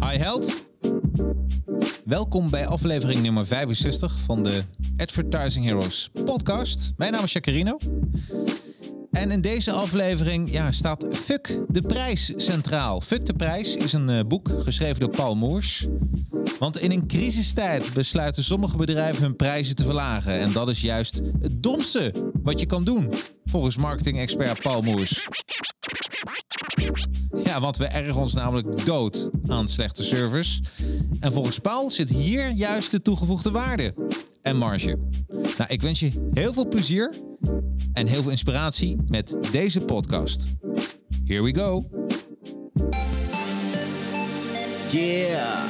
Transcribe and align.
Hi 0.00 0.16
Held. 0.16 0.64
Welkom 2.04 2.50
bij 2.50 2.66
aflevering 2.66 3.22
nummer 3.22 3.46
65 3.46 4.18
van 4.18 4.42
de 4.42 4.62
Advertising 4.96 5.64
Heroes 5.64 6.10
podcast. 6.24 6.92
Mijn 6.96 7.12
naam 7.12 7.24
is 7.24 7.32
Jacarino. 7.32 7.78
En 9.10 9.30
in 9.30 9.40
deze 9.40 9.72
aflevering 9.72 10.50
ja, 10.50 10.70
staat 10.70 11.06
Fuck 11.10 11.60
de 11.68 11.82
Prijs 11.82 12.32
centraal. 12.36 13.00
Fuck 13.00 13.26
de 13.26 13.34
Prijs 13.34 13.76
is 13.76 13.92
een 13.92 14.08
uh, 14.08 14.20
boek 14.28 14.50
geschreven 14.58 15.00
door 15.00 15.10
Paul 15.10 15.36
Moers. 15.36 15.86
Want 16.58 16.78
in 16.78 16.90
een 16.90 17.06
crisistijd 17.06 17.92
besluiten 17.92 18.44
sommige 18.44 18.76
bedrijven 18.76 19.22
hun 19.22 19.36
prijzen 19.36 19.74
te 19.74 19.84
verlagen. 19.84 20.32
En 20.32 20.52
dat 20.52 20.68
is 20.68 20.80
juist 20.80 21.20
het 21.40 21.62
domste 21.62 22.14
wat 22.42 22.60
je 22.60 22.66
kan 22.66 22.84
doen, 22.84 23.12
volgens 23.44 23.76
marketing-expert 23.76 24.62
Paul 24.62 24.80
Moers. 24.80 25.28
Ja, 27.44 27.60
want 27.60 27.76
we 27.76 27.86
ergen 27.86 28.20
ons 28.20 28.32
namelijk 28.32 28.86
dood 28.86 29.30
aan 29.46 29.68
slechte 29.68 30.02
service. 30.02 30.62
En 31.20 31.32
volgens 31.32 31.58
Paul 31.58 31.90
zit 31.90 32.08
hier 32.08 32.50
juist 32.50 32.90
de 32.90 33.02
toegevoegde 33.02 33.50
waarde 33.50 33.94
en 34.42 34.56
marge. 34.56 34.98
Nou, 35.30 35.64
ik 35.66 35.82
wens 35.82 36.00
je 36.00 36.30
heel 36.32 36.52
veel 36.52 36.68
plezier 36.68 37.12
en 37.92 38.06
heel 38.06 38.22
veel 38.22 38.30
inspiratie 38.30 38.96
met 39.08 39.36
deze 39.52 39.80
podcast. 39.80 40.54
Here 41.24 41.42
we 41.42 41.54
go. 41.54 41.84
Yeah, 44.90 45.62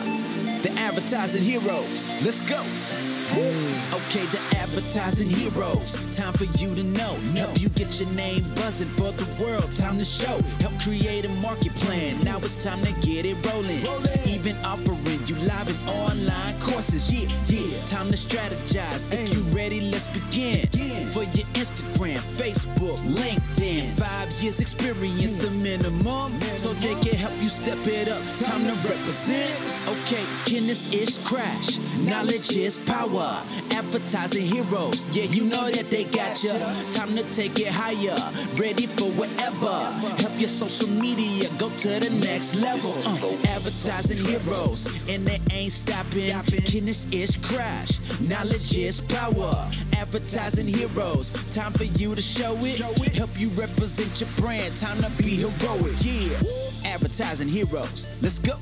the 0.63 0.71
advertising 0.89 1.45
heroes. 1.45 2.23
Let's 2.25 2.41
go. 2.41 3.02
Okay, 3.33 4.29
the 4.29 4.61
advertising 4.61 5.33
heroes. 5.33 6.13
Time 6.13 6.37
for 6.37 6.45
you 6.61 6.77
to 6.77 6.85
know. 6.93 7.17
Help 7.33 7.57
you 7.57 7.73
get 7.73 7.89
your 7.97 8.13
name 8.13 8.45
buzzing 8.61 8.93
for 9.01 9.09
the 9.09 9.25
world. 9.41 9.73
Time 9.73 9.97
to 9.97 10.05
show. 10.05 10.37
Help 10.61 10.77
create 10.85 11.25
a 11.25 11.33
market 11.41 11.73
plan. 11.81 12.13
Now 12.29 12.37
it's 12.45 12.61
time 12.61 12.77
to 12.85 12.93
get 13.01 13.25
it 13.25 13.41
rolling. 13.49 13.81
Even 14.29 14.53
offering 14.69 15.01
you 15.29 15.37
live 15.47 15.69
in 15.69 15.79
online 16.07 16.55
courses. 16.61 17.11
Yeah, 17.13 17.29
yeah. 17.47 17.63
Time 17.87 18.09
to 18.09 18.19
strategize. 18.19 19.13
If 19.13 19.35
you 19.35 19.43
ready, 19.57 19.81
let's 19.93 20.09
begin. 20.09 20.67
For 21.13 21.25
your 21.37 21.47
Instagram, 21.61 22.17
Facebook, 22.17 22.97
LinkedIn. 23.05 23.85
Five 24.01 24.31
years 24.41 24.61
experience, 24.61 25.37
the 25.37 25.53
minimum. 25.61 26.33
So 26.57 26.73
they 26.81 26.95
can 27.05 27.17
help 27.19 27.35
you 27.43 27.49
step 27.49 27.79
it 27.85 28.09
up. 28.09 28.23
Time 28.43 28.63
to 28.65 28.75
represent. 28.89 29.53
Okay, 29.93 30.25
can 30.49 30.67
this 30.67 30.95
ish 30.95 31.19
crash? 31.27 32.07
Knowledge 32.09 32.57
is 32.57 32.79
power. 32.79 33.43
Advertising 33.77 34.47
heroes, 34.47 35.17
yeah, 35.17 35.29
you 35.31 35.49
know 35.51 35.69
that 35.69 35.89
they 35.91 36.05
got 36.05 36.39
ya. 36.43 36.55
Time 36.97 37.13
to 37.17 37.25
take 37.33 37.59
it 37.61 37.69
higher, 37.69 38.17
ready 38.61 38.87
for 38.87 39.09
whatever. 39.17 39.75
Help 40.21 40.35
your 40.39 40.49
social 40.49 40.89
media 41.01 41.49
go 41.59 41.69
to 41.69 41.89
the 42.01 42.11
next 42.25 42.61
level. 42.61 42.93
Uh, 43.05 43.53
advertising 43.53 44.21
heroes, 44.25 45.09
and 45.13 45.27
they 45.27 45.39
ain't 45.55 45.73
stopping. 45.73 46.33
Guinness 46.65 47.07
is 47.13 47.37
crash, 47.37 48.21
knowledge 48.29 48.77
is 48.77 49.01
power. 49.01 49.53
Advertising 49.99 50.73
heroes, 50.73 51.55
time 51.55 51.73
for 51.73 51.85
you 51.85 52.15
to 52.15 52.23
show 52.23 52.55
it. 52.61 52.79
Help 53.17 53.31
you 53.37 53.49
represent 53.51 54.21
your 54.21 54.31
brand, 54.41 54.73
time 54.73 54.99
to 55.05 55.11
be 55.23 55.37
heroic. 55.37 55.95
Yeah, 56.01 56.95
advertising 56.95 57.49
heroes, 57.49 58.19
let's 58.23 58.39
go. 58.39 58.57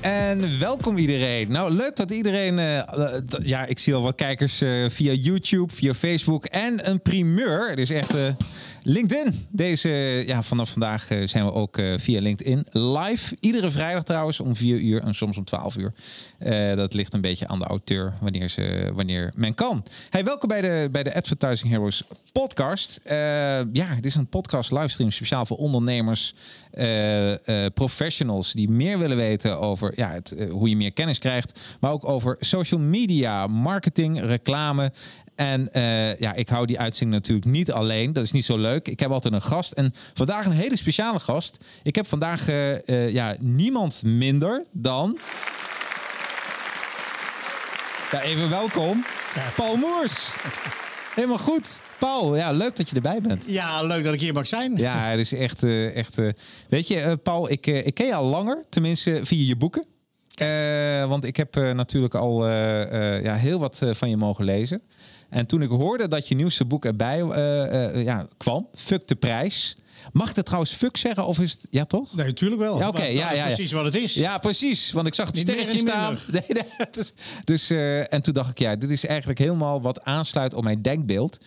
En 0.00 0.58
welkom 0.58 0.96
iedereen. 0.96 1.50
Nou, 1.50 1.72
leuk 1.72 1.96
dat 1.96 2.10
iedereen. 2.10 2.58
Uh, 2.58 2.82
ja, 3.42 3.66
ik 3.66 3.78
zie 3.78 3.94
al 3.94 4.02
wat 4.02 4.14
kijkers 4.14 4.62
uh, 4.62 4.88
via 4.88 5.12
YouTube, 5.12 5.74
via 5.74 5.94
Facebook. 5.94 6.44
En 6.44 6.90
een 6.90 7.02
primeur. 7.02 7.68
Het 7.68 7.78
is 7.78 7.90
echt. 7.90 8.14
Uh, 8.16 8.28
LinkedIn. 8.86 9.46
Deze, 9.50 9.88
ja, 10.26 10.42
vanaf 10.42 10.70
vandaag 10.70 11.08
zijn 11.24 11.44
we 11.44 11.52
ook 11.52 11.78
via 11.96 12.20
LinkedIn 12.20 12.66
live. 12.70 13.36
Iedere 13.40 13.70
vrijdag 13.70 14.02
trouwens 14.02 14.40
om 14.40 14.56
4 14.56 14.78
uur 14.78 15.02
en 15.02 15.14
soms 15.14 15.36
om 15.36 15.44
12 15.44 15.76
uur. 15.76 15.92
dat 16.76 16.94
ligt 16.94 17.14
een 17.14 17.20
beetje 17.20 17.48
aan 17.48 17.58
de 17.58 17.64
auteur 17.64 18.14
wanneer, 18.20 18.48
ze, 18.48 18.90
wanneer 18.94 19.32
men 19.36 19.54
kan. 19.54 19.82
Hey, 20.10 20.24
welkom 20.24 20.48
bij 20.48 20.60
de, 20.60 20.88
bij 20.90 21.02
de 21.02 21.14
Advertising 21.14 21.72
Heroes 21.72 22.04
podcast. 22.32 23.00
ja, 23.72 23.94
dit 23.94 24.04
is 24.04 24.14
een 24.14 24.26
podcast 24.26 24.72
livestream 24.72 25.10
speciaal 25.10 25.46
voor 25.46 25.56
ondernemers, 25.56 26.34
professionals 27.74 28.52
die 28.52 28.70
meer 28.70 28.98
willen 28.98 29.16
weten 29.16 29.60
over 29.60 29.92
ja, 29.96 30.10
het, 30.10 30.36
hoe 30.50 30.68
je 30.68 30.76
meer 30.76 30.92
kennis 30.92 31.18
krijgt. 31.18 31.76
Maar 31.80 31.90
ook 31.90 32.08
over 32.08 32.36
social 32.40 32.80
media, 32.80 33.46
marketing, 33.46 34.20
reclame 34.20 34.92
en 35.36 35.68
uh, 35.72 36.16
ja, 36.16 36.34
ik 36.34 36.48
hou 36.48 36.66
die 36.66 36.78
uitzending 36.78 37.20
natuurlijk 37.20 37.46
niet 37.46 37.72
alleen. 37.72 38.12
Dat 38.12 38.24
is 38.24 38.32
niet 38.32 38.44
zo 38.44 38.58
leuk. 38.58 38.88
Ik 38.88 39.00
heb 39.00 39.10
altijd 39.10 39.34
een 39.34 39.42
gast. 39.42 39.72
En 39.72 39.92
vandaag 40.14 40.46
een 40.46 40.52
hele 40.52 40.76
speciale 40.76 41.20
gast. 41.20 41.64
Ik 41.82 41.94
heb 41.94 42.06
vandaag 42.06 42.48
uh, 42.48 42.72
uh, 42.86 43.08
ja, 43.08 43.36
niemand 43.40 44.02
minder 44.02 44.64
dan. 44.72 45.18
Ja, 48.10 48.22
even 48.22 48.50
welkom. 48.50 49.04
Paul 49.56 49.76
Moers. 49.76 50.34
Helemaal 51.14 51.38
goed. 51.38 51.80
Paul, 51.98 52.36
ja, 52.36 52.52
leuk 52.52 52.76
dat 52.76 52.88
je 52.88 52.94
erbij 52.94 53.20
bent. 53.20 53.44
Ja, 53.46 53.82
leuk 53.82 54.04
dat 54.04 54.14
ik 54.14 54.20
hier 54.20 54.32
mag 54.32 54.46
zijn. 54.46 54.76
Ja, 54.76 54.96
het 54.96 55.20
is 55.20 55.34
echt. 55.34 55.62
echt 55.94 56.16
weet 56.68 56.88
je, 56.88 57.18
Paul, 57.22 57.50
ik, 57.50 57.66
ik 57.66 57.94
ken 57.94 58.06
je 58.06 58.14
al 58.14 58.24
langer. 58.24 58.64
Tenminste, 58.68 59.20
via 59.22 59.46
je 59.46 59.56
boeken. 59.56 59.84
want 61.08 61.24
ik 61.24 61.36
heb 61.36 61.54
natuurlijk 61.54 62.14
al 62.14 62.48
ja, 62.48 63.34
heel 63.34 63.58
wat 63.58 63.82
van 63.92 64.10
je 64.10 64.16
mogen 64.16 64.44
lezen. 64.44 64.80
En 65.34 65.46
toen 65.46 65.62
ik 65.62 65.68
hoorde 65.68 66.08
dat 66.08 66.28
je 66.28 66.34
nieuwste 66.34 66.64
boek 66.64 66.84
erbij 66.84 67.22
uh, 67.22 67.36
uh, 67.96 68.04
ja, 68.04 68.26
kwam, 68.36 68.68
Fuck 68.74 69.08
de 69.08 69.14
prijs. 69.14 69.76
Mag 70.12 70.30
ik 70.30 70.36
het 70.36 70.44
trouwens 70.44 70.72
fuck 70.72 70.96
zeggen 70.96 71.26
of 71.26 71.38
is 71.38 71.52
het... 71.52 71.66
Ja, 71.70 71.84
toch? 71.84 72.16
Nee, 72.16 72.26
natuurlijk 72.26 72.60
wel. 72.60 72.78
Ja, 72.78 72.88
oké. 72.88 73.02
ja, 73.04 73.32
ja, 73.32 73.46
precies 73.46 73.72
wat 73.72 73.84
het 73.84 73.94
is. 73.94 74.14
Ja, 74.14 74.38
precies. 74.38 74.92
Want 74.92 75.06
ik 75.06 75.14
zag 75.14 75.26
het 75.26 75.36
sterretje 75.36 75.78
staan. 75.78 76.18
Nee, 76.32 76.42
nee, 76.48 76.88
dus, 76.90 77.14
dus 77.44 77.70
uh, 77.70 78.12
en 78.12 78.22
toen 78.22 78.34
dacht 78.34 78.50
ik, 78.50 78.58
ja, 78.58 78.76
dit 78.76 78.90
is 78.90 79.06
eigenlijk 79.06 79.38
helemaal 79.38 79.82
wat 79.82 80.04
aansluit 80.04 80.54
op 80.54 80.64
mijn 80.64 80.82
denkbeeld. 80.82 81.38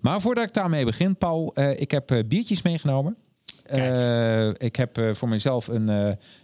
Maar 0.00 0.20
voordat 0.20 0.44
ik 0.44 0.54
daarmee 0.54 0.84
begin, 0.84 1.16
Paul, 1.16 1.52
uh, 1.54 1.80
ik 1.80 1.90
heb 1.90 2.10
uh, 2.10 2.18
biertjes 2.26 2.62
meegenomen. 2.62 3.16
Ik 4.56 4.76
heb 4.76 5.00
voor 5.12 5.28
mezelf 5.28 5.68
een, 5.68 5.88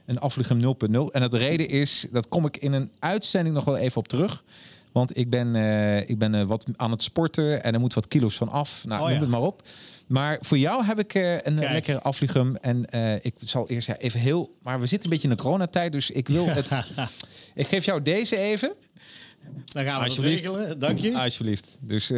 een 0.06 0.18
Afvliegem 0.18 0.60
0.0. 0.60 0.66
En 1.12 1.22
het 1.22 1.34
reden 1.34 1.68
is, 1.68 2.06
dat 2.12 2.28
kom 2.28 2.46
ik 2.46 2.56
in 2.56 2.72
een 2.72 2.92
uitzending 2.98 3.54
nog 3.54 3.64
wel 3.64 3.76
even 3.76 3.96
op 3.96 4.08
terug. 4.08 4.42
Want 4.92 5.16
ik 5.16 5.30
ben, 5.30 5.54
uh, 5.54 6.08
ik 6.08 6.18
ben 6.18 6.34
uh, 6.34 6.42
wat 6.42 6.64
aan 6.76 6.90
het 6.90 7.02
sporten 7.02 7.62
en 7.62 7.74
er 7.74 7.80
moet 7.80 7.94
wat 7.94 8.08
kilo's 8.08 8.36
van 8.36 8.48
af. 8.48 8.84
Nou, 8.84 9.00
oh, 9.00 9.06
noem 9.06 9.14
ja. 9.14 9.20
het 9.20 9.30
maar 9.30 9.40
op. 9.40 9.62
Maar 10.06 10.38
voor 10.40 10.58
jou 10.58 10.84
heb 10.84 10.98
ik 10.98 11.14
uh, 11.14 11.32
een 11.32 11.56
Kijk. 11.56 11.72
lekkere. 11.72 12.58
En 12.60 12.86
ik 13.22 13.34
zal 13.40 13.68
eerst 13.68 13.86
ja, 13.86 13.96
even 13.96 14.20
heel... 14.20 14.56
Maar 14.62 14.80
we 14.80 14.86
zitten 14.86 15.04
een 15.04 15.14
beetje 15.14 15.28
in 15.28 15.36
de 15.36 15.42
coronatijd, 15.42 15.92
dus 15.92 16.10
ik 16.10 16.28
wil 16.28 16.46
het... 16.46 16.66
ik 17.54 17.66
geef 17.66 17.84
jou 17.84 18.02
deze 18.02 18.36
even. 18.36 18.74
Dan 19.64 19.84
gaan 19.84 20.02
we 20.02 20.08
het 20.08 20.18
regelen. 20.18 20.78
Dank 20.78 20.98
je. 20.98 21.18
Alsjeblieft. 21.18 21.78
Dus... 21.80 22.12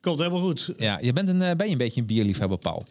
Komt 0.00 0.18
helemaal 0.18 0.42
goed. 0.42 0.72
Ja, 0.76 0.98
je 1.00 1.12
bent 1.12 1.28
een, 1.28 1.56
ben 1.56 1.66
je 1.66 1.72
een 1.72 1.78
beetje 1.78 2.00
een 2.00 2.06
bierliefhebber, 2.06 2.58
Paul? 2.58 2.84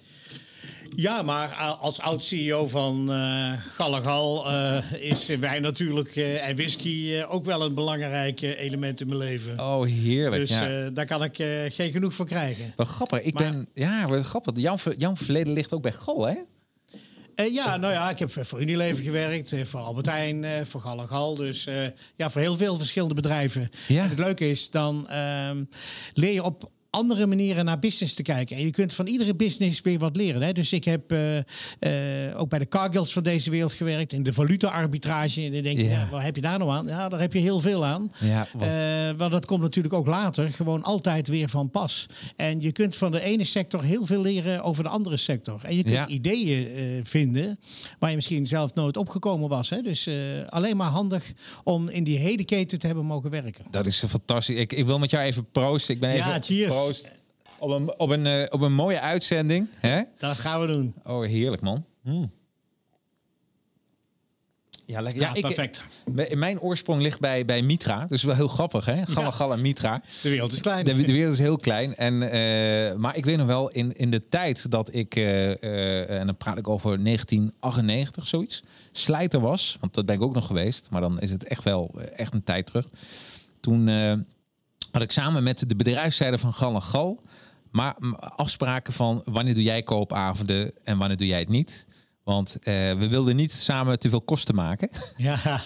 Ja, 0.99 1.21
maar 1.21 1.53
als 1.79 1.99
oud-CEO 1.99 2.67
van 2.67 3.05
uh, 3.09 3.53
Gallegal 3.53 4.51
uh, 4.51 4.91
is 4.99 5.27
wijn 5.27 5.61
natuurlijk 5.61 6.15
uh, 6.15 6.47
en 6.47 6.55
whisky 6.55 7.23
ook 7.27 7.45
wel 7.45 7.61
een 7.61 7.73
belangrijk 7.73 8.41
element 8.41 9.01
in 9.01 9.07
mijn 9.07 9.19
leven. 9.19 9.59
Oh, 9.59 9.85
heerlijk. 9.85 10.47
Dus 10.47 10.49
ja. 10.49 10.89
daar 10.89 11.05
kan 11.05 11.23
ik 11.23 11.35
geen 11.73 11.91
genoeg 11.91 12.13
voor 12.13 12.25
krijgen. 12.25 12.73
Wat 12.75 12.87
grappig. 12.87 13.21
Ik 13.21 13.33
maar, 13.33 13.43
ben, 13.43 13.67
ja, 13.73 14.07
wat 14.07 14.25
grappig. 14.25 14.53
Jouw 14.97 15.15
verleden 15.15 15.53
ligt 15.53 15.73
ook 15.73 15.81
bij 15.81 15.93
Gal, 15.93 16.25
hè? 16.25 16.35
Uh, 17.35 17.53
ja, 17.53 17.77
nou 17.77 17.93
ja, 17.93 18.09
ik 18.09 18.19
heb 18.19 18.31
voor 18.31 18.61
Unilever 18.61 19.03
gewerkt, 19.03 19.55
voor 19.63 19.79
Albert 19.79 20.05
Heijn, 20.05 20.45
voor 20.65 20.81
Gallegal. 20.81 21.35
Dus 21.35 21.67
uh, 21.67 21.75
ja, 22.15 22.29
voor 22.29 22.41
heel 22.41 22.57
veel 22.57 22.77
verschillende 22.77 23.15
bedrijven. 23.15 23.69
Ja. 23.87 24.03
En 24.03 24.09
het 24.09 24.19
leuke 24.19 24.49
is, 24.49 24.69
dan 24.69 25.07
ehm, 25.09 25.63
leer 26.13 26.33
je 26.33 26.43
op 26.43 26.71
andere 26.97 27.25
manieren 27.25 27.65
naar 27.65 27.79
business 27.79 28.13
te 28.13 28.21
kijken. 28.21 28.57
En 28.57 28.63
je 28.63 28.71
kunt 28.71 28.93
van 28.93 29.07
iedere 29.07 29.35
business 29.35 29.81
weer 29.81 29.99
wat 29.99 30.15
leren. 30.15 30.41
Hè? 30.41 30.51
Dus 30.51 30.73
ik 30.73 30.83
heb 30.83 31.11
uh, 31.11 31.35
uh, 31.35 31.41
ook 32.35 32.49
bij 32.49 32.59
de 32.59 32.67
Cargills 32.67 33.13
van 33.13 33.23
deze 33.23 33.49
wereld 33.49 33.73
gewerkt. 33.73 34.13
In 34.13 34.23
de 34.23 34.33
valuta-arbitrage. 34.33 35.41
En 35.41 35.51
dan 35.51 35.61
denk 35.61 35.77
je, 35.77 35.83
ja. 35.83 35.89
ja. 35.89 36.07
wat 36.11 36.21
heb 36.21 36.35
je 36.35 36.41
daar 36.41 36.59
nou 36.59 36.71
aan? 36.71 36.87
Ja, 36.87 37.09
daar 37.09 37.19
heb 37.19 37.33
je 37.33 37.39
heel 37.39 37.59
veel 37.59 37.85
aan. 37.85 38.11
Ja, 38.19 38.47
uh, 38.61 39.17
want 39.17 39.31
dat 39.31 39.45
komt 39.45 39.61
natuurlijk 39.61 39.93
ook 39.93 40.07
later 40.07 40.51
gewoon 40.51 40.83
altijd 40.83 41.27
weer 41.27 41.49
van 41.49 41.69
pas. 41.69 42.05
En 42.35 42.61
je 42.61 42.71
kunt 42.71 42.95
van 42.95 43.11
de 43.11 43.21
ene 43.21 43.43
sector 43.43 43.83
heel 43.83 44.05
veel 44.05 44.21
leren 44.21 44.63
over 44.63 44.83
de 44.83 44.89
andere 44.89 45.17
sector. 45.17 45.59
En 45.63 45.75
je 45.75 45.83
kunt 45.83 45.95
ja. 45.95 46.07
ideeën 46.07 47.05
vinden 47.05 47.59
waar 47.99 48.09
je 48.09 48.15
misschien 48.15 48.47
zelf 48.47 48.73
nooit 48.73 48.97
opgekomen 48.97 49.49
was. 49.49 49.69
Hè? 49.69 49.81
Dus 49.81 50.09
alleen 50.47 50.77
maar 50.77 50.89
handig 50.89 51.31
om 51.63 51.89
in 51.89 52.03
die 52.03 52.17
hele 52.17 52.45
keten 52.45 52.79
te 52.79 52.85
hebben 52.87 53.05
mogen 53.05 53.29
werken. 53.29 53.65
Dat 53.71 53.85
is 53.85 54.03
fantastisch. 54.07 54.55
Ik, 54.55 54.73
ik 54.73 54.85
wil 54.85 54.99
met 54.99 55.09
jou 55.09 55.23
even 55.23 55.51
proosten. 55.51 55.93
Ik 55.93 55.99
ben 55.99 56.09
even 56.09 56.31
ja, 56.31 56.41
cheers. 56.41 56.73
Proost. 56.87 57.15
Op 57.59 57.69
een, 57.69 57.99
op 57.99 58.09
een, 58.09 58.25
uh, 58.25 58.43
op 58.49 58.61
een 58.61 58.73
mooie 58.73 58.99
uitzending. 58.99 59.69
Hè? 59.79 60.01
Dat 60.17 60.37
gaan 60.37 60.61
we 60.61 60.67
doen. 60.67 60.93
Oh, 61.03 61.25
heerlijk 61.25 61.61
man. 61.61 61.85
Mm. 62.01 62.31
Ja, 64.85 65.01
lekker. 65.01 65.21
Ja, 65.21 65.31
perfect. 65.31 65.83
mijn 66.35 66.59
oorsprong 66.59 67.01
ligt 67.01 67.19
bij, 67.19 67.45
bij 67.45 67.61
Mitra. 67.61 68.05
Dus 68.05 68.23
wel 68.23 68.35
heel 68.35 68.47
grappig, 68.47 68.85
hè? 68.85 69.05
Galla 69.05 69.31
Galla 69.31 69.55
Mitra. 69.55 70.01
De 70.21 70.29
wereld 70.29 70.51
is 70.51 70.61
klein. 70.61 70.85
De, 70.85 70.95
de 70.95 71.11
wereld 71.11 71.33
is 71.33 71.39
heel 71.39 71.57
klein. 71.57 71.95
En, 71.95 72.17
maar 72.99 73.15
ik 73.15 73.25
weet 73.25 73.37
nog 73.37 73.47
wel, 73.47 73.69
in, 73.69 73.93
in 73.93 74.11
de 74.11 74.27
tijd 74.27 74.71
dat 74.71 74.93
ik, 74.93 75.15
en 75.15 76.25
dan 76.25 76.37
praat 76.37 76.57
ik 76.57 76.67
over 76.67 77.03
1998, 77.03 78.27
zoiets, 78.27 78.63
slijter 78.91 79.39
was. 79.39 79.77
Want 79.79 79.93
dat 79.93 80.05
ben 80.05 80.15
ik 80.15 80.21
ook 80.21 80.33
nog 80.33 80.45
geweest. 80.45 80.87
Maar 80.89 81.01
dan 81.01 81.19
is 81.19 81.31
het 81.31 81.43
echt 81.43 81.63
wel 81.63 82.01
echt 82.15 82.33
een 82.33 82.43
tijd 82.43 82.65
terug. 82.65 82.87
Toen 83.59 83.89
had 84.91 85.01
ik 85.01 85.11
samen 85.11 85.43
met 85.43 85.69
de 85.69 85.75
bedrijfszijde 85.75 86.37
van 86.37 86.53
Gal 86.53 86.73
en 86.73 86.81
Gal 86.81 87.21
maar 87.71 87.95
afspraken 88.19 88.93
van 88.93 89.21
wanneer 89.25 89.53
doe 89.53 89.63
jij 89.63 89.83
koopavonden 89.83 90.71
en 90.83 90.97
wanneer 90.97 91.17
doe 91.17 91.27
jij 91.27 91.39
het 91.39 91.49
niet. 91.49 91.85
Want 92.23 92.57
uh, 92.59 92.65
we 92.73 93.07
wilden 93.07 93.35
niet 93.35 93.53
samen 93.53 93.99
te 93.99 94.09
veel 94.09 94.21
kosten 94.21 94.55
maken. 94.55 94.89
Ja. 95.17 95.37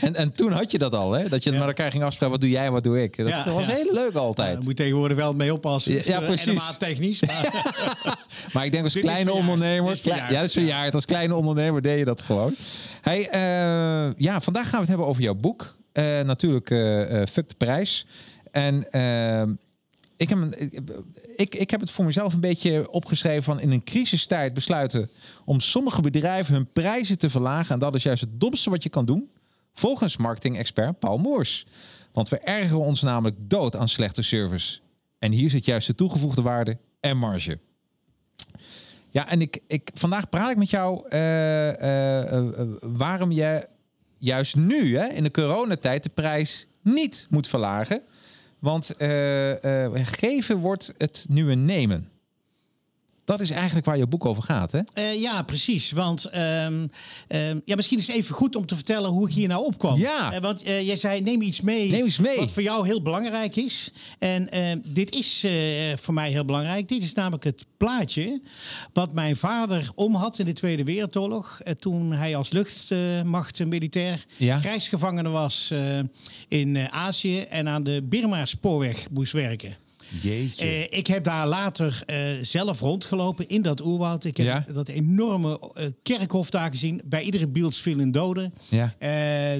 en, 0.00 0.14
en 0.14 0.32
toen 0.32 0.52
had 0.52 0.70
je 0.70 0.78
dat 0.78 0.94
al, 0.94 1.12
hè? 1.12 1.28
Dat 1.28 1.44
je 1.44 1.52
ja. 1.52 1.58
met 1.58 1.66
elkaar 1.66 1.90
ging 1.90 2.02
afspreken. 2.02 2.30
Wat 2.30 2.40
doe 2.40 2.50
jij, 2.50 2.70
wat 2.70 2.82
doe 2.82 3.02
ik? 3.02 3.16
Dat, 3.16 3.28
ja, 3.28 3.52
was 3.52 3.66
heel 3.66 3.92
leuk 3.92 4.14
altijd. 4.14 4.50
Ja, 4.50 4.56
moet 4.56 4.66
je 4.66 4.74
tegenwoordig 4.74 5.16
wel 5.16 5.34
mee 5.34 5.52
oppassen. 5.52 5.92
Ja, 6.04 6.20
uh, 6.20 6.26
precies. 6.26 6.76
technisch. 6.76 7.20
Maar, 7.20 7.64
maar 8.52 8.64
ik 8.64 8.72
denk 8.72 8.84
als 8.84 8.94
kleine 8.94 9.32
ondernemer... 9.32 10.00
ja, 10.02 10.28
dat 10.28 10.44
is 10.44 10.52
verjaard. 10.52 10.94
Als 10.94 11.04
kleine 11.04 11.34
ondernemer 11.34 11.82
deed 11.82 11.98
je 11.98 12.04
dat 12.04 12.20
gewoon. 12.20 12.54
Hey, 13.00 13.18
uh, 13.18 14.12
ja, 14.16 14.40
vandaag 14.40 14.62
gaan 14.62 14.72
we 14.72 14.78
het 14.78 14.88
hebben 14.88 15.06
over 15.06 15.22
jouw 15.22 15.34
boek. 15.34 15.76
natuurlijk, 16.24 16.68
Fuck 17.30 17.48
de 17.48 17.54
Prijs. 17.56 18.06
En 18.52 18.90
ehm, 18.90 19.54
ik, 20.16 20.28
heb, 20.28 20.38
ik, 21.36 21.54
ik 21.54 21.70
heb 21.70 21.80
het 21.80 21.90
voor 21.90 22.04
mezelf 22.04 22.32
een 22.32 22.40
beetje 22.40 22.90
opgeschreven 22.90 23.42
van 23.42 23.60
in 23.60 23.70
een 23.70 23.84
crisistijd 23.84 24.54
besluiten 24.54 25.10
om 25.44 25.60
sommige 25.60 26.02
bedrijven 26.02 26.54
hun 26.54 26.72
prijzen 26.72 27.18
te 27.18 27.30
verlagen. 27.30 27.74
En 27.74 27.80
dat 27.80 27.94
is 27.94 28.02
juist 28.02 28.20
het 28.20 28.40
domste 28.40 28.70
wat 28.70 28.82
je 28.82 28.88
kan 28.88 29.04
doen, 29.04 29.30
volgens 29.74 30.16
marketing-expert 30.16 30.98
Paul 30.98 31.18
Moers. 31.18 31.66
Want 32.12 32.28
we 32.28 32.38
ergeren 32.38 32.80
ons 32.80 33.02
namelijk 33.02 33.36
dood 33.40 33.76
aan 33.76 33.88
slechte 33.88 34.22
service. 34.22 34.80
En 35.18 35.32
hier 35.32 35.50
zit 35.50 35.64
juist 35.64 35.86
de 35.86 35.94
toegevoegde 35.94 36.42
waarde 36.42 36.78
en 37.00 37.16
marge. 37.16 37.58
Ja, 39.10 39.28
en 39.28 39.40
ik, 39.40 39.58
ik, 39.66 39.90
vandaag 39.94 40.28
praat 40.28 40.50
ik 40.50 40.58
met 40.58 40.70
jou 40.70 41.04
uh, 41.04 41.18
waarom 42.80 43.30
je 43.30 43.68
juist 44.18 44.56
nu, 44.56 44.96
hè, 44.96 45.06
in 45.06 45.22
de 45.22 45.30
coronatijd, 45.30 46.02
de 46.02 46.08
prijs 46.08 46.66
niet 46.82 47.26
moet 47.30 47.46
verlagen. 47.46 48.02
Want 48.62 48.94
uh, 48.98 49.64
uh, 49.64 49.90
geven 50.04 50.58
wordt 50.58 50.94
het 50.98 51.26
nieuwe 51.28 51.54
nemen. 51.54 52.08
Dat 53.32 53.40
is 53.40 53.50
eigenlijk 53.50 53.86
waar 53.86 53.96
je 53.96 54.06
boek 54.06 54.24
over 54.24 54.42
gaat, 54.42 54.72
hè? 54.72 54.80
Uh, 54.94 55.20
ja, 55.20 55.42
precies. 55.42 55.90
Want 55.90 56.36
um, 56.36 56.90
um, 57.28 57.62
ja, 57.64 57.76
misschien 57.76 57.98
is 57.98 58.06
het 58.06 58.16
even 58.16 58.34
goed 58.34 58.56
om 58.56 58.66
te 58.66 58.74
vertellen 58.74 59.10
hoe 59.10 59.28
ik 59.28 59.34
hier 59.34 59.48
nou 59.48 59.64
opkwam. 59.64 59.98
Ja. 59.98 60.34
Uh, 60.34 60.40
want 60.40 60.66
uh, 60.66 60.80
jij 60.80 60.96
zei, 60.96 61.20
neem 61.20 61.40
iets 61.40 61.60
mee, 61.60 61.90
neem 61.90 62.06
iets 62.06 62.18
mee 62.18 62.38
wat 62.38 62.50
voor 62.50 62.62
jou 62.62 62.86
heel 62.86 63.02
belangrijk 63.02 63.56
is. 63.56 63.92
En 64.18 64.50
ehm, 64.50 64.78
dit 64.84 65.14
is 65.14 65.46
voor 65.94 66.14
mij 66.14 66.30
heel 66.30 66.44
belangrijk. 66.44 66.88
Dit 66.88 67.02
is 67.02 67.14
namelijk 67.14 67.44
het 67.44 67.66
plaatje 67.76 68.40
wat 68.92 69.12
mijn 69.12 69.36
vader 69.36 69.90
om 69.94 70.14
had 70.14 70.38
in 70.38 70.46
de 70.46 70.52
Tweede 70.52 70.84
Wereldoorlog. 70.84 71.60
toen 71.78 72.12
hij 72.12 72.36
als 72.36 72.50
luchtmacht 72.50 73.64
militair 73.64 74.24
ja. 74.36 74.58
krijgsgevangene 74.58 75.28
was 75.28 75.74
in 76.48 76.78
Azië 76.90 77.40
en 77.40 77.68
aan 77.68 77.82
de 77.82 78.02
Birma-spoorweg 78.08 79.10
moest 79.10 79.32
werken. 79.32 79.81
Jeetje. 80.20 80.66
Uh, 80.66 80.82
ik 80.98 81.06
heb 81.06 81.24
daar 81.24 81.46
later 81.46 82.02
uh, 82.06 82.16
zelf 82.42 82.80
rondgelopen 82.80 83.48
in 83.48 83.62
dat 83.62 83.84
oerwoud. 83.84 84.24
Ik 84.24 84.36
heb 84.36 84.46
ja? 84.46 84.64
dat 84.72 84.88
enorme 84.88 85.60
uh, 85.78 85.84
kerkhof 86.02 86.50
daar 86.50 86.70
gezien. 86.70 87.00
Bij 87.04 87.22
iedere 87.22 87.48
beeld 87.48 87.76
vielen 87.76 88.10
doden. 88.10 88.54
Ja. 88.68 88.94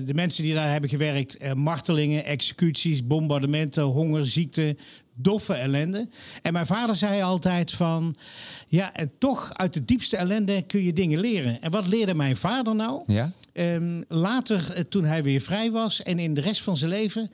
de 0.04 0.14
mensen 0.14 0.42
die 0.42 0.54
daar 0.54 0.70
hebben 0.70 0.90
gewerkt, 0.90 1.54
martelingen, 1.54 2.24
executies, 2.24 3.06
bombardementen, 3.06 3.82
honger, 3.82 4.26
ziekte, 4.26 4.76
doffe 5.14 5.54
ellende. 5.54 6.08
En 6.42 6.52
mijn 6.52 6.66
vader 6.66 6.96
zei 6.96 7.22
altijd 7.22 7.72
van, 7.72 8.14
ja, 8.68 8.94
en 8.94 9.10
toch 9.18 9.52
uit 9.52 9.72
de 9.72 9.84
diepste 9.84 10.16
ellende 10.16 10.62
kun 10.62 10.82
je 10.82 10.92
dingen 10.92 11.20
leren. 11.20 11.62
En 11.62 11.70
wat 11.70 11.88
leerde 11.88 12.14
mijn 12.14 12.36
vader 12.36 12.74
nou? 12.74 13.02
Ja? 13.06 13.32
Um, 13.52 14.04
later, 14.08 14.88
toen 14.88 15.04
hij 15.04 15.22
weer 15.22 15.40
vrij 15.40 15.70
was 15.70 16.02
en 16.02 16.18
in 16.18 16.34
de 16.34 16.40
rest 16.40 16.62
van 16.62 16.76
zijn 16.76 16.90
leven, 16.90 17.30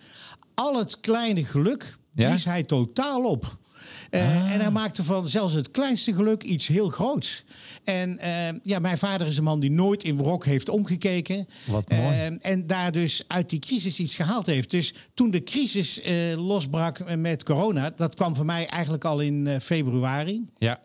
al 0.54 0.78
het 0.78 1.00
kleine 1.00 1.44
geluk 1.44 1.96
ja? 2.18 2.32
is 2.32 2.44
hij 2.44 2.62
totaal 2.62 3.24
op. 3.24 3.56
Uh, 4.10 4.52
En 4.52 4.60
hij 4.60 4.70
maakte 4.70 5.02
van 5.02 5.28
zelfs 5.28 5.54
het 5.54 5.70
kleinste 5.70 6.14
geluk 6.14 6.42
iets 6.42 6.66
heel 6.66 6.88
groots. 6.88 7.44
En 7.84 8.18
uh, 8.20 8.48
ja, 8.62 8.78
mijn 8.78 8.98
vader 8.98 9.26
is 9.26 9.36
een 9.36 9.44
man 9.44 9.58
die 9.60 9.70
nooit 9.70 10.04
in 10.04 10.16
wrok 10.16 10.44
heeft 10.44 10.68
omgekeken. 10.68 11.48
Wat 11.64 11.90
mooi. 11.90 12.02
Uh, 12.02 12.26
en 12.40 12.66
daar 12.66 12.92
dus 12.92 13.24
uit 13.26 13.50
die 13.50 13.58
crisis 13.58 13.98
iets 13.98 14.14
gehaald 14.14 14.46
heeft. 14.46 14.70
Dus 14.70 14.94
toen 15.14 15.30
de 15.30 15.42
crisis 15.42 16.00
losbrak 16.34 17.16
met 17.16 17.42
corona, 17.42 17.90
dat 17.96 18.14
kwam 18.14 18.36
voor 18.36 18.44
mij 18.44 18.66
eigenlijk 18.66 19.04
al 19.04 19.20
in 19.20 19.60
februari. 19.60 20.46
Ja. 20.56 20.80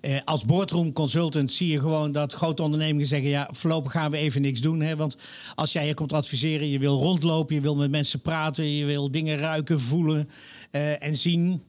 Uh, 0.00 0.18
als 0.24 0.44
boardroom 0.44 0.92
consultant 0.92 1.52
zie 1.52 1.68
je 1.68 1.78
gewoon 1.78 2.12
dat 2.12 2.32
grote 2.32 2.62
ondernemingen 2.62 3.06
zeggen: 3.06 3.28
ja, 3.28 3.48
voorlopig 3.52 3.92
gaan 3.92 4.10
we 4.10 4.16
even 4.16 4.40
niks 4.40 4.60
doen. 4.60 4.80
Hè? 4.80 4.96
Want 4.96 5.16
als 5.54 5.72
jij 5.72 5.86
je 5.86 5.94
komt 5.94 6.12
adviseren, 6.12 6.68
je 6.68 6.78
wil 6.78 6.98
rondlopen, 6.98 7.54
je 7.54 7.60
wil 7.60 7.76
met 7.76 7.90
mensen 7.90 8.20
praten, 8.20 8.76
je 8.76 8.84
wil 8.84 9.10
dingen 9.10 9.38
ruiken, 9.38 9.80
voelen 9.80 10.28
uh, 10.72 11.02
en 11.02 11.16
zien. 11.16 11.62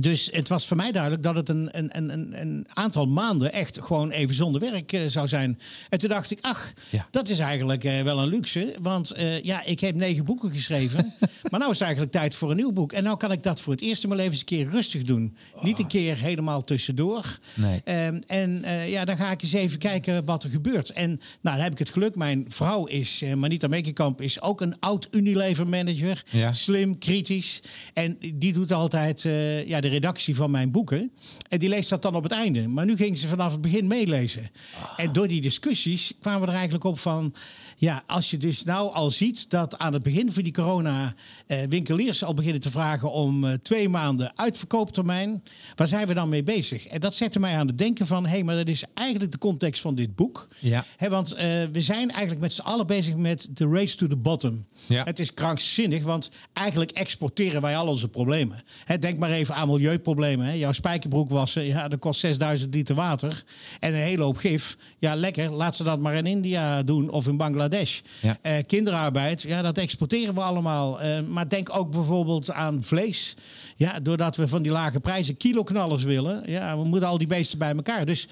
Dus 0.00 0.28
het 0.32 0.48
was 0.48 0.66
voor 0.66 0.76
mij 0.76 0.92
duidelijk 0.92 1.22
dat 1.22 1.36
het 1.36 1.48
een, 1.48 1.68
een, 1.70 2.12
een, 2.12 2.40
een 2.40 2.66
aantal 2.74 3.06
maanden 3.06 3.52
echt 3.52 3.80
gewoon 3.80 4.10
even 4.10 4.34
zonder 4.34 4.60
werk 4.60 4.92
uh, 4.92 5.00
zou 5.06 5.28
zijn. 5.28 5.60
En 5.88 5.98
toen 5.98 6.08
dacht 6.08 6.30
ik, 6.30 6.38
ach, 6.40 6.72
ja. 6.90 7.08
dat 7.10 7.28
is 7.28 7.38
eigenlijk 7.38 7.84
uh, 7.84 8.02
wel 8.02 8.18
een 8.18 8.28
luxe. 8.28 8.74
Want 8.80 9.18
uh, 9.18 9.42
ja, 9.42 9.64
ik 9.64 9.80
heb 9.80 9.94
negen 9.94 10.24
boeken 10.24 10.50
geschreven. 10.50 11.14
maar 11.50 11.60
nu 11.60 11.66
is 11.66 11.72
het 11.72 11.80
eigenlijk 11.80 12.12
tijd 12.12 12.34
voor 12.34 12.50
een 12.50 12.56
nieuw 12.56 12.72
boek. 12.72 12.92
En 12.92 13.04
nu 13.04 13.16
kan 13.16 13.32
ik 13.32 13.42
dat 13.42 13.60
voor 13.60 13.72
het 13.72 13.82
eerst 13.82 14.02
in 14.02 14.08
mijn 14.08 14.20
leven 14.20 14.38
eens 14.38 14.50
een 14.50 14.58
keer 14.58 14.68
rustig 14.68 15.02
doen. 15.02 15.36
Oh. 15.54 15.62
Niet 15.62 15.78
een 15.78 15.86
keer 15.86 16.16
helemaal 16.16 16.62
tussendoor. 16.62 17.38
Nee. 17.54 18.06
Um, 18.06 18.20
en 18.26 18.62
ja, 18.86 19.04
dan 19.04 19.16
ga 19.16 19.30
ik 19.30 19.42
eens 19.42 19.52
even 19.52 19.78
kijken 19.78 20.24
wat 20.24 20.44
er 20.44 20.50
gebeurt. 20.50 20.90
En 20.90 21.08
nou, 21.40 21.56
dan 21.56 21.64
heb 21.64 21.72
ik 21.72 21.78
het 21.78 21.90
geluk. 21.90 22.14
Mijn 22.14 22.44
vrouw 22.48 22.84
is, 22.84 23.24
Manita 23.34 23.68
Mekenkamp, 23.68 24.20
is 24.20 24.40
ook 24.40 24.60
een 24.60 24.78
oud 24.80 25.08
Unilever 25.10 25.68
manager. 25.68 26.22
Ja. 26.30 26.52
Slim, 26.52 26.98
kritisch. 26.98 27.62
En 27.94 28.18
die 28.34 28.52
doet 28.52 28.72
altijd 28.72 29.24
ja, 29.70 29.80
de 29.80 29.88
redactie 29.88 30.34
van 30.36 30.50
mijn 30.50 30.70
boeken. 30.70 31.12
En 31.48 31.58
die 31.58 31.68
leest 31.68 31.90
dat 31.90 32.02
dan 32.02 32.14
op 32.14 32.22
het 32.22 32.32
einde. 32.32 32.68
Maar 32.68 32.84
nu 32.84 32.96
ging 32.96 33.18
ze 33.18 33.28
vanaf 33.28 33.52
het 33.52 33.60
begin 33.60 33.86
meelezen. 33.86 34.50
Ah. 34.74 35.04
En 35.04 35.12
door 35.12 35.28
die 35.28 35.40
discussies 35.40 36.12
kwamen 36.20 36.40
we 36.40 36.46
er 36.46 36.52
eigenlijk 36.52 36.84
op 36.84 36.98
van... 36.98 37.34
Ja, 37.76 38.02
als 38.06 38.30
je 38.30 38.36
dus 38.36 38.64
nou 38.64 38.92
al 38.92 39.10
ziet 39.10 39.50
dat 39.50 39.78
aan 39.78 39.92
het 39.92 40.02
begin 40.02 40.32
van 40.32 40.42
die 40.42 40.52
corona 40.52 41.14
eh, 41.46 41.58
winkeliers 41.68 42.24
al 42.24 42.34
beginnen 42.34 42.60
te 42.60 42.70
vragen 42.70 43.12
om 43.12 43.44
eh, 43.44 43.52
twee 43.62 43.88
maanden 43.88 44.38
uitverkooptermijn, 44.38 45.42
waar 45.74 45.88
zijn 45.88 46.06
we 46.06 46.14
dan 46.14 46.28
mee 46.28 46.42
bezig? 46.42 46.86
En 46.86 47.00
dat 47.00 47.14
zette 47.14 47.40
mij 47.40 47.56
aan 47.56 47.66
het 47.66 47.78
denken 47.78 48.06
van, 48.06 48.24
hé, 48.24 48.30
hey, 48.30 48.44
maar 48.44 48.56
dat 48.56 48.68
is 48.68 48.84
eigenlijk 48.94 49.32
de 49.32 49.38
context 49.38 49.80
van 49.80 49.94
dit 49.94 50.14
boek. 50.14 50.48
Ja. 50.58 50.84
want 50.98 51.34
uh, 51.34 51.40
we 51.72 51.80
zijn 51.80 52.10
eigenlijk 52.10 52.40
met 52.40 52.52
z'n 52.52 52.60
allen 52.60 52.86
bezig 52.86 53.16
met 53.16 53.48
the 53.54 53.68
race 53.68 53.96
to 53.96 54.06
the 54.06 54.16
bottom. 54.16 54.66
Ja. 54.86 55.04
Het 55.04 55.18
is 55.18 55.34
krankzinnig, 55.34 56.02
want 56.02 56.30
eigenlijk 56.52 56.90
exporteren 56.90 57.60
wij 57.60 57.76
al 57.76 57.86
onze 57.86 58.08
problemen. 58.08 58.62
denk 58.98 59.18
maar 59.18 59.30
even 59.30 59.54
aan 59.60 59.68
milieuproblemen. 59.68 60.46
Hè. 60.46 60.52
Jouw 60.52 60.72
spijkerbroek 60.72 61.30
wassen, 61.30 61.64
ja, 61.64 61.88
dat 61.88 61.98
kost 61.98 62.20
6000 62.20 62.74
liter 62.74 62.94
water 62.94 63.44
en 63.80 63.94
een 63.94 64.00
hele 64.00 64.22
hoop 64.22 64.36
gif. 64.36 64.76
Ja, 64.98 65.14
lekker, 65.14 65.50
laat 65.50 65.76
ze 65.76 65.84
dat 65.84 66.00
maar 66.00 66.14
in 66.14 66.26
India 66.26 66.82
doen 66.82 67.10
of 67.10 67.26
in 67.26 67.36
Bangladesh. 67.36 68.00
Ja. 68.20 68.38
Uh, 68.42 68.52
kinderarbeid, 68.66 69.42
ja, 69.42 69.62
dat 69.62 69.78
exporteren 69.78 70.34
we 70.34 70.40
allemaal. 70.40 71.02
Uh, 71.02 71.20
maar 71.20 71.48
denk 71.48 71.76
ook 71.76 71.90
bijvoorbeeld 71.90 72.52
aan 72.52 72.82
vlees. 72.82 73.34
Ja, 73.76 74.00
doordat 74.00 74.36
we 74.36 74.48
van 74.48 74.62
die 74.62 74.72
lage 74.72 75.00
prijzen 75.00 75.36
kiloknallers 75.36 76.02
willen. 76.02 76.42
Ja, 76.46 76.78
we 76.78 76.84
moeten 76.84 77.08
al 77.08 77.18
die 77.18 77.26
beesten 77.26 77.58
bij 77.58 77.74
elkaar. 77.74 78.06
Dus 78.06 78.26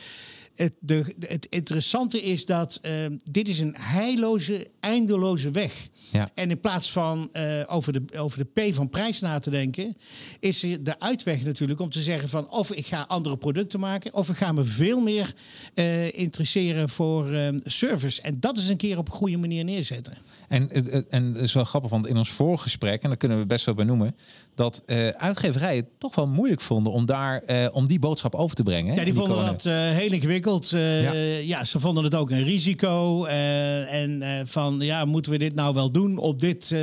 het, 0.59 0.73
de, 0.81 1.15
het 1.19 1.47
interessante 1.51 2.23
is 2.23 2.47
dat 2.47 2.81
uh, 2.83 2.93
dit 3.31 3.49
is 3.49 3.61
een 3.61 3.75
heilloze, 3.79 4.67
eindeloze 4.81 5.51
weg. 5.51 5.89
Ja. 6.11 6.31
En 6.35 6.51
in 6.51 6.61
plaats 6.61 6.91
van 6.91 7.29
uh, 7.33 7.63
over, 7.67 7.93
de, 7.93 8.05
over 8.19 8.39
de 8.39 8.71
P 8.71 8.75
van 8.75 8.89
prijs 8.89 9.21
na 9.21 9.39
te 9.39 9.51
denken, 9.51 9.97
is 10.41 10.63
er 10.63 10.85
de 10.85 11.01
uitweg 11.01 11.45
natuurlijk 11.45 11.81
om 11.81 11.91
te 11.91 12.03
zeggen 12.03 12.29
van 12.29 12.51
of 12.51 12.73
ik 12.73 12.87
ga 12.87 13.05
andere 13.09 13.37
producten 13.37 13.81
maken, 13.81 14.15
of 14.15 14.29
ik 14.29 14.37
ga 14.37 14.53
me 14.53 14.65
veel 14.65 15.01
meer 15.01 15.35
uh, 15.75 16.13
interesseren 16.13 16.89
voor 16.89 17.27
service. 17.65 18.23
En 18.23 18.41
dat 18.41 18.59
is 18.59 18.69
een 18.69 18.77
keer 18.77 18.99
op 18.99 19.09
een 19.09 19.15
goede 19.15 19.37
manier 19.37 19.65
neerzetten. 19.65 20.19
En, 20.49 20.71
en 21.11 21.25
het 21.35 21.43
is 21.43 21.53
wel 21.53 21.65
grappig, 21.65 21.91
want 21.91 22.07
in 22.07 22.17
ons 22.17 22.31
vorige 22.31 22.63
gesprek, 22.63 23.03
en 23.03 23.09
daar 23.09 23.19
kunnen 23.19 23.39
we 23.39 23.47
best 23.47 23.65
wel 23.65 23.75
benoemen, 23.75 24.17
dat 24.55 24.83
uh, 24.87 25.09
uitgeverijen 25.09 25.83
het 25.83 26.01
toch 26.01 26.15
wel 26.15 26.27
moeilijk 26.27 26.61
vonden 26.61 26.93
om 26.93 27.07
daar 27.07 27.43
om 27.73 27.87
die 27.87 27.99
boodschap 27.99 28.35
over 28.35 28.57
te 28.57 28.63
brengen. 28.63 28.95
Ja, 28.95 29.05
die, 29.05 29.05
die 29.05 29.23
vonden 29.23 29.45
dat 29.45 29.63
heel 29.63 30.13
ingewikkeld. 30.13 30.73
Uh, 30.73 31.43
ja. 31.43 31.65
ze 31.65 31.81
vonden 31.81 32.05
het 32.05 32.15
ook 32.15 32.31
een 32.31 32.45
risico. 32.45 33.25
en 33.25 34.23
van, 34.47 34.81
ja, 34.81 35.05
moeten 35.05 35.33
we 35.33 35.39
dit 35.39 35.55
nou 35.55 35.75
wel 35.75 35.91
doen 35.91 36.19
op 36.19 36.41
dit, 36.41 36.75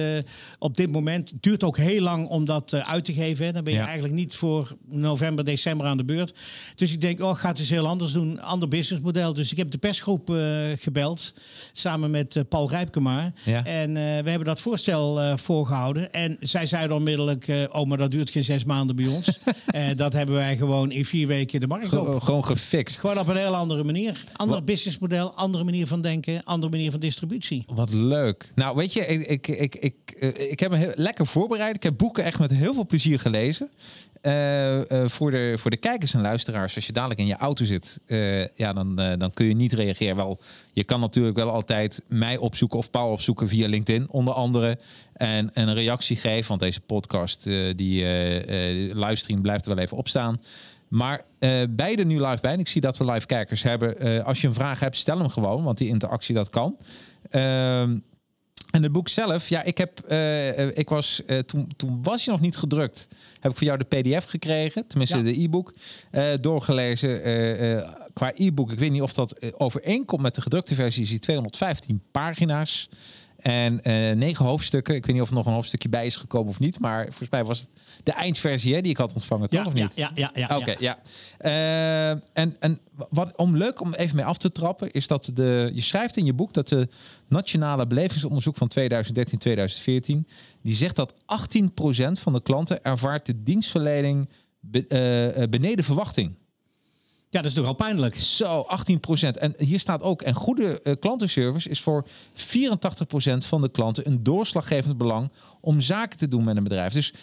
op 0.60 0.76
dit 0.76 0.92
moment? 0.92 1.30
Het 1.30 1.44
duurt 1.44 1.64
ook 1.64 1.78
heel 1.78 2.02
lang 2.02 2.28
om 2.28 2.46
dat 2.46 2.74
uit 2.74 3.06
te 3.06 3.14
geven. 3.14 3.54
Dan 3.54 3.64
ben 3.64 3.74
je 3.74 3.80
eigenlijk 3.80 4.14
niet 4.14 4.36
voor 4.36 4.76
november, 4.88 5.46
december 5.46 5.88
aan 5.88 5.98
de 5.98 6.06
beurt. 6.06 6.34
Dus 6.76 6.94
ik 6.94 7.02
denk, 7.02 7.22
oh, 7.22 7.36
gaat 7.36 7.58
het 7.58 7.68
heel 7.68 7.88
anders 7.88 8.12
doen. 8.12 8.42
Ander 8.42 8.68
businessmodel. 8.68 9.34
Dus 9.34 9.52
ik 9.52 9.58
heb 9.58 9.72
de 9.72 9.78
persgroep 9.78 10.34
gebeld. 10.76 11.34
Samen 11.72 12.12
met 12.12 12.44
Paul 12.50 12.70
Rijpkema. 12.70 13.34
En 13.64 13.94
we 13.94 14.30
hebben 14.30 14.46
dat 14.46 14.60
voorstel 14.60 15.38
voorgehouden. 15.38 16.14
En 16.14 16.38
zij 16.40 16.66
zeiden 16.66 16.96
onmiddellijk, 16.96 17.68
oh, 17.72 17.86
maar 17.86 17.98
dat 17.98 18.12
duurt 18.12 18.30
geen 18.30 18.44
zes 18.44 18.66
maanden 18.66 18.96
bij 18.96 19.08
ons. 19.08 19.40
dat 19.96 20.14
hebben 20.14 20.36
wij 20.36 20.58
gewoon 20.58 20.92
in 20.92 21.06
vier 21.06 21.28
weken 21.28 21.60
de 21.60 21.68
markt 21.68 21.94
op. 21.94 22.22
Gewoon 22.22 22.46
gefixt. 22.46 23.00
Gewoon 23.00 23.20
op 23.20 23.28
een 23.28 23.38
heel 23.38 23.56
andere 23.56 23.84
manier. 23.84 24.24
Ander 24.34 24.64
businessmodel, 24.64 25.34
andere 25.34 25.64
manier 25.64 25.88
van 25.88 26.02
denken, 26.02 26.44
andere 26.44 26.72
manier 26.72 26.92
van 26.92 27.00
distributie. 27.00 27.66
Wat 27.68 27.94
leuk. 27.94 28.52
Nou, 28.56 28.76
weet 28.76 28.94
je, 28.94 29.06
ik, 29.08 29.28
ik, 29.28 29.48
ik, 29.48 29.76
ik, 29.76 29.96
eh, 30.05 30.05
ik 30.50 30.60
heb 30.60 30.72
me 30.72 30.78
heel 30.78 30.92
lekker 30.96 31.28
voorbereid. 31.28 31.76
Ik 31.76 31.84
heb 31.84 31.98
boeken 31.98 32.24
echt 32.24 32.40
met 32.40 32.52
heel 32.52 32.74
veel 32.74 32.86
plezier 32.86 33.20
gelezen. 33.20 33.70
Uh, 34.22 34.78
uh, 34.78 34.84
voor, 35.06 35.32
de, 35.32 35.56
voor 35.58 35.72
de 35.72 35.78
kijkers 35.78 36.14
en 36.14 36.22
luisteraars, 36.22 36.76
als 36.76 36.86
je 36.86 36.94
dadelijk 36.94 37.20
in 37.20 37.26
je 37.26 37.36
auto 37.36 37.66
zit, 37.66 38.00
ja, 38.56 38.74
dan, 38.74 38.96
dan 38.96 39.34
kun 39.34 39.48
je 39.48 39.56
niet 39.56 39.74
reageren. 39.74 40.16
Wel, 40.16 40.40
je 40.74 40.84
kan 40.84 41.00
natuurlijk 41.00 41.38
wel 41.38 41.50
altijd 41.50 42.02
mij 42.08 42.38
opzoeken 42.38 42.78
of 42.78 42.90
Paul 42.90 43.12
opzoeken 43.12 43.48
via 43.48 43.68
LinkedIn, 43.68 44.10
onder 44.10 44.34
andere. 44.34 44.78
En, 45.14 45.54
en 45.54 45.68
een 45.68 45.74
reactie 45.74 46.16
geven, 46.16 46.48
want 46.48 46.60
deze 46.60 46.82
podcast, 46.82 47.44
die 47.76 48.06
livestream 48.96 49.42
blijft 49.42 49.66
wel 49.66 49.78
even 49.78 49.98
opstaan. 49.98 50.42
Maar 50.88 51.22
beide 51.70 52.06
nu 52.06 52.26
live 52.26 52.42
bij. 52.42 52.54
En 52.54 52.60
ik 52.60 52.68
zie 52.68 52.82
dat 52.82 52.98
we 52.98 53.06
live 53.06 53.26
kijkers 53.26 53.64
hebben. 53.64 54.24
als 54.24 54.42
je 54.42 54.48
een 54.48 54.54
vraag 54.54 54.80
hebt, 54.80 54.96
stel 54.96 55.18
hem 55.18 55.30
gewoon, 55.30 55.64
want 55.64 55.78
die 55.78 55.88
interactie 55.88 56.36
dat 56.36 56.50
kan. 56.50 56.78
En 58.76 58.84
het 58.84 58.92
boek 58.92 59.08
zelf, 59.08 59.50
ja, 59.50 59.64
ik 59.64 59.78
heb, 59.78 60.02
uh, 60.10 60.78
ik 60.78 60.90
was, 60.90 61.22
uh, 61.28 61.40
toen, 61.40 61.72
toen 61.78 62.00
was 62.04 62.26
je 62.26 62.32
nog 62.32 62.42
niet 62.42 62.58
gedrukt. 62.58 63.08
Heb 63.40 63.52
ik 63.52 63.58
voor 63.58 63.68
jou 63.68 63.80
de 63.80 64.02
PDF 64.02 64.24
gekregen, 64.24 64.88
tenminste 64.88 65.24
de 65.24 65.42
e-book, 65.42 65.74
uh, 66.12 66.24
doorgelezen. 66.42 67.22
qua 68.14 68.32
e-book, 68.36 68.72
ik 68.72 68.80
weet 68.80 68.92
niet 68.92 69.02
of 69.02 69.14
dat 69.14 69.54
overeenkomt 69.58 70.22
met 70.22 70.36
de 70.36 70.42
gedrukte 70.42 70.76
versie, 70.76 71.04
is 71.04 71.10
die 71.10 71.20
215 71.20 72.02
pagina's. 72.12 72.90
En 73.46 73.80
negen 74.18 74.46
hoofdstukken. 74.46 74.96
Ik 74.96 75.06
weet 75.06 75.14
niet 75.14 75.24
of 75.24 75.30
er 75.30 75.36
nog 75.36 75.46
een 75.46 75.54
hoofdstukje 75.54 75.90
bij 75.90 76.06
is 76.06 76.16
gekomen 76.16 76.50
of 76.50 76.60
niet. 76.60 76.80
Maar 76.80 77.04
volgens 77.04 77.30
mij 77.30 77.44
was 77.44 77.60
het 77.60 77.70
de 78.04 78.12
eindversie 78.12 78.74
hè, 78.74 78.82
die 78.82 78.92
ik 78.92 78.98
had 78.98 79.14
ontvangen, 79.14 79.50
toch 79.50 79.60
ja, 79.60 79.66
of 79.66 79.74
niet? 79.74 79.92
Ja, 79.96 80.12
ja, 80.14 80.32
ja. 80.34 80.48
ja 80.48 80.58
Oké, 80.58 80.76
ja. 80.80 80.98
Uh, 81.42 82.10
en, 82.34 82.56
en 82.60 82.80
wat 83.10 83.36
om 83.36 83.58
leuk 83.58 83.82
om 83.82 83.94
even 83.94 84.16
mee 84.16 84.26
af 84.26 84.38
te 84.38 84.52
trappen, 84.52 84.92
is 84.92 85.08
dat 85.08 85.30
de, 85.34 85.72
je 85.74 85.82
schrijft 85.82 86.18
in 86.18 86.26
je 86.26 86.34
boek 86.34 86.54
dat 86.54 86.68
de 86.68 86.88
nationale 87.28 87.88
belevingsonderzoek 87.88 88.58
van 88.58 88.72
2013-2014, 88.80 88.84
die 90.62 90.76
zegt 90.76 90.96
dat 90.96 91.14
18% 91.14 91.18
van 92.12 92.34
de 92.34 92.42
klanten 92.42 92.84
ervaart 92.84 93.26
de 93.26 93.44
dienstverlening 93.44 94.30
be, 94.60 95.36
uh, 95.38 95.48
beneden 95.50 95.86
verwachting. 95.86 96.36
Ja, 97.36 97.42
dat 97.42 97.50
is 97.52 97.58
toch 97.58 97.68
al 97.68 97.74
pijnlijk. 97.74 98.16
Zo, 98.16 98.66
18% 99.36 99.40
En 99.40 99.54
hier 99.58 99.80
staat 99.80 100.02
ook, 100.02 100.22
en 100.22 100.34
goede 100.34 100.80
uh, 100.84 100.94
klantenservice 101.00 101.70
is 101.70 101.82
voor 101.82 102.06
84% 102.06 102.08
van 103.38 103.62
de 103.62 103.72
klanten 103.72 104.08
een 104.08 104.24
doorslaggevend 104.24 104.98
belang 104.98 105.32
om 105.62 105.82
zaken 105.82 106.18
te 106.18 106.28
doen 106.28 106.44
met 106.44 106.58
een 106.58 106.64
bedrijf. 106.64 106.94
Dus 106.94 107.14
84% 107.14 107.18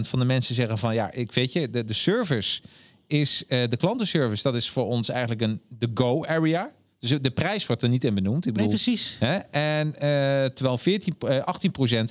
van 0.00 0.18
de 0.18 0.24
mensen 0.24 0.54
zeggen 0.54 0.78
van, 0.78 0.94
ja, 0.94 1.12
ik 1.12 1.32
weet 1.32 1.52
je, 1.52 1.70
de, 1.70 1.84
de 1.84 1.92
service 1.92 2.62
is, 3.06 3.44
uh, 3.48 3.68
de 3.68 3.76
klantenservice, 3.76 4.42
dat 4.42 4.54
is 4.54 4.70
voor 4.70 4.86
ons 4.86 5.08
eigenlijk 5.08 5.40
een 5.40 5.60
de 5.78 5.90
go 5.94 6.24
area. 6.24 6.72
Dus 6.98 7.20
de 7.20 7.30
prijs 7.30 7.66
wordt 7.66 7.82
er 7.82 7.88
niet 7.88 8.04
in 8.04 8.14
benoemd. 8.14 8.46
Ik 8.46 8.52
bedoel, 8.52 8.68
nee, 8.68 8.78
precies. 8.82 9.16
Hè? 9.18 9.36
En 9.36 9.86
uh, 9.86 10.00
terwijl 10.44 10.78
14, 10.78 11.14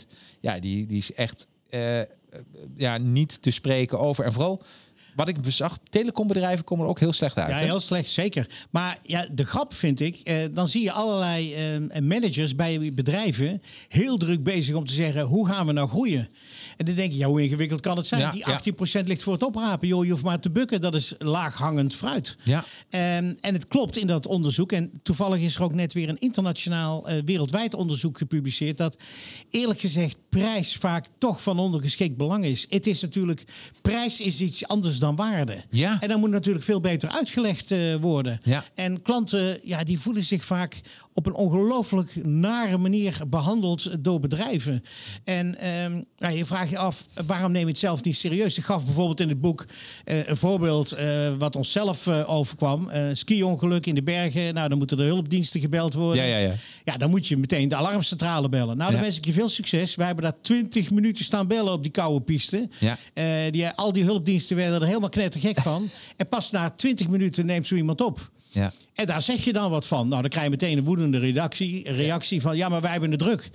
18% 0.06 0.08
ja, 0.40 0.60
die, 0.60 0.86
die 0.86 0.98
is 0.98 1.14
echt 1.14 1.48
ja, 2.76 2.98
niet 2.98 3.42
te 3.42 3.52
spreken 3.52 4.00
over. 4.00 4.26
En 4.26 4.34
vooral 4.34 4.62
wat 5.20 5.28
ik 5.28 5.38
zag, 5.44 5.78
telecombedrijven 5.90 6.66
komen 6.66 6.84
er 6.84 6.90
ook 6.90 7.00
heel 7.00 7.14
slecht 7.14 7.38
uit. 7.38 7.60
Ja, 7.60 7.66
heel 7.66 7.80
slecht, 7.80 8.10
zeker. 8.10 8.50
Maar 8.70 8.98
ja, 9.04 9.28
de 9.32 9.46
grap 9.46 9.74
vind 9.74 10.00
ik, 10.00 10.16
eh, 10.16 10.36
dan 10.52 10.68
zie 10.68 10.84
je 10.84 10.92
allerlei 10.92 11.54
eh, 11.54 12.02
managers 12.02 12.56
bij 12.56 12.94
bedrijven 12.94 13.62
heel 13.88 14.18
druk 14.18 14.44
bezig 14.44 14.76
om 14.76 14.86
te 14.86 14.94
zeggen, 14.94 15.22
hoe 15.22 15.48
gaan 15.48 15.66
we 15.66 15.72
nou 15.72 15.90
groeien? 15.90 16.30
En 16.80 16.86
dan 16.86 16.96
denk 16.96 17.12
je, 17.12 17.18
ja, 17.18 17.28
hoe 17.28 17.42
ingewikkeld 17.42 17.82
kan 17.82 17.98
het 17.98 18.08
zijn? 18.08 18.32
die 18.32 18.46
18% 19.04 19.06
ligt 19.06 19.24
voor 19.24 19.34
het 19.34 19.44
oprapen. 19.44 19.88
Joh, 19.88 20.06
je 20.06 20.12
hoeft 20.12 20.24
maar 20.24 20.40
te 20.40 20.52
bukken. 20.52 20.82
Dat 20.82 20.96
is 20.96 21.14
laaghangend 21.18 21.96
fruit. 21.96 22.38
Ja. 22.44 22.64
En, 22.90 23.38
en 23.42 23.54
het 23.54 23.68
klopt 23.68 23.98
in 23.98 24.08
dat 24.08 24.28
onderzoek. 24.28 24.72
En 24.72 24.92
toevallig 25.04 25.42
is 25.42 25.56
er 25.56 25.64
ook 25.64 25.74
net 25.74 25.94
weer 25.94 26.10
een 26.10 26.20
internationaal, 26.20 27.10
uh, 27.10 27.22
wereldwijd 27.26 27.74
onderzoek 27.74 28.18
gepubliceerd. 28.18 28.78
Dat 28.78 28.98
eerlijk 29.50 29.80
gezegd 29.80 30.18
prijs 30.30 30.76
vaak 30.76 31.06
toch 31.18 31.42
van 31.42 31.60
ondergeschikt 31.60 32.18
belang 32.18 32.46
is. 32.46 32.66
Het 32.70 32.88
is 32.88 33.02
natuurlijk, 33.02 33.44
prijs 33.82 34.20
is 34.20 34.42
iets 34.42 34.68
anders 34.68 35.00
dan 35.00 35.16
waarde. 35.16 35.64
Ja. 35.70 35.98
En 36.00 36.08
dan 36.08 36.20
moet 36.20 36.30
natuurlijk 36.30 36.66
veel 36.66 36.80
beter 36.80 37.10
uitgelegd 37.10 37.72
uh, 37.72 37.96
worden. 37.96 38.40
Ja. 38.44 38.64
En 38.76 39.02
klanten, 39.02 39.60
ja, 39.64 39.84
die 39.84 40.00
voelen 40.00 40.24
zich 40.24 40.46
vaak 40.46 40.82
op 41.20 41.26
een 41.26 41.34
ongelooflijk 41.34 42.26
nare 42.26 42.78
manier 42.78 43.22
behandeld 43.28 44.04
door 44.04 44.20
bedrijven. 44.20 44.84
En 45.24 45.68
um, 45.86 46.06
ja, 46.18 46.30
je 46.30 46.46
vraagt 46.46 46.70
je 46.70 46.78
af, 46.78 47.06
waarom 47.26 47.52
neem 47.52 47.62
je 47.62 47.68
het 47.68 47.78
zelf 47.78 48.04
niet 48.04 48.16
serieus? 48.16 48.58
Ik 48.58 48.64
gaf 48.64 48.86
bijvoorbeeld 48.86 49.20
in 49.20 49.30
het 49.30 49.42
boek 49.42 49.66
uh, 50.06 50.28
een 50.28 50.38
voorbeeld 50.38 50.98
uh, 50.98 51.34
wat 51.38 51.56
onszelf 51.56 52.06
uh, 52.06 52.30
overkwam. 52.30 52.90
ski-ongeluk 53.14 53.86
in 53.86 53.96
de 53.96 54.04
bergen. 54.04 54.54
Nou, 54.54 54.70
dan 54.70 54.78
moeten 54.78 55.00
er 55.00 55.06
hulpdiensten 55.06 55.62
gebeld 55.62 55.94
worden. 55.94 56.26
Ja, 56.26 56.38
ja, 56.38 56.48
ja. 56.48 56.54
ja 56.84 56.98
dan 56.98 57.10
moet 57.10 57.28
je 57.28 57.38
meteen 57.38 57.68
de 57.68 57.76
alarmcentrale 57.76 58.50
bellen. 58.50 58.78
Nou, 58.78 58.90
dan 58.90 59.00
ja. 59.00 59.06
wens 59.06 59.18
ik 59.18 59.26
je 59.26 59.34
veel 59.34 59.50
succes. 59.50 59.96
Wij 59.96 60.06
hebben 60.06 60.24
daar 60.24 60.42
20 60.42 60.92
minuten 60.92 61.26
staan 61.26 61.48
bellen 61.48 61.74
op 61.74 61.84
die 61.84 61.92
koude 61.92 62.26
piste. 62.26 62.70
Ja. 62.80 62.98
die, 63.50 63.68
al 63.68 63.94
die 63.94 64.04
hulpdiensten 64.04 64.56
werden 64.56 64.82
er 64.82 64.88
helemaal 64.88 65.10
knettergek 65.10 65.60
van. 65.62 65.88
en 66.18 66.28
pas 66.28 66.52
na 66.52 66.70
20 66.70 67.08
minuten 67.08 67.46
neemt 67.46 67.68
zo 67.68 67.76
iemand 67.76 68.02
op. 68.02 68.32
Ja. 68.50 68.72
En 69.00 69.06
daar 69.06 69.22
zeg 69.22 69.44
je 69.44 69.54
dan 69.54 69.70
wat 69.70 69.88
van. 69.88 70.08
Nou, 70.08 70.22
dan 70.22 70.30
krijg 70.30 70.46
je 70.46 70.52
meteen 70.52 70.78
een 70.78 70.84
woedende 70.84 71.18
reactie, 71.18 71.92
reactie 71.92 72.42
van... 72.42 72.58
ja, 72.58 72.70
maar 72.70 72.82
wij 72.82 72.92
hebben 72.92 73.10
de 73.10 73.16
druk. 73.16 73.50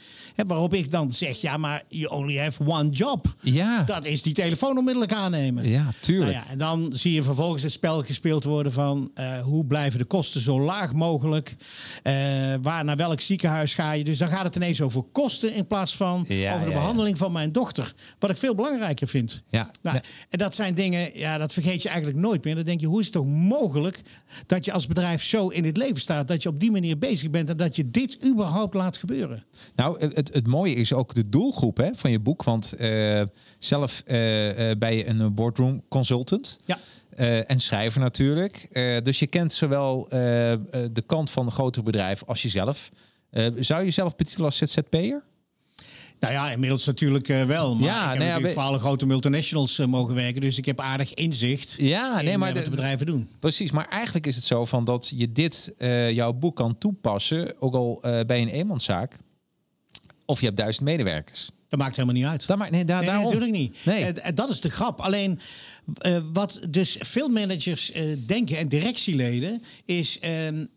Waarop 0.47 0.75
ik 0.75 0.91
dan 0.91 1.13
zeg, 1.13 1.41
ja, 1.41 1.57
maar 1.57 1.83
you 1.89 2.13
only 2.13 2.39
have 2.39 2.67
one 2.67 2.89
job. 2.89 3.35
Ja. 3.41 3.83
Dat 3.83 4.05
is 4.05 4.23
die 4.23 4.35
telefoon 4.35 4.79
onmiddellijk 4.79 5.13
aannemen. 5.13 5.69
Ja, 5.69 5.93
tuurlijk. 6.01 6.33
Nou 6.33 6.45
ja, 6.45 6.53
en 6.53 6.59
dan 6.59 6.93
zie 6.93 7.13
je 7.13 7.23
vervolgens 7.23 7.63
het 7.63 7.73
spel 7.73 8.03
gespeeld 8.03 8.45
worden 8.45 8.73
van... 8.73 9.11
Uh, 9.15 9.41
hoe 9.41 9.67
blijven 9.67 9.99
de 9.99 10.05
kosten 10.05 10.41
zo 10.41 10.61
laag 10.61 10.93
mogelijk? 10.93 11.57
Uh, 12.03 12.15
waar, 12.63 12.85
naar 12.85 12.97
welk 12.97 13.21
ziekenhuis 13.21 13.75
ga 13.75 13.93
je? 13.93 14.05
Dus 14.05 14.19
dan 14.19 14.29
gaat 14.29 14.45
het 14.45 14.57
ineens 14.57 14.81
over 14.81 15.03
kosten... 15.03 15.55
in 15.55 15.67
plaats 15.67 15.97
van 15.97 16.25
ja, 16.29 16.55
over 16.55 16.67
de 16.67 16.73
behandeling 16.73 17.19
van 17.19 17.33
mijn 17.33 17.53
dochter. 17.53 17.93
Wat 18.19 18.31
ik 18.31 18.37
veel 18.37 18.55
belangrijker 18.55 19.09
vind. 19.09 19.43
Ja. 19.49 19.71
Nou, 19.83 19.99
en 20.31 20.39
dat 20.39 20.55
zijn 20.55 20.75
dingen, 20.75 21.19
ja, 21.19 21.39
dat 21.39 21.53
vergeet 21.53 21.83
je 21.83 21.89
eigenlijk 21.89 22.19
nooit 22.19 22.45
meer. 22.45 22.55
Dan 22.55 22.65
denk 22.65 22.81
je, 22.81 22.87
hoe 22.87 23.01
is 23.01 23.07
het 23.07 23.15
toch 23.15 23.27
mogelijk... 23.27 24.01
dat 24.47 24.65
je 24.65 24.73
als 24.73 24.87
bedrijf 24.87 25.23
zo 25.35 25.49
in 25.49 25.65
het 25.65 25.77
leven 25.77 26.01
staat... 26.01 26.29
dat 26.29 26.43
je 26.43 26.49
op 26.49 26.61
die 26.61 26.71
manier 26.71 26.99
bezig 26.99 27.31
bent... 27.31 27.49
en 27.49 27.57
dat 27.57 27.77
je 27.77 27.91
dit 27.91 28.27
überhaupt 28.27 28.75
laat 28.75 28.97
gebeuren? 28.97 29.43
Nou, 29.75 30.01
het, 30.15 30.35
het 30.35 30.47
mooie 30.47 30.75
is 30.75 30.93
ook 30.93 31.15
de 31.15 31.29
doelgroep 31.29 31.77
hè, 31.77 31.91
van 31.95 32.11
je 32.11 32.21
boek. 32.21 32.43
Want 32.43 32.75
uh, 32.79 33.23
zelf 33.59 34.03
uh, 34.07 34.13
ben 34.79 34.95
je 34.95 35.07
een 35.07 35.35
boardroom 35.35 35.83
consultant. 35.89 36.57
Ja. 36.65 36.79
Uh, 37.17 37.51
en 37.51 37.61
schrijver 37.61 38.01
natuurlijk. 38.01 38.69
Dus 39.05 39.19
je 39.19 39.27
kent 39.27 39.53
zowel 39.53 40.07
de 40.09 41.03
kant 41.07 41.31
van 41.31 41.47
een 41.47 41.53
grotere 41.53 41.85
bedrijf 41.85 42.23
als 42.27 42.43
jezelf. 42.43 42.91
zou 43.59 43.81
je 43.81 43.85
jezelf 43.85 44.17
betitelen 44.17 44.47
als 44.47 44.57
ZZP'er? 44.57 45.23
Nou 46.25 46.37
ja, 46.37 46.51
inmiddels 46.51 46.85
natuurlijk 46.85 47.29
uh, 47.29 47.43
wel. 47.43 47.75
Maar 47.75 47.89
ja, 47.89 48.03
ik 48.03 48.09
heb 48.09 48.19
nee, 48.19 48.29
natuurlijk 48.29 48.55
voor 48.55 48.63
alle 48.63 48.79
grote 48.79 49.07
multinationals 49.07 49.79
uh, 49.79 49.87
mogen 49.87 50.15
werken. 50.15 50.41
Dus 50.41 50.59
ik 50.59 50.65
heb 50.65 50.81
aardig 50.81 51.15
inzicht 51.15 51.77
ja, 51.79 52.21
nee, 52.21 52.33
in 52.33 52.39
maar 52.39 52.49
uh, 52.49 52.55
wat 52.55 52.65
de, 52.65 52.71
bedrijven 52.71 53.07
doen. 53.07 53.29
Precies, 53.41 53.71
maar 53.71 53.89
eigenlijk 53.89 54.27
is 54.27 54.35
het 54.35 54.45
zo 54.45 54.65
van 54.65 54.85
dat 54.85 55.13
je 55.17 55.33
dit, 55.33 55.75
jouw 56.11 56.33
boek 56.33 56.57
kan 56.57 56.79
toepassen... 56.79 57.61
ook 57.61 57.75
al 57.75 57.99
bij 58.03 58.43
een 58.43 58.49
eenmanszaak. 58.49 59.17
Of 60.27 60.39
je 60.41 60.45
hebt 60.47 60.59
duizend 60.59 60.85
medewerkers. 60.85 61.51
Dat 61.69 61.79
maakt 61.79 61.97
helemaal 61.97 62.17
niet 62.21 62.27
uit. 62.31 62.47
Dat 62.47 62.59
maakt, 62.59 62.71
nee, 62.71 62.85
daar, 62.85 62.99
nee, 62.99 63.07
daarom. 63.07 63.25
natuurlijk 63.25 63.53
niet. 63.53 63.79
Nee. 63.85 64.13
Dat 64.35 64.49
is 64.49 64.61
de 64.61 64.71
grap. 64.71 65.01
Alleen 65.01 65.41
uh, 66.07 66.19
wat 66.33 66.61
dus 66.71 66.97
veel 67.01 67.29
managers 67.29 67.93
uh, 67.95 68.03
denken 68.27 68.57
en 68.59 68.69
directieleden 68.69 69.63
is: 69.85 70.19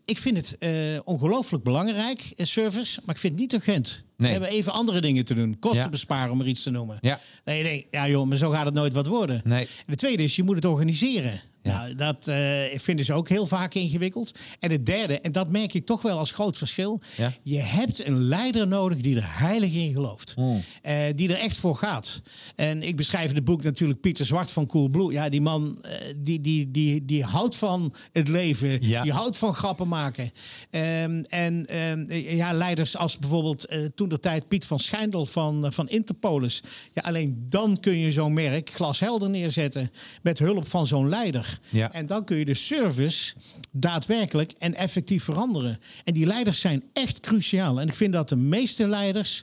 ik 0.04 0.18
vind 0.18 0.36
het 0.36 0.56
ongelooflijk 1.04 1.64
belangrijk, 1.64 2.32
service, 2.36 3.00
maar 3.04 3.14
ik 3.14 3.20
vind 3.20 3.32
het 3.32 3.42
niet 3.42 3.52
urgent. 3.52 4.04
Nee. 4.16 4.26
We 4.32 4.38
hebben 4.38 4.50
even 4.58 4.72
andere 4.72 5.00
dingen 5.00 5.24
te 5.24 5.34
doen. 5.34 5.58
Kosten 5.58 5.82
Ja. 5.82 5.88
besparen, 5.88 6.32
om 6.32 6.40
er 6.40 6.46
iets 6.46 6.62
te 6.62 6.70
noemen. 6.70 6.98
Ja. 7.00 7.20
Je 7.44 7.62
denkt, 7.62 7.86
ja 7.90 8.08
joh, 8.08 8.26
maar 8.26 8.36
zo 8.36 8.50
gaat 8.50 8.64
het 8.64 8.74
nooit 8.74 8.92
wat 8.92 9.06
worden. 9.06 9.40
Nee. 9.44 9.66
De 9.86 9.96
tweede 9.96 10.22
is, 10.22 10.36
je 10.36 10.42
moet 10.42 10.56
het 10.56 10.64
organiseren. 10.64 11.40
Nou, 11.62 11.94
dat 11.94 12.28
uh, 12.28 12.60
vinden 12.76 13.04
ze 13.04 13.12
ook 13.12 13.28
heel 13.28 13.46
vaak 13.46 13.74
ingewikkeld. 13.74 14.38
En 14.60 14.70
het 14.70 14.86
derde, 14.86 15.20
en 15.20 15.32
dat 15.32 15.50
merk 15.50 15.74
ik 15.74 15.86
toch 15.86 16.02
wel 16.02 16.18
als 16.18 16.30
groot 16.30 16.56
verschil. 16.56 17.00
Ja. 17.16 17.32
Je 17.42 17.58
hebt 17.58 18.06
een 18.06 18.22
leider 18.22 18.66
nodig 18.66 18.98
die 18.98 19.16
er 19.16 19.38
heilig 19.38 19.74
in 19.74 19.92
gelooft. 19.92 20.34
Mm. 20.36 20.62
Uh, 20.82 20.92
die 21.14 21.28
er 21.28 21.38
echt 21.38 21.58
voor 21.58 21.76
gaat. 21.76 22.22
En 22.56 22.82
ik 22.82 22.96
beschrijf 22.96 23.28
in 23.28 23.34
het 23.34 23.44
boek 23.44 23.62
natuurlijk 23.62 24.00
Pieter 24.00 24.26
Zwart 24.26 24.50
van 24.50 24.66
Coolblue. 24.66 25.12
Ja, 25.12 25.28
die 25.28 25.40
man 25.40 25.78
uh, 25.82 25.90
die, 26.16 26.40
die, 26.40 26.70
die, 26.70 27.04
die 27.04 27.24
houdt 27.24 27.56
van 27.56 27.94
het 28.12 28.28
leven. 28.28 28.86
Ja. 28.88 29.02
Die 29.02 29.12
houdt 29.12 29.36
van 29.36 29.54
grappen 29.54 29.88
maken. 29.88 30.30
Um, 30.70 31.24
en 31.24 31.76
um, 31.90 32.06
ja, 32.12 32.52
leiders 32.52 32.96
als 32.96 33.18
bijvoorbeeld 33.18 33.68
toen 33.94 34.08
de 34.08 34.20
tijd 34.20 34.48
Piet 34.48 34.64
van 34.64 34.78
Schijndel 34.78 35.26
van, 35.26 35.72
van 35.72 35.88
Interpolis. 35.88 36.62
Ja, 36.92 37.02
alleen 37.02 37.44
dan 37.48 37.80
kun 37.80 37.98
je 37.98 38.12
zo'n 38.12 38.32
merk 38.32 38.70
glashelder 38.70 39.30
neerzetten. 39.30 39.90
Met 40.22 40.38
hulp 40.38 40.68
van 40.68 40.86
zo'n 40.86 41.08
leider. 41.08 41.57
Ja. 41.70 41.92
En 41.92 42.06
dan 42.06 42.24
kun 42.24 42.36
je 42.36 42.44
de 42.44 42.54
service 42.54 43.34
daadwerkelijk 43.72 44.52
en 44.58 44.74
effectief 44.74 45.24
veranderen. 45.24 45.78
En 46.04 46.14
die 46.14 46.26
leiders 46.26 46.60
zijn 46.60 46.82
echt 46.92 47.20
cruciaal. 47.20 47.80
En 47.80 47.86
ik 47.86 47.94
vind 47.94 48.12
dat 48.12 48.28
de 48.28 48.36
meeste 48.36 48.88
leiders 48.88 49.42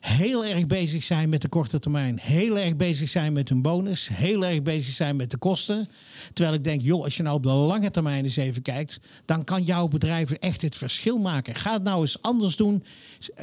heel 0.00 0.44
erg 0.44 0.66
bezig 0.66 1.02
zijn 1.02 1.28
met 1.28 1.42
de 1.42 1.48
korte 1.48 1.78
termijn. 1.78 2.18
Heel 2.18 2.58
erg 2.58 2.76
bezig 2.76 3.08
zijn 3.08 3.32
met 3.32 3.48
hun 3.48 3.62
bonus. 3.62 4.08
Heel 4.12 4.44
erg 4.44 4.62
bezig 4.62 4.94
zijn 4.94 5.16
met 5.16 5.30
de 5.30 5.38
kosten. 5.38 5.88
Terwijl 6.32 6.56
ik 6.56 6.64
denk, 6.64 6.80
joh, 6.80 7.04
als 7.04 7.16
je 7.16 7.22
nou 7.22 7.36
op 7.36 7.42
de 7.42 7.48
lange 7.48 7.90
termijn 7.90 8.24
eens 8.24 8.36
even 8.36 8.62
kijkt... 8.62 9.00
dan 9.24 9.44
kan 9.44 9.62
jouw 9.62 9.88
bedrijf 9.88 10.30
echt 10.30 10.62
het 10.62 10.76
verschil 10.76 11.18
maken. 11.18 11.54
Ga 11.54 11.72
het 11.72 11.82
nou 11.82 12.00
eens 12.00 12.22
anders 12.22 12.56
doen. 12.56 12.84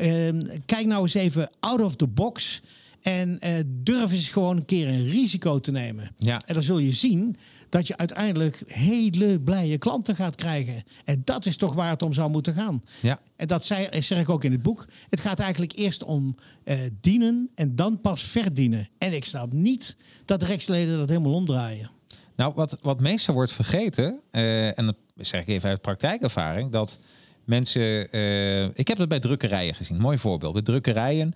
Uh, 0.02 0.30
kijk 0.66 0.86
nou 0.86 1.02
eens 1.02 1.14
even 1.14 1.50
out 1.60 1.82
of 1.82 1.96
the 1.96 2.08
box... 2.08 2.62
En 3.04 3.40
uh, 3.44 3.50
durf 3.66 4.12
eens 4.12 4.28
gewoon 4.28 4.58
een 4.58 4.66
keer 4.66 4.88
een 4.88 5.08
risico 5.08 5.60
te 5.60 5.72
nemen. 5.72 6.16
Ja. 6.18 6.42
En 6.46 6.54
dan 6.54 6.64
zul 6.64 6.78
je 6.78 6.92
zien 6.92 7.36
dat 7.74 7.88
je 7.88 7.98
uiteindelijk 7.98 8.64
hele 8.66 9.42
blije 9.42 9.78
klanten 9.78 10.16
gaat 10.16 10.36
krijgen. 10.36 10.84
En 11.06 11.22
dat 11.24 11.46
is 11.46 11.58
toch 11.58 11.74
waar 11.74 11.90
het 11.90 12.02
om 12.02 12.14
zou 12.14 12.30
moeten 12.30 12.54
gaan. 12.54 12.82
Ja. 13.02 13.20
En 13.36 13.48
dat 13.48 13.66
zei, 13.66 14.02
zeg 14.02 14.20
ik 14.20 14.30
ook 14.30 14.44
in 14.44 14.52
het 14.52 14.62
boek. 14.62 14.86
Het 15.10 15.20
gaat 15.20 15.40
eigenlijk 15.40 15.72
eerst 15.76 16.04
om 16.04 16.36
uh, 16.66 16.78
dienen 17.02 17.50
en 17.56 17.76
dan 17.76 18.02
pas 18.02 18.22
verdienen. 18.22 18.90
En 18.98 19.14
ik 19.14 19.26
snap 19.26 19.54
niet 19.54 19.98
dat 20.26 20.40
de 20.40 20.46
rechtsleden 20.46 20.98
dat 20.98 21.10
helemaal 21.10 21.34
omdraaien. 21.34 21.92
Nou, 22.36 22.54
wat, 22.56 22.78
wat 22.82 23.02
meestal 23.02 23.34
wordt 23.34 23.52
vergeten, 23.52 24.22
uh, 24.32 24.78
en 24.78 24.86
dat 24.86 24.96
zeg 25.18 25.42
ik 25.42 25.48
even 25.48 25.70
uit 25.70 25.82
praktijkervaring, 25.82 26.72
dat 26.72 27.00
mensen. 27.44 28.08
Uh, 28.16 28.64
ik 28.64 28.88
heb 28.88 28.98
dat 28.98 29.08
bij 29.08 29.20
drukkerijen 29.20 29.76
gezien. 29.76 29.98
Mooi 29.98 30.18
voorbeeld. 30.18 30.54
Bij 30.54 30.62
drukkerijen 30.62 31.34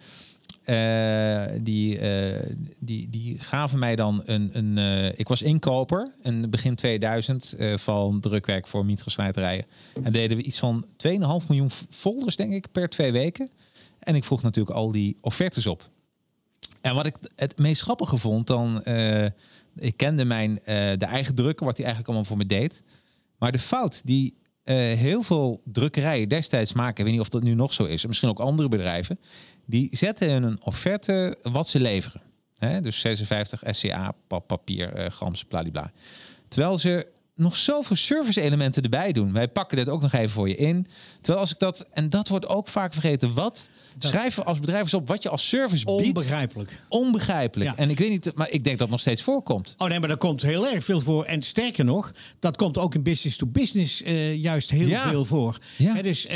uh, 0.69 1.43
die, 1.61 1.99
uh, 1.99 2.39
die, 2.79 3.09
die 3.09 3.39
gaven 3.39 3.79
mij 3.79 3.95
dan 3.95 4.21
een. 4.25 4.49
een 4.53 4.77
uh, 4.77 5.19
ik 5.19 5.27
was 5.27 5.41
inkoper 5.41 6.11
in 6.21 6.49
begin 6.49 6.75
2000 6.75 7.55
van 7.75 8.19
drukwerk 8.19 8.67
voor 8.67 8.85
mietgeslijterijen. 8.85 9.65
En 10.03 10.11
deden 10.11 10.37
we 10.37 10.43
iets 10.43 10.59
van 10.59 10.85
2,5 11.07 11.11
miljoen 11.47 11.71
folders, 11.89 12.35
denk 12.35 12.53
ik, 12.53 12.71
per 12.71 12.87
twee 12.87 13.11
weken. 13.11 13.49
En 13.99 14.15
ik 14.15 14.23
vroeg 14.23 14.41
natuurlijk 14.41 14.75
al 14.75 14.91
die 14.91 15.17
offertes 15.21 15.67
op. 15.67 15.89
En 16.81 16.95
wat 16.95 17.05
ik 17.05 17.15
het 17.35 17.57
meest 17.57 17.81
grappige 17.81 18.17
vond, 18.17 18.47
dan. 18.47 18.83
ik 19.77 19.97
kende 19.97 20.25
mijn, 20.25 20.59
de 20.97 21.05
eigen 21.05 21.35
drukker, 21.35 21.65
wat 21.65 21.77
hij 21.77 21.85
eigenlijk 21.85 22.07
allemaal 22.07 22.25
voor 22.25 22.37
me 22.37 22.45
deed. 22.45 22.83
Maar 23.37 23.51
de 23.51 23.59
fout 23.59 24.01
die 24.05 24.37
heel 24.63 25.21
veel 25.21 25.61
drukkerijen 25.63 26.29
destijds 26.29 26.73
maken, 26.73 26.97
ik 26.97 27.03
weet 27.03 27.11
niet 27.11 27.21
of 27.21 27.29
dat 27.29 27.43
nu 27.43 27.53
nog 27.53 27.73
zo 27.73 27.83
is, 27.83 28.05
misschien 28.05 28.29
ook 28.29 28.39
andere 28.39 28.67
bedrijven, 28.67 29.19
die 29.67 29.89
zetten 29.91 30.29
in 30.29 30.43
een 30.43 30.61
offerte 30.61 31.37
wat 31.41 31.67
ze 31.67 31.79
leveren. 31.79 32.21
Dus 32.81 32.99
56 32.99 33.63
SCA, 33.65 34.15
pap, 34.27 34.47
papier, 34.47 34.99
uh, 34.99 35.05
grams, 35.05 35.43
bladibla. 35.43 35.91
Terwijl 36.47 36.77
ze 36.77 37.07
nog 37.37 37.55
zoveel 37.55 37.95
service 37.95 38.41
elementen 38.41 38.83
erbij 38.83 39.11
doen. 39.11 39.33
Wij 39.33 39.47
pakken 39.47 39.77
dit 39.77 39.89
ook 39.89 40.01
nog 40.01 40.13
even 40.13 40.29
voor 40.29 40.47
je 40.49 40.55
in. 40.55 40.87
Terwijl 41.21 41.39
als 41.39 41.51
ik 41.51 41.59
dat, 41.59 41.85
en 41.91 42.09
dat 42.09 42.27
wordt 42.27 42.47
ook 42.47 42.67
vaak 42.67 42.93
vergeten, 42.93 43.33
wat 43.33 43.69
dat 43.97 44.11
schrijven 44.11 44.45
als 44.45 44.59
bedrijf 44.59 44.81
eens 44.81 44.93
op 44.93 45.07
wat 45.07 45.23
je 45.23 45.29
als 45.29 45.47
service 45.47 45.85
biedt. 45.85 46.07
Onbegrijpelijk. 46.07 46.81
Onbegrijpelijk. 46.89 47.69
Ja. 47.69 47.77
En 47.77 47.89
ik 47.89 47.97
weet 47.97 48.09
niet, 48.09 48.31
maar 48.35 48.49
ik 48.49 48.63
denk 48.63 48.77
dat 48.77 48.89
nog 48.89 48.99
steeds 48.99 49.21
voorkomt. 49.21 49.75
Oh 49.77 49.87
nee, 49.87 49.99
maar 49.99 50.07
daar 50.07 50.17
komt 50.17 50.41
heel 50.41 50.67
erg 50.67 50.83
veel 50.83 50.99
voor. 50.99 51.23
En 51.23 51.41
sterker 51.41 51.85
nog, 51.85 52.11
dat 52.39 52.57
komt 52.57 52.77
ook 52.77 52.95
in 52.95 53.03
business 53.03 53.37
to 53.37 53.47
business 53.47 54.01
uh, 54.01 54.35
juist 54.35 54.69
heel 54.69 54.87
ja. 54.87 55.09
veel 55.09 55.25
voor. 55.25 55.57
Ja. 55.77 55.93
He, 55.93 56.01
dus 56.01 56.25
uh, 56.25 56.31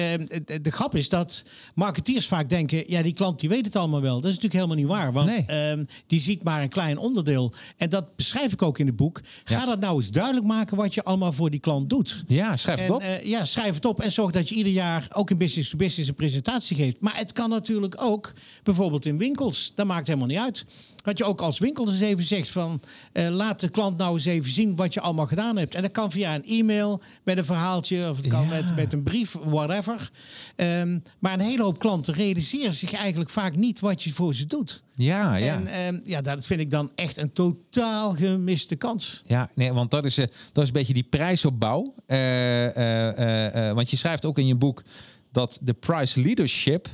de, 0.45 0.61
de, 0.61 0.71
grap 0.71 0.95
is 0.95 1.09
dat 1.09 1.43
marketeers 1.73 2.27
vaak 2.27 2.49
denken, 2.49 2.83
ja, 2.87 3.01
die 3.01 3.13
klant 3.13 3.39
die 3.39 3.49
weet 3.49 3.65
het 3.65 3.75
allemaal 3.75 4.01
wel. 4.01 4.15
Dat 4.21 4.31
is 4.31 4.39
natuurlijk 4.39 4.53
helemaal 4.53 4.75
niet 4.75 4.87
waar, 4.87 5.13
want 5.13 5.47
nee. 5.47 5.77
uh, 5.77 5.83
die 6.07 6.19
ziet 6.19 6.43
maar 6.43 6.61
een 6.61 6.69
klein 6.69 6.97
onderdeel. 6.97 7.53
En 7.77 7.89
dat 7.89 8.15
beschrijf 8.15 8.53
ik 8.53 8.61
ook 8.61 8.79
in 8.79 8.85
het 8.85 8.95
boek. 8.95 9.21
Ga 9.43 9.65
dat 9.65 9.79
nou 9.79 9.95
eens 9.95 10.11
duidelijk 10.11 10.45
maken 10.45 10.77
wat 10.77 10.90
je 10.93 11.03
allemaal 11.03 11.31
voor 11.31 11.49
die 11.49 11.59
klant 11.59 11.89
doet. 11.89 12.23
Ja, 12.27 12.57
schrijf 12.57 12.79
het 12.79 12.87
En, 12.89 12.95
op. 12.95 13.01
eh, 13.01 13.23
ja, 13.25 13.45
schrijf 13.45 13.75
het 13.75 13.85
op 13.85 14.01
en 14.01 14.11
zorg 14.11 14.31
dat 14.31 14.49
je 14.49 14.55
ieder 14.55 14.73
jaar 14.73 15.07
ook 15.13 15.29
in 15.29 15.37
business 15.37 15.69
to 15.69 15.77
business 15.77 16.09
een 16.09 16.15
presentatie 16.15 16.75
geeft. 16.75 16.99
Maar 16.99 17.17
het 17.17 17.31
kan 17.33 17.49
natuurlijk 17.49 18.01
ook 18.01 18.31
bijvoorbeeld 18.63 19.05
in 19.05 19.17
winkels. 19.17 19.71
Dat 19.75 19.85
maakt 19.85 20.07
helemaal 20.07 20.27
niet 20.27 20.37
uit. 20.37 20.65
Dat 21.01 21.17
je 21.17 21.23
ook 21.23 21.41
als 21.41 21.59
winkel 21.59 21.87
eens 21.87 21.99
even 21.99 22.23
zegt 22.23 22.49
van 22.49 22.81
eh, 23.13 23.27
laat 23.27 23.59
de 23.59 23.69
klant 23.69 23.97
nou 23.97 24.13
eens 24.13 24.25
even 24.25 24.51
zien 24.51 24.75
wat 24.75 24.93
je 24.93 25.01
allemaal 25.01 25.25
gedaan 25.25 25.57
hebt. 25.57 25.75
En 25.75 25.81
dat 25.81 25.91
kan 25.91 26.11
via 26.11 26.35
een 26.35 26.45
e-mail 26.45 27.01
met 27.23 27.37
een 27.37 27.45
verhaaltje 27.45 28.09
of 28.09 28.17
het 28.17 28.27
kan 28.27 28.41
Ja. 28.43 28.47
met, 28.49 28.75
met 28.75 28.93
een 28.93 29.03
brief, 29.03 29.35
whatever. 29.43 30.09
Ehm, 30.55 30.99
maar 31.19 31.33
een 31.33 31.39
hele 31.39 31.63
hoop 31.63 31.79
klanten 31.79 32.13
realiseren 32.13 32.73
zich 32.73 32.93
eigenlijk 32.93 33.29
vaak 33.29 33.55
niet 33.55 33.79
wat 33.79 34.03
je 34.03 34.11
voor 34.13 34.35
ze 34.35 34.45
doet. 34.45 34.83
ja, 34.95 35.35
ja. 35.35 35.53
En 35.55 35.67
ehm, 35.67 35.99
ja, 36.03 36.21
dat 36.21 36.45
vind 36.45 36.59
ik 36.59 36.69
dan 36.71 36.91
echt 36.95 37.17
een 37.17 37.33
totaal 37.33 38.11
gemiste 38.11 38.75
kans. 38.75 39.21
Ja, 39.25 39.49
nee, 39.55 39.73
want 39.73 39.91
dat 39.91 40.05
is, 40.05 40.17
eh, 40.17 40.25
dat 40.51 40.61
is 40.63 40.67
een 40.69 40.73
beetje 40.75 40.93
die 40.93 41.03
prijsopbouw. 41.03 41.93
Eh, 42.05 43.71
want 43.73 43.89
je 43.89 43.97
schrijft 43.97 44.25
ook 44.25 44.37
in 44.37 44.47
je 44.47 44.55
boek 44.55 44.83
dat 45.31 45.59
de 45.61 45.73
price 45.73 46.21
leadership. 46.21 46.87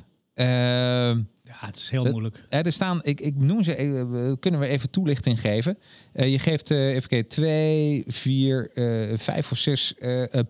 Ja, 1.47 1.67
het 1.67 1.75
is 1.77 1.89
heel 1.89 2.03
dat- 2.03 2.12
moeilijk. 2.12 2.43
er 2.49 2.71
staan, 2.73 2.99
ik, 3.03 3.21
ik 3.21 3.36
noem 3.36 3.63
ze, 3.63 4.38
kunnen 4.39 4.60
we 4.60 4.67
even 4.67 4.89
toelichting 4.89 5.41
geven. 5.41 5.77
Eh, 6.13 6.31
je 6.31 6.39
geeft 6.39 6.71
eh, 6.71 6.95
even 6.95 7.10
kijken, 7.10 7.27
twee, 7.29 8.03
vier, 8.07 8.71
eh, 8.73 9.17
vijf 9.17 9.51
of 9.51 9.57
zes 9.57 9.93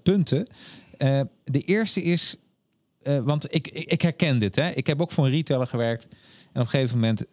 punten. 0.03 0.47
De 1.43 1.61
eerste 1.61 2.03
is, 2.03 2.35
want 3.03 3.53
ik, 3.53 3.67
ik, 3.67 3.91
ik 3.91 4.01
herken 4.01 4.39
dit. 4.39 4.55
Hè. 4.55 4.69
Ik 4.69 4.87
heb 4.87 5.01
ook 5.01 5.11
voor 5.11 5.25
een 5.25 5.31
retailer 5.31 5.67
gewerkt. 5.67 6.03
En 6.53 6.61
op 6.63 6.67
een 6.73 6.79
gegeven 6.79 6.95
moment, 6.95 7.25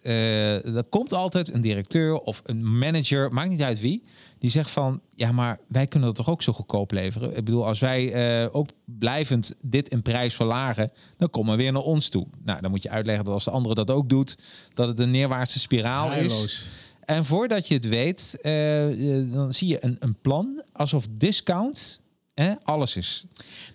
er 0.76 0.84
komt 0.84 1.12
altijd 1.12 1.52
een 1.52 1.60
directeur 1.60 2.14
of 2.14 2.42
een 2.44 2.78
manager, 2.78 3.32
maakt 3.32 3.50
niet 3.50 3.62
uit 3.62 3.80
wie, 3.80 4.02
die 4.44 4.52
zegt 4.52 4.70
van, 4.70 5.00
ja, 5.14 5.32
maar 5.32 5.58
wij 5.68 5.86
kunnen 5.86 6.08
dat 6.08 6.16
toch 6.16 6.30
ook 6.30 6.42
zo 6.42 6.52
goedkoop 6.52 6.90
leveren. 6.90 7.36
Ik 7.36 7.44
bedoel, 7.44 7.66
als 7.66 7.78
wij 7.78 8.12
eh, 8.12 8.48
ook 8.52 8.68
blijvend 8.84 9.54
dit 9.62 9.88
in 9.88 10.02
prijs 10.02 10.34
verlagen, 10.34 10.90
dan 11.16 11.30
komen 11.30 11.56
we 11.56 11.62
weer 11.62 11.72
naar 11.72 11.82
ons 11.82 12.08
toe. 12.08 12.26
Nou, 12.44 12.60
dan 12.60 12.70
moet 12.70 12.82
je 12.82 12.90
uitleggen 12.90 13.24
dat 13.24 13.34
als 13.34 13.44
de 13.44 13.50
andere 13.50 13.74
dat 13.74 13.90
ook 13.90 14.08
doet, 14.08 14.38
dat 14.74 14.88
het 14.88 14.98
een 14.98 15.10
neerwaartse 15.10 15.60
spiraal 15.60 16.12
is. 16.12 16.66
En 17.04 17.24
voordat 17.24 17.68
je 17.68 17.74
het 17.74 17.88
weet, 17.88 18.38
eh, 18.40 19.18
eh, 19.18 19.32
dan 19.32 19.52
zie 19.52 19.68
je 19.68 19.84
een, 19.84 19.96
een 19.98 20.16
plan 20.20 20.62
alsof 20.72 21.06
discount 21.10 22.00
eh, 22.34 22.52
alles 22.62 22.96
is. 22.96 23.24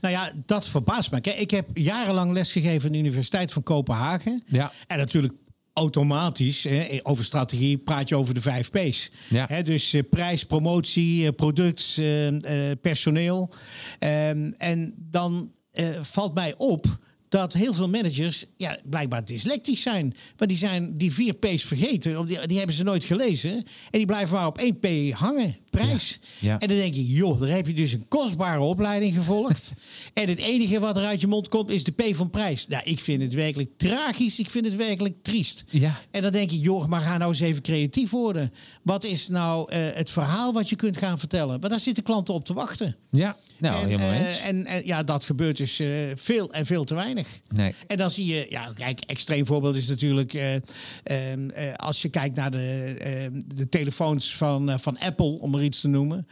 Nou 0.02 0.14
ja, 0.14 0.32
dat 0.46 0.68
verbaast 0.68 1.12
me. 1.12 1.22
Kijk, 1.22 1.40
ik 1.40 1.52
heb 1.52 1.68
jarenlang 1.74 2.32
lesgegeven 2.32 2.86
aan 2.86 2.92
de 2.92 2.98
Universiteit 2.98 3.54
van 3.54 3.64
Kopenhagen. 3.64 4.44
Ja. 4.46 4.72
En 4.88 4.98
natuurlijk 4.98 5.34
automatisch, 5.80 6.63
hè, 6.63 7.00
over 7.04 7.24
strategie 7.24 7.78
praat 7.78 8.10
je 8.10 8.15
over 8.15 8.34
de 8.34 8.42
vijf 8.42 8.70
P's. 8.70 9.12
Ja. 9.28 9.46
Hè, 9.50 9.63
dus 9.63 9.94
eh, 9.94 10.02
prijs, 10.10 10.44
promotie, 10.44 11.26
eh, 11.26 11.36
product, 11.36 11.98
eh, 11.98 12.72
personeel. 12.82 13.54
Ehm, 14.00 14.52
en 14.58 14.94
dan 14.98 15.52
valt 16.02 16.34
mij 16.34 16.54
op 16.58 16.86
dat 17.30 17.54
heel 17.54 17.74
veel 17.74 17.89
managers 17.89 18.46
ja, 18.58 18.78
blijkbaar 18.86 19.26
dyslectisch 19.26 19.82
zijn. 19.82 20.13
Maar 20.38 20.48
die 20.48 20.58
zijn 20.58 20.98
die 20.98 21.13
vier 21.13 21.34
P's 21.34 21.63
vergeten. 21.63 22.26
Die, 22.26 22.48
die 22.48 22.58
hebben 22.58 22.76
ze 22.76 22.84
nooit 22.84 23.04
gelezen. 23.04 23.52
En 23.92 23.98
die 23.98 24.06
blijven 24.06 24.36
maar 24.36 24.48
op 24.48 24.58
één 24.58 24.80
P 24.80 25.13
hangen. 25.13 25.56
Prijs. 25.70 26.20
Ja. 26.22 26.50
Ja. 26.50 26.60
En 26.60 26.68
dan 26.68 26.78
denk 26.78 26.96
ik, 26.96 27.06
joh, 27.08 27.39
daar 27.39 27.50
heb 27.50 27.68
je 27.68 27.74
dus 27.74 27.94
een 27.94 28.08
kostbare 28.08 28.60
opleiding 28.60 29.13
gevolgd. 29.13 29.74
en 30.13 30.30
het 30.30 30.39
enige 30.39 30.80
wat 30.80 30.98
er 30.98 31.06
uit 31.06 31.22
je 31.22 31.28
mond 31.28 31.48
komt 31.48 31.70
is 31.70 31.84
de 31.84 31.92
P 31.92 32.15
van 32.15 32.30
prijs. 32.30 32.68
Nou, 32.68 32.84
ik 32.84 33.00
vind 33.00 33.22
het 33.22 33.34
werkelijk 33.34 33.70
tragisch. 33.78 34.39
Ik 34.39 34.50
vind 34.50 34.65
het 34.65 34.76
werkelijk 34.76 35.15
triest. 35.22 35.63
Ja. 35.70 36.02
En 36.12 36.22
dan 36.22 36.32
denk 36.32 36.52
ik, 36.52 36.62
joh, 36.62 36.86
maar 36.86 37.02
ga 37.02 37.18
nou 37.18 37.30
eens 37.30 37.39
even 37.39 37.62
creatief 37.62 38.10
worden. 38.10 38.54
Wat 38.84 39.04
is 39.04 39.28
nou 39.28 39.72
eh, 39.72 39.80
het 39.94 40.10
verhaal 40.12 40.54
wat 40.54 40.70
je 40.70 40.76
kunt 40.76 40.98
gaan 40.98 41.20
vertellen? 41.20 41.60
Maar 41.60 41.70
daar 41.70 41.80
zitten 41.80 42.04
klanten 42.04 42.34
op 42.34 42.46
te 42.46 42.54
wachten. 42.54 42.96
Ja, 43.12 43.38
nou, 43.60 43.82
en, 43.82 43.88
helemaal 43.88 44.12
eh, 44.12 44.19
eens. 44.19 44.39
en, 44.39 44.65
en 44.65 44.86
ja, 44.86 45.04
dat 45.04 45.26
gebeurt 45.26 45.58
dus 45.58 45.80
eh, 45.80 45.88
veel 46.15 46.54
en 46.54 46.65
veel 46.65 46.84
te 46.84 46.95
weinig. 46.95 47.28
Nee. 47.50 47.74
En 47.88 47.98
dan 47.98 48.12
zie 48.12 48.26
je, 48.26 48.45
ja, 48.50 48.72
kijk, 48.74 49.00
extreem 49.00 49.45
voorbeeld 49.45 49.76
is 49.76 49.88
natuurlijk 49.88 50.34
eh, 50.34 50.56
ehm, 51.04 51.50
eh, 51.50 51.74
als 51.74 52.02
je 52.02 52.10
kijkt 52.10 52.36
naar 52.36 52.52
de, 52.52 52.95
ehm, 53.00 53.41
de 53.56 53.69
telefoons 53.69 54.36
van, 54.36 54.80
van 54.80 54.98
Apple, 55.00 55.39
om 55.39 55.56
er 55.56 55.63
iets 55.63 55.82
te 55.82 55.88
noemen. 55.88 56.28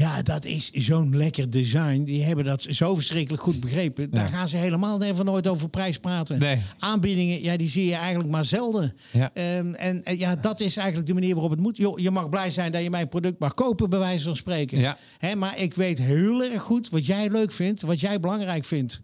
Ja, 0.00 0.22
dat 0.22 0.44
is 0.44 0.70
zo'n 0.70 1.16
lekker 1.16 1.50
design. 1.50 2.02
Die 2.04 2.24
hebben 2.24 2.44
dat 2.44 2.66
zo 2.70 2.94
verschrikkelijk 2.94 3.42
goed 3.42 3.60
begrepen. 3.60 4.10
Daar 4.10 4.28
gaan 4.28 4.48
ze 4.48 4.56
helemaal 4.56 4.98
never 4.98 5.24
nooit 5.24 5.48
over 5.48 5.68
prijs 5.68 5.98
praten. 5.98 6.38
Nee. 6.38 6.58
Aanbiedingen, 6.78 7.42
ja, 7.42 7.56
die 7.56 7.68
zie 7.68 7.86
je 7.86 7.94
eigenlijk 7.94 8.30
maar 8.30 8.44
zelden. 8.44 8.94
Ja. 9.10 9.30
Ehm, 9.34 9.74
en, 9.74 10.04
en 10.04 10.18
ja, 10.18 10.36
dat 10.36 10.60
is 10.60 10.76
eigenlijk 10.76 11.06
de 11.06 11.14
manier 11.14 11.32
waarop 11.32 11.50
het 11.50 11.60
moet. 11.60 11.76
Jo, 11.76 11.98
je 11.98 12.10
mag 12.10 12.28
blij 12.28 12.50
zijn 12.50 12.72
dat 12.72 12.82
je 12.82 12.90
mijn 12.90 13.08
product 13.08 13.38
mag 13.38 13.54
kopen, 13.54 13.90
bij 13.90 13.98
wijze 13.98 14.24
van 14.24 14.36
spreken. 14.36 14.78
Ja. 14.78 14.96
Hè, 15.18 15.34
maar 15.34 15.58
ik 15.58 15.74
weet 15.74 15.98
heel 15.98 16.42
erg 16.44 16.62
goed 16.62 16.88
wat 16.88 17.06
jij 17.06 17.30
leuk 17.30 17.52
vindt, 17.52 17.82
wat 17.82 18.00
jij 18.00 18.20
belangrijk 18.20 18.64
vindt. 18.64 19.00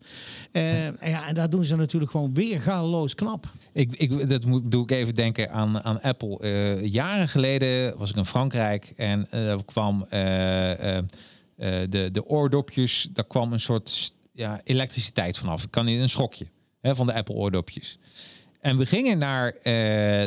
Eh, 0.53 0.87
en 0.87 1.11
ja, 1.11 1.29
en 1.29 1.35
daar 1.35 1.51
doen 1.51 1.65
ze 1.65 1.77
natuurlijk 1.77 2.11
gewoon 2.11 2.35
weer 2.35 2.61
galoos 2.61 3.15
knap. 3.15 3.47
Ik, 3.73 3.95
ik, 3.97 4.29
dat 4.29 4.45
moet, 4.45 4.71
doe 4.71 4.83
ik 4.83 4.91
even 4.91 5.15
denken 5.15 5.51
aan, 5.51 5.83
aan 5.83 6.01
Apple. 6.01 6.39
Eh, 6.41 6.85
jaren 6.85 7.29
geleden 7.29 7.99
was 7.99 8.11
ik 8.11 8.17
in 8.17 8.25
Frankrijk 8.25 8.93
en 8.97 9.31
er 9.31 9.65
kwam 9.65 10.07
eh, 10.11 10.86
de, 11.88 12.09
de 12.12 12.25
oordopjes, 12.25 13.09
daar 13.12 13.27
kwam 13.27 13.53
een 13.53 13.61
soort 13.61 14.14
ja, 14.33 14.61
elektriciteit 14.64 15.38
vanaf. 15.38 15.62
Ik 15.62 15.70
kan 15.70 15.85
niet 15.85 16.01
een 16.01 16.09
schokje 16.09 16.46
hè, 16.81 16.94
van 16.94 17.07
de 17.07 17.14
Apple 17.14 17.35
oordopjes. 17.35 17.99
En 18.61 18.77
we 18.77 18.87
gingen 18.87 19.18
naar, 19.18 19.53
eh, 19.62 19.72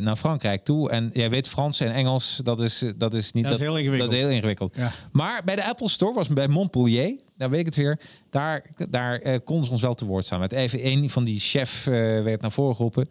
naar 0.01 0.15
Frankrijk 0.15 0.63
toe. 0.63 0.89
En 0.89 1.09
jij 1.13 1.29
weet, 1.29 1.47
Frans 1.47 1.79
en 1.79 1.91
Engels, 1.91 2.41
dat 2.43 2.61
is, 2.61 2.81
eh, 2.81 2.91
dat 2.97 3.13
is 3.13 3.31
niet 3.31 3.43
Dat 3.43 3.53
is 3.53 3.59
heel 3.59 3.77
ingewikkeld. 3.77 4.09
Dat 4.09 4.19
is 4.19 4.25
heel 4.25 4.35
ingewikkeld. 4.35 4.75
Ja. 4.75 4.91
Maar 5.11 5.41
bij 5.45 5.55
de 5.55 5.65
Apple 5.65 5.89
Store 5.89 6.13
was 6.13 6.27
bij 6.27 6.47
Montpellier, 6.47 7.19
daar 7.37 7.49
weet 7.49 7.59
ik 7.59 7.65
het 7.65 7.75
weer, 7.75 7.99
daar, 8.29 8.65
daar 8.89 9.19
eh, 9.19 9.39
konden 9.43 9.65
ze 9.65 9.71
ons 9.71 9.81
wel 9.81 9.93
te 9.93 10.05
woord 10.05 10.25
staan. 10.25 10.39
Met 10.39 10.51
even 10.51 10.87
een 10.87 11.09
van 11.09 11.23
die 11.23 11.39
chef 11.39 11.87
eh, 11.87 11.93
werd 12.23 12.41
naar 12.41 12.51
voren 12.51 12.75
geroepen. 12.75 13.09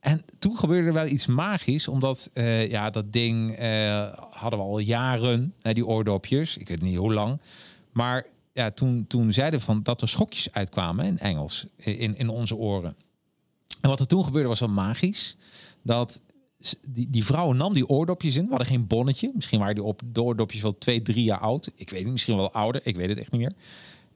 En 0.00 0.22
toen 0.38 0.58
gebeurde 0.58 0.86
er 0.86 0.92
wel 0.92 1.06
iets 1.06 1.26
magisch, 1.26 1.88
omdat 1.88 2.30
eh, 2.32 2.70
ja, 2.70 2.90
dat 2.90 3.12
ding 3.12 3.50
eh, 3.52 4.12
hadden 4.30 4.58
we 4.58 4.64
al 4.64 4.78
jaren, 4.78 5.54
die 5.62 5.86
oordopjes. 5.86 6.56
Ik 6.56 6.68
weet 6.68 6.82
niet 6.82 6.96
hoe 6.96 7.12
lang. 7.12 7.40
Maar 7.92 8.26
ja, 8.52 8.70
toen, 8.70 9.06
toen 9.06 9.32
zeiden 9.32 9.58
we 9.58 9.64
van 9.64 9.82
dat 9.82 10.02
er 10.02 10.08
schokjes 10.08 10.52
uitkwamen 10.52 11.04
in 11.04 11.18
Engels, 11.18 11.66
in, 11.76 12.16
in 12.16 12.28
onze 12.28 12.56
oren. 12.56 12.96
En 13.80 13.88
wat 13.88 14.00
er 14.00 14.06
toen 14.06 14.24
gebeurde 14.24 14.48
was 14.48 14.60
wel 14.60 14.68
magisch. 14.68 15.36
Dat 15.82 16.20
die, 16.88 17.10
die 17.10 17.24
vrouw 17.24 17.52
nam 17.52 17.74
die 17.74 17.88
oordopjes 17.88 18.36
in. 18.36 18.42
We 18.42 18.48
hadden 18.48 18.66
geen 18.66 18.86
bonnetje. 18.86 19.30
Misschien 19.34 19.58
waren 19.58 19.74
die 19.74 19.84
op, 19.84 20.02
de 20.12 20.22
oordopjes 20.22 20.62
wel 20.62 20.78
twee, 20.78 21.02
drie 21.02 21.24
jaar 21.24 21.38
oud. 21.38 21.70
Ik 21.74 21.90
weet 21.90 22.02
niet, 22.02 22.12
misschien 22.12 22.36
wel 22.36 22.52
ouder. 22.52 22.80
Ik 22.84 22.96
weet 22.96 23.08
het 23.08 23.18
echt 23.18 23.32
niet 23.32 23.40
meer. 23.40 23.52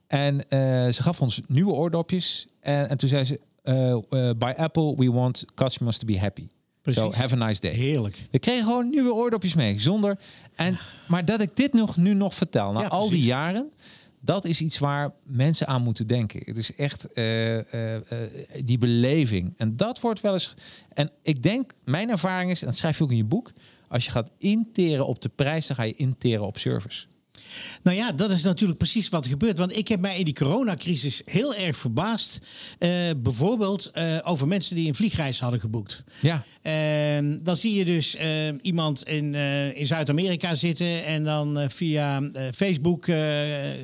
En 0.07 0.49
eh, 0.49 0.59
ze 0.93 1.03
gaf 1.03 1.21
ons 1.21 1.41
nieuwe 1.47 1.73
oordopjes. 1.73 2.47
En, 2.61 2.89
en 2.89 2.97
toen 2.97 3.09
zei 3.09 3.25
ze... 3.25 3.41
eh, 3.63 3.93
eh, 3.93 4.01
by 4.37 4.53
Apple, 4.57 4.97
we 4.97 5.13
want 5.13 5.45
customers 5.55 5.99
to 5.99 6.07
be 6.07 6.19
happy. 6.19 6.47
Precies. 6.83 7.03
So 7.03 7.13
have 7.13 7.35
a 7.35 7.47
nice 7.47 7.61
day. 7.61 7.71
Heerlijk. 7.71 8.27
We 8.31 8.39
kregen 8.39 8.65
gewoon 8.65 8.89
nieuwe 8.89 9.15
oordopjes 9.15 9.55
mee. 9.55 9.81
Zonder. 9.81 10.19
En, 10.55 10.79
maar 11.09 11.25
dat 11.25 11.41
ik 11.41 11.57
dit 11.57 11.73
nog, 11.73 11.97
nu 11.97 12.15
nog 12.15 12.35
vertel, 12.35 12.73
na 12.73 12.81
Ja, 12.81 12.87
al 12.87 13.11
die 13.11 13.23
jaren. 13.23 13.73
Dat 14.21 14.45
is 14.45 14.61
iets 14.61 14.79
waar 14.79 15.13
mensen 15.25 15.67
aan 15.67 15.83
moeten 15.83 16.07
denken. 16.07 16.41
Het 16.45 16.57
is 16.57 16.75
echt 16.75 17.13
eh, 17.13 17.59
die 18.65 18.79
beleving. 18.79 19.55
En 19.57 19.77
dat 19.77 20.01
wordt 20.01 20.21
wel 20.21 20.33
eens. 20.33 20.55
En 20.89 21.11
ik 21.23 21.43
denk, 21.43 21.73
mijn 21.85 22.11
ervaring 22.11 22.51
is, 22.51 22.61
en 22.61 22.67
dat 22.67 22.77
schrijf 22.77 22.99
je 22.99 23.05
ook 23.05 23.11
in 23.11 23.17
je 23.17 23.25
boek. 23.25 23.53
Als 23.89 24.05
je 24.05 24.11
gaat 24.11 24.31
interen 24.39 25.07
op 25.07 25.23
de 25.23 25.29
prijs, 25.29 25.67
dan 25.67 25.77
ga 25.77 25.83
je 25.83 25.95
interen 25.97 26.47
op 26.47 26.59
service. 26.59 27.07
Nou 27.83 27.97
ja, 27.97 28.13
dat 28.13 28.31
is 28.31 28.43
natuurlijk 28.43 28.79
precies 28.79 29.09
wat 29.09 29.25
er 29.25 29.31
gebeurt. 29.31 29.59
Want 29.59 29.77
ik 29.77 29.89
heb 29.89 30.01
mij 30.01 30.19
in 30.19 30.25
die 30.25 30.35
coronacrisis 30.35 31.23
heel 31.25 31.55
erg 31.55 31.77
verbaasd. 31.77 32.39
eh, 32.79 32.91
bijvoorbeeld 33.17 33.91
eh, 33.91 34.19
over 34.23 34.49
mensen 34.49 34.77
die 34.77 34.89
een 34.89 34.95
vliegreis 34.95 35.41
hadden 35.41 35.61
geboekt. 35.61 36.05
Ja. 36.21 36.45
En 36.63 37.41
dan 37.43 37.57
zie 37.57 37.75
je 37.75 37.85
dus 37.85 38.17
eh, 38.17 38.29
iemand 38.63 39.03
in, 39.03 39.35
in 39.75 39.87
Zuid-Amerika 39.87 40.55
zitten 40.55 41.05
en 41.05 41.25
dan 41.25 41.71
via 41.71 42.23
Facebook 42.55 43.05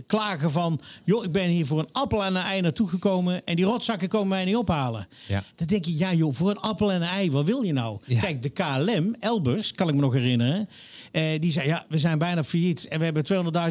klagen 0.07 0.51
van... 0.51 0.81
joh, 1.05 1.25
ik 1.25 1.33
ben 1.33 1.49
hier 1.49 1.66
voor 1.66 1.79
een 1.79 1.92
appel 1.92 2.25
en 2.25 2.35
een 2.35 2.42
ei 2.42 2.61
naartoe 2.61 2.88
gekomen 2.88 3.47
en 3.47 3.57
die 3.57 3.64
rotzakken 3.64 4.09
komen 4.09 4.29
mij 4.29 4.44
niet 4.44 4.57
ophalen. 4.57 5.09
Ja. 5.27 5.44
Dan 5.55 5.66
denk 5.66 5.85
je, 5.85 5.97
ja 5.97 6.14
joh, 6.14 6.35
voor 6.35 6.51
een 6.51 6.61
appel 6.61 6.92
en 6.92 7.03
een 7.03 7.09
ei, 7.09 7.31
wat 7.31 7.44
wil 7.44 7.62
je 7.62 7.73
nou? 7.73 7.99
Ja. 8.05 8.21
Kijk, 8.21 8.42
de 8.42 8.49
KLM, 8.49 9.14
Elbers, 9.21 9.73
kan 9.73 9.88
ik 9.88 9.94
me 9.94 10.01
nog 10.01 10.12
herinneren... 10.12 10.68
eh, 11.12 11.40
die 11.40 11.53
zei, 11.53 11.66
ja, 11.66 11.85
we 11.88 11.99
zijn 11.99 12.18
bijna 12.18 12.44
failliet 12.44 12.88
en 12.88 12.99
we 12.99 13.05
hebben 13.05 13.25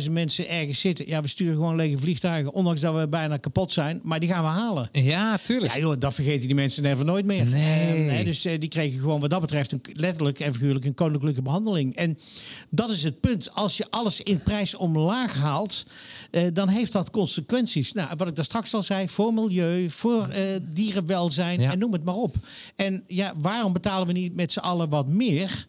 200.000 0.06 0.12
mensen 0.12 0.50
ergens 0.50 0.80
zitten. 0.80 1.08
Ja, 1.08 1.22
we 1.22 1.28
sturen 1.28 1.56
gewoon 1.56 1.76
lege 1.76 1.98
vliegtuigen, 1.98 2.54
ondanks 2.54 2.82
dat 2.82 2.96
we 2.96 3.08
bijna 3.08 3.38
kapot 3.38 3.72
zijn. 3.72 4.00
Maar 4.04 4.20
die 4.20 4.30
gaan 4.30 4.44
we 4.44 4.50
halen. 4.50 4.90
Ja, 4.92 5.38
tuurlijk. 5.38 5.74
Ja, 5.74 5.80
joh, 5.80 5.96
dat 6.00 6.14
vergeten 6.14 6.46
die 6.48 6.56
mensen 6.56 6.84
never 6.84 7.06
nooit 7.06 7.26
meer. 7.26 7.46
Nee. 7.46 8.10
Eh, 8.10 8.26
dus 8.26 8.46
eh, 8.46 8.60
die 8.60 8.70
kregen 8.70 9.00
gewoon 9.00 9.20
wat 9.20 9.30
dat 9.30 9.42
betreft 9.42 9.72
een, 9.72 9.82
letterlijk 9.94 10.40
en 10.40 10.54
figuurlijk 10.54 10.86
een 10.86 10.94
koninklijke 10.94 11.42
behandeling. 11.42 11.96
En 11.96 12.18
dat 12.70 12.90
is 12.90 13.04
het 13.04 13.20
punt. 13.20 13.54
Als 13.54 13.78
je 13.78 13.86
alles 13.90 14.22
in 14.22 14.40
prijs 14.40 14.76
omlaag 14.76 15.34
haalt, 15.34 15.86
dan 16.54 16.68
heeft 16.68 16.92
dat 16.92 17.10
consequenties. 17.10 17.94
Nou, 17.94 18.10
wat 18.18 18.28
ik 18.28 18.36
daar 18.36 18.46
straks 18.46 18.74
al 18.74 18.84
zei, 18.84 19.10
voor 19.10 19.34
milieu, 19.34 19.90
voor 19.90 20.30
dierenwelzijn 20.62 21.60
Ja. 21.62 21.72
en 21.72 21.80
noem 21.80 21.94
het 21.94 22.04
maar 22.04 22.16
op. 22.16 22.36
En 22.76 23.04
ja, 23.08 23.34
waarom 23.38 23.74
betalen 23.74 24.08
we 24.08 24.14
niet 24.14 24.36
met 24.36 24.52
z'n 24.52 24.60
allen 24.60 24.90
wat 24.90 25.08
meer? 25.08 25.66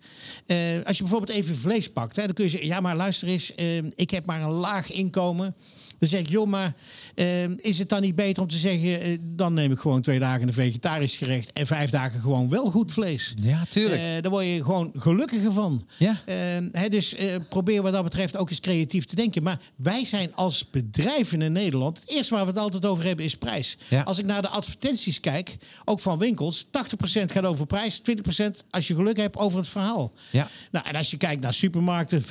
Als 0.85 0.97
je 0.97 1.03
bijvoorbeeld 1.03 1.31
even 1.39 1.57
vlees 1.59 1.89
pakt, 1.89 2.17
hè, 2.17 2.25
dan 2.25 2.35
kun 2.35 2.45
je 2.45 2.51
zeggen, 2.51 2.69
ja, 2.69 2.81
maar 2.81 2.97
luister 2.97 3.29
eens, 3.29 3.55
eh, 3.55 3.77
ik 3.77 4.11
heb 4.11 4.27
maar 4.27 4.43
een 4.43 4.51
laag 4.51 4.91
inkomen. 4.91 5.55
Dan 5.99 6.09
zeg 6.09 6.21
ik, 6.21 6.29
joh, 6.29 6.47
maar 6.47 6.75
eh, 7.15 7.57
is 7.57 7.79
het 7.79 7.89
dan 7.89 8.01
niet 8.01 8.15
beter 8.15 8.43
om 8.43 8.49
te 8.49 8.57
zeggen... 8.57 9.01
eh, 9.01 9.19
dan 9.21 9.55
neem 9.55 9.73
ik 9.73 9.79
gewoon 9.79 10.03
twee 10.03 10.19
dagen 10.19 10.47
een 10.47 10.53
vegetarisch 10.55 11.17
gerecht... 11.17 11.53
en 11.53 11.67
vijf 11.67 11.91
dagen 11.91 12.21
gewoon 12.21 12.49
wel 12.49 12.71
goed 12.71 12.93
vlees. 12.93 13.35
Ja, 13.43 13.65
tuurlijk. 13.69 14.01
Eh, 14.01 14.07
daar 14.21 14.31
word 14.31 14.45
je 14.45 14.65
gewoon 14.65 14.93
gelukkiger 14.97 15.53
van. 15.53 15.87
Ja. 15.97 16.17
Eh, 16.25 16.35
hè, 16.73 16.89
dus 16.89 17.15
eh, 17.15 17.27
probeer 17.49 17.83
wat 17.83 17.93
dat 17.93 18.03
betreft 18.03 18.37
ook 18.37 18.51
eens 18.51 18.61
creatief 18.61 19.05
te 19.05 19.15
denken. 19.15 19.43
Maar 19.43 19.61
wij 19.77 20.05
zijn 20.05 20.35
als 20.35 20.71
bedrijven 20.71 21.43
in 21.43 21.53
Nederland... 21.53 21.99
het 22.01 22.11
eerste 22.11 22.35
waar 22.35 22.45
we 22.45 22.51
het 22.51 22.61
altijd 22.61 22.87
over 22.87 23.05
hebben 23.05 23.25
is 23.25 23.35
prijs. 23.35 23.77
Ja. 23.89 24.03
Als 24.03 24.19
ik 24.19 24.25
naar 24.25 24.43
de 24.43 24.49
advertenties 24.49 25.21
kijk, 25.21 25.57
ook 25.85 26.01
van 26.01 26.19
winkels... 26.19 26.67
80% 26.67 26.71
gaat 27.11 27.45
over 27.45 27.67
prijs, 27.67 28.01
20% 28.01 28.45
als 28.71 28.89
je 28.89 28.95
geluk 28.95 29.17
hebt 29.17 29.37
over 29.37 29.59
het 29.59 29.69
verhaal. 29.69 30.13
Ja. 30.31 30.49
Nou, 30.71 30.87
en 30.89 30.95
als 30.95 31.11
je 31.11 31.17
kijkt 31.17 31.43
naar 31.43 31.55
supermarkten, 31.55 32.23
25% 32.23 32.27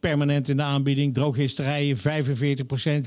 permanent 0.00 0.48
in 0.48 0.56
de 0.56 0.62
aanbieding, 0.62 1.14
drooggisterijen 1.14 1.96
45%, 1.96 2.00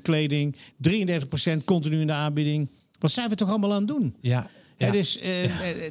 kleding 0.02 0.56
33% 0.90 1.64
continu 1.66 2.00
in 2.00 2.08
de 2.08 2.14
aanbieding. 2.14 2.70
Wat 3.00 3.12
zijn 3.12 3.30
we 3.30 3.36
toch 3.36 3.50
allemaal 3.50 3.74
aan 3.74 3.78
het 3.78 3.88
doen? 3.88 4.16
Ja. 4.20 4.50
Ja. 4.86 4.92
dus 4.92 5.20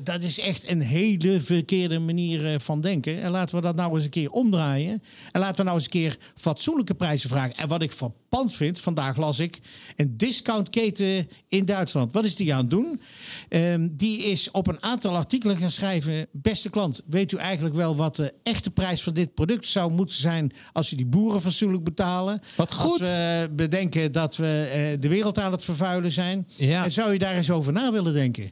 dat 0.03 0.23
is 0.23 0.39
echt 0.41 0.71
een 0.71 0.81
hele 0.81 1.41
verkeerde 1.41 1.99
manier 1.99 2.47
eh, 2.47 2.55
van 2.59 2.81
denken. 2.81 3.23
En 3.23 3.31
laten 3.31 3.57
we 3.57 3.61
dat 3.63 3.77
nou 3.77 3.95
eens 3.95 4.05
een 4.05 4.11
keer 4.11 4.31
omdraaien. 4.31 5.03
En 5.33 5.41
laten 5.41 5.57
we 5.57 5.63
nou 5.63 5.75
eens 5.75 5.85
een 5.85 5.91
keer 5.91 6.17
fatsoenlijke 6.35 6.95
prijzen 6.95 7.29
vragen. 7.29 7.57
En 7.57 7.69
wat 7.69 7.83
ik 7.83 7.93
verpand 7.93 8.55
vind, 8.55 8.81
vandaag 8.81 9.17
las 9.17 9.39
ik 9.39 9.59
een 9.97 10.17
discountketen 10.17 11.29
in 11.49 11.65
Duitsland. 11.65 12.13
Wat 12.13 12.25
is 12.25 12.37
die 12.37 12.55
aan 12.55 12.61
het 12.61 12.71
doen? 12.71 13.01
Ehm, 13.49 13.89
die 13.91 14.19
is 14.25 14.51
op 14.51 14.67
een 14.67 14.83
aantal 14.83 15.17
artikelen 15.17 15.57
gaan 15.57 15.71
schrijven. 15.71 16.27
Beste 16.33 16.71
klant, 16.71 17.03
weet 17.07 17.33
u 17.33 17.37
eigenlijk 17.37 17.75
wel 17.75 17.97
wat 17.97 18.17
de 18.17 18.35
echte 18.43 18.71
prijs 18.71 19.03
van 19.03 19.15
dit 19.15 19.35
product 19.35 19.67
zou 19.67 19.93
moeten 19.93 20.17
zijn 20.17 20.53
als 20.73 20.91
je 20.91 20.97
die 20.97 21.07
boeren 21.07 21.41
fatsoenlijk 21.41 21.85
betalen? 21.85 22.41
Wat 22.57 22.71
Als 22.71 22.79
goed. 22.81 22.99
we 23.01 23.49
bedenken 23.53 24.13
dat 24.13 24.37
we 24.37 24.97
de 25.01 25.09
wereld 25.09 25.39
aan 25.39 25.53
het 25.53 25.65
vervuilen 25.65 26.13
zijn. 26.13 26.49
Ja. 26.57 26.85
En 26.85 26.93
zou 26.93 27.13
je 27.13 27.19
daar 27.19 27.35
eens 27.35 27.51
over 27.51 27.73
na 27.73 27.93
willen 27.93 28.13
denken? 28.13 28.51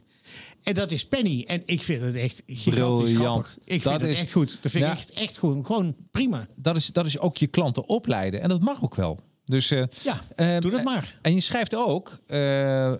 En 0.67 0.73
dat 0.73 0.91
is 0.91 1.05
Penny. 1.07 1.43
En 1.47 1.61
ik 1.65 1.83
vind 1.83 2.01
het 2.01 2.15
echt 2.15 2.43
gigantisch 2.47 3.11
Briljant. 3.11 3.45
grappig. 3.47 3.57
Ik 3.65 3.83
Dat 3.83 3.91
vind 3.91 4.01
het 4.01 4.11
is- 4.11 4.19
echt 4.19 4.31
goed. 4.31 4.57
Dat 4.61 4.71
vind 4.71 4.83
Ja. 4.83 4.91
ik 4.91 4.97
echt, 4.97 5.11
echt 5.11 5.37
goed. 5.37 5.65
Gewoon 5.65 5.95
prima. 6.11 6.47
dat, 6.55 6.75
is, 6.75 6.85
dat 6.87 7.05
is 7.05 7.19
ook 7.19 7.37
je 7.37 7.47
klanten 7.47 7.89
opleiden. 7.89 8.41
En 8.41 8.49
dat 8.49 8.61
mag 8.61 8.83
ook 8.83 8.95
wel. 8.95 9.19
Dus, 9.45 9.71
eh, 9.71 9.83
Ja, 10.03 10.21
eh, 10.35 10.59
doe 10.59 10.71
dat 10.71 10.83
maar. 10.83 11.15
En 11.21 11.33
je 11.33 11.39
schrijft 11.41 11.75
ook 11.75 12.19
eh, 12.27 12.93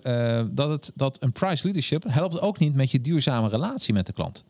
dat, 0.50 0.70
het, 0.70 0.92
dat 0.94 1.16
een 1.22 1.32
price 1.32 1.64
leadership 1.64 2.04
helpt 2.08 2.40
ook 2.40 2.58
niet 2.58 2.74
met 2.74 2.90
je 2.90 3.00
duurzame 3.00 3.48
relatie 3.48 3.94
met 3.94 4.06
de 4.06 4.12
klant. 4.12 4.44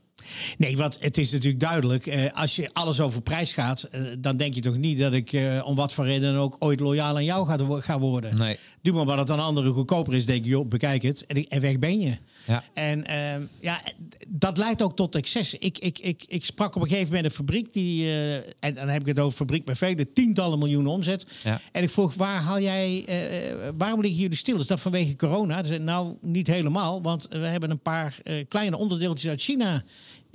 Nee, 0.58 0.76
want 0.76 0.98
het 1.00 1.18
is 1.18 1.32
natuurlijk 1.32 1.60
duidelijk. 1.60 2.30
als 2.34 2.56
je 2.56 2.70
alles 2.72 3.00
over 3.00 3.22
prijs 3.22 3.52
gaat, 3.52 3.88
dan 4.18 4.36
denk 4.36 4.54
je 4.54 4.60
toch 4.60 4.76
niet 4.76 4.98
dat 4.98 5.12
ik 5.12 5.40
om 5.64 5.74
wat 5.74 5.92
voor 5.92 6.04
reden 6.04 6.34
ook 6.36 6.56
ooit 6.58 6.80
loyaal 6.80 7.14
aan 7.16 7.24
jou 7.24 7.46
ga, 7.46 7.80
ga 7.80 7.98
worden. 7.98 8.36
Nee. 8.36 8.56
Doe 8.82 8.94
maar 8.94 9.04
wat 9.04 9.18
het 9.18 9.30
aan 9.30 9.40
anderen 9.40 9.72
goedkoper 9.72 10.14
is, 10.14 10.26
denk 10.26 10.44
je, 10.44 10.50
joh, 10.50 10.68
bekijk 10.68 11.02
het. 11.02 11.26
En, 11.26 11.46
en 11.48 11.60
weg 11.60 11.78
ben 11.78 12.00
je. 12.00 12.16
Ja. 12.48 12.62
En 12.72 13.04
ehm, 13.04 13.42
ja, 13.60 13.80
dat 14.28 14.58
leidt 14.58 14.82
ook 14.82 14.96
tot 14.96 15.14
excess. 15.14 15.54
Ik, 15.54 15.78
ik, 15.78 15.98
ik, 15.98 16.24
ik 16.28 16.44
sprak 16.44 16.74
op 16.76 16.82
een 16.82 16.88
gegeven 16.88 17.06
moment 17.06 17.24
een 17.24 17.36
fabriek 17.36 17.72
die, 17.72 18.04
eh, 18.04 18.34
en 18.36 18.74
dan 18.74 18.88
heb 18.88 19.00
ik 19.00 19.06
het 19.06 19.18
over 19.18 19.36
fabriek 19.36 19.64
met 19.64 19.78
vele 19.78 20.12
tientallen 20.12 20.58
miljoenen 20.58 20.92
omzet. 20.92 21.26
Ja. 21.44 21.60
En 21.72 21.82
ik 21.82 21.90
vroeg, 21.90 22.14
waar 22.14 22.42
haal 22.42 22.60
jij, 22.60 23.04
eh, 23.06 23.68
waarom 23.76 24.00
liggen 24.00 24.20
jullie 24.20 24.36
stil? 24.36 24.58
Is 24.58 24.66
dat 24.66 24.80
vanwege 24.80 25.16
corona? 25.16 25.64
Zei, 25.64 25.78
nou, 25.78 26.14
niet 26.20 26.46
helemaal, 26.46 27.02
want 27.02 27.26
we 27.30 27.36
hebben 27.36 27.70
een 27.70 27.80
paar 27.80 28.18
kleine 28.48 28.76
onderdeeltjes 28.76 29.30
uit 29.30 29.42
China. 29.42 29.84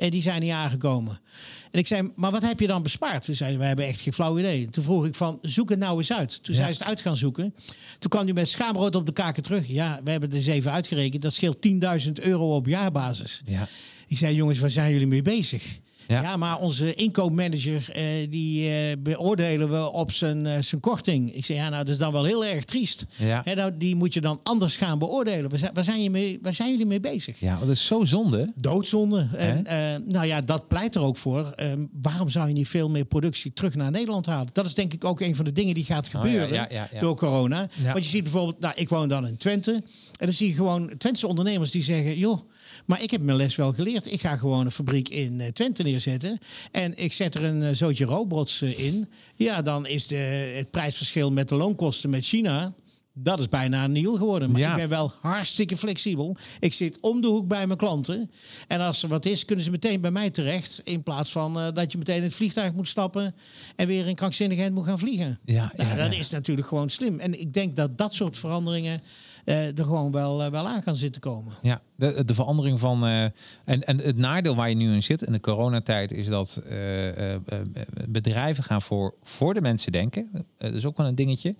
En 0.04 0.10
die 0.10 0.22
zijn 0.22 0.42
niet 0.42 0.52
aangekomen. 0.52 1.20
En 1.72 1.80
ik 1.80 1.88
zei, 1.88 2.12
maar 2.16 2.32
wat 2.32 2.42
heb 2.42 2.60
je 2.60 2.68
dan 2.68 2.84
bespaard? 2.84 3.26
Toen 3.26 3.36
zei 3.36 3.50
hij, 3.50 3.60
we 3.60 3.66
hebben 3.66 3.86
echt 3.86 4.02
geen 4.02 4.14
flauw 4.14 4.38
idee. 4.40 4.70
Toen 4.70 4.84
vroeg 4.84 5.06
ik 5.06 5.16
van, 5.16 5.38
zoek 5.42 5.70
het 5.70 5.80
nou 5.80 5.98
eens 5.98 6.14
uit. 6.14 6.44
Toen 6.44 6.56
Ja. 6.56 6.62
zei 6.62 6.74
ze 6.74 6.80
het 6.80 6.88
uit 6.88 7.02
gaan 7.02 7.16
zoeken. 7.16 7.54
Toen 8.00 8.10
kwam 8.10 8.24
hij 8.24 8.34
met 8.34 8.50
schaamrood 8.50 8.96
op 8.96 9.06
de 9.06 9.14
kaken 9.14 9.44
terug. 9.44 9.68
Ja, 9.68 10.02
we 10.04 10.12
hebben 10.12 10.30
het 10.30 10.38
eens 10.38 10.48
even 10.48 10.72
uitgerekend. 10.72 11.22
Dat 11.22 11.34
scheelt 11.34 11.62
10.000 11.62 12.12
euro 12.22 12.56
op 12.56 12.68
jaarbasis. 12.68 13.42
Ja. 13.46 13.68
Ik 14.08 14.18
zei, 14.18 14.36
jongens, 14.36 14.60
waar 14.60 14.70
zijn 14.70 14.92
jullie 14.92 15.08
mee 15.08 15.22
bezig? 15.22 15.80
Ja. 16.14 16.22
Ja, 16.22 16.38
maar 16.38 16.60
onze 16.60 16.94
inkoopmanager, 16.94 17.90
uh, 17.96 18.04
die 18.30 18.70
uh, 18.70 18.76
beoordelen 19.00 19.72
we 19.72 19.92
op 19.92 20.12
zijn, 20.12 20.46
uh, 20.46 20.54
zijn 20.60 20.82
korting. 20.82 21.36
Ik 21.36 21.46
zeg, 21.46 21.58
ja, 21.58 21.70
nou, 21.70 21.84
dat 21.84 21.94
is 21.94 22.00
dan 22.00 22.12
wel 22.12 22.24
heel 22.24 22.46
erg 22.46 22.66
triest. 22.66 23.06
Ja. 23.16 23.42
Hè, 23.46 23.54
nou, 23.54 23.72
die 23.78 23.96
moet 23.96 24.14
je 24.14 24.22
dan 24.22 24.40
anders 24.44 24.76
gaan 24.76 25.00
beoordelen. 25.00 25.50
Waar, 25.50 25.70
waar, 25.74 25.84
zijn, 25.84 26.04
je 26.04 26.10
mee, 26.10 26.40
waar 26.42 26.54
zijn 26.54 26.72
jullie 26.72 26.86
mee 26.86 27.00
bezig? 27.00 27.40
Ja, 27.40 27.58
dat 27.60 27.70
is 27.70 27.86
zo 27.86 28.06
zonde. 28.06 28.50
Doodzonde. 28.56 29.28
En, 29.34 30.04
nou 30.08 30.26
ja, 30.26 30.42
dat 30.42 30.68
pleit 30.68 30.96
er 30.96 31.02
ook 31.02 31.18
voor. 31.18 31.54
Ehm, 31.56 31.86
waarom 32.02 32.30
zou 32.30 32.48
je 32.48 32.54
niet 32.54 32.68
veel 32.68 32.90
meer 32.90 33.06
productie 33.06 33.54
terug 33.54 33.76
naar 33.76 33.92
Nederland 33.92 34.26
halen? 34.26 34.50
Dat 34.54 34.66
is 34.66 34.74
denk 34.74 34.94
ik 34.94 35.06
ook 35.06 35.20
een 35.20 35.36
van 35.36 35.46
de 35.46 35.52
dingen 35.52 35.76
die 35.76 35.84
gaat 35.84 36.08
gebeuren 36.08 36.62
oh, 36.62 36.72
ja, 36.72 36.90
door 37.00 37.16
corona. 37.16 37.70
Want 37.84 38.04
je 38.04 38.10
ziet 38.10 38.24
bijvoorbeeld, 38.24 38.60
nou, 38.60 38.74
ik 38.78 38.90
woon 38.90 39.08
dan 39.08 39.28
in 39.28 39.38
Twente. 39.38 39.72
En 39.72 40.26
dan 40.26 40.34
zie 40.34 40.48
je 40.48 40.54
gewoon 40.54 40.98
Twentse 40.98 41.28
ondernemers 41.28 41.72
die 41.72 41.84
zeggen, 41.84 42.18
joh, 42.18 42.40
maar 42.86 43.02
ik 43.02 43.12
heb 43.12 43.22
mijn 43.22 43.38
les 43.38 43.56
wel 43.56 43.74
geleerd. 43.74 44.12
Ik 44.12 44.22
ga 44.22 44.38
gewoon 44.38 44.66
een 44.66 44.72
fabriek 44.72 45.10
in 45.10 45.40
uh, 45.40 45.48
Twente 45.48 45.84
neerzetten. 45.84 46.38
En 46.72 46.98
ik 46.98 47.14
zet 47.14 47.36
er 47.36 47.44
een 47.44 47.62
uh, 47.62 47.70
zootje 47.72 48.06
robots 48.06 48.62
uh, 48.62 48.80
in. 48.80 49.10
Ja, 49.36 49.62
dan 49.62 49.88
is 49.88 50.08
de, 50.08 50.16
het 50.56 50.72
prijsverschil 50.72 51.32
met 51.32 51.50
de 51.50 51.56
loonkosten 51.56 52.10
met 52.10 52.26
China. 52.26 52.74
Dat 53.16 53.40
is 53.40 53.48
bijna 53.48 53.84
een 53.84 53.92
nieuw 53.92 54.16
geworden. 54.16 54.52
Maar 54.52 54.62
ja. 54.62 54.72
ik 54.72 54.76
ben 54.76 54.90
wel 54.90 55.14
hartstikke 55.20 55.78
flexibel. 55.78 56.38
Ik 56.60 56.74
zit 56.74 57.00
om 57.00 57.22
de 57.22 57.28
hoek 57.28 57.48
bij 57.48 57.68
mijn 57.68 57.78
klanten. 57.78 58.32
En 58.68 58.80
als 58.80 59.04
er 59.04 59.10
wat 59.10 59.26
is, 59.26 59.46
kunnen 59.46 59.66
ze 59.66 59.72
meteen 59.72 60.02
bij 60.02 60.12
mij 60.12 60.30
terecht. 60.30 60.82
In 60.84 61.04
plaats 61.04 61.32
van 61.32 61.74
dat 61.74 61.92
je 61.92 61.98
meteen 61.98 62.16
in 62.18 62.24
het 62.24 62.34
vliegtuig 62.34 62.74
moet 62.74 62.88
stappen. 62.88 63.36
En 63.76 63.88
weer 63.88 64.08
in 64.08 64.16
krankzinnigheid 64.16 64.74
moet 64.74 64.86
gaan 64.86 65.00
vliegen. 65.00 65.40
Ja, 65.46 65.72
nou, 65.76 65.90
ja 65.90 65.96
dat 65.96 66.14
is 66.14 66.30
natuurlijk 66.30 66.68
gewoon 66.68 66.90
slim. 66.90 67.20
En 67.20 67.40
ik 67.40 67.54
denk 67.54 67.76
dat 67.76 67.98
dat 67.98 68.14
soort 68.14 68.38
veranderingen 68.38 69.02
uh, 69.46 69.78
er 69.78 69.84
gewoon 69.84 70.12
wel, 70.12 70.42
uh, 70.42 70.48
wel 70.48 70.68
aan 70.68 70.82
gaan 70.82 70.96
zitten 70.96 71.22
komen. 71.22 71.54
Ja, 71.62 71.82
de, 71.96 72.26
de 72.26 72.34
verandering 72.34 72.80
van. 72.80 73.06
Uh, 73.06 73.24
en, 73.24 73.34
en 73.66 74.00
het 74.00 74.18
nadeel 74.18 74.56
waar 74.56 74.70
je 74.70 74.76
nu 74.76 74.94
in 74.94 75.04
zit 75.04 75.22
in 75.22 75.32
de 75.32 75.40
coronatijd 75.40 76.12
is 76.12 76.28
dat 76.28 76.62
bedrijven 78.08 78.64
gaan 78.64 78.82
voor, 78.82 79.14
voor 79.24 79.54
de 79.54 79.62
mensen 79.62 79.92
denken. 79.92 80.46
dat 80.58 80.74
is 80.74 80.86
ook 80.86 80.98
wel 80.98 81.08
een 81.08 81.16
dingetje. 81.16 81.56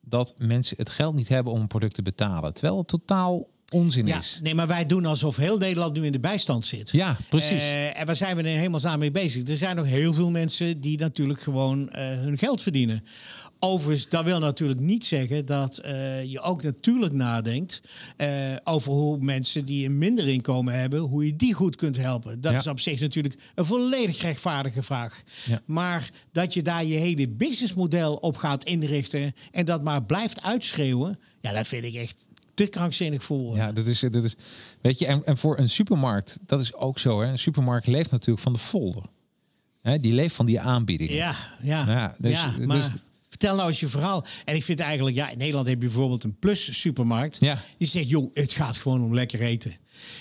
Dat 0.00 0.34
mensen 0.38 0.76
het 0.76 0.90
geld 0.90 1.14
niet 1.14 1.28
hebben 1.28 1.52
om 1.52 1.60
een 1.60 1.66
product 1.66 1.94
te 1.94 2.02
betalen. 2.02 2.54
Terwijl 2.54 2.78
het 2.78 2.88
totaal 2.88 3.46
onzin 3.74 4.06
ja, 4.06 4.18
is. 4.18 4.40
Nee, 4.42 4.54
maar 4.54 4.66
wij 4.66 4.86
doen 4.86 5.06
alsof 5.06 5.36
heel 5.36 5.58
Nederland 5.58 5.94
nu 5.94 6.04
in 6.04 6.12
de 6.12 6.20
bijstand 6.20 6.66
zit. 6.66 6.90
Ja, 6.90 7.16
precies. 7.28 7.62
Uh, 7.62 7.98
en 8.00 8.06
waar 8.06 8.16
zijn 8.16 8.36
we 8.36 8.42
er 8.42 8.48
helemaal 8.48 8.80
samen 8.80 8.98
mee 8.98 9.10
bezig? 9.10 9.48
Er 9.48 9.56
zijn 9.56 9.76
nog 9.76 9.86
heel 9.86 10.12
veel 10.12 10.30
mensen 10.30 10.80
die 10.80 10.98
natuurlijk 10.98 11.40
gewoon 11.40 11.80
uh, 11.80 11.88
hun 11.98 12.38
geld 12.38 12.62
verdienen. 12.62 13.04
Overigens, 13.58 14.08
dat 14.08 14.24
wil 14.24 14.38
natuurlijk 14.38 14.80
niet 14.80 15.04
zeggen 15.04 15.46
dat 15.46 15.80
uh, 15.84 16.24
je 16.24 16.40
ook 16.40 16.62
natuurlijk 16.62 17.12
nadenkt 17.12 17.80
uh, 18.16 18.28
over 18.64 18.92
hoe 18.92 19.18
mensen 19.18 19.64
die 19.64 19.86
een 19.86 19.98
minder 19.98 20.28
inkomen 20.28 20.74
hebben, 20.74 21.00
hoe 21.00 21.26
je 21.26 21.36
die 21.36 21.54
goed 21.54 21.76
kunt 21.76 21.96
helpen. 21.96 22.40
Dat 22.40 22.52
ja. 22.52 22.58
is 22.58 22.66
op 22.66 22.80
zich 22.80 23.00
natuurlijk 23.00 23.34
een 23.54 23.64
volledig 23.64 24.22
rechtvaardige 24.22 24.82
vraag. 24.82 25.22
Ja. 25.44 25.60
Maar 25.64 26.10
dat 26.32 26.54
je 26.54 26.62
daar 26.62 26.84
je 26.84 26.94
hele 26.94 27.28
businessmodel 27.28 28.14
op 28.14 28.36
gaat 28.36 28.64
inrichten 28.64 29.34
en 29.50 29.64
dat 29.64 29.82
maar 29.82 30.04
blijft 30.04 30.42
uitschreeuwen, 30.42 31.18
ja, 31.40 31.52
dat 31.52 31.66
vind 31.66 31.84
ik 31.84 31.94
echt 31.94 32.28
te 32.54 32.66
krankzinnig 32.66 33.22
voor 33.22 33.56
Ja, 33.56 33.72
dat 33.72 33.86
is, 33.86 34.00
dat 34.00 34.24
is, 34.24 34.36
weet 34.80 34.98
je, 34.98 35.06
en, 35.06 35.26
en 35.26 35.36
voor 35.36 35.58
een 35.58 35.68
supermarkt, 35.68 36.38
dat 36.46 36.60
is 36.60 36.74
ook 36.74 36.98
zo. 36.98 37.20
Hè? 37.20 37.28
Een 37.28 37.38
supermarkt 37.38 37.86
leeft 37.86 38.10
natuurlijk 38.10 38.42
van 38.42 38.52
de 38.52 38.58
folder. 38.58 39.02
Hè, 39.80 39.98
die 39.98 40.12
leeft 40.12 40.34
van 40.34 40.46
die 40.46 40.60
aanbiedingen. 40.60 41.14
Ja, 41.14 41.34
ja. 41.62 41.84
ja, 41.86 42.16
dus, 42.18 42.32
ja 42.32 42.54
maar... 42.66 42.76
Dus, 42.76 42.92
Vertel 43.34 43.56
nou 43.56 43.68
eens 43.68 43.80
je 43.80 43.88
verhaal. 43.88 44.24
En 44.44 44.54
ik 44.54 44.64
vind 44.64 44.80
eigenlijk, 44.80 45.16
ja, 45.16 45.28
in 45.28 45.38
Nederland 45.38 45.66
heb 45.66 45.80
je 45.80 45.86
bijvoorbeeld 45.86 46.24
een 46.24 46.38
plus 46.38 46.80
supermarkt. 46.80 47.36
Ja. 47.40 47.58
Die 47.78 47.88
zegt, 47.88 48.08
joh, 48.08 48.34
het 48.34 48.52
gaat 48.52 48.76
gewoon 48.76 49.04
om 49.04 49.14
lekker 49.14 49.40
eten. 49.40 49.76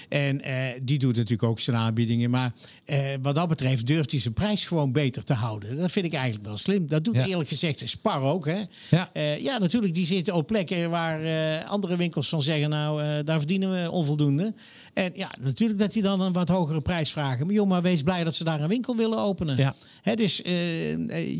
En 0.09 0.41
uh, 0.47 0.53
die 0.83 0.99
doet 0.99 1.15
natuurlijk 1.15 1.43
ook 1.43 1.59
zijn 1.59 1.77
aanbiedingen. 1.77 2.29
Maar 2.29 2.53
uh, 2.85 2.97
wat 3.21 3.35
dat 3.35 3.47
betreft 3.47 3.87
durft 3.87 4.11
hij 4.11 4.19
zijn 4.19 4.33
prijs 4.33 4.65
gewoon 4.65 4.91
beter 4.91 5.23
te 5.23 5.33
houden. 5.33 5.77
Dat 5.77 5.91
vind 5.91 6.05
ik 6.05 6.13
eigenlijk 6.13 6.45
wel 6.45 6.57
slim. 6.57 6.87
Dat 6.87 7.03
doet 7.03 7.15
ja. 7.15 7.25
eerlijk 7.25 7.49
gezegd 7.49 7.81
Spar 7.89 8.21
ook. 8.21 8.45
Hè? 8.45 8.61
Ja. 8.89 9.09
Uh, 9.13 9.39
ja, 9.39 9.57
natuurlijk, 9.57 9.93
die 9.93 10.05
zitten 10.05 10.33
op 10.33 10.47
plekken 10.47 10.89
waar 10.89 11.19
andere 11.63 11.95
winkels 11.95 12.29
van 12.29 12.41
zeggen... 12.41 12.69
nou, 12.69 13.23
daar 13.23 13.37
verdienen 13.37 13.71
we 13.71 13.91
onvoldoende. 13.91 14.53
En 14.93 15.11
ja, 15.15 15.31
natuurlijk 15.39 15.79
dat 15.79 15.93
die 15.93 16.01
dan 16.01 16.21
een 16.21 16.33
wat 16.33 16.49
hogere 16.49 16.81
prijs 16.81 17.11
vragen. 17.11 17.45
Maar 17.45 17.55
joh, 17.55 17.67
maar 17.67 17.81
wees 17.81 18.03
blij 18.03 18.23
dat 18.23 18.35
ze 18.35 18.43
daar 18.43 18.61
een 18.61 18.67
winkel 18.67 18.95
willen 18.95 19.17
openen. 19.17 19.57
Ja. 19.57 19.75
Hè, 20.01 20.15
dus 20.15 20.37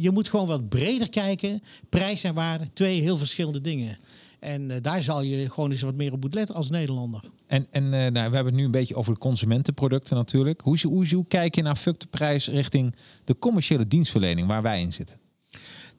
je 0.02 0.10
moet 0.14 0.30
gewoon 0.30 0.48
wat 0.48 0.70
breder 0.70 1.10
kijken. 1.10 1.62
Prijs 1.90 2.24
en 2.24 2.34
waarde, 2.34 2.66
twee 2.74 3.02
heel 3.02 3.18
verschillende 3.18 3.62
dingen. 3.62 3.98
En 4.44 4.70
uh, 4.70 4.76
daar 4.82 5.04
zal 5.04 5.22
je 5.22 5.50
gewoon 5.50 5.72
eens 5.72 5.82
wat 5.82 5.96
meer 5.96 6.14
op 6.14 6.22
moeten 6.22 6.40
letten 6.40 6.56
als 6.56 6.70
Nederlander. 6.70 7.22
En, 7.48 7.68
en 7.72 7.84
uh, 7.84 7.90
nou, 7.90 8.12
we 8.12 8.20
hebben 8.20 8.46
het 8.46 8.56
nu 8.56 8.64
een 8.64 8.72
beetje 8.72 8.96
over 8.96 9.14
de 9.14 9.20
consumentenproducten 9.20 10.16
natuurlijk. 10.16 10.62
Hoe, 10.62 10.78
hoe, 10.82 11.08
hoe 11.08 11.26
kijk 11.28 11.56
je 11.56 11.62
naar 11.62 11.76
fuck 11.76 12.00
de 12.00 12.08
prijs 12.08 12.48
richting 12.48 12.96
de 13.24 13.38
commerciële 13.40 13.88
dienstverlening 13.88 14.48
waar 14.48 14.62
wij 14.62 14.82
in 14.82 14.92
zitten? 14.92 15.18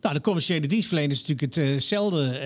Nou, 0.04 0.16
de 0.16 0.22
commerciële 0.22 0.66
dienstverlening 0.66 1.12
is 1.12 1.26
natuurlijk 1.26 1.72
hetzelfde. 1.74 2.40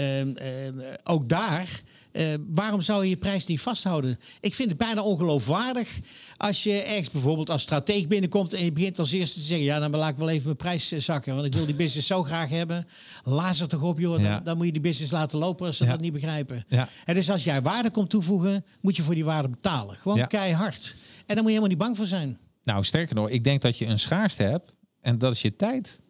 Uh, 0.79 0.85
ook 1.05 1.29
daar 1.29 1.83
uh, 2.13 2.27
waarom 2.49 2.81
zou 2.81 3.03
je 3.03 3.09
je 3.09 3.17
prijs 3.17 3.47
niet 3.47 3.61
vasthouden? 3.61 4.19
Ik 4.41 4.55
vind 4.55 4.69
het 4.69 4.79
bijna 4.79 5.03
ongeloofwaardig 5.03 5.99
als 6.37 6.63
je 6.63 6.73
ergens 6.73 7.11
bijvoorbeeld 7.11 7.51
als 7.51 7.63
strateeg 7.63 8.09
binnenkomt 8.09 8.53
en 8.53 8.65
je 8.65 8.73
begint 8.73 8.99
als 8.99 9.13
eerste 9.13 9.41
te 9.41 9.45
zeggen: 9.45 9.67
Ja, 9.67 9.79
dan 9.79 9.91
laat 9.91 10.11
ik 10.11 10.17
wel 10.17 10.29
even 10.29 10.45
mijn 10.45 10.57
prijs 10.57 10.89
zakken, 10.89 11.35
want 11.35 11.47
ik 11.47 11.55
wil 11.55 11.67
die 11.67 11.75
business 11.85 12.07
zo 12.07 12.23
graag 12.23 12.51
hebben. 12.51 12.87
Laat 13.25 13.59
er 13.59 13.69
toch 13.69 13.83
op, 13.83 13.99
joh. 13.99 14.23
Dan, 14.23 14.41
dan, 14.45 14.57
moet 14.57 14.67
je 14.67 14.73
die 14.73 14.81
business 14.81 15.13
laten 15.13 15.39
lopen 15.39 15.67
als 15.67 15.77
ze 15.77 15.85
ja. 15.85 15.91
dat 15.91 16.01
niet 16.01 16.13
begrijpen. 16.13 16.65
Ja. 16.69 16.89
En 17.05 17.15
dus 17.15 17.31
als 17.31 17.45
jij 17.45 17.63
waarde 17.63 17.91
komt 17.91 18.11
toevoegen, 18.11 18.65
moet 18.81 18.97
je 18.97 19.03
voor 19.03 19.15
die 19.15 19.25
waarde 19.25 19.49
betalen. 19.49 19.97
Gewoon 19.97 20.27
keihard. 20.27 20.95
En 21.27 21.35
dan 21.35 21.37
moet 21.37 21.53
je 21.53 21.59
helemaal 21.59 21.69
niet 21.69 21.79
bang 21.79 21.97
voor 21.97 22.07
zijn. 22.07 22.39
Nou, 22.65 22.85
sterker 22.85 23.15
nog, 23.15 23.29
ik 23.29 23.45
denk 23.45 23.63
dat 23.63 23.79
je 23.79 23.87
een 23.87 23.99
schaarste 23.99 24.43
hebt 24.43 24.73
en 25.01 25.19
dat 25.19 25.33
is 25.33 25.43
je 25.43 25.57
tijd. 25.57 26.01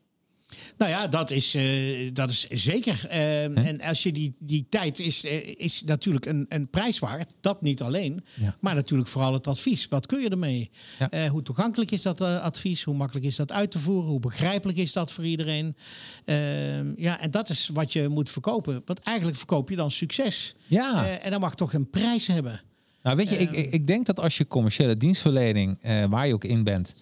Nou 0.76 0.90
ja, 0.90 1.08
dat 1.08 1.30
is, 1.30 1.54
uh, 1.54 2.10
dat 2.12 2.30
is 2.30 2.46
zeker. 2.48 3.06
Uh, 3.10 3.66
en 3.66 3.80
als 3.80 4.02
je 4.02 4.12
die, 4.12 4.34
die 4.38 4.66
tijd 4.68 4.98
is, 4.98 5.24
uh, 5.24 5.46
is 5.56 5.82
natuurlijk 5.84 6.26
een, 6.26 6.46
een 6.48 6.68
prijs 6.68 6.98
waard. 6.98 7.34
Dat 7.40 7.62
niet 7.62 7.82
alleen. 7.82 8.24
Ja. 8.34 8.56
Maar 8.60 8.74
natuurlijk 8.74 9.08
vooral 9.08 9.32
het 9.32 9.46
advies. 9.46 9.88
Wat 9.88 10.06
kun 10.06 10.20
je 10.20 10.28
ermee? 10.28 10.70
Ja. 11.10 11.28
hoe 11.28 11.42
toegankelijk 11.42 11.90
is 11.90 12.02
dat 12.02 12.20
advies? 12.20 12.82
Hoe 12.82 12.94
makkelijk 12.94 13.26
is 13.26 13.36
dat 13.36 13.52
uit 13.52 13.70
te 13.70 13.78
voeren? 13.78 14.10
Hoe 14.10 14.20
begrijpelijk 14.20 14.78
is 14.78 14.92
dat 14.92 15.12
voor 15.12 15.24
iedereen? 15.24 15.76
Ehm, 16.24 16.92
ja, 16.96 17.20
en 17.20 17.30
dat 17.30 17.48
is 17.48 17.70
wat 17.72 17.92
je 17.92 18.08
moet 18.08 18.30
verkopen. 18.30 18.82
Want 18.84 19.00
eigenlijk 19.00 19.36
verkoop 19.36 19.70
je 19.70 19.76
dan 19.76 19.90
succes. 19.90 20.54
Ja. 20.66 21.06
en 21.18 21.30
dan 21.30 21.40
mag 21.40 21.54
toch 21.54 21.72
een 21.72 21.90
prijs 21.90 22.26
hebben. 22.26 22.62
Nou, 23.02 23.16
weet 23.16 23.28
je, 23.28 23.36
ik, 23.36 23.52
ehm. 23.52 23.74
ik 23.74 23.86
denk 23.86 24.06
dat 24.06 24.20
als 24.20 24.38
je 24.38 24.46
commerciële 24.46 24.96
dienstverlening, 24.96 25.78
waar 26.08 26.26
je 26.26 26.34
ook 26.34 26.44
in 26.44 26.64
bent, 26.64 26.94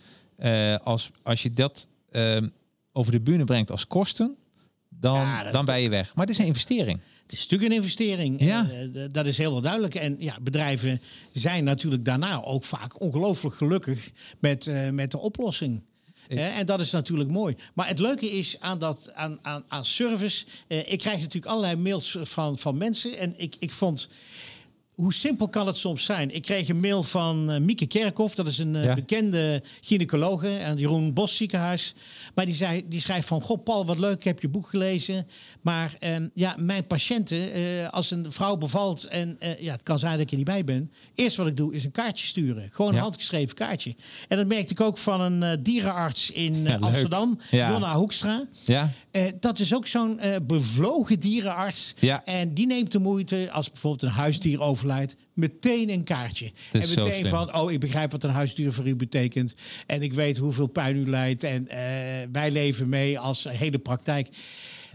als, 0.83 1.11
als 1.23 1.43
je 1.43 1.53
dat 1.53 1.89
ehm, 2.11 2.47
over 2.97 3.13
de 3.13 3.21
bühne 3.21 3.45
brengt 3.45 3.71
als 3.71 3.87
kosten, 3.87 4.37
dan, 4.89 5.29
dan 5.53 5.65
ben 5.65 5.81
je 5.81 5.89
weg. 5.89 6.15
Maar 6.15 6.27
het 6.27 6.35
is 6.35 6.41
een 6.41 6.47
investering. 6.47 7.01
Het 7.23 7.33
is 7.33 7.39
natuurlijk 7.39 7.71
een 7.71 7.77
investering. 7.77 8.41
Ja. 8.41 8.69
Uh, 8.95 9.05
dat 9.11 9.27
is 9.27 9.39
heel 9.39 9.61
duidelijk. 9.61 9.95
En 9.95 10.17
ja, 10.19 10.37
bedrijven 10.41 11.01
zijn 11.33 11.65
natuurlijk 11.65 12.05
daarna 12.05 12.43
ook 12.43 12.65
vaak 12.65 13.01
ongelooflijk 13.01 13.55
gelukkig 13.55 14.11
met, 14.39 14.67
uh, 14.67 14.91
met 14.91 15.11
de 15.11 15.19
oplossing. 15.19 15.83
Ik... 16.29 16.39
en 16.39 16.67
dat 16.67 16.81
is 16.81 16.91
natuurlijk 16.91 17.31
mooi. 17.31 17.57
Maar 17.75 17.89
het 17.89 17.99
leuke 17.99 18.27
is 18.27 18.61
aan, 18.61 18.79
dat, 18.79 19.11
aan, 19.15 19.39
aan, 19.43 19.65
aan 19.69 19.85
service. 19.85 20.47
Ik 20.67 20.99
krijg 20.99 21.19
natuurlijk 21.19 21.47
allerlei 21.53 21.77
mails 21.77 22.19
van, 22.23 22.59
van 22.59 22.77
mensen. 22.77 23.19
En 23.19 23.35
ik, 23.37 23.57
ik 23.59 23.73
vond 23.73 24.09
hoe 24.97 25.15
simpel 25.15 25.49
kan 25.49 25.67
het 25.67 25.77
soms 25.77 26.05
zijn? 26.05 26.35
Ik 26.35 26.43
kreeg 26.43 26.69
een 26.69 26.81
mail 26.81 27.03
van 27.03 27.51
uh, 27.51 27.59
Mieke 27.59 27.87
Kerkhoff, 27.87 28.35
dat 28.35 28.47
is 28.47 28.59
een 28.59 28.75
uh, 28.75 28.95
bekende 28.95 29.63
gynaecologe 29.81 30.61
aan 30.63 30.71
het 30.71 30.79
Jeroen 30.79 31.13
Bos 31.13 31.37
ziekenhuis. 31.37 31.95
Maar 32.35 32.45
die, 32.45 32.55
zei, 32.55 32.85
die 32.89 33.01
schrijft 33.01 33.29
van, 33.29 33.41
goh 33.41 33.63
Paul, 33.63 33.87
wat 33.87 33.99
leuk, 33.99 34.17
ik 34.17 34.25
heb 34.25 34.41
je 34.41 34.49
boek 34.49 34.69
gelezen. 34.69 35.27
Maar 35.61 35.97
uh, 36.01 36.17
ja, 36.35 36.55
mijn 36.59 36.87
patiënten, 36.87 37.53
eh, 37.53 37.89
als 37.89 38.11
een 38.11 38.33
vrouw 38.33 38.57
bevalt 38.57 39.05
en 39.05 39.39
ja, 39.61 39.73
het 39.73 39.83
kan 39.83 39.99
zijn 39.99 40.13
dat 40.13 40.21
ik 40.21 40.31
er 40.31 40.37
niet 40.37 40.45
bij 40.45 40.65
ben. 40.65 40.93
Eerst 41.15 41.37
wat 41.37 41.47
ik 41.47 41.57
doe 41.57 41.75
is 41.75 41.85
een 41.85 41.91
kaartje 41.91 42.27
sturen. 42.27 42.69
Gewoon 42.73 42.95
een 42.95 43.01
handgeschreven 43.01 43.55
kaartje. 43.55 43.95
En 44.29 44.37
dat 44.37 44.47
merkte 44.47 44.73
ik 44.73 44.81
ook 44.81 44.99
van 44.99 45.21
een 45.21 45.63
dierenarts 45.63 46.31
in 46.31 46.63
ja, 46.63 46.77
Amsterdam, 46.81 47.39
ja. 47.51 47.71
Donna 47.71 47.95
Hoekstra. 47.95 48.45
Ja. 48.65 48.91
dat 49.41 49.59
is 49.59 49.75
ook 49.75 49.87
zo'n 49.87 50.21
bevlogen 50.47 51.21
dierenarts. 51.21 51.95
Ja. 51.99 52.25
En 52.25 52.55
die 52.55 52.67
neemt 52.67 52.93
de 52.93 52.99
moeite 52.99 53.49
als 53.53 53.71
bijvoorbeeld 53.71 54.03
een 54.03 54.17
huisdier 54.17 54.61
over 54.61 54.86
meteen 55.33 55.91
een 55.91 56.05
kaartje. 56.05 56.51
En 56.73 56.89
meteen 56.89 57.27
van, 57.27 57.55
oh, 57.55 57.73
ik 57.73 57.81
begrijp 57.81 58.11
wat 58.11 58.25
een 58.25 58.31
huisdier 58.31 58.73
voor 58.73 58.87
u 58.87 58.97
betekent. 58.97 59.55
En 59.87 60.03
ik 60.03 60.13
weet 60.13 60.39
hoeveel 60.39 60.67
pijn 60.67 60.97
u 60.97 61.09
leidt. 61.09 61.45
En 61.45 61.63
uh, 61.63 61.75
wij 62.33 62.51
leven 62.51 62.89
mee 62.89 63.19
als 63.19 63.47
hele 63.49 63.79
praktijk. 63.79 64.29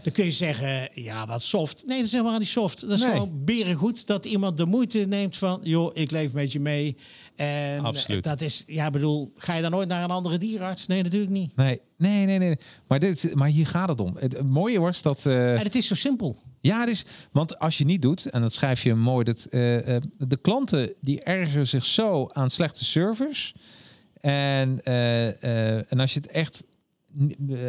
Dan 0.02 0.12
kun 0.12 0.24
je 0.24 0.32
zeggen, 0.32 0.88
ja, 0.94 1.26
wat 1.26 1.42
soft. 1.42 1.82
Nee, 1.86 1.96
dat 1.96 2.06
is 2.06 2.12
helemaal 2.12 2.38
niet 2.38 2.48
soft. 2.48 2.80
Dat 2.80 2.90
is 2.90 3.00
nee. 3.00 3.10
gewoon 3.10 3.44
berengoed 3.44 4.06
dat 4.06 4.24
iemand 4.24 4.56
de 4.56 4.66
moeite 4.66 4.98
neemt 4.98 5.36
van... 5.36 5.60
joh, 5.62 5.90
ik 5.94 6.10
leef 6.10 6.32
met 6.32 6.52
je 6.52 6.60
mee. 6.60 6.96
En 7.36 7.84
Absoluut. 7.84 8.24
dat 8.24 8.40
is, 8.40 8.64
ja, 8.66 8.90
bedoel, 8.90 9.32
ga 9.36 9.54
je 9.54 9.62
dan 9.62 9.70
nooit 9.70 9.88
naar 9.88 10.04
een 10.04 10.10
andere 10.10 10.38
dierarts? 10.38 10.86
Nee, 10.86 11.02
natuurlijk 11.02 11.32
niet. 11.32 11.56
Nee, 11.56 11.80
nee, 11.96 12.26
nee. 12.26 12.38
nee. 12.38 12.56
Maar, 12.86 12.98
dit, 12.98 13.34
maar 13.34 13.48
hier 13.48 13.66
gaat 13.66 13.88
het 13.88 14.00
om. 14.00 14.16
Het, 14.18 14.50
mooie 14.50 14.80
was 14.80 15.02
dat... 15.02 15.24
Uh... 15.24 15.58
En 15.58 15.64
het 15.64 15.74
is 15.74 15.86
zo 15.86 15.94
simpel. 15.94 16.36
Ja, 16.60 16.80
het 16.80 16.88
is, 16.88 17.04
want 17.32 17.58
als 17.58 17.78
je 17.78 17.84
niet 17.84 18.02
doet, 18.02 18.26
en 18.26 18.40
dat 18.40 18.52
schrijf 18.52 18.82
je 18.82 18.94
mooi... 18.94 19.24
dat 19.24 19.46
uh, 19.50 19.88
uh, 19.88 19.96
de 20.18 20.36
klanten 20.36 20.92
die 21.00 21.22
ergeren 21.22 21.66
zich 21.66 21.84
zo 21.84 22.28
aan 22.32 22.50
slechte 22.50 22.84
service... 22.84 23.54
En, 24.20 24.84
en 24.84 26.00
als 26.00 26.14
je 26.14 26.20
het 26.20 26.30
echt 26.30 26.66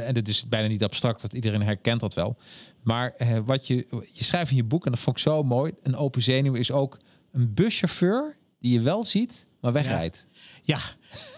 en 0.05 0.13
dit 0.13 0.27
is 0.27 0.47
bijna 0.47 0.67
niet 0.67 0.83
abstract, 0.83 1.21
want 1.21 1.33
iedereen 1.33 1.61
herkent 1.61 1.99
dat 1.99 2.13
wel. 2.13 2.37
Maar 2.83 3.15
wat 3.45 3.67
je, 3.67 3.75
je 4.13 4.23
schrijft 4.23 4.51
in 4.51 4.57
je 4.57 4.63
boek, 4.63 4.85
en 4.85 4.91
dat 4.91 4.99
vond 4.99 5.17
ik 5.17 5.23
zo 5.23 5.43
mooi, 5.43 5.71
een 5.83 5.95
open 5.95 6.21
zenuw 6.21 6.53
is 6.53 6.71
ook 6.71 6.97
een 7.31 7.53
buschauffeur 7.53 8.37
die 8.59 8.73
je 8.73 8.79
wel 8.79 9.05
ziet, 9.05 9.47
maar 9.63 9.73
wegrijdt. 9.73 10.27
Ja. 10.63 10.79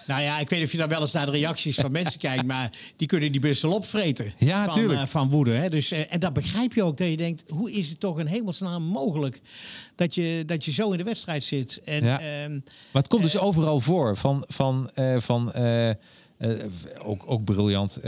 nou 0.07 0.21
ja, 0.21 0.39
ik 0.39 0.49
weet 0.49 0.59
niet 0.59 0.67
of 0.67 0.71
je 0.71 0.77
dan 0.77 0.89
wel 0.89 1.01
eens 1.01 1.11
naar 1.11 1.25
de 1.25 1.31
reacties 1.31 1.75
van 1.75 1.91
mensen 1.91 2.19
kijkt, 2.19 2.45
maar 2.53 2.71
die 2.95 3.07
kunnen 3.07 3.31
die 3.31 3.41
bus 3.41 3.61
wel 3.61 3.73
opvreten. 3.73 4.33
Ja, 4.37 4.73
van, 4.73 4.91
uh, 4.91 5.05
van 5.05 5.29
woede. 5.29 5.51
Hè? 5.51 5.69
Dus, 5.69 5.91
uh, 5.91 6.13
en 6.13 6.19
dat 6.19 6.33
begrijp 6.33 6.73
je 6.73 6.83
ook, 6.83 6.97
dat 6.97 7.09
je 7.09 7.17
denkt, 7.17 7.43
hoe 7.49 7.71
is 7.71 7.89
het 7.89 7.99
toch 7.99 8.17
een 8.17 8.27
hemelsnaam 8.27 8.83
mogelijk 8.83 9.41
dat 9.95 10.15
je, 10.15 10.43
dat 10.45 10.65
je 10.65 10.71
zo 10.71 10.91
in 10.91 10.97
de 10.97 11.03
wedstrijd 11.03 11.43
zit? 11.43 11.81
En, 11.83 12.03
ja. 12.03 12.21
uh, 12.21 12.49
maar 12.49 13.01
het 13.01 13.07
komt 13.07 13.23
dus 13.23 13.37
overal 13.37 13.79
voor, 13.79 14.17
van, 14.17 14.43
van, 14.47 14.89
van 15.17 15.53
ook, 17.03 17.23
ook 17.25 17.43
briljant. 17.43 17.99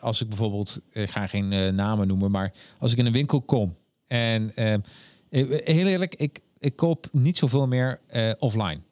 als 0.00 0.20
ik 0.20 0.28
bijvoorbeeld, 0.28 0.80
ik 0.92 1.10
ga 1.10 1.26
geen 1.26 1.74
namen 1.74 2.06
noemen, 2.06 2.30
maar 2.30 2.52
als 2.78 2.92
ik 2.92 2.98
in 2.98 3.06
een 3.06 3.12
winkel 3.12 3.40
kom 3.40 3.76
en 4.06 4.52
heel 4.54 5.86
eerlijk, 5.86 6.14
ik, 6.14 6.40
ik 6.58 6.76
koop 6.76 7.08
niet 7.12 7.38
zoveel 7.38 7.66
meer 7.66 8.00
offline. 8.38 8.82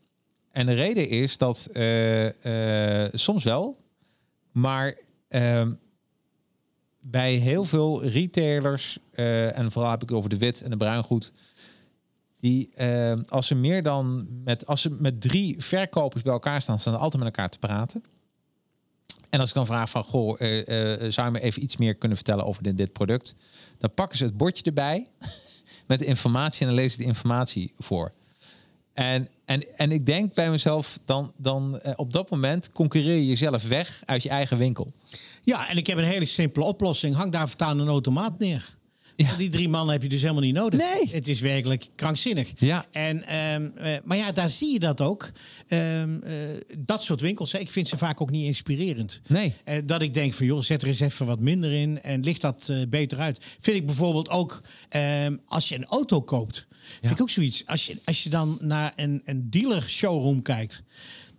En 0.53 0.67
de 0.67 0.73
reden 0.73 1.09
is 1.09 1.37
dat 1.37 1.69
uh, 1.73 3.05
soms 3.13 3.45
wel, 3.45 3.79
maar 4.53 4.99
uh, 5.29 5.67
bij 7.01 7.35
heel 7.35 7.65
veel 7.65 8.05
retailers, 8.05 8.99
uh, 9.15 9.59
en 9.59 9.73
vooral 9.73 9.91
heb 9.91 10.03
ik 10.03 10.13
over 10.13 10.31
de 10.31 10.39
wit 10.39 10.63
en 10.63 10.71
de 10.71 10.77
bruingoed, 10.77 11.33
die 12.41 12.71
als 13.29 13.47
ze 13.47 13.55
meer 13.55 13.83
dan 13.83 14.29
met 14.45 14.67
als 14.67 14.81
ze 14.81 14.91
met 14.91 15.21
drie 15.21 15.55
verkopers 15.59 16.23
bij 16.23 16.33
elkaar 16.33 16.63
staan, 16.63 16.79
staan 16.79 16.93
ze 16.93 16.99
altijd 16.99 17.23
met 17.23 17.33
elkaar 17.33 17.51
te 17.51 17.59
praten. 17.59 18.05
En 19.31 19.41
als 19.41 19.49
ik 19.49 19.55
dan 19.55 19.67
vraag 19.67 19.91
van, 19.91 20.05
goh, 20.05 20.41
zou 21.09 21.27
je 21.27 21.31
me 21.31 21.41
even 21.41 21.63
iets 21.63 21.77
meer 21.77 21.95
kunnen 21.95 22.17
vertellen 22.17 22.47
over 22.47 22.63
dit, 22.63 22.77
dit 22.77 22.93
product? 22.93 23.35
Dan 23.79 23.95
pakken 23.95 24.19
ze 24.19 24.25
het 24.25 24.37
bordje 24.37 24.65
erbij 24.65 25.07
met 25.87 25.99
de 25.99 26.05
informatie 26.05 26.61
en 26.61 26.67
dan 26.67 26.77
lezen 26.77 26.91
ze 26.91 26.99
de 26.99 27.05
informatie 27.05 27.73
voor. 27.79 28.13
En, 28.93 29.29
en, 29.51 29.65
en 29.77 29.93
ik 29.93 30.07
denk 30.07 30.35
bij 30.35 30.51
mezelf, 30.51 30.99
dan, 31.05 31.33
dan 31.37 31.81
uh, 31.87 31.93
op 31.97 32.13
dat 32.13 32.31
moment 32.31 32.73
concurreer 32.73 33.17
je 33.17 33.27
jezelf 33.27 33.69
weg 33.69 34.03
uit 34.07 34.23
je 34.23 34.29
eigen 34.29 34.59
winkel. 34.59 34.87
Ja, 35.43 35.69
en 35.69 35.77
ik 35.77 35.87
heb 35.87 35.99
een 35.99 36.05
hele 36.05 36.25
simpele 36.25 36.65
oplossing. 36.65 37.15
Hang 37.15 37.33
daar 37.33 37.49
vertaan 37.49 37.79
een 37.79 37.89
automaat 37.89 38.39
neer. 38.39 38.79
Ja. 39.17 39.37
Die 39.37 39.49
drie 39.49 39.69
mannen 39.69 39.93
heb 39.93 40.03
je 40.03 40.09
dus 40.09 40.21
helemaal 40.21 40.43
niet 40.43 40.55
nodig. 40.55 40.81
Nee. 40.81 41.09
Het 41.11 41.29
is 41.29 41.41
werkelijk 41.41 41.87
krankzinnig. 41.95 42.53
Ja. 42.59 42.87
En, 42.91 43.37
um, 43.55 43.73
uh, 43.79 43.87
maar 44.05 44.17
ja, 44.17 44.33
daar 44.33 44.51
zie 44.51 44.73
je 44.73 44.79
dat 44.79 45.01
ook. 45.01 45.31
Um, 45.69 46.21
uh, 46.25 46.33
dat 46.79 47.03
soort 47.03 47.21
winkels, 47.21 47.55
ik 47.55 47.71
vind 47.71 47.89
ze 47.89 47.99
vaak 47.99 48.21
ook 48.21 48.31
niet 48.31 48.47
inspirerend. 48.47 49.21
Nee. 49.27 49.55
Uh, 49.69 49.75
dat 49.85 50.03
ik 50.03 50.15
denk 50.15 50.33
van, 50.33 50.47
joh, 50.47 50.61
zet 50.61 50.83
er 50.83 50.89
eens 50.89 51.01
even 51.01 51.27
wat 51.27 51.41
minder 51.41 51.73
in 51.73 52.03
en 52.03 52.21
ligt 52.21 52.41
dat 52.41 52.73
beter 52.89 53.19
uit. 53.19 53.45
Vind 53.61 53.77
ik 53.77 53.87
bijvoorbeeld 53.87 54.29
ook 54.29 54.61
um, 55.25 55.41
als 55.47 55.69
je 55.69 55.75
een 55.75 55.87
auto 55.87 56.21
koopt. 56.23 56.67
Vind 57.01 57.13
ik 57.13 57.21
ook 57.21 57.31
zoiets. 57.31 57.67
Als 57.67 57.87
je, 57.87 57.97
als 58.05 58.23
je 58.23 58.31
dan 58.31 58.59
naar 58.61 58.93
een, 58.97 59.23
een 59.25 59.51
dealer 59.51 59.83
showroom 59.83 60.43
kijkt. 60.43 60.83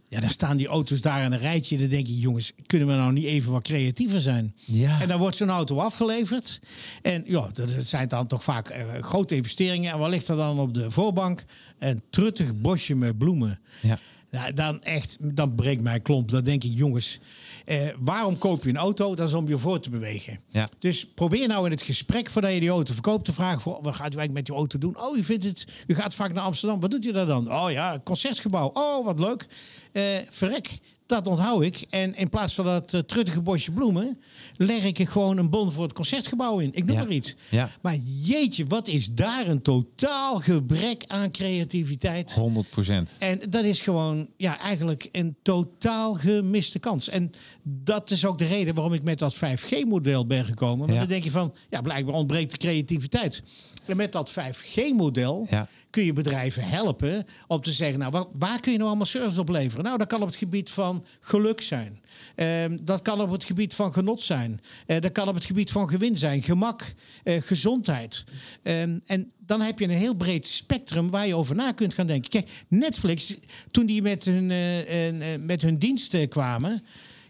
Ja, 0.07 0.19
daar 0.19 0.29
staan 0.29 0.57
die 0.57 0.67
auto's 0.67 1.01
daar 1.01 1.23
in 1.23 1.31
een 1.31 1.39
rijtje. 1.39 1.77
Dan 1.77 1.87
denk 1.87 2.07
je, 2.07 2.19
jongens, 2.19 2.51
kunnen 2.65 2.87
we 2.87 2.93
nou 2.93 3.13
niet 3.13 3.25
even 3.25 3.51
wat 3.51 3.63
creatiever 3.63 4.21
zijn? 4.21 4.55
Ja. 4.65 5.01
En 5.01 5.07
dan 5.07 5.19
wordt 5.19 5.35
zo'n 5.35 5.49
auto 5.49 5.77
afgeleverd. 5.77 6.59
En 7.01 7.23
ja, 7.25 7.49
dat 7.53 7.69
zijn 7.79 8.07
dan 8.07 8.27
toch 8.27 8.43
vaak 8.43 8.69
uh, 8.69 8.77
grote 8.99 9.35
investeringen. 9.35 9.91
En 9.91 9.97
wat 9.97 10.09
ligt 10.09 10.27
er 10.27 10.35
dan 10.35 10.59
op 10.59 10.73
de 10.73 10.91
voorbank? 10.91 11.43
Een 11.79 12.01
truttig 12.09 12.57
bosje 12.57 12.95
met 12.95 13.17
bloemen. 13.17 13.59
Ja. 13.81 13.99
Nou, 14.31 14.53
dan 14.53 14.81
echt, 14.81 15.17
dan 15.21 15.55
breekt 15.55 15.81
mijn 15.81 16.01
klomp. 16.01 16.31
Dan 16.31 16.43
denk 16.43 16.63
ik, 16.63 16.71
jongens, 16.73 17.19
eh, 17.65 17.87
waarom 17.99 18.37
koop 18.37 18.63
je 18.63 18.69
een 18.69 18.77
auto? 18.77 19.15
Dat 19.15 19.27
is 19.27 19.33
om 19.33 19.47
je 19.47 19.57
voor 19.57 19.79
te 19.79 19.89
bewegen. 19.89 20.39
Ja. 20.49 20.67
Dus 20.79 21.07
probeer 21.07 21.47
nou 21.47 21.65
in 21.65 21.71
het 21.71 21.81
gesprek 21.81 22.29
voordat 22.29 22.53
je 22.53 22.59
die 22.59 22.69
auto 22.69 22.93
verkoopt 22.93 23.25
te 23.25 23.33
vragen: 23.33 23.61
voor, 23.61 23.79
wat 23.81 23.95
gaat 23.95 24.13
u 24.13 24.17
eigenlijk 24.17 24.33
met 24.33 24.47
je 24.47 24.53
auto 24.53 24.77
doen? 24.77 25.01
Oh, 25.01 25.17
u 25.17 25.23
vindt 25.23 25.43
het, 25.43 25.65
u 25.87 25.95
gaat 25.95 26.15
vaak 26.15 26.33
naar 26.33 26.43
Amsterdam. 26.43 26.79
Wat 26.79 26.91
doet 26.91 27.05
u 27.05 27.11
daar 27.11 27.25
dan? 27.25 27.51
Oh 27.51 27.71
ja, 27.71 28.01
concertgebouw. 28.03 28.71
Oh, 28.73 29.05
wat 29.05 29.19
leuk. 29.19 29.45
Eh, 29.91 30.03
verrek, 30.29 30.79
dat 31.11 31.27
onthoud 31.27 31.63
ik. 31.63 31.85
En 31.89 32.15
in 32.15 32.29
plaats 32.29 32.53
van 32.53 32.65
dat 32.65 32.93
uh, 32.93 33.01
truttige 33.01 33.41
bosje 33.41 33.71
bloemen, 33.71 34.19
leg 34.57 34.83
ik 34.83 34.99
er 34.99 35.07
gewoon 35.07 35.37
een 35.37 35.49
bon 35.49 35.71
voor 35.71 35.83
het 35.83 35.93
concertgebouw 35.93 36.59
in. 36.59 36.69
Ik 36.73 36.85
noem 36.85 36.95
Ja. 36.95 37.03
maar 37.03 37.11
iets. 37.11 37.35
Ja. 37.49 37.69
Maar 37.81 37.95
jeetje, 38.23 38.65
wat 38.65 38.87
is 38.87 39.09
daar 39.13 39.47
een 39.47 39.61
totaal 39.61 40.39
gebrek 40.39 41.03
aan 41.07 41.31
creativiteit? 41.31 42.33
100 42.33 42.69
procent. 42.69 43.09
En 43.19 43.39
dat 43.49 43.63
is 43.63 43.81
gewoon 43.81 44.29
ja, 44.37 44.59
eigenlijk 44.59 45.09
een 45.11 45.35
totaal 45.41 46.13
gemiste 46.13 46.79
kans. 46.79 47.09
En 47.09 47.29
dat 47.63 48.11
is 48.11 48.25
ook 48.25 48.37
de 48.37 48.45
reden 48.45 48.73
waarom 48.75 48.93
ik 48.93 49.03
met 49.03 49.19
dat 49.19 49.35
5G-model 49.35 50.25
ben 50.25 50.45
gekomen. 50.45 50.77
Want 50.79 50.91
Ja. 50.91 50.99
dan 50.99 51.07
denk 51.07 51.23
je 51.23 51.31
van, 51.31 51.53
ja, 51.69 51.81
blijkbaar 51.81 52.15
ontbreekt 52.15 52.51
de 52.51 52.57
creativiteit. 52.57 53.43
En 53.85 53.97
met 53.97 54.11
dat 54.11 54.31
5G-model 54.31 55.47
Ja. 55.49 55.67
kun 55.89 56.03
je 56.05 56.13
bedrijven 56.13 56.63
helpen 56.63 57.25
om 57.47 57.61
te 57.61 57.71
zeggen, 57.71 57.99
nou, 57.99 58.11
waar, 58.11 58.25
waar 58.33 58.59
kun 58.59 58.71
je 58.71 58.77
nou 58.77 58.89
allemaal 58.89 59.07
service 59.07 59.39
op 59.39 59.49
leveren? 59.49 59.85
Nou, 59.85 59.97
dat 59.97 60.07
kan 60.07 60.21
op 60.21 60.27
het 60.27 60.35
gebied 60.35 60.69
van 60.69 61.03
geluk 61.19 61.61
zijn. 61.61 61.99
Ehm, 62.35 62.77
dat 62.81 63.01
kan 63.01 63.21
op 63.21 63.31
het 63.31 63.43
gebied 63.43 63.73
van 63.75 63.93
genot 63.93 64.21
zijn. 64.21 64.61
Eh, 64.85 65.01
dat 65.01 65.11
kan 65.11 65.27
op 65.27 65.35
het 65.35 65.45
gebied 65.45 65.71
van 65.71 65.89
gewin 65.89 66.17
zijn, 66.17 66.43
gemak, 66.43 66.93
eh, 67.23 67.41
gezondheid. 67.41 68.23
Ehm, 68.63 68.97
en 69.05 69.31
dan 69.37 69.61
heb 69.61 69.79
je 69.79 69.85
een 69.85 69.91
heel 69.91 70.15
breed 70.15 70.47
spectrum 70.47 71.09
waar 71.09 71.27
je 71.27 71.35
over 71.35 71.55
na 71.55 71.71
kunt 71.71 71.93
gaan 71.93 72.07
denken. 72.07 72.29
Kijk, 72.29 72.49
Netflix, 72.67 73.35
toen 73.71 73.85
die 73.85 74.01
met 74.01 74.25
hun, 74.25 74.51
eh, 74.51 75.37
met 75.39 75.61
hun 75.61 75.77
diensten 75.77 76.27
kwamen. 76.29 76.83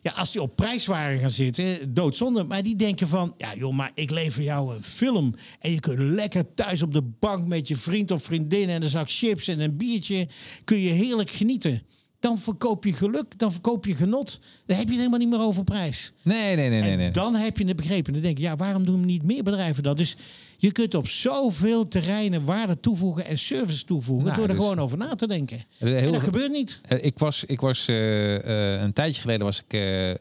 Ja, 0.03 0.11
als 0.11 0.31
die 0.31 0.41
op 0.41 0.55
prijs 0.55 0.85
waren 0.85 1.19
gaan 1.19 1.31
zitten, 1.31 1.93
doodzonde. 1.93 2.43
Maar 2.43 2.63
die 2.63 2.75
denken 2.75 3.07
van, 3.07 3.33
ja 3.37 3.55
joh, 3.55 3.73
maar 3.73 3.91
ik 3.93 4.11
lever 4.11 4.43
jou 4.43 4.75
een 4.75 4.83
film. 4.83 5.35
En 5.59 5.71
je 5.71 5.79
kunt 5.79 5.99
lekker 5.99 6.53
thuis 6.53 6.81
op 6.81 6.93
de 6.93 7.01
bank 7.01 7.47
met 7.47 7.67
je 7.67 7.75
vriend 7.75 8.11
of 8.11 8.23
vriendin... 8.23 8.69
en 8.69 8.81
een 8.81 8.89
zak 8.89 9.09
chips 9.09 9.47
en 9.47 9.59
een 9.59 9.77
biertje, 9.77 10.27
kun 10.63 10.77
je 10.77 10.89
heerlijk 10.89 11.29
genieten. 11.29 11.83
Dan 12.21 12.39
verkoop 12.39 12.83
je 12.85 12.93
geluk, 12.93 13.37
dan 13.39 13.51
verkoop 13.51 13.85
je 13.85 13.95
genot. 13.95 14.39
Dan 14.65 14.77
heb 14.77 14.85
je 14.85 14.91
het 14.91 14.97
helemaal 14.99 15.19
niet 15.19 15.29
meer 15.29 15.39
over 15.41 15.63
prijs. 15.63 16.11
Nee, 16.21 16.55
nee, 16.55 16.69
nee, 16.69 16.81
nee. 16.81 16.91
En 16.91 16.97
nee. 16.97 17.11
dan 17.11 17.35
heb 17.35 17.57
je 17.57 17.65
het 17.67 17.75
begrepen. 17.75 18.13
Dan 18.13 18.21
denk 18.21 18.37
je, 18.37 18.43
ja, 18.43 18.55
waarom 18.55 18.85
doen 18.85 19.05
niet 19.05 19.23
meer 19.23 19.43
bedrijven 19.43 19.83
dat? 19.83 19.97
Dus 19.97 20.15
je 20.57 20.71
kunt 20.71 20.93
op 20.95 21.07
zoveel 21.07 21.87
terreinen 21.87 22.45
waarde 22.45 22.79
toevoegen 22.79 23.25
en 23.25 23.37
service 23.37 23.85
toevoegen... 23.85 24.25
Nou, 24.27 24.39
door 24.39 24.47
er 24.49 24.55
dus- 24.55 24.63
gewoon 24.63 24.79
over 24.79 24.97
na 24.97 25.15
te 25.15 25.27
denken. 25.27 25.63
Heel- 25.77 25.95
en 25.95 26.11
dat 26.11 26.21
gebeurt 26.21 26.51
niet. 26.51 26.79
Eh, 26.87 27.05
Ik 27.05 27.19
was, 27.19 27.43
ik 27.45 27.61
was 27.61 27.87
eh, 27.87 28.75
eh, 28.75 28.81
een 28.81 28.93
tijdje 28.93 29.21
geleden 29.21 29.45
was 29.45 29.59
ik 29.59 29.73
eh, 29.73 30.09
eh, 30.11 30.17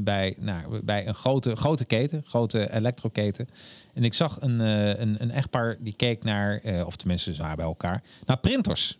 bij, 0.00 0.34
nou, 0.38 0.80
bij 0.84 1.06
een 1.06 1.14
grote, 1.14 1.56
grote 1.56 1.84
keten, 1.84 2.22
grote 2.26 2.72
elektroketen. 2.74 3.48
En 3.94 4.04
ik 4.04 4.14
zag 4.14 4.36
een, 4.40 4.60
eh, 4.60 4.88
een, 5.00 5.16
een 5.18 5.30
echtpaar 5.30 5.76
die 5.80 5.94
keek 5.96 6.24
naar, 6.24 6.60
eh, 6.62 6.86
of 6.86 6.96
tenminste 6.96 7.34
ze 7.34 7.40
waren 7.42 7.56
bij 7.56 7.66
elkaar, 7.66 8.02
naar 8.26 8.38
printers. 8.38 8.98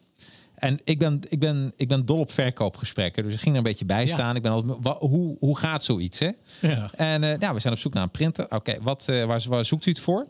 En 0.61 0.81
ik 0.85 0.99
ben, 0.99 1.21
ik, 1.29 1.39
ben, 1.39 1.73
ik 1.77 1.89
ben 1.89 2.07
dol 2.07 2.19
op 2.19 2.31
verkoopgesprekken. 2.33 3.23
Dus 3.25 3.35
ik 3.35 3.41
ging 3.41 3.51
er 3.51 3.57
een 3.57 3.67
beetje 3.69 3.85
bij 3.85 4.07
Ja. 4.07 4.13
staan. 4.13 4.37
Ik 4.37 4.43
ben 4.43 4.53
altijd, 4.53 4.79
wa- 4.81 4.99
hoe, 4.99 5.37
hoe 5.39 5.59
gaat 5.59 5.85
zoiets? 5.85 6.19
Hè? 6.19 6.31
Ja. 6.61 6.91
En 6.95 7.25
eh, 7.25 7.39
ja, 7.39 7.55
we 7.55 7.61
zijn 7.61 7.73
op 7.73 7.79
zoek 7.79 7.95
naar 7.95 8.03
een 8.03 8.11
printer. 8.11 8.51
Oké, 8.51 8.77
wat 8.83 9.09
eh, 9.09 9.25
waar, 9.25 9.45
waar 9.49 9.65
zoekt 9.65 9.87
u 9.87 9.91
het 9.91 10.01
voor? 10.01 10.27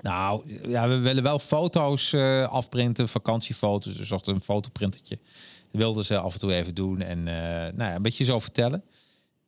Nou, 0.00 0.58
ja, 0.68 0.88
we 0.88 0.96
willen 0.98 1.22
wel 1.22 1.38
foto's 1.38 2.12
eh, 2.12 2.48
afprinten, 2.48 3.08
vakantiefoto's. 3.08 3.96
Dus 3.96 4.08
zochten 4.08 4.34
een 4.34 4.40
fotoprintertje. 4.40 5.18
Dat 5.70 5.80
wilden 5.80 6.04
ze 6.04 6.18
af 6.18 6.32
en 6.32 6.38
toe 6.40 6.54
even 6.54 6.74
doen 6.74 7.00
en 7.00 7.22
nou 7.22 7.74
ja, 7.76 7.94
een 7.94 8.02
beetje 8.02 8.24
zo 8.24 8.38
vertellen. 8.38 8.82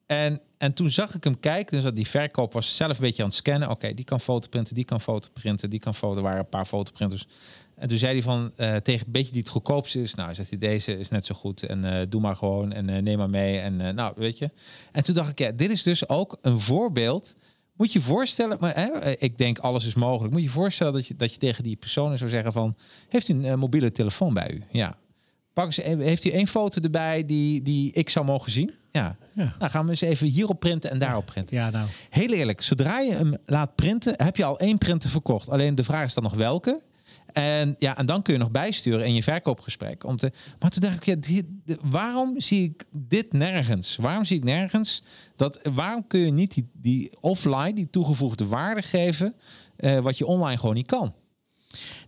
En, 0.07 0.41
en 0.59 0.73
toen 0.73 0.91
zag 0.91 1.15
ik 1.15 1.25
hem 1.25 1.41
kijken, 1.41 1.75
dus 1.75 1.85
dat 1.85 1.97
die 1.97 2.07
verkoop 2.07 2.53
was 2.53 2.77
zelf 2.77 2.97
een 2.97 3.05
beetje 3.05 3.23
aan 3.23 3.29
het 3.29 3.39
scannen. 3.39 3.71
Oké, 3.71 3.95
die 3.95 4.05
kan 4.05 4.21
fotoprinten, 4.21 4.75
die 4.75 4.85
kan 4.85 5.01
fotoprinten, 5.01 5.71
die 5.71 5.79
kan 5.79 5.95
foto. 5.95 6.17
Er 6.17 6.23
waren 6.23 6.39
een 6.39 6.49
paar 6.49 6.65
fotoprinters. 6.65 7.27
En 7.75 7.89
toen 7.89 7.99
zei 7.99 8.13
hij 8.13 8.23
van 8.23 8.53
eh, 8.57 8.77
tegen 8.77 9.07
een 9.07 9.13
beetje 9.13 9.33
die 9.33 9.41
het 9.41 9.51
goedkoopste 9.51 10.03
is. 10.03 10.15
Nou, 10.15 10.35
zegt 10.35 10.49
hij, 10.51 10.59
deze 10.59 10.99
is 10.99 11.09
net 11.09 11.27
zo 11.27 11.35
goed. 11.35 11.63
En 11.63 11.85
eh, 11.85 12.07
doe 12.09 12.21
maar 12.21 12.37
gewoon 12.37 12.73
en 12.73 12.91
eh, 12.91 13.03
neem 13.03 13.19
maar 13.19 13.31
mee. 13.31 13.59
En 13.59 13.95
nou, 13.95 14.13
weet 14.17 14.39
je. 14.39 14.51
En 14.93 15.03
toen 15.05 15.15
dacht 15.15 15.31
ik, 15.31 15.39
ja, 15.39 15.53
dit 15.53 15.73
is 15.73 15.83
dus 15.83 16.09
ook 16.09 16.39
een 16.43 16.61
voorbeeld. 16.61 17.37
Moet 17.73 17.93
je 17.93 18.01
voorstellen, 18.01 18.57
maar 18.61 18.75
hè, 18.75 19.17
ik 19.19 19.39
denk 19.39 19.59
alles 19.59 19.87
is 19.87 19.95
mogelijk. 19.95 20.33
Moet 20.33 20.43
je 20.43 20.49
voorstellen 20.49 20.93
dat 20.93 21.07
je, 21.07 21.17
dat 21.17 21.33
je 21.33 21.39
tegen 21.39 21.63
die 21.63 21.77
personen 21.77 22.19
zou 22.19 22.31
zeggen 22.31 22.53
van... 22.53 22.77
Heeft 23.09 23.29
u 23.29 23.47
een 23.47 23.59
mobiele 23.59 23.93
telefoon 23.93 24.35
bij 24.35 24.51
u? 24.53 24.63
Ja. 24.71 24.99
Pak 25.53 25.67
eens, 25.67 25.77
even- 25.77 26.05
heeft 26.05 26.25
u 26.25 26.31
één 26.31 26.47
foto 26.47 26.81
erbij 26.81 27.25
die, 27.25 27.63
die 27.63 27.93
ik 27.93 28.09
zou 28.11 28.27
mogen 28.27 28.53
zien? 28.53 28.75
Ja. 28.97 29.17
Ja. 29.33 29.55
Nou, 29.59 29.71
gaan 29.71 29.85
we 29.85 29.91
eens 29.91 30.01
even 30.01 30.27
hierop 30.27 30.61
printen 30.61 30.91
en 30.91 30.99
daarop 30.99 31.27
printen. 31.27 31.57
Ja, 31.57 31.71
nou. 31.71 31.89
Heel 32.11 32.33
eerlijk, 32.33 32.61
zodra 32.61 32.99
je 33.01 33.13
hem 33.13 33.37
laat 33.47 33.75
printen, 33.75 34.15
heb 34.17 34.37
je 34.37 34.45
al 34.45 34.59
één 34.59 34.79
printer 34.79 35.11
verkocht. 35.11 35.51
Alleen 35.51 35.75
de 35.75 35.85
vraag 35.85 36.07
is 36.07 36.15
dan 36.15 36.23
nog 36.23 36.35
welke. 36.35 36.81
En, 37.33 37.75
ja, 37.79 37.97
en 37.97 38.07
dan 38.07 38.23
kun 38.23 38.33
je 38.33 38.39
nog 38.39 38.51
bijsturen 38.51 39.07
in 39.07 39.15
je 39.15 39.23
verkoopgesprek. 39.23 40.05
Om 40.05 40.17
te, 40.17 40.33
maar 40.59 40.71
toen 40.71 40.83
dacht 40.83 40.95
ik, 40.97 41.05
ja, 41.05 41.17
de- 41.19 41.79
waarom 41.83 42.41
zie 42.41 42.65
ik 42.65 42.85
dit 42.91 43.33
nergens? 43.33 43.97
Waarom 43.97 44.25
zie 44.25 44.37
ik 44.37 44.45
nergens 44.45 45.03
dat? 45.37 45.61
Waarom 45.75 46.07
kun 46.07 46.21
je 46.21 46.31
niet 46.31 46.55
die, 46.55 46.69
die 46.73 47.17
offline, 47.21 47.73
die 47.73 47.91
toegevoegde 47.91 48.47
waarde 48.47 48.83
geven, 48.83 49.35
eh, 49.77 49.99
wat 49.99 50.19
je 50.19 50.27
online 50.27 50.59
gewoon 50.59 50.75
niet 50.75 50.87
kan? 50.87 51.15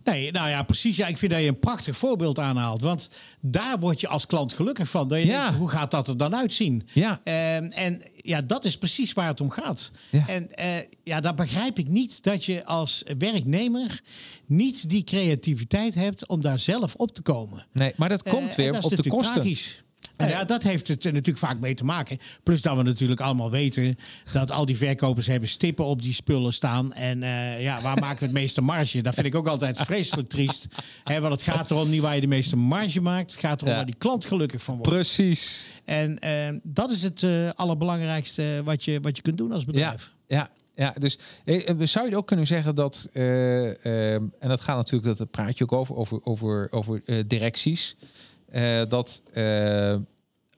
Nee, 0.03 0.31
nou 0.31 0.49
ja, 0.49 0.63
precies. 0.63 0.95
Ja, 0.95 1.07
ik 1.07 1.17
vind 1.17 1.31
dat 1.31 1.41
je 1.41 1.47
een 1.47 1.59
prachtig 1.59 1.97
voorbeeld 1.97 2.39
aanhaalt. 2.39 2.81
Want 2.81 3.09
daar 3.41 3.79
word 3.79 3.99
je 4.01 4.07
als 4.07 4.25
klant 4.25 4.53
gelukkig 4.53 4.89
van. 4.89 5.07
Dat 5.07 5.19
je 5.19 5.25
Ja. 5.25 5.43
denkt, 5.43 5.57
hoe 5.59 5.69
gaat 5.69 5.91
dat 5.91 6.07
er 6.07 6.17
dan 6.17 6.35
uitzien? 6.35 6.87
Ja. 6.93 7.21
En, 7.23 7.71
en 7.71 8.01
ja, 8.15 8.41
dat 8.41 8.65
is 8.65 8.77
precies 8.77 9.13
waar 9.13 9.27
het 9.27 9.41
om 9.41 9.49
gaat. 9.49 9.91
Ja. 10.09 10.27
En 10.27 10.51
eh, 10.51 10.67
ja, 11.03 11.19
daar 11.19 11.33
begrijp 11.35 11.79
ik 11.79 11.87
niet 11.87 12.23
dat 12.23 12.45
je 12.45 12.65
als 12.65 13.03
werknemer 13.17 14.01
niet 14.45 14.89
die 14.89 15.03
creativiteit 15.03 15.93
hebt 15.95 16.27
om 16.27 16.41
daar 16.41 16.59
zelf 16.59 16.95
op 16.95 17.13
te 17.13 17.21
komen. 17.21 17.65
Nee, 17.73 17.93
maar 17.95 18.09
dat 18.09 18.23
komt 18.23 18.49
Eh, 18.49 18.55
weer 18.55 18.71
dat 18.71 18.85
is 18.91 18.91
op 18.97 19.03
de 19.03 19.09
kosten. 19.09 19.33
tragisch. 19.33 19.83
Nou 20.19 20.31
ja, 20.31 20.43
dat 20.43 20.63
heeft 20.63 20.87
het 20.87 21.05
er 21.05 21.11
natuurlijk 21.13 21.45
vaak 21.45 21.59
mee 21.59 21.73
te 21.73 21.83
maken. 21.85 22.17
Plus 22.43 22.61
dat 22.61 22.77
we 22.77 22.83
natuurlijk 22.83 23.21
allemaal 23.21 23.51
weten 23.51 23.97
dat 24.31 24.51
al 24.51 24.65
die 24.65 24.77
verkopers 24.77 25.27
hebben 25.27 25.49
stippen 25.49 25.85
op 25.85 26.01
die 26.01 26.13
spullen 26.13 26.53
staan. 26.53 26.93
En 26.93 27.23
eh, 27.23 27.61
ja, 27.63 27.81
waar 27.81 27.97
maken 27.99 28.19
we 28.19 28.25
het 28.25 28.33
meeste 28.33 28.61
marge? 28.61 29.01
Dat 29.01 29.13
vind 29.13 29.25
ik 29.25 29.35
ook 29.35 29.47
altijd 29.47 29.77
vreselijk 29.77 30.29
triest. 30.29 30.67
Hè, 31.03 31.19
want 31.19 31.33
het 31.33 31.41
gaat 31.43 31.71
erom 31.71 31.89
niet 31.89 32.01
waar 32.01 32.15
je 32.15 32.21
de 32.21 32.27
meeste 32.27 32.55
marge 32.55 33.01
maakt. 33.01 33.31
Het 33.31 33.39
gaat 33.39 33.57
erom 33.61 33.69
Ja. 33.69 33.75
waar 33.75 33.85
die 33.85 33.95
klant 33.97 34.25
gelukkig 34.25 34.61
van 34.63 34.75
wordt. 34.75 34.89
Precies. 34.91 35.69
En 35.85 36.19
eh, 36.19 36.49
dat 36.63 36.89
is 36.91 37.01
het 37.03 37.23
eh, 37.23 37.49
allerbelangrijkste 37.55 38.61
wat 38.63 38.83
je, 38.83 38.99
wat 39.01 39.15
je 39.15 39.21
kunt 39.21 39.37
doen 39.37 39.51
als 39.51 39.65
bedrijf. 39.65 40.13
ja, 40.27 40.49
ja. 40.75 40.93
Dus 40.97 41.17
eh, 41.45 41.69
eh, 41.69 41.77
zou 41.83 42.09
je 42.09 42.17
ook 42.17 42.27
kunnen 42.27 42.47
zeggen 42.47 42.75
dat, 42.75 43.09
eh, 43.13 43.85
eh, 43.85 44.13
en 44.13 44.31
dat 44.39 44.61
gaat 44.61 44.77
natuurlijk, 44.77 45.17
dat 45.17 45.31
praat 45.31 45.57
je 45.57 45.63
ook 45.63 45.71
over, 45.71 45.95
over, 45.95 46.19
over, 46.25 46.67
over 46.71 47.01
eh, 47.05 47.17
directies, 47.27 47.95
eh, 48.51 48.81
dat 48.87 49.23
eh, 49.33 49.95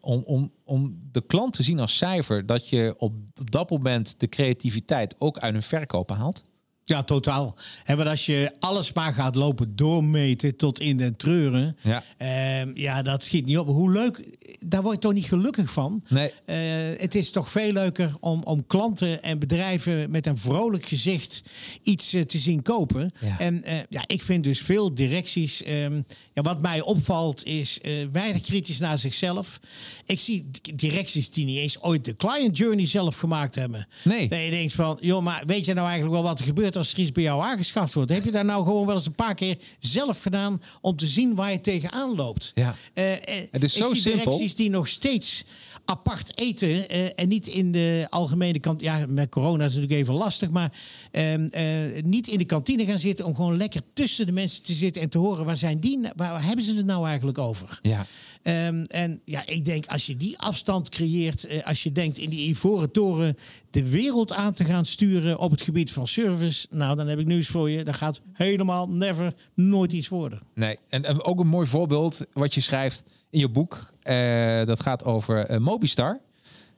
om, 0.02 0.24
om, 0.26 0.52
om 0.64 1.00
de 1.12 1.26
klant 1.26 1.54
te 1.54 1.64
zien 1.64 1.80
als 1.80 1.98
cijfer, 1.98 2.46
dat 2.46 2.70
je 2.70 2.94
op 2.98 3.14
dat 3.52 3.70
moment 3.70 4.20
de 4.20 4.28
creativiteit 4.28 5.16
ook 5.18 5.40
uit 5.40 5.56
een 5.56 5.62
verkoop 5.62 6.10
haalt. 6.10 6.46
Ja, 6.84 7.04
totaal. 7.04 7.56
En 7.86 7.98
want 7.98 8.10
als 8.10 8.26
je 8.26 8.52
alles 8.60 8.94
maar 8.94 9.14
gaat 9.14 9.36
lopen 9.36 9.76
doormeten 9.76 10.56
tot 10.56 10.80
in 10.80 10.98
den 10.98 11.16
treuren. 11.16 11.78
Ja. 11.82 12.04
ehm, 12.18 12.72
ja, 12.74 13.02
dat 13.02 13.24
schiet 13.24 13.46
niet 13.46 13.58
op. 13.58 13.68
Hoe 13.68 13.92
leuk, 13.92 14.38
daar 14.66 14.82
word 14.82 14.94
je 14.96 15.02
toch 15.02 15.14
niet 15.14 15.26
gelukkig 15.26 15.72
van. 15.72 16.04
Nee. 16.08 16.32
Eh, 16.46 16.56
het 16.98 17.16
is 17.16 17.32
toch 17.32 17.50
veel 17.50 17.72
leuker 17.72 18.12
om, 18.20 18.44
om 18.44 18.66
klanten 18.68 19.24
en 19.24 19.40
bedrijven 19.40 20.12
met 20.12 20.28
een 20.28 20.38
vrolijk 20.38 20.86
gezicht 20.86 21.42
iets 21.82 22.14
eh, 22.14 22.22
te 22.22 22.38
zien 22.38 22.62
kopen. 22.62 23.12
Ja. 23.20 23.40
En 23.40 23.64
eh, 23.64 23.78
ja, 23.90 24.04
ik 24.08 24.22
vind 24.22 24.44
dus 24.44 24.62
veel 24.62 24.94
directies. 24.94 25.64
ehm, 25.64 26.02
ja, 26.34 26.42
wat 26.42 26.62
mij 26.62 26.82
opvalt 26.82 27.46
is 27.46 27.80
weinig 28.12 28.42
kritisch 28.42 28.80
naar 28.80 28.98
zichzelf. 29.00 29.60
Ik 30.06 30.20
zie 30.20 30.50
directies 30.76 31.30
die 31.32 31.46
niet 31.46 31.58
eens 31.58 31.82
ooit 31.82 32.06
de 32.06 32.16
client 32.16 32.58
journey 32.58 32.88
zelf 32.88 33.18
gemaakt 33.18 33.56
hebben. 33.56 33.88
Nee. 34.04 34.28
Dat 34.28 34.40
je 34.44 34.50
denkt 34.50 34.74
van, 34.74 34.98
joh, 35.02 35.24
maar 35.24 35.44
weet 35.46 35.66
je 35.66 35.74
nou 35.74 35.88
eigenlijk 35.88 36.16
wel 36.16 36.30
wat 36.30 36.40
er 36.40 36.46
gebeurt 36.46 36.71
als 36.78 36.94
er 36.94 37.00
iets 37.00 37.12
bij 37.12 37.24
jou 37.24 37.44
aangeschaft 37.44 37.94
wordt? 37.94 38.12
Heb 38.12 38.24
je 38.24 38.32
daar 38.32 38.46
nou 38.46 38.64
gewoon 38.64 38.86
wel 38.86 38.96
eens 38.96 39.06
een 39.06 39.12
paar 39.16 39.36
keer 39.36 39.58
zelf 39.80 40.22
gedaan 40.22 40.62
om 40.82 40.96
te 40.96 41.08
zien 41.08 41.36
waar 41.36 41.52
je 41.52 41.62
tegenaan 41.62 42.16
loopt? 42.16 42.52
Ja. 42.56 42.76
Eh, 42.94 43.06
Het 43.52 43.64
is 43.64 43.76
ik 43.76 43.84
zo 43.84 43.88
zie 43.94 44.02
simpel. 44.02 44.24
directies 44.24 44.56
die 44.56 44.70
nog 44.70 44.88
steeds 44.88 45.44
apart 45.86 46.38
eten 46.38 46.90
eh, 46.90 47.20
en 47.20 47.28
niet 47.28 47.48
in 47.48 47.72
de 47.72 48.08
algemene 48.10 48.60
kant. 48.60 48.82
Ja, 48.82 49.06
met 49.08 49.30
corona 49.30 49.66
is 49.66 49.74
het 49.74 49.82
natuurlijk 49.82 50.02
even 50.02 50.14
lastig, 50.14 50.50
maar 50.50 50.72
ehm, 51.12 51.46
eh, 51.46 52.04
niet 52.04 52.28
in 52.28 52.38
de 52.38 52.46
kantine 52.46 52.86
gaan 52.86 53.00
zitten 53.00 53.26
om 53.26 53.36
gewoon 53.36 53.58
lekker 53.58 53.82
tussen 53.94 54.26
de 54.26 54.32
mensen 54.32 54.64
te 54.64 54.74
zitten 54.74 55.02
en 55.02 55.10
te 55.10 55.18
horen 55.18 55.46
waar 55.46 55.58
zijn 55.58 55.80
die, 55.80 56.00
waar 56.16 56.46
hebben 56.46 56.66
ze 56.66 56.76
het 56.76 56.86
nou 56.86 57.08
eigenlijk 57.08 57.38
over? 57.38 57.80
Ja. 57.82 58.06
Ehm, 58.42 58.84
en 58.84 59.22
ja, 59.26 59.44
ik 59.46 59.66
denk 59.66 59.86
als 59.86 60.06
je 60.06 60.18
die 60.18 60.38
afstand 60.40 60.90
creëert, 60.90 61.46
eh, 61.46 61.68
als 61.68 61.84
je 61.84 61.92
denkt 61.92 62.18
in 62.18 62.30
die 62.30 62.50
Ivoren 62.50 62.92
Toren 62.92 63.38
de 63.70 63.90
wereld 63.90 64.34
aan 64.34 64.54
te 64.54 64.64
gaan 64.64 64.86
sturen 64.86 65.40
op 65.40 65.52
het 65.52 65.62
gebied 65.62 65.92
van 65.92 66.08
service, 66.08 66.68
nou 66.70 66.96
dan 66.96 67.08
heb 67.08 67.20
ik 67.20 67.26
nieuws 67.26 67.48
voor 67.48 67.70
je. 67.70 67.84
Dat 67.84 67.96
gaat 67.96 68.22
helemaal 68.34 68.90
never 68.90 69.34
nooit 69.54 69.92
iets 69.92 70.08
worden. 70.08 70.40
Nee, 70.54 70.78
en, 70.90 71.06
en 71.06 71.24
ook 71.24 71.40
een 71.40 71.48
mooi 71.48 71.68
voorbeeld 71.68 72.26
wat 72.34 72.54
je 72.54 72.62
schrijft 72.62 73.04
in 73.32 73.40
je 73.40 73.50
boek. 73.50 73.94
eh, 74.02 74.66
dat 74.66 74.82
gaat 74.82 75.04
over 75.06 75.46
eh, 75.46 75.58
Mobistar. 75.60 76.20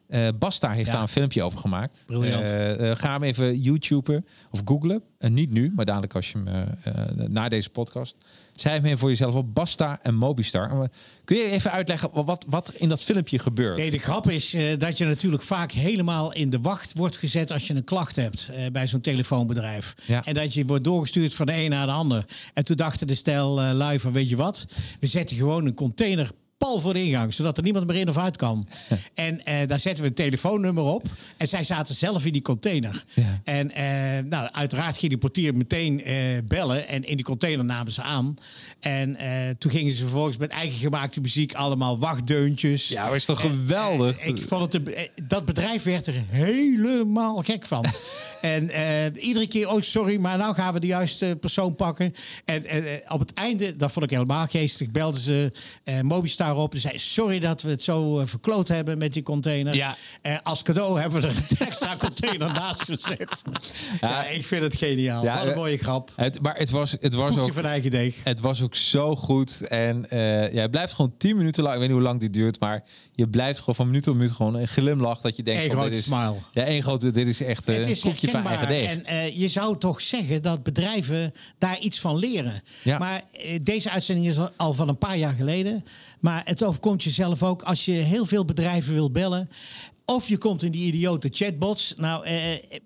Eh 0.08 0.28
Basta 0.40 0.72
heeft 0.72 0.86
Ja. 0.88 0.94
daar 0.94 1.02
een 1.02 1.08
filmpje 1.08 1.44
over 1.44 1.60
gemaakt. 1.60 2.04
Briljant. 2.06 2.50
Ga 3.00 3.12
hem 3.12 3.24
even 3.24 3.62
YouTuben 3.62 4.26
of 4.52 4.62
googlen. 4.66 5.02
En 5.18 5.34
niet 5.34 5.52
nu, 5.52 5.72
maar 5.76 5.86
dadelijk 5.86 6.16
als 6.16 6.32
je 6.32 6.38
hem 6.44 6.66
na 7.32 7.50
deze 7.50 7.70
podcast. 7.70 8.16
Schrijf 8.56 8.82
hem 8.84 8.98
voor 8.98 9.10
jezelf 9.10 9.36
op. 9.36 9.54
Basta 9.54 10.00
en 10.02 10.16
Mobistar. 10.16 10.90
Kun 11.26 11.38
je 11.38 11.44
even 11.50 11.72
uitleggen 11.72 12.10
wat, 12.26 12.46
wat 12.50 12.68
er 12.68 12.74
in 12.78 12.90
dat 12.90 13.04
filmpje 13.04 13.40
gebeurt? 13.40 13.78
Nee, 13.78 13.92
de 13.92 13.98
grap 13.98 14.30
is 14.30 14.58
dat 14.78 14.98
je 14.98 15.06
natuurlijk 15.06 15.44
vaak 15.44 15.72
helemaal 15.72 16.34
in 16.34 16.50
de 16.50 16.60
wacht 16.60 16.94
wordt 16.96 17.18
gezet 17.18 17.52
als 17.52 17.68
je 17.68 17.74
een 17.74 17.84
klacht 17.84 18.16
hebt 18.16 18.50
bij 18.72 18.88
zo'n 18.88 19.02
telefoonbedrijf. 19.02 19.94
Ja. 20.06 20.26
En 20.26 20.34
dat 20.34 20.54
je 20.54 20.66
wordt 20.66 20.84
doorgestuurd 20.84 21.34
van 21.36 21.46
de 21.46 21.54
een 21.54 21.70
naar 21.70 21.86
de 21.86 21.92
ander. 21.92 22.26
En 22.54 22.66
toen 22.66 22.76
dachten 22.76 23.08
de 23.08 23.16
stel 23.16 23.50
lui 23.62 24.00
van 24.00 24.12
weet 24.12 24.30
je 24.30 24.36
wat, 24.36 24.66
we 25.00 25.08
zetten 25.08 25.38
gewoon 25.38 25.66
een 25.66 25.74
container 25.74 26.32
pal 26.58 26.80
voor 26.80 26.94
de 26.94 27.04
ingang, 27.04 27.34
zodat 27.34 27.58
er 27.58 27.64
niemand 27.64 27.88
meer 27.88 27.96
in 27.96 28.10
of 28.10 28.18
uit 28.18 28.38
kan. 28.38 28.68
en 29.14 29.46
eh, 29.46 29.68
daar 29.68 29.80
zetten 29.80 30.04
we 30.04 30.10
een 30.10 30.16
telefoonnummer 30.16 30.84
op. 30.84 31.08
En 31.38 31.48
zij 31.48 31.64
zaten 31.64 31.96
zelf 31.96 32.26
in 32.26 32.32
die 32.32 32.42
container. 32.42 33.04
Ja. 33.14 33.42
En 33.44 33.72
eh, 33.72 34.24
nou, 34.30 34.50
uiteraard 34.52 34.98
ging 34.98 35.12
die 35.12 35.20
portier 35.20 35.56
meteen 35.56 36.04
eh, 36.04 36.16
bellen. 36.46 36.88
En 36.88 37.08
in 37.08 37.16
die 37.16 37.26
container 37.26 37.66
namen 37.66 37.92
ze 37.92 38.02
aan. 38.02 38.36
En 38.80 39.18
toen 39.58 39.72
gingen 39.72 39.92
ze 39.92 40.02
vervolgens 40.02 40.38
met 40.38 40.50
eigen 40.50 40.80
gemaakte 40.80 41.22
muziek 41.22 41.54
allemaal 41.54 42.00
wachtdeuntjes. 42.00 42.88
Ja, 42.88 43.06
maar 43.06 43.16
is 43.16 43.26
toch 43.26 43.42
geweldig? 43.42 44.20
ik 44.20 44.42
vond 44.42 44.74
het, 44.74 45.12
dat 45.28 45.46
bedrijf 45.46 45.84
werd 45.84 46.08
er 46.08 46.24
helemaal 46.28 47.36
gek 47.36 47.66
van. 47.66 47.86
en 48.42 48.70
iedere 49.18 49.48
keer, 49.48 49.70
oh 49.70 49.82
sorry, 49.82 50.20
maar 50.20 50.38
nou 50.38 50.54
gaan 50.54 50.74
we 50.74 50.80
de 50.80 50.88
juiste 50.88 51.38
persoon 51.40 51.76
pakken. 51.76 52.14
En 52.46 52.66
op 53.08 53.20
het 53.20 53.34
einde, 53.34 53.76
dat 53.76 53.92
vond 53.92 54.06
ik 54.06 54.12
helemaal 54.12 54.48
geestig, 54.48 54.92
belden 54.92 55.22
ze 55.22 55.52
Mobistar 56.02 56.53
op 56.56 56.74
en 56.74 56.80
zei 56.80 57.00
sorry 57.00 57.40
dat 57.40 57.62
we 57.62 57.70
het 57.70 57.84
zo 57.84 58.20
eh, 58.20 58.26
verkloot 58.28 58.68
hebben 58.68 58.98
met 58.98 59.14
die 59.14 59.24
container. 59.24 59.76
Ja. 59.76 59.96
Eh, 60.22 60.38
als 60.44 60.62
cadeau 60.62 61.00
hebben 61.00 61.22
we 61.22 61.28
er 61.28 61.36
een 61.36 61.68
extra 61.68 61.96
container 62.06 62.54
naast 62.54 62.84
gezet. 62.84 63.44
Ja, 64.02 64.26
ik 64.26 64.46
vind 64.46 64.64
het 64.64 64.76
geniaal. 64.76 65.24
Ja, 65.24 65.34
Wat 65.34 65.44
een 65.44 65.50
eh, 65.50 65.56
mooie 65.56 65.78
grap. 65.78 66.12
Het, 66.16 66.42
maar 66.42 66.56
het 66.56 66.70
was, 66.70 66.96
het 67.00 67.14
was 67.14 67.30
Koekje 67.30 67.42
ook... 67.42 67.54
van 67.54 67.66
eigen 67.66 67.92
deeg. 67.92 68.16
Het 68.24 68.40
was 68.40 68.62
ook 68.62 68.76
zo 68.76 69.16
goed. 69.16 69.68
En 69.68 70.10
eh 70.10 70.54
ja, 70.54 70.62
het 70.62 70.72
blijft 70.72 70.94
gewoon 70.94 71.14
10 71.18 71.38
minuten 71.38 71.64
lang. 71.64 71.76
Ik 71.76 71.80
weet 71.80 71.90
niet 71.90 71.98
hoe 71.98 72.08
lang 72.08 72.20
dit 72.20 72.34
duurt. 72.34 72.60
Maar 72.60 72.84
je 73.14 73.28
blijft 73.28 73.60
gewoon 73.60 73.76
van 73.76 73.86
minuut 73.86 74.04
tot 74.04 74.16
minuut 74.16 74.32
gewoon 74.32 74.56
een 74.56 74.68
glimlach. 74.68 75.22
Dat 75.22 75.36
je 75.36 75.44
denkt 75.44 75.62
Eén 75.62 75.68
van, 75.68 75.78
grote 75.78 75.92
dit 75.92 76.00
is, 76.00 76.06
smile. 76.06 76.36
Ja, 76.54 76.64
één 76.64 76.84
grote. 76.84 77.12
Dit 77.12 77.28
is 77.28 77.42
echt 77.42 77.66
Het 77.66 77.86
een 77.86 77.92
is 77.92 78.02
koekje 78.02 78.30
van 78.30 78.48
eigen 78.48 78.68
deeg. 78.68 79.02
En 79.02 79.40
je 79.40 79.48
zou 79.48 79.78
toch 79.78 80.02
zeggen 80.02 80.42
dat 80.42 80.64
bedrijven 80.64 81.34
daar 81.58 81.80
iets 81.80 82.00
van 82.00 82.18
leren. 82.18 82.62
Ja. 82.84 82.98
Maar 82.98 83.22
deze 83.62 83.90
uitzending 83.90 84.28
is 84.28 84.38
al 84.56 84.74
van 84.74 84.90
een 84.90 84.98
paar 84.98 85.18
jaar 85.18 85.34
geleden. 85.34 85.84
Maar 86.20 86.33
het 86.44 86.64
overkomt 86.64 87.04
jezelf 87.04 87.44
ook 87.44 87.62
als 87.62 87.86
je 87.86 87.92
heel 87.92 88.26
veel 88.26 88.46
bedrijven 88.46 88.94
wil 88.94 89.12
bellen. 89.12 89.50
Of 90.06 90.28
je 90.28 90.38
komt 90.38 90.64
in 90.64 90.72
die 90.72 90.86
idiote 90.86 91.28
chatbots. 91.32 91.94
Nou, 91.98 92.26
eh, 92.26 92.38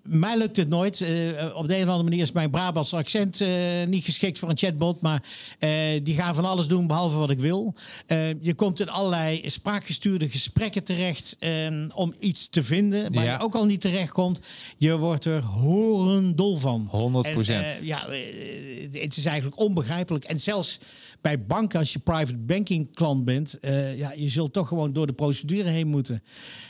mij 0.02 0.38
lukt 0.38 0.56
het 0.56 0.68
nooit. 0.68 1.00
Eh, 1.00 1.10
op 1.54 1.66
de 1.66 1.74
een 1.76 1.82
of 1.82 1.88
andere 1.88 2.02
manier 2.02 2.22
is 2.22 2.32
mijn 2.32 2.50
Brabants 2.50 2.94
accent 2.94 3.40
eh, 3.40 3.48
niet 3.86 4.04
geschikt 4.04 4.38
voor 4.38 4.48
een 4.48 4.56
chatbot. 4.58 5.00
Maar 5.00 5.22
eh, 5.58 5.70
die 6.02 6.14
gaan 6.14 6.34
van 6.34 6.44
alles 6.44 6.66
doen 6.68 6.86
behalve 6.86 7.16
wat 7.18 7.30
ik 7.30 7.38
wil. 7.38 7.74
Eh, 8.06 8.42
je 8.42 8.54
komt 8.54 8.80
in 8.80 8.88
allerlei 8.90 9.42
spraakgestuurde 9.50 10.28
gesprekken 10.28 10.84
terecht 10.84 11.36
eh, 11.38 11.66
om 11.94 12.14
iets 12.18 12.48
te 12.48 12.62
vinden. 12.62 13.12
Waar 13.14 13.24
Ja. 13.24 13.32
je 13.32 13.40
ook 13.44 13.54
al 13.54 13.64
niet 13.66 13.80
terecht 13.80 14.12
komt. 14.12 14.40
Je 14.76 14.96
wordt 14.96 15.24
er 15.24 15.42
horendol 15.42 16.56
van. 16.56 16.88
100%. 16.90 17.48
En, 17.64 17.64
eh, 17.64 17.82
ja, 17.82 18.06
eh, 18.06 19.02
het 19.02 19.16
is 19.16 19.24
eigenlijk 19.24 19.58
onbegrijpelijk. 19.60 20.24
En 20.24 20.40
zelfs 20.40 20.78
bij 21.20 21.44
banken, 21.44 21.78
als 21.78 21.92
je 21.92 21.98
private 21.98 22.36
banking 22.36 22.94
klant 22.94 23.24
bent, 23.24 23.58
eh, 23.58 23.98
ja, 23.98 24.12
je 24.16 24.28
zult 24.28 24.52
toch 24.52 24.68
gewoon 24.68 24.92
door 24.92 25.06
de 25.06 25.12
procedure 25.12 25.68
heen 25.68 25.86
moeten. 25.86 26.22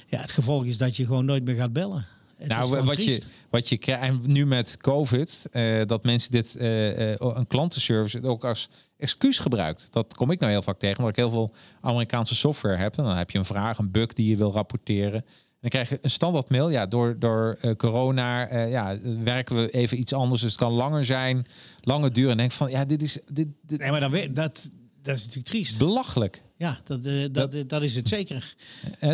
Ja, 0.07 0.21
het 0.21 0.33
gevolg 0.33 0.65
is 0.65 0.79
dat 0.79 0.97
je 0.97 1.07
gewoon 1.07 1.25
nooit 1.25 1.45
meer 1.45 1.57
gaat 1.57 1.73
bellen. 1.73 2.07
Het 2.37 2.49
Nou, 2.49 2.85
wat 2.85 3.05
je, 3.05 3.23
wat 3.51 3.69
je 3.69 3.77
krijgt 3.77 4.03
en 4.03 4.21
nu 4.27 4.47
met 4.47 4.77
COVID, 4.77 5.47
eh, 5.51 5.81
dat 5.87 6.05
mensen 6.05 6.31
dit, 6.31 6.57
eh, 6.57 7.11
een 7.11 7.47
klantenservice 7.47 8.23
ook 8.23 8.45
als 8.45 8.69
excuus 8.97 9.39
gebruikt. 9.39 9.93
Dat 9.93 10.15
kom 10.15 10.31
ik 10.31 10.41
nou 10.41 10.53
heel 10.53 10.63
vaak 10.63 10.79
tegen, 10.79 10.97
omdat 10.97 11.11
ik 11.11 11.17
heel 11.17 11.31
veel 11.31 11.55
Amerikaanse 11.81 12.35
software 12.35 12.77
heb. 12.77 12.97
En 12.97 13.05
dan 13.05 13.17
heb 13.17 13.31
je 13.31 13.39
een 13.39 13.45
vraag, 13.45 13.79
een 13.79 13.91
bug 13.91 14.13
die 14.13 14.31
je 14.31 14.37
wil 14.37 14.53
rapporteren. 14.53 15.25
Dan 15.61 15.71
krijg 15.71 15.89
je 15.89 15.99
een 16.03 16.11
standaard 16.11 16.51
mail. 16.51 16.71
Ja, 16.71 16.87
door, 16.87 17.19
door 17.19 17.59
eh, 17.61 17.73
corona 17.75 18.49
eh, 18.49 18.71
ja, 18.71 18.99
werken 19.25 19.57
we 19.57 19.71
even 19.71 19.99
iets 19.99 20.13
anders. 20.13 20.41
Dus 20.41 20.51
het 20.51 20.61
kan 20.61 20.73
langer 20.73 21.05
zijn, 21.05 21.47
langer 21.81 22.13
duren. 22.13 22.31
En 22.31 22.37
denk 22.37 22.53
van, 22.53 22.71
ja, 22.71 22.85
dit 22.85 23.03
is, 23.03 23.19
dit, 23.33 23.49
dit 23.63 23.79
Nee, 23.81 23.91
maar 23.91 24.01
dan, 24.01 24.11
weet- 24.11 24.35
dat, 24.37 24.71
dat 25.03 25.17
is 25.17 25.21
natuurlijk 25.23 25.47
triest. 25.49 25.79
belachelijk. 25.79 26.43
Ja, 26.57 26.79
dat, 26.85 27.07
eh, 27.07 27.21
dat, 27.33 27.53
dat, 27.53 27.69
dat 27.69 27.83
is 27.83 27.95
het 27.95 28.09
zeker. 28.09 28.55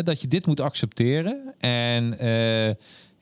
Dat 0.03 0.21
je 0.21 0.27
dit 0.27 0.45
moet 0.45 0.59
accepteren. 0.59 1.53
En 1.59 2.17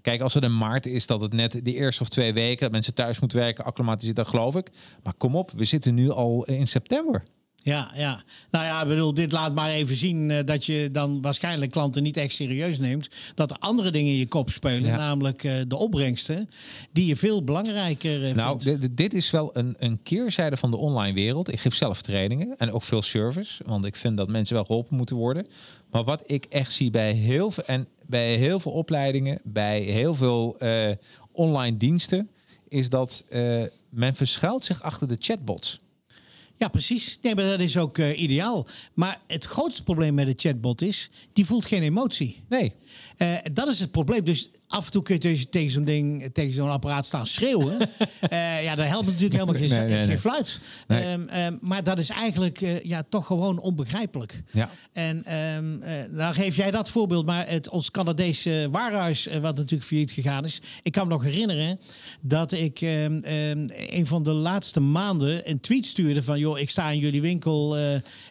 kijk, 0.02 0.22
als 0.22 0.34
het 0.34 0.44
een 0.44 0.58
maart 0.58 0.86
is 0.86 1.08
dat 1.08 1.22
het 1.22 1.34
net 1.34 1.52
de 1.64 1.74
eerste 1.74 2.02
of 2.02 2.10
twee 2.10 2.34
weken 2.34 2.60
dat 2.62 2.72
mensen 2.72 2.94
thuis 2.94 3.20
moeten 3.20 3.38
werken, 3.38 3.66
acclimatiseren, 3.66 4.16
dat 4.16 4.28
geloof 4.28 4.56
ik. 4.56 4.70
Maar 5.04 5.14
kom 5.18 5.36
op, 5.36 5.52
we 5.52 5.66
zitten 5.66 5.94
nu 5.94 6.10
al 6.10 6.46
in 6.46 6.68
september. 6.68 7.24
Ja, 7.64 7.92
ja. 7.96 8.24
Nou 8.52 8.66
ja, 8.66 8.82
ik 8.82 8.88
bedoel, 8.88 9.14
dit 9.14 9.32
laat 9.32 9.56
maar 9.56 9.70
even 9.70 9.96
zien 9.96 10.30
uh, 10.30 10.40
dat 10.46 10.66
je 10.66 10.90
dan 10.92 11.22
waarschijnlijk 11.22 11.72
klanten 11.72 12.04
niet 12.04 12.18
echt 12.18 12.34
serieus 12.34 12.78
neemt. 12.78 13.10
Dat 13.36 13.52
er 13.52 13.58
andere 13.60 13.92
dingen 13.92 14.12
in 14.12 14.18
je 14.18 14.28
kop 14.28 14.50
spelen, 14.50 14.90
ja. 14.90 14.98
namelijk 14.98 15.44
uh, 15.44 15.54
de 15.68 15.76
opbrengsten, 15.76 16.50
die 16.92 17.06
je 17.06 17.16
veel 17.16 17.44
belangrijker 17.44 18.30
uh, 18.30 18.36
nou, 18.36 18.62
vindt. 18.62 18.98
dit 18.98 19.14
is 19.14 19.32
wel 19.32 19.50
een, 19.54 19.76
een 19.78 20.00
keerzijde 20.04 20.58
van 20.58 20.72
de 20.72 20.78
online 20.78 21.14
wereld. 21.14 21.52
Ik 21.52 21.60
geef 21.60 21.76
zelf 21.76 22.02
trainingen 22.02 22.58
en 22.58 22.72
ook 22.72 22.84
veel 22.84 23.02
service, 23.02 23.64
want 23.66 23.86
ik 23.86 23.96
vind 23.96 24.18
dat 24.18 24.30
mensen 24.30 24.56
wel 24.56 24.66
geholpen 24.66 24.98
moeten 24.98 25.16
worden. 25.16 25.48
Maar 25.92 26.04
wat 26.04 26.24
ik 26.26 26.46
echt 26.46 26.74
zie 26.74 26.90
bij 26.90 27.12
heel 27.12 27.52
veel, 27.52 27.64
en 27.64 27.88
bij 28.06 28.36
heel 28.36 28.60
veel 28.60 28.72
opleidingen, 28.72 29.40
bij 29.44 29.80
heel 29.80 30.16
veel 30.16 30.58
online 31.32 31.78
diensten, 31.78 32.30
is 32.68 32.90
dat 32.90 33.26
men 33.90 34.16
verschuilt 34.16 34.66
zich 34.66 34.82
achter 34.82 35.08
de 35.08 35.16
chatbots. 35.20 35.80
Ja, 36.58 36.68
precies. 36.68 37.18
Nee, 37.22 37.36
maar 37.36 37.46
dat 37.46 37.60
is 37.60 37.78
ook 37.78 37.98
uh, 37.98 38.22
ideaal. 38.22 38.68
Maar 38.94 39.20
het 39.28 39.44
grootste 39.44 39.84
probleem 39.84 40.14
met 40.14 40.26
de 40.26 40.34
chatbot 40.36 40.82
is, 40.82 41.10
die 41.34 41.46
voelt 41.46 41.66
geen 41.66 41.82
emotie. 41.82 42.44
Nee. 42.50 42.74
Uh, 43.18 43.38
dat 43.54 43.68
is 43.68 43.80
het 43.80 43.92
probleem. 43.92 44.24
Dus 44.24 44.50
af 44.74 44.86
en 44.86 44.92
toe 44.92 45.04
kun 45.04 45.18
je 45.22 45.50
tegen 45.50 45.72
zo'n 45.72 45.84
ding, 45.84 46.30
tegen 46.34 46.54
zo'n 46.54 46.70
apparaat 46.70 47.06
staan 47.06 47.28
schreeuwen. 47.28 47.78
uh, 48.32 48.64
ja, 48.68 48.76
dat 48.76 48.88
helpt 48.88 49.06
natuurlijk 49.06 49.34
helemaal 49.34 49.56
geen, 49.56 49.70
nee, 49.70 49.88
nee, 49.88 50.08
geen 50.08 50.20
fluit. 50.20 50.60
Nee. 50.88 51.12
Um, 51.12 51.30
um, 51.38 51.58
maar 51.62 51.84
dat 51.84 52.00
is 52.00 52.10
eigenlijk 52.10 52.62
uh, 52.62 52.84
ja, 52.84 53.04
toch 53.10 53.26
gewoon 53.26 53.60
onbegrijpelijk. 53.60 54.44
Ja. 54.52 54.70
En 54.94 55.34
um, 55.58 55.82
uh, 55.84 55.90
dan 56.18 56.34
geef 56.34 56.56
jij 56.56 56.72
dat 56.72 56.90
voorbeeld. 56.90 57.26
Maar 57.26 57.48
het, 57.48 57.70
ons 57.70 57.92
Canadese 57.92 58.68
warenhuis, 58.72 59.28
wat 59.42 59.56
natuurlijk 59.56 59.84
failliet 59.84 60.12
gegaan 60.12 60.46
is. 60.46 60.62
Ik 60.84 60.92
kan 60.92 61.08
me 61.08 61.14
nog 61.14 61.24
herinneren 61.24 61.80
dat 62.22 62.52
ik 62.52 62.82
een 62.82 64.08
van 64.08 64.24
de 64.24 64.34
laatste 64.34 64.80
maanden 64.80 65.50
een 65.50 65.60
tweet 65.60 65.86
stuurde 65.86 66.24
van... 66.24 66.40
joh, 66.40 66.60
ik 66.60 66.70
sta 66.70 66.90
in 66.90 67.00
jullie 67.00 67.22
winkel 67.22 67.78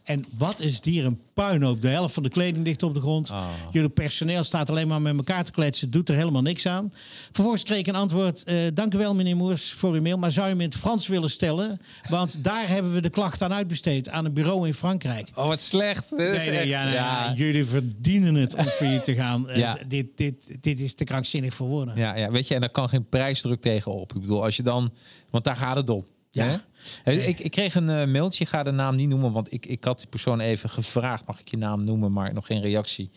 en 0.05 0.25
wat 0.39 0.61
is 0.61 0.75
het 0.75 0.85
hier 0.85 1.05
een 1.05 1.21
puinhoop. 1.35 1.83
De 1.83 1.89
helft 1.89 2.15
van 2.15 2.23
de 2.23 2.29
kleding 2.29 2.65
ligt 2.65 2.83
op 2.83 2.95
de 2.95 3.01
grond. 3.01 3.31
Oh. 3.31 3.45
Jullie 3.71 3.89
personeel 3.89 4.45
staat 4.45 4.71
alleen 4.71 4.89
maar 4.89 5.03
met 5.03 5.17
elkaar 5.17 5.45
te 5.45 5.51
kletsen. 5.51 5.91
Doet 5.91 6.09
er 6.09 6.15
helemaal 6.15 6.32
niks 6.41 6.67
aan. 6.67 6.93
Vervolgens 7.33 7.63
kreeg 7.63 7.79
ik 7.79 7.87
een 7.87 7.95
antwoord. 7.95 8.51
Uh, 8.51 8.61
dank 8.75 8.95
u 8.95 8.99
wel, 8.99 9.15
meneer 9.15 9.37
Moers, 9.37 9.73
voor 9.73 9.95
uw 9.95 10.03
mail. 10.03 10.19
Maar 10.19 10.33
zou 10.33 10.47
je 10.47 10.53
hem 10.53 10.61
in 10.61 10.69
het 10.69 10.79
Frans 10.79 11.07
willen 11.07 11.31
stellen? 11.31 11.79
Want 12.09 12.45
daar 12.45 12.69
hebben 12.69 12.93
we 12.93 13.01
de 13.01 13.11
klacht 13.11 13.43
aan 13.43 13.53
uitbesteed. 13.53 14.09
Aan 14.09 14.25
een 14.25 14.33
bureau 14.33 14.67
in 14.67 14.75
Frankrijk. 14.75 15.29
Oh, 15.35 15.47
wat 15.47 15.61
slecht. 15.61 16.11
Nee, 16.11 16.29
nee, 16.29 16.37
echt, 16.37 16.69
ja, 16.69 16.83
nou, 16.83 16.95
ja. 16.95 17.33
Jullie 17.37 17.65
verdienen 17.65 18.35
het 18.35 18.55
om 18.55 18.65
failliet 18.65 19.05
te 19.05 19.15
gaan. 19.15 19.45
Uh, 19.49 19.57
ja. 19.57 19.79
dit, 19.89 20.07
dit, 20.17 20.59
dit 20.61 20.81
is 20.81 20.95
te 20.95 21.05
krankzinnig 21.05 21.55
voor 21.55 21.69
woorden. 21.69 21.97
Ja, 21.97 22.17
ja, 22.17 22.31
weet 22.31 22.49
je, 22.49 22.55
en 22.55 22.61
daar 22.61 22.71
kan 22.71 22.89
geen 22.89 23.09
prijsdruk 23.09 23.61
tegenop. 23.61 24.15
Ik 24.15 24.21
bedoel, 24.21 24.45
als 24.45 24.57
je 24.57 24.63
dan... 24.63 24.93
Want 25.31 25.45
daar 25.45 25.57
gaat 25.57 25.77
het 25.77 25.91
om. 25.91 26.05
Ja. 26.31 26.65
Ik, 27.05 27.41
ik, 27.41 27.51
kreeg 27.51 27.75
een 27.75 27.89
uh, 27.89 28.05
mailtje, 28.05 28.47
ga 28.47 28.63
de 28.63 28.71
naam 28.71 28.97
niet 28.97 29.09
noemen, 29.09 29.33
want 29.33 29.53
ik, 29.53 29.67
ik 29.67 29.85
had 29.85 29.99
die 29.99 30.07
persoon 30.07 30.41
even 30.41 30.71
gevraagd, 30.71 31.27
mag 31.27 31.41
ik 31.41 31.49
je 31.49 31.57
naam 31.57 31.85
noemen, 31.85 32.13
maar 32.13 32.35
nog 32.35 32.47
geen 32.47 32.61
reactie 32.61 33.11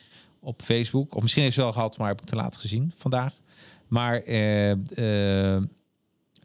op 0.46 0.62
Facebook. 0.62 1.16
Of 1.16 1.22
misschien 1.22 1.44
heeft 1.44 1.56
ze 1.56 1.62
wel 1.62 1.72
gehad, 1.72 1.98
maar 1.98 2.08
heb 2.08 2.22
ik 2.22 2.28
te 2.28 2.36
laat 2.36 2.58
gezien 2.58 2.94
vandaag. 2.98 3.34
Maar 3.88 4.24
uh, 4.28 4.70
uh, 4.72 5.64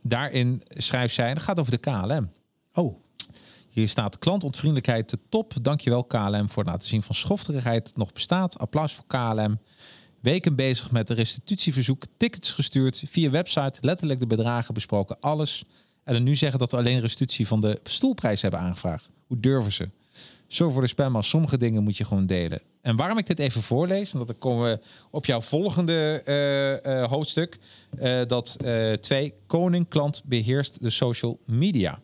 daarin 0.02 0.62
schrijft 0.68 1.14
zij, 1.14 1.28
het 1.28 1.42
gaat 1.42 1.58
over 1.58 1.72
de 1.72 1.78
KLM. 1.78 2.30
Oh. 2.72 2.94
Hier 3.70 3.88
staat 3.88 4.18
klantontvriendelijkheid 4.18 5.08
te 5.08 5.18
top. 5.28 5.54
Dankjewel 5.62 6.04
KLM 6.04 6.48
voor 6.48 6.62
het 6.62 6.72
laten 6.72 6.88
zien 6.88 7.02
van 7.02 7.14
schofterigheid 7.14 7.96
nog 7.96 8.12
bestaat. 8.12 8.58
Applaus 8.58 8.92
voor 8.92 9.04
KLM. 9.06 9.58
Weken 10.20 10.56
bezig 10.56 10.90
met 10.90 11.10
een 11.10 11.16
restitutieverzoek, 11.16 12.02
tickets 12.16 12.52
gestuurd, 12.52 13.02
via 13.06 13.30
website, 13.30 13.78
letterlijk 13.80 14.20
de 14.20 14.26
bedragen 14.26 14.74
besproken, 14.74 15.20
alles. 15.20 15.64
En 16.04 16.14
dan 16.14 16.22
nu 16.22 16.36
zeggen 16.36 16.58
dat 16.58 16.70
we 16.70 16.76
alleen 16.76 17.00
restitutie 17.00 17.46
van 17.46 17.60
de 17.60 17.80
stoelprijs 17.82 18.42
hebben 18.42 18.60
aangevraagd. 18.60 19.10
Hoe 19.26 19.40
durven 19.40 19.72
ze? 19.72 19.88
Zo 20.50 20.70
voor 20.70 20.82
de 20.82 20.88
spam, 20.88 21.12
maar 21.12 21.24
sommige 21.24 21.56
dingen 21.56 21.82
moet 21.82 21.96
je 21.96 22.04
gewoon 22.04 22.26
delen. 22.26 22.62
En 22.82 22.96
waarom 22.96 23.18
ik 23.18 23.26
dit 23.26 23.38
even 23.38 23.62
voorlees, 23.62 24.12
en 24.12 24.18
dan 24.18 24.38
komen 24.38 24.70
we 24.70 24.78
op 25.10 25.26
jouw 25.26 25.40
volgende 25.40 26.22
uh, 26.84 26.92
uh, 26.92 27.08
hoofdstuk. 27.08 27.58
Uh, 28.02 28.20
dat 28.26 28.56
twee, 29.00 29.34
koning, 29.46 29.88
klant 29.88 30.22
beheerst 30.24 30.82
de 30.82 30.90
social 30.90 31.38
media. 31.46 32.00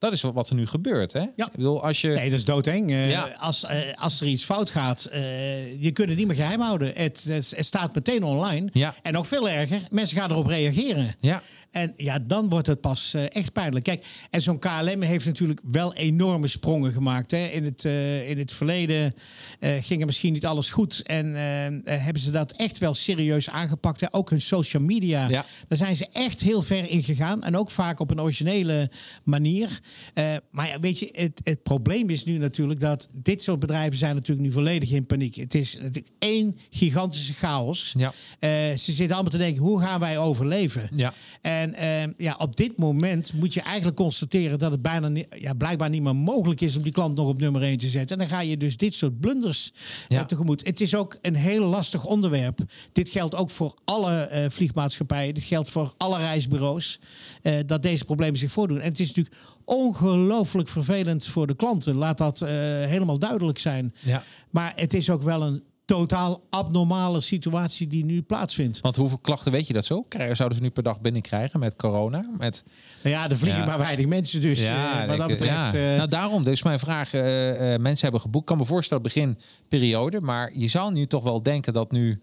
Dat 0.00 0.12
is 0.12 0.20
wat 0.22 0.48
er 0.48 0.54
nu 0.54 0.66
gebeurt. 0.66 1.12
Hè? 1.12 1.24
Ja. 1.36 1.46
Ik 1.46 1.52
bedoel, 1.52 1.82
als 1.84 2.00
je... 2.00 2.08
Nee, 2.08 2.30
dat 2.30 2.38
is 2.38 2.44
doodeng. 2.44 2.90
Uh, 2.90 3.10
ja. 3.10 3.34
als, 3.38 3.64
uh, 3.64 3.70
als 3.94 4.20
er 4.20 4.26
iets 4.26 4.44
fout 4.44 4.70
gaat, 4.70 5.08
uh, 5.12 5.82
je 5.82 5.90
kunt 5.92 6.08
het 6.08 6.18
niet 6.18 6.26
meer 6.26 6.36
geheim 6.36 6.60
houden. 6.60 6.92
Het, 6.94 7.24
het, 7.24 7.52
het, 7.56 7.66
staat 7.66 7.94
meteen 7.94 8.24
online. 8.24 8.68
Ja. 8.72 8.94
En 9.02 9.12
nog 9.12 9.26
veel 9.26 9.48
erger, 9.48 9.80
mensen 9.90 10.16
gaan 10.16 10.30
erop 10.30 10.46
reageren. 10.46 11.14
Ja. 11.20 11.42
En 11.70 11.92
ja, 11.96 12.18
dan 12.18 12.48
wordt 12.48 12.66
het 12.66 12.80
pas 12.80 13.14
echt 13.14 13.52
pijnlijk. 13.52 13.84
Kijk, 13.84 14.04
en 14.30 14.42
zo'n 14.42 14.58
KLM 14.58 15.02
heeft 15.02 15.26
natuurlijk 15.26 15.60
wel 15.70 15.94
enorme 15.94 16.46
sprongen 16.46 16.92
gemaakt. 16.92 17.30
Hè. 17.30 17.44
In, 17.46 17.64
het, 17.64 17.84
in 18.26 18.38
het 18.38 18.52
verleden 18.52 19.14
ging 19.60 20.00
er 20.00 20.06
misschien 20.06 20.32
niet 20.32 20.46
alles 20.46 20.70
goed. 20.70 21.02
En 21.02 21.34
hebben 21.84 22.22
ze 22.22 22.30
dat 22.30 22.52
echt 22.52 22.78
wel 22.78 22.94
serieus 22.94 23.50
aangepakt. 23.50 24.00
Hè. 24.00 24.06
Ook 24.10 24.30
hun 24.30 24.40
social 24.40 24.82
media. 24.82 25.28
Ja. 25.28 25.44
Daar 25.68 25.78
zijn 25.78 25.96
ze 25.96 26.06
echt 26.12 26.40
heel 26.40 26.62
ver 26.62 26.90
in 26.90 27.02
gegaan. 27.02 27.42
En 27.42 27.56
ook 27.56 27.70
vaak 27.70 28.00
op 28.00 28.10
een 28.10 28.20
originele 28.20 28.90
manier. 29.24 29.80
Maar 30.50 30.68
ja, 30.68 30.80
weet 30.80 30.98
je, 30.98 31.08
het, 31.12 31.40
het, 31.44 31.62
probleem 31.62 32.10
is 32.10 32.24
nu 32.24 32.38
natuurlijk 32.38 32.80
dat 32.80 33.08
dit 33.16 33.42
soort 33.42 33.58
bedrijven 33.58 33.98
zijn 33.98 34.14
natuurlijk 34.14 34.46
nu 34.46 34.52
volledig 34.52 34.90
in 34.90 35.06
paniek. 35.06 35.34
Het 35.34 35.54
is 35.54 35.74
natuurlijk 35.74 36.14
één 36.18 36.58
gigantische 36.70 37.34
chaos. 37.34 37.94
Ja. 37.96 38.12
Uh, 38.40 38.76
ze 38.76 38.92
zitten 38.92 39.10
allemaal 39.14 39.32
te 39.32 39.38
denken, 39.38 39.62
hoe 39.62 39.80
gaan 39.80 40.00
wij 40.00 40.18
overleven? 40.18 40.88
Ja. 40.94 41.14
En 41.60 41.74
uh, 42.08 42.12
ja, 42.16 42.34
op 42.38 42.56
dit 42.56 42.78
moment 42.78 43.32
moet 43.32 43.54
je 43.54 43.60
eigenlijk 43.60 43.96
constateren 43.96 44.58
dat 44.58 44.70
het 44.70 44.82
bijna 44.82 45.08
niet, 45.08 45.26
ja, 45.30 45.54
blijkbaar 45.54 45.88
niet 45.88 46.02
meer 46.02 46.16
mogelijk 46.16 46.60
is 46.60 46.76
om 46.76 46.82
die 46.82 46.92
klant 46.92 47.16
nog 47.16 47.28
op 47.28 47.40
nummer 47.40 47.62
1 47.62 47.78
te 47.78 47.86
zetten. 47.86 48.18
En 48.18 48.28
dan 48.28 48.38
ga 48.38 48.42
je 48.42 48.56
dus 48.56 48.76
dit 48.76 48.94
soort 48.94 49.20
blunders 49.20 49.72
ja. 50.08 50.24
tegemoet. 50.24 50.66
Het 50.66 50.80
is 50.80 50.94
ook 50.94 51.18
een 51.22 51.34
heel 51.34 51.64
lastig 51.64 52.04
onderwerp. 52.04 52.58
Dit 52.92 53.08
geldt 53.08 53.34
ook 53.34 53.50
voor 53.50 53.74
alle 53.84 54.46
vliegmaatschappijen. 54.50 55.34
Dit 55.34 55.44
geldt 55.44 55.70
voor 55.70 55.94
alle 55.96 56.18
reisbureaus. 56.18 56.98
dat 57.66 57.82
deze 57.82 58.04
problemen 58.04 58.38
zich 58.38 58.50
voordoen. 58.50 58.80
En 58.80 58.88
het 58.88 59.00
is 59.00 59.06
natuurlijk 59.06 59.36
ongelooflijk 59.70 60.68
vervelend 60.68 61.26
voor 61.26 61.46
de 61.46 61.54
klanten. 61.54 61.94
Laat 61.94 62.18
dat 62.18 62.40
uh, 62.40 62.48
helemaal 62.84 63.18
duidelijk 63.18 63.58
zijn. 63.58 63.94
Ja. 64.00 64.22
Maar 64.50 64.72
het 64.76 64.94
is 64.94 65.10
ook 65.10 65.22
wel 65.22 65.42
een 65.42 65.62
totaal 65.96 66.40
abnormale 66.50 67.20
situatie 67.20 67.86
die 67.86 68.04
nu 68.04 68.22
plaatsvindt. 68.22 68.80
Want 68.80 68.96
hoeveel 68.96 69.18
klachten 69.18 69.52
weet 69.52 69.66
je 69.66 69.72
dat 69.72 69.84
zo? 69.84 70.04
Zouden 70.32 70.58
ze 70.58 70.62
nu 70.62 70.70
per 70.70 70.82
dag 70.82 71.00
binnenkrijgen 71.00 71.60
met 71.60 71.76
corona? 71.76 72.24
Met... 72.38 72.64
Nou 73.02 73.16
ja, 73.16 73.30
er 73.30 73.38
vliegen 73.38 73.60
ja. 73.60 73.66
maar 73.66 73.78
weinig 73.78 74.06
mensen 74.06 74.40
dus. 74.40 74.62
Ja, 74.62 75.02
uh, 75.02 75.08
wat 75.08 75.18
dat 75.18 75.28
betreft. 75.28 75.72
Ja. 75.72 75.90
Uh... 75.92 75.96
Nou, 75.96 76.08
daarom 76.08 76.44
dus 76.44 76.62
mijn 76.62 76.78
vraag. 76.78 77.14
Uh, 77.14 77.22
mensen 77.76 78.02
hebben 78.02 78.20
geboekt. 78.20 78.46
kan 78.46 78.58
me 78.58 78.64
voorstellen 78.64 79.02
begin 79.02 79.38
periode. 79.68 80.20
Maar 80.20 80.50
je 80.54 80.68
zou 80.68 80.92
nu 80.92 81.06
toch 81.06 81.22
wel 81.22 81.42
denken 81.42 81.72
dat 81.72 81.92
nu 81.92 82.20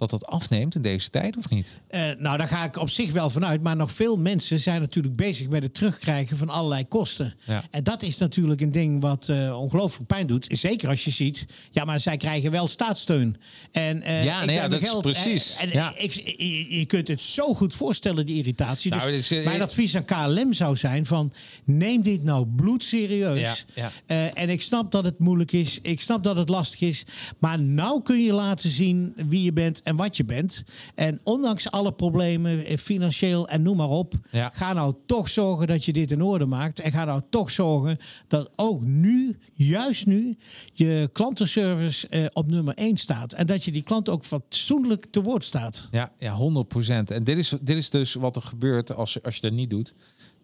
dat 0.00 0.10
dat 0.10 0.26
afneemt 0.26 0.74
in 0.74 0.82
deze 0.82 1.10
tijd 1.10 1.36
of 1.36 1.50
niet? 1.50 1.80
Uh, 1.90 2.00
nou, 2.18 2.38
daar 2.38 2.48
ga 2.48 2.64
ik 2.64 2.76
op 2.76 2.90
zich 2.90 3.12
wel 3.12 3.30
vanuit. 3.30 3.62
Maar 3.62 3.76
nog 3.76 3.92
veel 3.92 4.18
mensen 4.18 4.60
zijn 4.60 4.80
natuurlijk 4.80 5.16
bezig 5.16 5.48
met 5.48 5.62
het 5.62 5.74
terugkrijgen 5.74 6.36
van 6.36 6.48
allerlei 6.48 6.88
kosten. 6.88 7.34
Ja. 7.44 7.62
En 7.70 7.84
dat 7.84 8.02
is 8.02 8.18
natuurlijk 8.18 8.60
een 8.60 8.72
ding 8.72 9.02
wat 9.02 9.28
uh, 9.30 9.60
ongelooflijk 9.60 10.06
pijn 10.06 10.26
doet. 10.26 10.46
Zeker 10.50 10.88
als 10.88 11.04
je 11.04 11.10
ziet, 11.10 11.46
ja, 11.70 11.84
maar 11.84 12.00
zij 12.00 12.16
krijgen 12.16 12.50
wel 12.50 12.66
staatssteun. 12.66 13.36
En 13.72 13.96
uh, 13.96 14.24
ja, 14.24 14.44
nee, 14.44 14.56
ja, 14.56 14.68
dat 14.68 14.80
geld, 14.80 15.08
is 15.08 15.22
precies. 15.22 15.56
En, 15.56 15.70
ja. 15.70 15.92
ik, 15.96 16.12
je, 16.12 16.78
je 16.78 16.86
kunt 16.86 17.08
het 17.08 17.20
zo 17.20 17.54
goed 17.54 17.74
voorstellen, 17.74 18.26
die 18.26 18.36
irritatie. 18.36 18.90
Nou, 18.90 19.10
dus 19.10 19.30
is, 19.30 19.44
mijn 19.44 19.62
advies 19.62 19.96
aan 19.96 20.04
KLM 20.04 20.52
zou 20.52 20.76
zijn 20.76 21.06
van 21.06 21.32
neem 21.64 22.02
dit 22.02 22.22
nou 22.22 22.46
bloedserieus. 22.46 23.64
Ja, 23.74 23.90
ja. 24.06 24.32
en 24.32 24.50
ik 24.50 24.62
snap 24.62 24.92
dat 24.92 25.04
het 25.04 25.18
moeilijk 25.18 25.52
is. 25.52 25.78
Ik 25.82 26.00
snap 26.00 26.24
dat 26.24 26.36
het 26.36 26.48
lastig 26.48 26.80
is. 26.80 27.04
Maar 27.38 27.60
nou 27.60 28.02
kun 28.02 28.24
je 28.24 28.32
laten 28.32 28.70
zien 28.70 29.14
wie 29.28 29.42
je 29.42 29.52
bent 29.52 29.80
en 29.90 29.96
wat 29.96 30.16
je 30.16 30.24
bent. 30.24 30.64
En 30.94 31.20
ondanks 31.22 31.70
alle 31.70 31.92
problemen, 31.92 32.64
eh, 32.64 32.76
financieel 32.76 33.48
en 33.48 33.62
noem 33.62 33.76
maar 33.76 33.88
op, 33.88 34.14
ja. 34.30 34.50
ga 34.52 34.72
nou 34.72 34.94
toch 35.06 35.28
zorgen 35.28 35.66
dat 35.66 35.84
je 35.84 35.92
dit 35.92 36.10
in 36.10 36.22
orde 36.22 36.46
maakt. 36.46 36.80
En 36.80 36.92
ga 36.92 37.04
nou 37.04 37.22
toch 37.30 37.50
zorgen 37.50 37.98
dat 38.26 38.50
ook 38.56 38.82
nu, 38.82 39.38
juist 39.52 40.06
nu, 40.06 40.36
je 40.72 41.08
klantenservice 41.12 42.08
eh, 42.08 42.24
op 42.32 42.50
nummer 42.50 42.74
1 42.74 42.96
staat. 42.96 43.32
En 43.32 43.46
dat 43.46 43.64
je 43.64 43.72
die 43.72 43.82
klant 43.82 44.08
ook 44.08 44.24
fatsoenlijk 44.24 45.06
te 45.10 45.22
woord 45.22 45.44
staat. 45.44 45.88
Ja, 45.90 46.12
ja 46.18 46.34
100 46.34 46.68
procent. 46.68 47.10
En 47.10 47.24
dit 47.24 47.38
is, 47.38 47.54
dit 47.60 47.76
is 47.76 47.90
dus 47.90 48.14
wat 48.14 48.36
er 48.36 48.42
gebeurt 48.42 48.94
als, 48.94 49.22
als 49.22 49.34
je 49.34 49.40
dat 49.40 49.52
niet 49.52 49.70
doet 49.70 49.94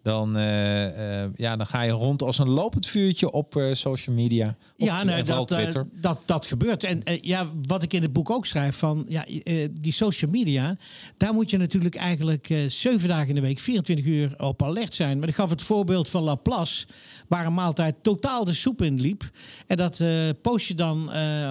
dan, 0.07 0.37
uh, 0.37 0.83
uh, 0.85 1.29
ja, 1.35 1.55
dan 1.55 1.67
ga 1.67 1.81
je 1.81 1.91
rond 1.91 2.21
als 2.21 2.37
een 2.37 2.49
lopend 2.49 2.85
vuurtje 2.85 3.31
op 3.31 3.55
uh, 3.55 3.73
social 3.73 4.15
media. 4.15 4.47
Op 4.47 4.55
ja, 4.75 5.03
nee, 5.03 5.23
dat, 5.23 5.47
Twitter. 5.47 5.87
dat, 5.93 6.21
dat 6.25 6.45
gebeurt. 6.45 6.83
En 6.83 7.01
ja, 7.21 7.47
wat 7.61 7.83
ik 7.83 7.93
in 7.93 8.01
het 8.01 8.13
boek 8.13 8.29
ook 8.29 8.45
schrijf 8.45 8.75
van 8.75 9.05
ja, 9.07 9.25
die 9.71 9.91
social 9.91 10.31
media, 10.31 10.77
daar 11.17 11.33
moet 11.33 11.49
je 11.49 11.57
natuurlijk 11.57 11.95
eigenlijk 11.95 12.53
zeven 12.67 13.07
dagen 13.07 13.27
in 13.27 13.35
de 13.35 13.41
week, 13.41 13.59
24 13.59 14.05
uur 14.05 14.33
op 14.37 14.63
alert 14.63 14.93
zijn. 14.93 15.19
Maar 15.19 15.27
ik 15.27 15.35
gaf 15.35 15.49
het 15.49 15.61
voorbeeld 15.61 16.09
van 16.09 16.23
Laplace, 16.23 16.87
waar 17.27 17.45
een 17.45 17.53
maaltijd 17.53 17.95
totaal 18.01 18.45
de 18.45 18.53
soep 18.53 18.81
in 18.81 19.01
liep. 19.01 19.29
En 19.65 19.77
dat 19.77 20.03
post 20.41 20.67
je 20.67 20.75
dan 20.75 21.09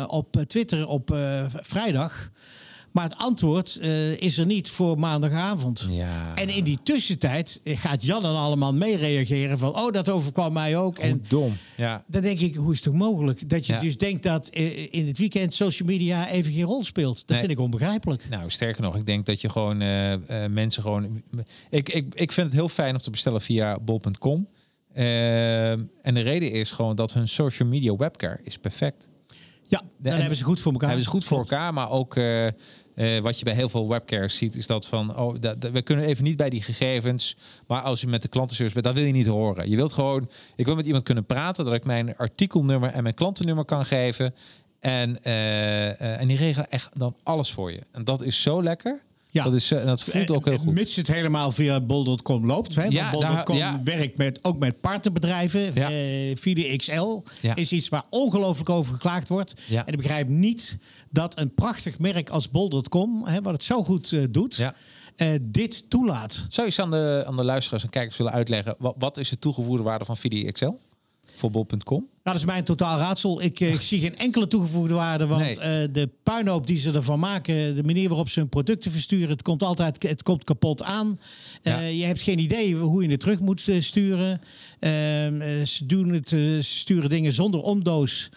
op 0.08 0.44
Twitter 0.46 0.86
op 0.86 1.16
vrijdag. 1.62 2.30
Maar 2.96 3.04
het 3.04 3.16
antwoord 3.18 3.78
uh, 3.82 4.20
is 4.20 4.38
er 4.38 4.46
niet 4.46 4.70
voor 4.70 4.98
maandagavond. 4.98 5.86
Ja. 5.90 6.32
En 6.34 6.48
in 6.48 6.64
die 6.64 6.78
tussentijd 6.82 7.60
gaat 7.64 8.04
Jan 8.04 8.22
dan 8.22 8.36
allemaal 8.36 8.74
mee 8.74 8.96
reageren 8.96 9.58
van... 9.58 9.74
oh, 9.76 9.90
dat 9.92 10.08
overkwam 10.08 10.52
mij 10.52 10.76
ook. 10.76 10.96
Hoe 10.96 11.04
en 11.04 11.22
dom. 11.28 11.56
Ja. 11.76 12.04
Dan 12.06 12.22
denk 12.22 12.40
ik, 12.40 12.54
hoe 12.54 12.70
is 12.72 12.76
het 12.76 12.84
toch 12.84 12.94
mogelijk? 12.94 13.48
Dat 13.48 13.66
je 13.66 13.72
Ja. 13.72 13.78
dus 13.78 13.96
denkt 13.96 14.22
dat 14.22 14.48
eh, 14.48 14.92
in 14.94 15.06
het 15.06 15.18
weekend 15.18 15.54
social 15.54 15.88
media 15.88 16.28
even 16.28 16.52
geen 16.52 16.62
rol 16.62 16.84
speelt. 16.84 17.16
Dat 17.18 17.28
Nee. 17.28 17.38
vind 17.38 17.50
ik 17.52 17.58
onbegrijpelijk. 17.60 18.26
Nou, 18.30 18.50
sterker 18.50 18.82
nog, 18.82 18.96
ik 18.96 19.06
denk 19.06 19.26
dat 19.26 19.40
je 19.40 19.48
gewoon 19.48 19.80
eh, 19.80 20.12
eh, 20.44 20.50
mensen 20.50 20.82
gewoon. 20.82 21.22
Ik, 21.70 21.88
ik, 21.88 22.14
ik 22.14 22.32
vind 22.32 22.46
het 22.46 22.56
heel 22.56 22.68
fijn 22.68 22.94
om 22.94 23.00
te 23.00 23.10
bestellen 23.10 23.40
via 23.40 23.78
bol.com. 23.78 24.48
Eh, 24.92 25.70
en 25.70 26.14
de 26.14 26.20
reden 26.20 26.52
is 26.52 26.72
gewoon 26.72 26.96
dat 26.96 27.12
hun 27.12 27.28
social 27.28 27.68
media 27.68 27.96
webcam 27.96 28.36
is 28.42 28.58
perfect. 28.58 29.10
Ja, 29.68 29.82
dan 29.98 30.12
en- 30.12 30.18
hebben 30.20 30.36
ze 30.38 30.44
goed 30.44 30.60
voor 30.60 30.72
elkaar. 30.72 30.88
Hebben 30.88 31.04
ze 31.06 31.10
goed 31.12 31.24
voor 31.24 31.38
elkaar, 31.38 31.74
maar 31.74 31.90
ook 31.90 32.16
eh, 32.16 32.46
eh, 32.96 33.18
wat 33.18 33.38
je 33.38 33.44
bij 33.44 33.54
heel 33.54 33.68
veel 33.68 33.88
webcares 33.88 34.36
ziet, 34.36 34.54
is 34.54 34.66
dat 34.66 34.86
van, 34.86 35.16
oh, 35.16 35.34
we 35.72 35.82
kunnen 35.82 36.04
even 36.04 36.24
niet 36.24 36.36
bij 36.36 36.50
die 36.50 36.62
gegevens, 36.62 37.36
maar 37.66 37.80
als 37.80 38.00
je 38.00 38.06
met 38.06 38.22
de 38.22 38.28
klantenservice 38.28 38.74
bent, 38.80 38.94
dat 38.94 39.02
wil 39.02 39.12
je 39.12 39.18
niet 39.18 39.26
horen. 39.26 39.70
Je 39.70 39.76
wilt 39.76 39.92
gewoon, 39.92 40.30
ik 40.56 40.66
wil 40.66 40.74
met 40.74 40.86
iemand 40.86 41.04
kunnen 41.04 41.24
praten, 41.24 41.64
dat 41.64 41.74
ik 41.74 41.84
mijn 41.84 42.16
artikelnummer 42.16 42.90
en 42.90 43.02
mijn 43.02 43.14
klantennummer 43.14 43.64
kan 43.64 43.84
geven. 43.84 44.34
En, 44.80 45.22
eh, 45.22 45.88
eh, 45.88 46.20
en 46.20 46.28
die 46.28 46.36
regelen 46.36 46.70
echt 46.70 46.90
dan 46.94 47.16
alles 47.22 47.52
voor 47.52 47.72
je. 47.72 47.80
En 47.92 48.04
dat 48.04 48.22
is 48.22 48.42
zo 48.42 48.62
lekker. 48.62 49.00
Ja. 49.30 49.44
Dat, 49.44 49.52
is, 49.52 49.70
eh, 49.70 49.80
en 49.80 49.86
dat 49.86 50.02
voelt 50.02 50.30
ook 50.30 50.44
heel 50.44 50.58
goed. 50.58 50.72
Mits 50.72 50.96
het 50.96 51.08
helemaal 51.08 51.52
via 51.52 51.80
bol.com 51.80 52.46
loopt. 52.46 52.74
Hè? 52.74 52.84
Ja, 52.84 53.10
Want 53.10 53.26
bol.com 53.26 53.56
ja. 53.56 53.80
werkt 53.82 54.16
met, 54.16 54.44
ook 54.44 54.58
met 54.58 54.80
partnerbedrijven. 54.80 55.70
Ja. 55.74 55.90
Eh, 55.90 56.76
XL 56.76 57.22
is 57.54 57.72
iets 57.72 57.88
waar 57.88 58.04
ongelooflijk 58.10 58.68
over 58.68 58.92
geklaagd 58.92 59.28
wordt. 59.28 59.54
En 59.70 59.86
ik 59.86 59.96
begrijp 59.96 60.28
niet 60.28 60.78
dat 61.10 61.38
een 61.38 61.54
prachtig 61.54 61.98
merk 61.98 62.30
als 62.30 62.50
bol.com, 62.50 63.24
hè, 63.24 63.40
wat 63.42 63.52
het 63.52 63.64
zo 63.64 63.84
goed 63.84 64.12
eh, 64.12 64.22
doet, 64.30 64.72
eh, 65.16 65.28
dit 65.42 65.90
toelaat. 65.90 66.32
Zou 66.32 66.46
je 66.56 66.62
eens 66.62 66.80
aan 66.80 66.90
de, 66.90 67.24
aan 67.26 67.36
de 67.36 67.44
luisteraars 67.44 67.82
en 67.82 67.90
kijkers 67.90 68.16
willen 68.16 68.32
uitleggen, 68.32 68.74
wat, 68.78 68.94
wat 68.98 69.16
is 69.16 69.28
de 69.28 69.38
toegevoegde 69.38 69.82
waarde 69.82 70.04
van 70.04 70.16
VD 70.16 70.46
Excel 70.46 70.80
voor 71.36 71.50
bol.com? 71.50 72.08
Nou, 72.26 72.38
dat 72.38 72.46
is 72.46 72.52
mijn 72.54 72.64
totaal 72.64 72.98
raadsel. 72.98 73.42
Ik, 73.42 73.60
eh, 73.60 73.72
ik 73.72 73.80
zie 73.80 74.00
geen 74.00 74.18
enkele 74.18 74.46
toegevoegde 74.46 74.94
waarde. 74.94 75.26
Want 75.26 75.40
Nee. 75.42 75.58
eh, 75.58 75.88
de 75.92 76.10
puinhoop 76.22 76.66
die 76.66 76.78
ze 76.78 76.90
ervan 76.92 77.18
maken, 77.18 77.74
de 77.74 77.82
manier 77.84 78.08
waarop 78.08 78.28
ze 78.28 78.38
hun 78.38 78.48
producten 78.48 78.90
versturen, 78.90 79.28
het 79.28 79.42
komt 79.42 79.62
altijd 79.62 80.02
het 80.02 80.22
komt 80.22 80.44
kapot 80.44 80.82
aan. 80.82 81.18
Eh, 81.62 81.98
je 81.98 82.04
hebt 82.04 82.22
geen 82.22 82.38
idee 82.38 82.74
hoe 82.76 83.02
je 83.02 83.10
het 83.10 83.20
terug 83.20 83.40
moet 83.40 83.68
sturen. 83.78 84.40
Ehm, 84.78 85.40
eh, 85.40 85.66
ze, 85.66 85.86
doen 85.86 86.08
het, 86.08 86.28
ze 86.28 86.58
sturen 86.62 87.08
dingen 87.08 87.32
zonder 87.32 87.60
omdoos, 87.60 88.28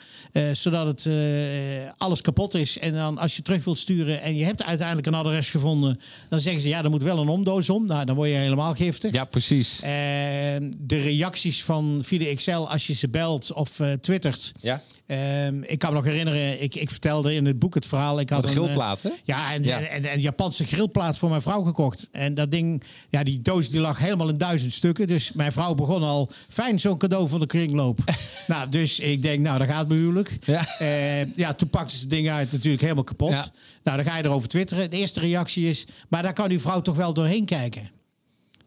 zodat 0.54 0.88
het 0.88 1.10
alles 1.98 2.22
kapot 2.22 2.54
is. 2.54 2.78
En 2.80 2.94
dan 2.94 3.18
als 3.18 3.36
je 3.36 3.42
terug 3.42 3.64
wilt 3.64 3.78
sturen 3.78 4.22
en 4.22 4.36
je 4.36 4.46
hebt 4.46 4.64
uiteindelijk 4.64 5.08
een 5.08 5.14
adres 5.14 5.50
gevonden, 5.50 6.00
dan 6.30 6.40
zeggen 6.40 6.62
ze 6.62 6.68
ja, 6.68 6.84
er 6.84 6.90
moet 6.90 7.04
wel 7.04 7.20
een 7.20 7.28
omdoos 7.28 7.70
om. 7.70 7.86
Nou, 7.86 8.06
dan 8.06 8.16
word 8.16 8.30
je 8.30 8.36
helemaal 8.36 8.74
giftig. 8.74 9.12
Ja, 9.12 9.26
precies. 9.26 9.80
En 9.82 10.74
de 10.80 10.98
reacties 10.98 11.64
van 11.64 12.00
via 12.04 12.20
de 12.20 12.28
Excel 12.28 12.70
als 12.70 12.88
je 12.88 12.94
ze 12.94 13.10
belt 13.10 13.54
of 13.54 13.79
eh, 13.80 13.92
twittert. 13.92 14.52
Ja. 14.60 14.82
Ehm, 15.06 15.62
ik 15.64 15.80
kan 15.80 15.90
me 15.90 15.96
nog 15.96 16.06
herinneren, 16.06 16.62
ik, 16.62 16.76
ik 16.76 16.90
vertelde 16.90 17.34
in 17.34 17.46
het 17.46 17.60
boek 17.60 17.74
het 17.74 17.86
verhaal. 17.86 18.20
Ik 18.20 18.30
had 18.30 18.44
een 18.44 18.50
eh, 18.50 18.56
grillplaat, 18.56 19.02
hè? 19.02 19.10
Ja, 19.24 19.54
en, 19.54 19.64
Ja. 19.64 19.80
En, 19.80 20.04
en 20.04 20.14
een 20.14 20.20
Japanse 20.20 20.64
grillplaat 20.64 21.18
voor 21.18 21.30
mijn 21.30 21.42
vrouw 21.42 21.62
gekocht. 21.64 22.10
En 22.12 22.34
dat 22.34 22.52
ding, 22.52 22.84
ja, 23.10 23.24
die 23.24 23.42
doos 23.42 23.70
die 23.70 23.80
lag 23.80 23.98
helemaal 24.00 24.30
in 24.30 24.38
duizend 24.38 24.74
stukken. 24.74 25.08
Dus 25.08 25.32
mijn 25.32 25.52
vrouw 25.52 25.74
begon 25.74 26.04
al 26.04 26.32
fijn 26.50 26.80
zo'n 26.80 26.98
cadeau 26.98 27.28
voor 27.28 27.40
de 27.40 27.46
kringloop. 27.46 28.00
nou, 28.48 28.70
dus 28.70 29.00
ik 29.00 29.22
denk, 29.22 29.40
nou, 29.40 29.58
dat 29.58 29.68
gaat 29.68 29.88
mijn 29.88 30.00
huwelijk. 30.00 30.38
Ja. 30.46 30.66
Eh, 30.80 31.36
ja, 31.36 31.54
toen 31.54 31.70
pakte 31.70 31.94
ze 31.94 32.00
het 32.00 32.10
ding 32.10 32.30
uit, 32.30 32.52
natuurlijk 32.52 32.82
helemaal 32.82 33.04
kapot. 33.04 33.32
Ja. 33.32 33.52
Nou, 33.84 33.98
dan 33.98 34.06
ga 34.06 34.18
je 34.18 34.26
erover 34.26 34.50
twitteren. 34.50 34.90
De 34.90 34.98
eerste 34.98 35.20
reactie 35.20 35.70
is, 35.70 35.86
maar 36.10 36.24
daar 36.24 36.34
kan 36.34 36.52
uw 36.52 36.60
vrouw 36.60 36.82
toch 36.82 36.96
wel 36.96 37.14
doorheen 37.14 37.46
kijken. 37.46 37.90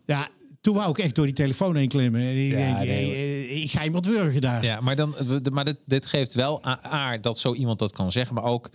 Ja, 0.07 0.29
toen 0.63 0.75
wou 0.75 0.91
ik 0.91 0.99
echt 0.99 1.15
door 1.15 1.25
die 1.25 1.35
telefoon 1.35 1.77
heen 1.77 1.89
klimmen. 1.89 2.21
En 2.21 2.37
ik 2.47 2.51
Ja, 2.51 2.57
denk, 2.57 2.79
nee, 2.79 3.13
eh, 3.15 3.51
eh, 3.51 3.63
ik 3.63 3.71
ga 3.71 3.85
iemand 3.85 4.07
wurgen 4.07 4.41
daar. 4.41 4.65
Ja, 4.65 4.81
maar, 4.81 4.97
dan, 4.97 5.15
maar 5.53 5.65
dit, 5.65 5.77
dit 5.85 6.07
geeft 6.07 6.33
wel 6.33 6.67
a- 6.67 6.83
aan 6.83 7.21
dat 7.21 7.39
zo 7.39 7.55
iemand 7.55 7.79
dat 7.79 7.93
kan 7.93 8.13
zeggen. 8.13 8.35
Maar 8.35 8.45
ook, 8.45 8.71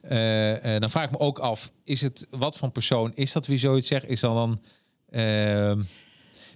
eh, 0.00 0.74
eh, 0.74 0.80
dan 0.80 0.90
vraag 0.90 1.04
ik 1.04 1.10
me 1.10 1.18
ook 1.18 1.38
af, 1.38 1.70
is 1.84 2.00
het, 2.00 2.26
wat 2.30 2.56
voor 2.56 2.70
persoon 2.70 3.12
is 3.14 3.32
dat 3.32 3.46
wie 3.46 3.58
zoiets 3.58 3.88
zegt? 3.88 4.08
Is 4.08 4.20
dan 4.20 4.34
dan... 4.34 4.60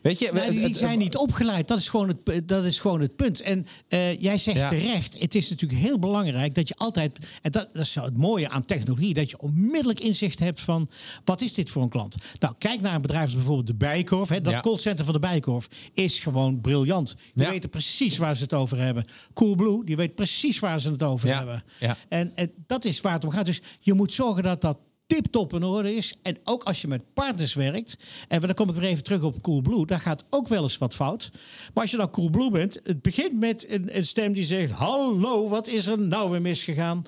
weet 0.03 0.19
je... 0.19 0.47
Die 0.51 0.75
zijn 0.75 0.99
niet 0.99 1.17
opgeleid. 1.17 1.69
Dat 1.69 1.79
is 1.79 1.89
gewoon 1.89 2.09
het, 2.25 2.49
dat 2.49 2.65
is 2.65 2.79
gewoon 2.79 3.01
het 3.01 3.17
punt. 3.17 3.41
En 3.41 3.67
eh, 3.89 4.21
jij 4.21 4.39
zegt 4.39 4.59
Ja. 4.59 4.69
terecht, 4.69 5.21
het 5.21 5.35
is 5.35 5.51
natuurlijk 5.51 5.81
heel 5.81 5.99
belangrijk 5.99 6.55
dat 6.55 6.69
je 6.69 6.75
altijd... 6.77 7.19
En 7.43 7.51
dat, 7.51 7.69
dat 7.73 7.83
is 7.83 7.93
zo 7.93 8.05
het 8.05 8.17
mooie 8.17 8.49
aan 8.49 8.65
technologie, 8.65 9.15
dat 9.15 9.31
je 9.31 9.39
onmiddellijk 9.39 10.01
inzicht 10.01 10.39
hebt 10.39 10.61
van... 10.61 10.89
wat 11.25 11.41
is 11.41 11.55
dit 11.55 11.71
voor 11.71 11.83
een 11.83 11.89
klant? 11.89 12.17
Nou, 12.39 12.55
kijk 12.59 12.81
naar 12.81 12.95
een 12.95 13.01
bedrijf 13.03 13.25
als 13.25 13.35
bijvoorbeeld 13.35 13.67
de 13.67 13.75
Bijenkorf. 13.75 14.29
Hè, 14.29 14.41
dat 14.41 14.53
Ja. 14.53 14.61
callcenter 14.61 15.05
van 15.05 15.15
de 15.15 15.21
Bijenkorf 15.21 15.69
is 15.93 16.19
gewoon 16.19 16.61
briljant. 16.61 17.15
Die 17.35 17.45
Ja. 17.45 17.51
weten 17.51 17.71
precies 17.71 18.17
waar 18.19 18.37
ze 18.37 18.43
het 18.43 18.53
over 18.55 18.79
hebben. 18.81 19.05
Coolblue, 19.33 19.85
die 19.85 19.97
weet 19.97 20.15
precies 20.15 20.59
waar 20.59 20.81
ze 20.81 20.91
het 20.91 21.03
over 21.03 21.35
hebben. 21.37 21.63
En 22.09 22.33
dat 22.67 22.85
is 22.85 23.01
waar 23.01 23.13
het 23.13 23.25
om 23.25 23.31
gaat. 23.31 23.47
Dus 23.47 23.61
je 23.81 23.95
moet 23.95 24.13
zorgen 24.13 24.43
dat 24.43 24.61
dat 24.61 24.79
tip-top 25.15 25.53
in 25.55 25.65
orde 25.65 25.95
is. 25.95 26.15
En 26.23 26.37
ook 26.45 26.63
als 26.63 26.81
je 26.81 26.89
met 26.89 27.03
partners 27.15 27.55
werkt. 27.55 27.97
En 28.29 28.41
dan 28.41 28.55
kom 28.55 28.69
ik 28.69 28.75
weer 28.75 28.89
even 28.89 29.05
terug 29.05 29.23
op 29.23 29.43
Coolblue. 29.43 29.87
Daar 29.87 30.01
gaat 30.01 30.25
ook 30.31 30.49
wel 30.49 30.63
eens 30.63 30.79
wat 30.79 30.95
fout. 30.95 31.31
Maar 31.75 31.83
als 31.83 31.91
je 31.91 31.97
dan 31.97 32.11
Coolblue 32.11 32.51
bent. 32.51 32.81
Het 32.85 33.03
begint 33.03 33.39
met 33.41 33.67
een, 33.69 33.97
een 33.97 34.07
stem 34.07 34.33
die 34.33 34.45
zegt... 34.45 34.71
Hallo, 34.71 35.49
wat 35.49 35.67
is 35.67 35.87
er 35.87 35.99
nou 36.01 36.31
weer 36.31 36.43
misgegaan? 36.43 37.03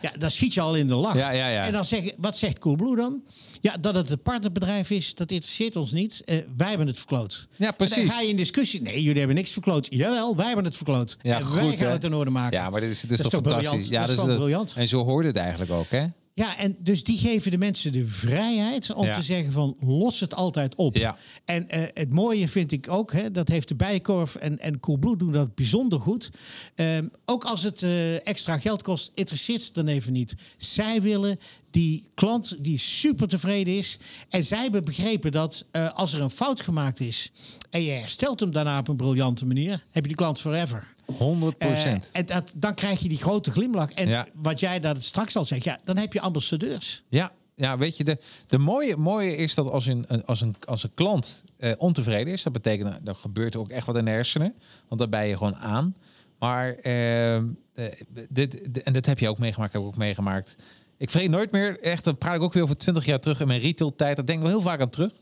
Ja, 0.00 0.12
dan 0.18 0.30
schiet 0.30 0.54
je 0.54 0.60
al 0.60 0.76
in 0.76 0.86
de 0.86 0.94
lach. 0.94 1.14
Ja, 1.14 1.30
ja, 1.30 1.48
ja. 1.48 1.64
En 1.64 1.72
dan 1.72 1.84
zeg 1.84 2.04
je, 2.04 2.14
wat 2.18 2.36
zegt 2.36 2.58
Coolblue 2.58 2.96
dan? 2.96 3.22
Ja, 3.60 3.76
dat 3.80 3.94
het 3.94 4.08
het 4.08 4.22
partnerbedrijf 4.22 4.90
is, 4.90 5.14
dat 5.14 5.30
interesseert 5.30 5.76
ons 5.76 5.92
niet. 5.92 6.22
Eh, 6.24 6.38
wij 6.56 6.68
hebben 6.68 6.86
het 6.86 6.96
verkloot. 6.96 7.48
Ja, 7.56 7.70
precies. 7.70 7.96
En 7.96 8.06
dan 8.06 8.14
ga 8.14 8.20
je 8.20 8.28
in 8.28 8.36
discussie. 8.36 8.82
Nee, 8.82 9.02
jullie 9.02 9.18
hebben 9.18 9.36
niks 9.36 9.52
verkloot. 9.52 9.86
Jawel, 9.90 10.36
wij 10.36 10.46
hebben 10.46 10.64
het 10.64 10.76
verkloot. 10.76 11.16
Ja, 11.22 11.36
en 11.36 11.44
goed, 11.44 11.54
wij 11.54 11.76
gaan 11.76 11.86
hè? 11.86 11.92
het 11.92 12.04
in 12.04 12.14
orde 12.14 12.30
maken. 12.30 12.58
Ja, 12.58 12.70
maar 12.70 12.80
dit 12.80 12.90
is, 12.90 13.00
dit 13.00 13.10
is, 13.10 13.16
Dat 13.16 13.26
is 13.26 13.32
toch 13.32 13.42
toch 13.42 13.52
fantastisch? 13.52 13.88
briljant? 13.88 13.92
Ja, 13.92 14.00
Dat 14.00 14.08
is 14.08 14.14
dus 14.14 14.24
gewoon 14.24 14.36
briljant. 14.36 14.74
En 14.76 14.88
zo 14.88 15.04
hoorde 15.04 15.28
het 15.28 15.36
eigenlijk 15.36 15.70
ook, 15.70 15.90
hè? 15.90 16.06
Ja, 16.38 16.58
en 16.58 16.76
dus 16.78 17.02
die 17.04 17.18
geven 17.18 17.50
de 17.50 17.58
mensen 17.58 17.92
de 17.92 18.06
vrijheid 18.06 18.92
om 18.92 19.04
Ja. 19.06 19.14
te 19.14 19.22
zeggen 19.22 19.52
van 19.52 19.76
los 19.80 20.20
het 20.20 20.34
altijd 20.34 20.74
op. 20.74 20.96
Ja. 20.96 21.16
En 21.44 21.68
eh, 21.68 21.82
het 21.94 22.12
mooie 22.12 22.48
vind 22.48 22.72
ik 22.72 22.90
ook, 22.90 23.12
hè, 23.12 23.30
dat 23.30 23.48
heeft 23.48 23.68
de 23.68 23.74
Bijenkorf 23.76 24.34
en, 24.34 24.58
en 24.58 24.80
Coolblue 24.80 25.16
doen 25.16 25.32
dat 25.32 25.54
bijzonder 25.54 26.00
goed. 26.00 26.30
Ehm, 26.74 27.08
ook 27.24 27.44
als 27.44 27.62
het 27.62 27.82
eh, 27.82 28.26
extra 28.26 28.58
geld 28.58 28.82
kost, 28.82 29.10
interesseert 29.14 29.62
ze 29.62 29.72
dan 29.72 29.86
even 29.86 30.12
niet. 30.12 30.34
Zij 30.56 31.02
willen 31.02 31.38
die 31.70 32.04
klant 32.14 32.64
die 32.64 32.78
super 32.78 33.28
tevreden 33.28 33.76
is. 33.78 33.98
En 34.28 34.44
zij 34.44 34.62
hebben 34.62 34.84
begrepen 34.84 35.32
dat 35.32 35.64
eh, 35.70 35.92
als 35.94 36.12
er 36.12 36.20
een 36.22 36.30
fout 36.30 36.60
gemaakt 36.60 37.00
is 37.00 37.30
en 37.70 37.82
je 37.82 37.90
herstelt 37.90 38.40
hem 38.40 38.50
daarna 38.50 38.78
op 38.78 38.88
een 38.88 38.96
briljante 38.96 39.46
manier, 39.46 39.84
heb 39.90 40.02
je 40.02 40.08
die 40.08 40.16
klant 40.16 40.40
forever. 40.40 40.92
100% 41.12 41.16
Eh, 41.58 41.92
en 42.12 42.26
dat, 42.26 42.52
dan 42.56 42.74
krijg 42.74 43.00
je 43.00 43.08
die 43.08 43.18
grote 43.18 43.50
glimlach. 43.50 43.92
En 43.92 44.08
Ja. 44.08 44.26
wat 44.34 44.60
jij 44.60 44.80
dat 44.80 45.02
straks 45.02 45.36
al 45.36 45.44
zegt, 45.44 45.64
ja, 45.64 45.78
dan 45.84 45.96
heb 45.96 46.12
je 46.12 46.20
ambassadeurs. 46.20 47.02
Ja, 47.08 47.32
ja, 47.54 47.78
weet 47.78 47.96
je, 47.96 48.04
de, 48.04 48.18
de 48.46 48.58
mooie, 48.58 48.96
mooie 48.96 49.36
is 49.36 49.54
dat 49.54 49.70
als 49.70 49.86
een, 49.86 50.24
als 50.26 50.40
een, 50.40 50.54
als 50.66 50.82
een 50.82 50.94
klant 50.94 51.44
eh, 51.56 51.72
ontevreden 51.78 52.32
is, 52.32 52.42
dat 52.42 52.52
betekent 52.52 52.90
dat 52.92 53.14
er 53.14 53.20
gebeurt 53.20 53.56
ook 53.56 53.68
echt 53.68 53.86
wat 53.86 53.96
in 53.96 54.04
de 54.04 54.10
hersenen, 54.10 54.54
want 54.88 55.00
daar 55.00 55.08
ben 55.10 55.26
je 55.26 55.36
gewoon 55.36 55.56
aan. 55.56 55.96
Maar 56.38 56.74
ehm, 56.74 57.46
eh, 57.74 57.84
dit, 58.28 58.58
dit- 58.74 58.82
en 58.82 58.92
dat 58.92 59.06
heb 59.06 59.18
je 59.18 59.28
ook 59.28 59.38
meegemaakt, 59.38 59.72
heb 59.72 59.82
ik 59.82 59.88
ook 59.88 59.96
meegemaakt. 59.96 60.56
Ik 60.98 61.10
vergeet 61.10 61.30
nooit 61.30 61.50
meer, 61.50 61.80
echt, 61.80 62.04
dan 62.04 62.18
praat 62.18 62.34
ik 62.34 62.42
ook 62.42 62.52
weer 62.52 62.62
over 62.62 62.76
20 62.76 63.04
jaar 63.04 63.20
terug 63.20 63.40
in 63.40 63.46
mijn 63.46 63.60
retail 63.60 63.94
tijd. 63.94 64.16
Daar 64.16 64.26
denk 64.26 64.38
ik 64.38 64.44
wel 64.44 64.54
heel 64.54 64.62
vaak 64.62 64.80
aan 64.80 64.88
terug. 64.90 65.12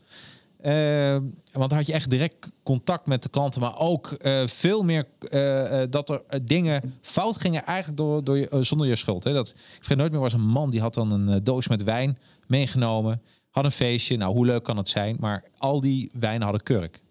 Ehm, 0.61 1.21
want 1.51 1.69
dan 1.69 1.77
had 1.77 1.87
je 1.87 1.93
echt 1.93 2.09
direct 2.09 2.51
contact 2.63 3.05
met 3.05 3.23
de 3.23 3.29
klanten, 3.29 3.61
maar 3.61 3.77
ook 3.79 4.11
eh, 4.11 4.47
veel 4.47 4.83
meer 4.83 5.05
eh, 5.29 5.81
eh, 5.81 5.89
dat 5.91 6.09
er 6.09 6.21
eh, 6.27 6.39
dingen 6.43 6.97
fout 7.01 7.37
gingen 7.39 7.63
eigenlijk 7.65 7.97
door, 7.97 8.23
door 8.23 8.37
je, 8.37 8.49
eh, 8.49 8.59
zonder 8.61 8.87
je 8.87 8.95
schuld. 8.95 9.23
Hè. 9.23 9.33
Dat, 9.33 9.47
ik 9.49 9.55
vergeet 9.77 9.97
nooit 9.97 10.11
meer 10.11 10.19
was 10.21 10.33
een 10.33 10.47
man 10.47 10.69
die 10.69 10.81
had 10.81 10.93
dan 10.93 11.11
een 11.11 11.29
eh, 11.29 11.35
doos 11.43 11.67
met 11.67 11.83
wijn 11.83 12.17
meegenomen, 12.47 13.21
had 13.51 13.65
een 13.65 13.71
feestje. 13.71 14.17
Nou, 14.17 14.33
hoe 14.33 14.45
leuk 14.45 14.63
kan 14.63 14.77
het 14.77 14.89
zijn? 14.89 15.17
Maar 15.19 15.43
al 15.57 15.81
die 15.81 16.09
wijnen 16.13 16.41
hadden 16.41 16.63
kurk. 16.63 17.01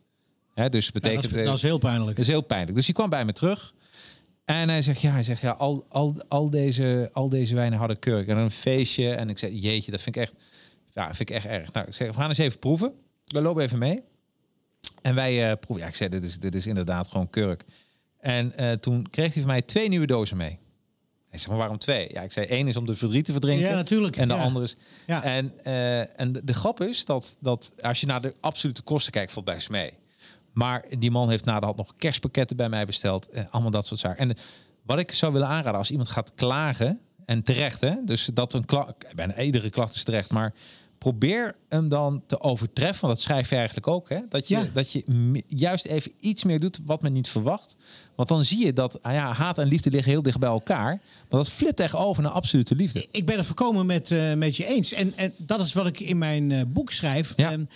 Hè, 0.55 0.69
dus 0.69 0.85
Ja, 0.87 0.93
betekent 0.93 1.23
dat, 1.23 1.31
is, 1.31 1.37
eh, 1.39 1.45
dat 1.45 1.57
is 1.57 1.63
heel 1.63 1.79
pijnlijk. 1.79 2.17
dat 2.17 2.19
is 2.27 2.31
heel 2.31 2.41
pijnlijk. 2.41 2.75
Dus 2.75 2.85
hij 2.85 2.95
kwam 2.95 3.11
bij 3.11 3.25
me 3.25 3.33
terug. 3.33 3.75
En 4.47 4.69
hij 4.69 4.83
zegt, 4.83 5.01
ja, 5.01 5.13
hij 5.13 5.23
zegt, 5.23 5.41
ja, 5.41 5.51
al, 5.51 5.87
al, 5.89 6.17
al, 6.29 6.51
deze, 6.51 7.11
al 7.13 7.29
deze 7.29 7.55
wijnen 7.55 7.79
hadden 7.79 7.99
kurk. 7.99 8.29
En 8.29 8.37
een 8.37 8.51
feestje. 8.51 9.15
En 9.15 9.29
ik 9.29 9.39
zei, 9.39 9.59
jeetje, 9.59 9.91
dat 9.91 10.03
vind 10.03 10.17
ik 10.17 10.23
echt, 10.23 10.33
ja, 10.91 11.15
vind 11.15 11.31
ik 11.31 11.37
echt 11.37 11.47
erg. 11.47 11.73
Nou, 11.73 11.87
ik 11.87 11.95
zeg, 11.95 12.09
we 12.09 12.15
gaan 12.15 12.29
eens 12.29 12.39
even 12.39 12.59
proeven. 12.59 12.93
We 13.25 13.41
lopen 13.41 13.63
even 13.63 13.79
mee. 13.79 14.05
En 15.03 15.15
wij 15.15 15.51
eh, 15.51 15.59
proeven. 15.59 15.85
Ja, 15.85 15.91
ik 15.91 15.97
zei, 15.97 16.11
dit 16.11 16.25
is, 16.25 16.39
dit 16.39 16.55
is 16.55 16.67
inderdaad 16.67 17.09
gewoon 17.09 17.31
kurk. 17.31 17.65
En 18.21 18.57
eh, 18.57 18.73
toen 18.73 19.11
kreeg 19.11 19.33
hij 19.33 19.43
van 19.43 19.51
mij 19.51 19.63
twee 19.63 19.89
nieuwe 19.89 20.07
dozen 20.07 20.37
mee. 20.37 20.59
Hij 21.29 21.39
zegt, 21.39 21.49
maar 21.49 21.59
waarom 21.59 21.79
twee? 21.79 22.09
Ja, 22.13 22.23
ik 22.23 22.33
zei, 22.33 22.47
één 22.47 22.69
is 22.69 22.77
om 22.77 22.87
de 22.87 22.95
verdriet 22.95 23.25
te 23.25 23.33
verdrinken. 23.33 23.69
Ja, 23.69 23.75
natuurlijk, 23.75 24.17
En 24.17 24.29
de 24.29 24.35
ja. 24.35 24.43
andere 24.43 24.65
is... 24.65 24.77
Ja. 25.07 25.23
En, 25.23 25.53
eh, 25.65 26.21
en 26.21 26.33
de, 26.33 26.45
de 26.45 26.55
grap 26.55 26.81
is 26.81 27.05
dat, 27.05 27.37
dat 27.41 27.73
als 27.81 28.01
je 28.01 28.07
naar 28.07 28.21
de 28.21 28.35
absolute 28.41 28.83
kosten 28.83 29.13
kijkt, 29.13 29.33
valt 29.33 29.45
best 29.45 29.71
mee. 29.71 29.93
Maar 30.57 30.85
die 30.99 31.11
man 31.11 31.31
heeft 31.31 31.45
na 31.45 31.59
de 31.61 31.65
hand 31.65 31.77
nog 31.77 31.97
kerstpakketten 31.97 32.57
bij 32.57 32.69
mij 32.69 32.87
besteld. 32.87 33.29
Eh, 33.29 33.45
allemaal 33.51 33.71
dat 33.71 33.87
soort 33.87 34.01
zaken. 34.01 34.19
En 34.29 34.37
wat 34.83 34.99
ik 34.99 35.13
zou 35.13 35.33
willen 35.33 35.49
aanraden 35.49 35.79
als 35.79 35.91
iemand 35.91 36.09
gaat 36.09 36.35
klagen 36.35 37.01
En 37.27 37.43
terecht, 37.43 37.81
hè? 37.81 37.95
Dus 38.05 38.31
dat 38.35 38.53
een 38.53 38.65
klacht, 38.65 39.15
bijna 39.15 39.41
iedere 39.41 39.71
klacht 39.71 39.95
is 39.95 40.05
terecht, 40.05 40.31
maar 40.31 40.55
probeer 41.11 41.55
hem 41.69 41.89
dan 41.89 42.23
te 42.27 42.41
overtreffen. 42.41 43.07
Want 43.07 43.15
dat 43.15 43.23
schrijf 43.23 43.49
je 43.49 43.57
eigenlijk 43.57 43.87
ook. 43.87 44.09
Hè? 44.09 44.19
Dat, 44.29 44.49
je, 44.49 44.71
dat 44.73 44.93
je 44.93 45.05
juist 45.49 45.87
even 45.87 46.13
iets 46.21 46.45
meer 46.45 46.61
doet 46.61 46.81
wat 46.87 47.03
men 47.03 47.13
niet 47.13 47.29
verwacht. 47.29 47.77
Want 48.15 48.29
dan 48.29 48.45
zie 48.45 48.65
je 48.65 48.73
dat 48.73 49.03
ah 49.03 49.13
ja, 49.13 49.33
haat 49.33 49.59
en 49.59 49.69
liefde 49.69 49.91
liggen 49.91 50.13
heel 50.13 50.23
dicht 50.23 50.39
bij 50.39 50.49
elkaar. 50.49 51.01
Maar 51.29 51.41
dat 51.41 51.51
flipt 51.51 51.81
echt 51.81 51.95
over 51.95 52.23
naar 52.23 52.33
absolute 52.33 52.75
liefde. 52.75 53.07
Ik 53.11 53.27
ben 53.27 53.37
het 53.37 53.47
voorkomen 53.47 53.87
met, 53.87 54.11
uh, 54.11 54.35
met 54.35 54.57
je 54.57 54.67
eens. 54.67 54.93
En, 54.93 55.13
en 55.17 55.33
dat 55.37 55.61
is 55.61 55.73
wat 55.73 55.87
ik 55.87 56.01
in 56.01 56.19
mijn 56.19 56.51
uh, 56.51 56.61
boek 56.67 56.91
schrijf. 56.93 57.33
Ja. 57.37 57.53
Um, 57.53 57.69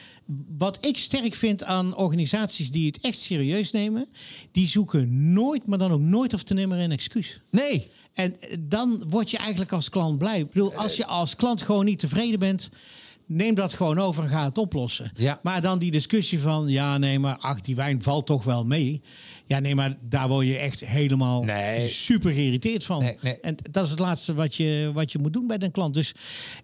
wat 0.59 0.87
ik 0.87 0.99
sterk 0.99 1.35
vind 1.35 1.65
aan 1.65 1.97
organisaties 1.97 2.71
die 2.71 2.87
het 2.87 3.01
echt 3.01 3.19
serieus 3.19 3.71
nemen... 3.71 4.07
die 4.53 4.67
zoeken 4.67 5.33
nooit, 5.33 5.67
maar 5.67 5.79
dan 5.79 5.93
ook 5.93 6.01
nooit 6.01 6.35
of 6.35 6.43
te 6.43 6.55
nimmer 6.55 6.79
een 6.79 6.93
excuus. 6.93 7.41
Nee. 7.51 7.91
En 8.13 8.41
eh, 8.41 8.57
dan 8.61 9.05
word 9.09 9.31
je 9.31 9.39
eigenlijk 9.39 9.73
als 9.73 9.89
klant 9.89 10.19
blij. 10.19 10.39
Ik 10.39 10.51
bedoel, 10.51 10.75
als 10.75 10.97
je 10.97 11.07
als 11.07 11.37
klant 11.37 11.63
gewoon 11.63 11.85
niet 11.85 11.99
tevreden 11.99 12.39
bent 12.39 12.71
neem 13.31 13.55
dat 13.55 13.73
gewoon 13.73 13.99
over 13.99 14.23
en 14.23 14.29
ga 14.29 14.45
het 14.45 14.59
oplossen. 14.59 15.11
Ja. 15.15 15.41
Maar 15.43 15.61
dan 15.61 15.79
die 15.79 15.91
discussie 15.91 16.41
van, 16.41 16.69
ja, 16.69 16.99
nee, 16.99 17.19
maar 17.19 17.37
ach, 17.39 17.61
die 17.61 17.77
wijn 17.77 18.03
valt 18.03 18.27
toch 18.27 18.45
wel 18.45 18.65
mee. 18.65 19.03
Ja, 19.45 19.59
nee, 19.59 19.75
maar 19.75 19.97
daar 20.01 20.29
word 20.29 20.47
je 20.47 20.57
echt 20.57 20.81
helemaal 20.81 21.43
nee. 21.43 21.89
super 21.89 22.33
geïrriteerd 22.33 22.85
van. 22.85 23.03
Nee, 23.03 23.19
nee. 23.21 23.41
En 23.41 23.57
dat 23.71 23.85
is 23.85 23.91
het 23.91 23.99
laatste 23.99 24.35
wat 24.35 24.55
je, 24.55 24.91
wat 24.95 25.13
je 25.13 25.19
moet 25.19 25.33
doen 25.33 25.47
bij 25.47 25.61
een 25.61 25.71
klant. 25.71 25.95
Dus 25.95 26.15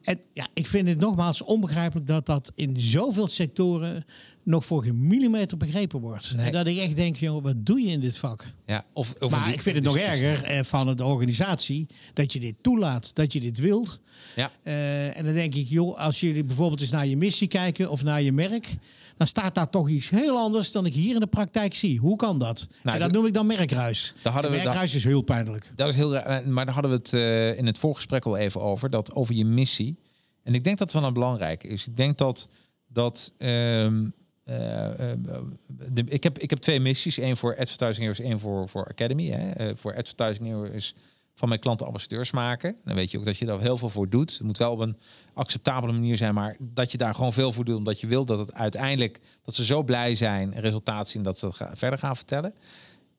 en, 0.03 0.21
ja, 0.33 0.47
ik 0.55 0.67
vind 0.67 0.89
het 0.89 1.01
nogmaals 1.01 1.43
onbegrijpelijk 1.43 2.07
dat 2.07 2.27
dat 2.27 2.53
in 2.55 2.81
zoveel 2.81 3.27
sectoren 3.27 4.05
nog 4.47 4.65
voor 4.65 4.83
geen 4.83 5.07
millimeter 5.07 5.57
begrepen 5.57 6.01
wordt. 6.01 6.35
En 6.37 6.53
dat 6.53 6.67
ik 6.67 6.77
echt 6.77 6.97
denk, 6.97 7.17
joh, 7.17 7.43
wat 7.43 7.67
doe 7.67 7.81
je 7.81 7.89
in 7.89 8.01
dit 8.01 8.19
vak? 8.19 8.53
Ja, 8.67 8.85
of, 8.93 9.15
of 9.19 9.31
maar 9.31 9.53
ik 9.53 9.61
vind 9.61 9.77
het 9.77 9.85
nog 9.85 9.97
erger 9.97 10.43
eh, 10.45 10.63
van 10.63 10.97
de 10.97 11.05
organisatie 11.05 11.87
dat 12.13 12.33
je 12.33 12.41
dit 12.41 12.55
toelaat, 12.61 13.15
dat 13.15 13.33
je 13.33 13.41
dit 13.41 13.59
wilt. 13.59 14.01
Ja. 14.37 14.51
Uh, 14.65 15.19
en 15.19 15.25
dan 15.25 15.35
denk 15.35 15.55
ik, 15.55 15.69
joh, 15.69 15.99
als 15.99 16.21
jullie 16.21 16.45
bijvoorbeeld 16.45 16.81
eens 16.81 16.91
naar 16.91 17.07
je 17.07 17.17
missie 17.17 17.49
kijken 17.49 17.91
of 17.91 18.03
naar 18.03 18.23
je 18.23 18.33
merk, 18.33 18.77
dan 19.17 19.27
staat 19.27 19.55
daar 19.55 19.71
toch 19.71 19.89
iets 19.89 20.09
heel 20.09 20.39
anders 20.39 20.73
dan 20.73 20.87
ik 20.87 20.93
hier 20.93 21.15
in 21.15 21.21
de 21.21 21.27
praktijk 21.27 21.75
zie. 21.75 21.99
Hoe 21.99 22.17
kan 22.17 22.39
dat? 22.39 22.67
Nou, 22.83 22.97
en 22.97 23.03
dat 23.03 23.13
noem 23.13 23.27
ik 23.27 23.35
dan 23.35 23.47
merkruis. 23.47 24.15
Daar 24.23 24.33
hadden 24.33 24.51
we, 24.51 24.57
merkruis 24.57 24.95
is 24.95 25.05
heel 25.05 25.23
pijnlijk. 25.23 25.73
Dat 25.77 25.89
is 25.89 25.97
heel, 25.97 26.11
maar 26.45 26.65
daar 26.65 26.75
hadden 26.75 26.91
we 26.91 26.97
het 26.97 27.13
uh, 27.13 27.59
in 27.59 27.67
het 27.67 27.79
voorgesprek 27.79 28.25
al 28.25 28.37
even 28.37 28.61
over, 28.63 28.91
dat 28.91 29.15
over 29.15 29.35
je 29.35 29.45
missie. 29.45 29.99
En 30.43 30.55
ik 30.55 30.65
denk 30.65 30.79
dat 30.79 30.93
het 30.93 31.01
wel 31.01 31.09
een 31.09 31.15
belangrijk 31.15 31.65
is. 31.65 31.87
Ik 31.87 31.97
denk 31.97 32.19
dat 32.19 32.49
dat 32.89 33.33
um, 33.39 34.05
uh, 34.05 34.13
de, 34.47 36.05
ik, 36.07 36.23
heb, 36.23 36.39
ik 36.39 36.51
heb 36.51 36.59
twee 36.59 36.81
missies. 36.81 37.19
één 37.19 37.37
voor 37.37 37.57
Advertising 37.59 37.97
Heroes, 37.97 38.21
één 38.21 38.39
voor, 38.39 38.69
voor 38.69 38.87
Academy. 38.89 39.31
Hè. 39.31 39.71
Uh, 39.71 39.77
voor 39.77 39.97
Advertising 39.97 40.67
is 40.67 40.95
van 41.35 41.49
mijn 41.49 41.61
klanten 41.61 41.87
ambassadeurs 41.87 42.31
maken. 42.31 42.77
Dan 42.85 42.95
weet 42.95 43.11
je 43.11 43.19
ook 43.19 43.25
dat 43.25 43.37
je 43.37 43.45
daar 43.45 43.61
heel 43.61 43.77
veel 43.77 43.89
voor 43.89 44.09
doet. 44.09 44.33
Het 44.33 44.43
moet 44.43 44.59
wel 44.59 44.73
op 44.73 44.79
een 44.79 44.97
acceptabele 45.35 45.93
manier 45.93 46.17
zijn, 46.17 46.35
maar 46.35 46.57
dat 46.61 46.93
je 46.93 46.99
daar 46.99 47.15
gewoon 47.15 47.33
veel 47.33 47.53
voor 47.53 47.65
doet, 47.65 47.77
omdat 47.77 48.01
je 48.01 48.07
wilt 48.07 48.27
dat 48.27 48.39
het 48.39 48.55
uiteindelijk 48.55 49.21
dat 49.43 49.55
ze 49.55 49.65
zo 49.65 49.83
blij 49.83 50.15
zijn, 50.15 50.53
resultaat 50.55 51.09
zien 51.09 51.23
dat 51.23 51.39
ze 51.39 51.47
dat 51.47 51.79
verder 51.79 51.99
gaan 51.99 52.17
vertellen. 52.17 52.55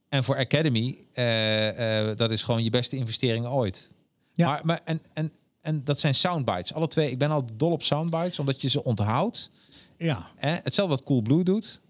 En 0.09 0.23
voor 0.23 0.37
Academy, 0.37 1.01
uh, 1.13 2.07
uh, 2.09 2.15
dat 2.15 2.31
is 2.31 2.43
gewoon 2.43 2.63
je 2.63 2.69
beste 2.69 2.95
investering 2.95 3.45
ooit. 3.45 3.91
Ja. 4.33 4.47
Maar, 4.47 4.61
maar 4.63 4.81
en, 4.83 5.01
en, 5.13 5.31
en 5.61 5.83
dat 5.83 5.99
zijn 5.99 6.15
soundbites. 6.15 6.73
Alle 6.73 6.87
twee. 6.87 7.11
Ik 7.11 7.17
ben 7.17 7.31
al 7.31 7.45
dol 7.53 7.71
op 7.71 7.83
soundbites, 7.83 8.39
omdat 8.39 8.61
je 8.61 8.69
ze 8.69 8.83
onthoudt. 8.83 9.51
Ja. 9.97 10.27
Eh, 10.37 10.53
hetzelfde 10.63 10.95
wat 10.95 11.03
Coolblue 11.03 11.43
doet. 11.43 11.81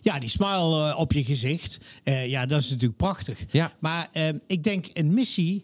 Ja, 0.00 0.18
die 0.18 0.28
smile 0.28 0.88
uh, 0.88 0.98
op 0.98 1.12
je 1.12 1.24
gezicht. 1.24 1.78
Uh, 2.04 2.26
ja, 2.26 2.46
dat 2.46 2.60
is 2.60 2.70
natuurlijk 2.70 2.96
prachtig. 2.96 3.44
Ja. 3.50 3.72
Maar 3.78 4.08
uh, 4.12 4.28
ik 4.46 4.64
denk 4.64 4.86
een 4.92 5.14
missie. 5.14 5.62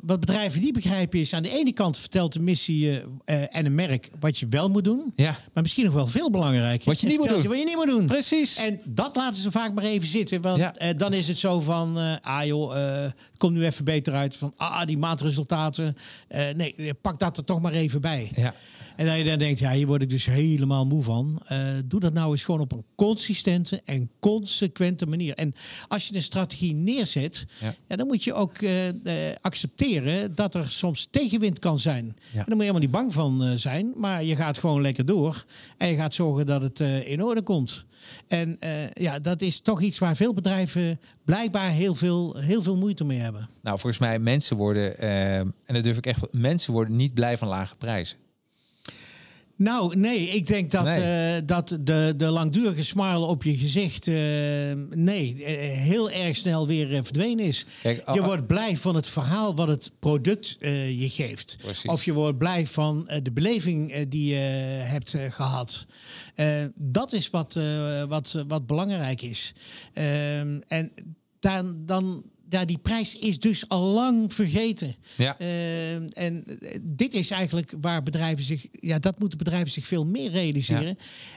wat 0.00 0.20
bedrijven 0.20 0.60
niet 0.60 0.72
begrijpen 0.72 1.20
is... 1.20 1.34
aan 1.34 1.42
de 1.42 1.58
ene 1.58 1.72
kant 1.72 1.98
vertelt 1.98 2.32
de 2.32 2.40
missie 2.40 3.00
en 3.24 3.66
een 3.66 3.74
merk... 3.74 4.08
wat 4.18 4.38
je 4.38 4.46
wel 4.48 4.68
moet 4.68 4.84
doen. 4.84 5.12
Ja. 5.16 5.38
Maar 5.52 5.62
misschien 5.62 5.84
nog 5.84 5.94
wel 5.94 6.06
veel 6.06 6.30
belangrijker... 6.30 6.88
wat 6.88 7.00
je 7.00 7.06
niet 7.06 7.18
moet 7.18 7.28
doen. 7.28 7.42
Je 7.42 7.48
wat 7.48 7.58
je 7.58 7.64
niet 7.64 7.76
moet 7.76 7.86
doen. 7.86 8.06
Precies. 8.06 8.56
En 8.56 8.80
dat 8.84 9.16
laten 9.16 9.42
ze 9.42 9.50
vaak 9.50 9.74
maar 9.74 9.84
even 9.84 10.08
zitten. 10.08 10.40
Want 10.40 10.58
ja. 10.58 10.92
dan 10.92 11.12
is 11.12 11.28
het 11.28 11.38
zo 11.38 11.60
van... 11.60 12.20
ah 12.22 12.44
joh, 12.44 13.10
kom 13.36 13.52
nu 13.52 13.64
even 13.64 13.84
beter 13.84 14.14
uit. 14.14 14.36
Van 14.36 14.52
ah, 14.56 14.84
die 14.84 14.98
maandresultaten. 14.98 15.96
nee, 16.56 16.94
pak 16.94 17.18
dat 17.18 17.36
er 17.36 17.44
toch 17.44 17.60
maar 17.60 17.72
even 17.72 18.00
bij. 18.00 18.30
Ja. 18.36 18.54
En 19.00 19.06
dat 19.06 19.16
je 19.16 19.24
dan 19.24 19.38
denkt, 19.38 19.58
ja, 19.58 19.72
hier 19.72 19.86
word 19.86 20.02
ik 20.02 20.08
dus 20.08 20.26
helemaal 20.26 20.86
moe 20.86 21.02
van. 21.02 21.42
Uh, 21.52 21.58
doe 21.84 22.00
dat 22.00 22.12
nou 22.12 22.30
eens 22.30 22.44
gewoon 22.44 22.60
op 22.60 22.72
een 22.72 22.84
consistente 22.94 23.80
en 23.84 24.10
consequente 24.18 25.06
manier. 25.06 25.34
En 25.34 25.52
als 25.88 26.08
je 26.08 26.14
een 26.14 26.22
strategie 26.22 26.74
neerzet, 26.74 27.46
ja. 27.60 27.74
ja 27.86 27.96
dan 27.96 28.06
moet 28.06 28.24
je 28.24 28.34
ook 28.34 28.60
uh, 28.60 28.88
uh, 28.88 28.92
accepteren 29.40 30.34
dat 30.34 30.54
er 30.54 30.70
soms 30.70 31.08
tegenwind 31.10 31.58
kan 31.58 31.78
zijn. 31.78 32.04
Ja. 32.04 32.12
En 32.12 32.16
daar 32.32 32.44
moet 32.44 32.56
je 32.56 32.56
helemaal 32.56 32.80
niet 32.80 32.90
bang 32.90 33.12
van 33.12 33.58
zijn. 33.58 33.92
Maar 33.96 34.24
je 34.24 34.36
gaat 34.36 34.58
gewoon 34.58 34.80
lekker 34.80 35.06
door. 35.06 35.44
En 35.76 35.88
je 35.88 35.96
gaat 35.96 36.14
zorgen 36.14 36.46
dat 36.46 36.62
het 36.62 36.80
in 37.04 37.22
orde 37.22 37.42
komt. 37.42 37.84
En 38.28 38.58
ja, 38.92 39.18
dat 39.18 39.42
is 39.42 39.60
toch 39.60 39.80
iets 39.80 39.98
waar 39.98 40.16
veel 40.16 40.34
bedrijven 40.34 41.00
blijkbaar 41.24 41.70
heel 41.70 41.94
veel, 41.94 42.36
heel 42.36 42.62
veel 42.62 42.76
moeite 42.76 43.04
mee 43.04 43.18
hebben. 43.18 43.48
Nou, 43.62 43.78
volgens 43.78 44.00
mij 44.00 44.18
mensen 44.18 44.56
worden, 44.56 44.98
en 44.98 45.54
dat 45.66 45.82
durf 45.82 45.96
ik 45.96 46.06
echt, 46.06 46.32
mensen 46.32 46.72
worden 46.72 46.96
niet 46.96 47.14
blij 47.14 47.38
van 47.38 47.48
lage 47.48 47.76
prijzen. 47.76 48.18
Nou, 49.60 49.96
nee, 49.96 50.28
ik 50.28 50.46
denk 50.46 50.70
dat, 50.70 50.84
nee. 50.84 51.36
uh, 51.36 51.42
dat 51.44 51.78
de, 51.80 52.14
de 52.16 52.30
langdurige 52.30 52.84
smile 52.84 53.18
op 53.18 53.42
je 53.42 53.56
gezicht, 53.56 54.06
uh, 54.06 54.14
nee, 54.88 55.34
uh, 55.36 55.44
heel 55.76 56.10
erg 56.10 56.36
snel 56.36 56.66
weer 56.66 56.88
verdwenen 56.88 57.44
is. 57.44 57.66
Kijk, 57.82 58.14
je 58.14 58.22
wordt 58.22 58.46
blij 58.46 58.76
van 58.76 58.94
het 58.94 59.06
verhaal 59.06 59.54
wat 59.54 59.68
het 59.68 59.92
product 59.98 60.56
je 60.60 61.08
geeft. 61.08 61.56
Precies. 61.62 61.90
Of 61.90 62.04
je 62.04 62.12
wordt 62.12 62.38
blij 62.38 62.66
van 62.66 63.10
de 63.22 63.32
beleving 63.32 64.08
die 64.08 64.34
je 64.34 64.40
hebt 64.84 65.16
gehad. 65.30 65.86
dat 66.74 67.12
is 67.12 67.30
wat, 67.30 67.58
wat, 68.08 68.44
wat 68.48 68.66
belangrijk 68.66 69.22
is. 69.22 69.54
en 69.92 70.92
dan, 71.40 71.76
dan 71.84 72.24
ja, 72.50 72.64
die 72.64 72.78
prijs 72.78 73.16
is 73.16 73.38
dus 73.38 73.68
al 73.68 73.80
lang 73.80 74.34
vergeten. 74.34 74.94
Ja. 75.16 75.36
Uh, 75.40 76.18
en 76.18 76.44
dit 76.82 77.14
is 77.14 77.30
eigenlijk 77.30 77.74
waar 77.80 78.02
bedrijven 78.02 78.44
zich, 78.44 78.66
ja, 78.70 78.98
dat 78.98 79.18
moeten 79.18 79.38
bedrijven 79.38 79.70
zich 79.70 79.86
veel 79.86 80.06
meer 80.06 80.30
realiseren. 80.30 80.86
Ja. 80.86 80.94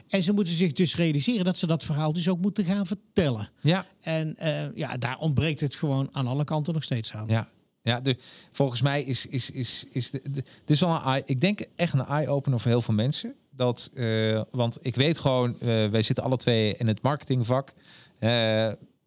En 0.08 0.22
ze 0.22 0.32
moeten 0.32 0.54
zich 0.54 0.72
dus 0.72 0.96
realiseren 0.96 1.44
dat 1.44 1.58
ze 1.58 1.66
dat 1.66 1.84
verhaal 1.84 2.12
dus 2.12 2.28
ook 2.28 2.40
moeten 2.40 2.64
gaan 2.64 2.86
vertellen. 2.86 3.50
Ja. 3.60 3.86
En 4.00 4.36
uh, 4.42 4.76
ja, 4.76 4.96
daar 4.96 5.18
ontbreekt 5.18 5.60
het 5.60 5.74
gewoon 5.74 6.08
aan 6.12 6.26
alle 6.26 6.44
kanten 6.44 6.74
nog 6.74 6.84
steeds 6.84 7.14
aan. 7.14 7.28
Ja. 7.28 7.48
Ja, 7.82 8.00
de, 8.00 8.16
volgens 8.52 8.82
mij 8.82 9.02
is, 9.02 9.26
is, 9.26 9.50
is, 9.50 9.84
is 9.92 10.10
de, 10.10 10.20
de, 10.22 10.30
dit 10.30 10.70
is 10.70 10.80
wel 10.80 10.94
een 10.94 11.02
eye, 11.02 11.22
ik 11.26 11.40
denk 11.40 11.60
echt 11.76 11.92
een 11.92 12.04
eye-opener 12.04 12.60
voor 12.60 12.70
heel 12.70 12.82
veel 12.82 12.94
mensen. 12.94 13.34
Dat, 13.50 13.90
uh, 13.94 14.42
want 14.50 14.78
ik 14.82 14.94
weet 14.94 15.18
gewoon, 15.18 15.56
wij 15.58 16.02
zitten 16.02 16.24
alle 16.24 16.36
twee 16.36 16.76
in 16.76 16.86
het 16.86 17.02
marketingvak 17.02 17.74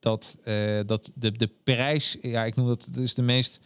dat, 0.07 0.37
uh, 0.45 0.79
dat 0.85 1.11
de, 1.15 1.31
de 1.31 1.49
prijs, 1.63 2.17
ja, 2.21 2.45
ik 2.45 2.55
noem 2.55 2.67
dat, 2.67 2.89
is 2.95 3.13
de 3.13 3.21
meest 3.21 3.59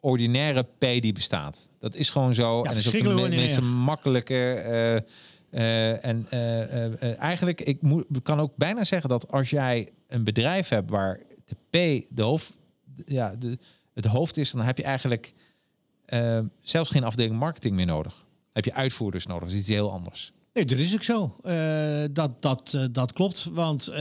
ordinaire 0.00 0.62
P 0.62 0.80
die 0.80 1.12
bestaat. 1.12 1.70
Dat 1.78 1.94
is 1.94 2.10
gewoon 2.10 2.34
zo. 2.34 2.62
Ja, 2.62 2.70
en 2.70 2.76
is 2.76 2.86
ook 2.86 3.02
de 3.02 3.14
me 3.14 3.28
meest 3.28 3.60
makkelijke. 3.60 4.62
Uh, 5.52 5.60
uh, 5.60 6.04
en 6.04 6.26
eigenlijk, 7.18 7.60
ik 7.60 7.82
moet, 7.82 8.06
kan 8.22 8.40
ook 8.40 8.56
bijna 8.56 8.84
zeggen 8.84 9.08
dat 9.08 9.30
als 9.30 9.50
jij 9.50 9.88
een 10.06 10.24
bedrijf 10.24 10.68
hebt 10.68 10.90
waar 10.90 11.20
de 11.44 11.56
P 11.70 12.04
de 12.16 12.22
hoofd, 12.22 12.58
ja, 13.04 13.34
de, 13.38 13.58
het 13.94 14.04
hoofd 14.04 14.36
is, 14.36 14.50
dan 14.50 14.64
heb 14.64 14.76
je 14.76 14.84
eigenlijk 14.84 15.32
zelfs 16.62 16.90
geen 16.90 17.04
afdeling 17.04 17.38
marketing 17.38 17.74
meer 17.74 17.86
nodig. 17.86 18.26
heb 18.52 18.64
je 18.64 18.74
uitvoerders 18.74 19.26
nodig. 19.26 19.42
Dat 19.42 19.52
is 19.52 19.58
iets 19.58 19.68
heel 19.68 19.92
anders. 19.92 20.32
Nee, 20.58 20.66
dat 20.66 20.78
is 20.78 20.94
ook 20.94 21.02
zo. 21.02 21.36
Uh, 21.44 22.04
dat, 22.12 22.42
dat, 22.42 22.72
uh, 22.76 22.84
dat 22.92 23.12
klopt. 23.12 23.48
Want 23.52 23.88
uh, 23.90 23.96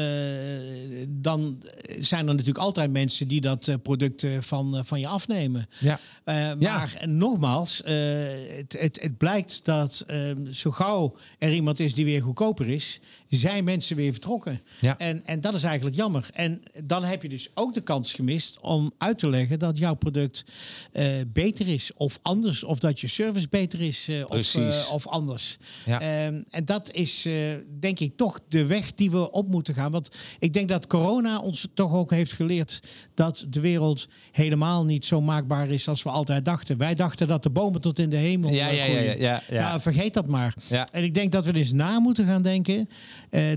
dan 1.10 1.64
zijn 2.00 2.28
er 2.28 2.34
natuurlijk 2.34 2.58
altijd 2.58 2.92
mensen 2.92 3.28
die 3.28 3.42
dat 3.42 3.78
product 3.84 4.26
van, 4.40 4.82
van 4.86 5.00
je 5.00 5.08
afnemen. 5.08 5.70
Ja. 5.80 6.00
maar 6.26 6.56
ja. 6.60 6.88
nogmaals, 7.06 7.82
het, 7.86 8.76
het, 8.80 9.02
het 9.02 9.18
blijkt 9.18 9.66
dat 9.66 10.04
ehm, 10.08 10.52
zo 10.52 10.72
gauw 10.72 11.16
er 11.40 11.54
iemand 11.54 11.80
is 11.80 11.96
die 11.96 12.06
weer 12.06 12.22
goedkoper 12.22 12.70
is, 12.70 13.00
zijn 13.30 13.64
mensen 13.64 13.96
weer 13.96 14.12
vertrokken. 14.12 14.62
Ja. 14.80 14.98
En, 14.98 15.26
en 15.26 15.42
dat 15.42 15.54
is 15.54 15.64
eigenlijk 15.64 15.96
jammer. 15.96 16.30
En 16.34 16.64
dan 16.84 17.04
heb 17.04 17.22
je 17.22 17.30
dus 17.30 17.50
ook 17.54 17.74
de 17.74 17.82
kans 17.82 18.14
gemist 18.14 18.60
om 18.62 18.92
uit 18.98 19.20
te 19.20 19.30
leggen 19.30 19.60
dat 19.60 19.78
jouw 19.78 19.94
product 19.94 20.44
beter 21.28 21.68
is 21.68 21.94
of 21.94 22.20
anders. 22.22 22.64
Of 22.64 22.80
dat 22.80 23.00
je 23.00 23.08
service 23.08 23.48
beter 23.50 23.82
is 23.82 24.10
of, 24.28 24.56
of 24.92 25.08
anders. 25.08 25.58
Ja. 25.86 26.26
Um, 26.26 26.44
en 26.50 26.66
dat 26.66 26.92
is 26.92 27.28
denk 27.80 28.00
ik 28.00 28.16
toch 28.16 28.40
de 28.48 28.66
weg 28.66 28.94
die 28.94 29.12
we 29.12 29.32
op 29.32 29.48
moeten 29.48 29.74
gaan. 29.74 29.92
Want 29.92 30.10
ik 30.40 30.54
denk 30.54 30.70
dat 30.70 30.88
corona 30.88 31.40
ons 31.40 31.68
toch 31.74 31.94
ook 31.94 32.12
heeft 32.12 32.32
geleerd 32.32 32.80
dat 33.14 33.46
de 33.50 33.60
wereld 33.60 34.08
helemaal 34.32 34.86
niet 34.86 35.06
zo 35.06 35.22
maakbaar 35.22 35.70
is 35.70 35.88
als 35.88 36.04
we 36.04 36.10
altijd 36.10 36.46
dachten. 36.46 36.78
Wij 36.78 36.96
dachten 36.96 37.28
dat 37.28 37.44
de 37.44 37.50
bomen 37.50 37.82
tot 37.82 38.00
in 38.00 38.10
de 38.10 38.16
hemel 38.16 38.50
ja, 38.50 38.68
ja, 38.68 38.84
ja, 38.84 39.00
ja, 39.00 39.14
ja, 39.18 39.44
ja. 39.50 39.62
Nou, 39.62 39.82
vergeet 39.82 40.14
dat 40.14 40.28
maar. 40.28 40.54
En 40.92 41.04
ik 41.04 41.14
denk 41.14 41.32
dat 41.32 41.46
we 41.46 41.54
eens 41.54 41.74
na 41.74 42.00
moeten 42.00 42.26
gaan 42.28 42.42
denken 42.42 42.90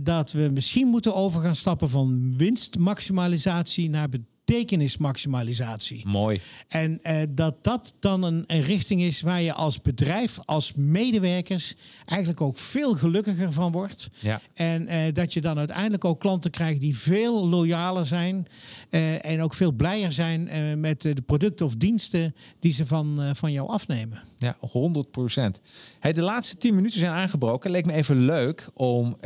dat 0.02 0.32
we 0.32 0.50
misschien 0.52 0.88
moeten 0.88 1.14
over 1.14 1.42
gaan 1.42 1.54
stappen 1.54 1.90
van 1.90 2.36
winstmaximalisatie 2.36 3.90
naar 3.90 4.08
betekenismaximalisatie. 4.50 6.02
Mooi. 6.06 6.40
En 6.68 7.00
uh, 7.02 7.22
dat 7.28 7.64
dat 7.64 7.94
dan 8.00 8.22
een, 8.22 8.44
een, 8.46 8.62
richting 8.62 9.00
is 9.00 9.20
waar 9.20 9.42
je 9.42 9.52
als 9.52 9.80
bedrijf, 9.80 10.38
als 10.44 10.72
medewerkers 10.74 11.74
eigenlijk 12.04 12.40
ook 12.40 12.58
veel 12.58 12.94
gelukkiger 12.94 13.52
van 13.52 13.72
wordt. 13.72 14.10
Ja. 14.18 14.40
En 14.54 14.82
uh, 14.82 15.12
dat 15.12 15.32
je 15.32 15.40
dan 15.40 15.58
uiteindelijk 15.58 16.04
ook 16.04 16.20
klanten 16.20 16.50
krijgt 16.50 16.80
die 16.80 16.96
veel 16.98 17.48
loyaler 17.48 18.06
zijn 18.06 18.46
uh, 18.90 19.24
en 19.24 19.42
ook 19.42 19.54
veel 19.54 19.72
blijer 19.72 20.12
zijn 20.12 20.48
met 20.80 21.00
de 21.00 21.22
producten 21.26 21.66
of 21.66 21.74
diensten 21.74 22.34
die 22.58 22.72
ze 22.72 22.86
van, 22.86 23.20
van 23.32 23.52
jou 23.52 23.68
afnemen. 23.68 24.22
Ja, 24.38 24.56
100 24.60 25.10
procent. 25.10 25.60
Hey, 26.00 26.12
de 26.12 26.22
laatste 26.22 26.56
10 26.56 26.74
minuten 26.74 26.98
zijn 26.98 27.12
aangebroken. 27.12 27.70
Leek 27.70 27.86
me 27.86 27.92
even 27.92 28.24
leuk 28.24 28.68
om 28.74 29.16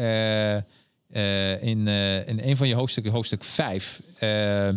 uh, 1.14 1.62
in, 1.62 1.87
uh, 1.87 2.29
in 2.29 2.41
een 2.43 2.57
van 2.57 2.68
je 2.68 2.75
hoofdstukken, 2.75 3.12
hoofdstuk 3.12 3.45
5, 3.45 4.01
uh, 4.22 4.68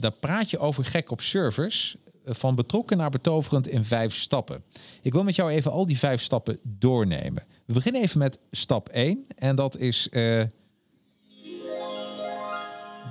daar 0.00 0.12
praat 0.20 0.50
je 0.50 0.58
over 0.58 0.84
gek 0.84 1.10
op 1.10 1.20
servers. 1.20 1.96
Van 2.28 2.54
betrokken 2.54 2.96
naar 2.96 3.10
betoverend 3.10 3.68
in 3.68 3.84
vijf 3.84 4.14
stappen. 4.14 4.62
Ik 5.02 5.12
wil 5.12 5.22
met 5.22 5.34
jou 5.34 5.50
even 5.50 5.72
al 5.72 5.86
die 5.86 5.98
vijf 5.98 6.22
stappen 6.22 6.58
doornemen. 6.62 7.42
We 7.64 7.72
beginnen 7.72 8.02
even 8.02 8.18
met 8.18 8.38
stap 8.50 8.88
1. 8.88 9.26
En 9.36 9.56
dat 9.56 9.76
is. 9.78 10.08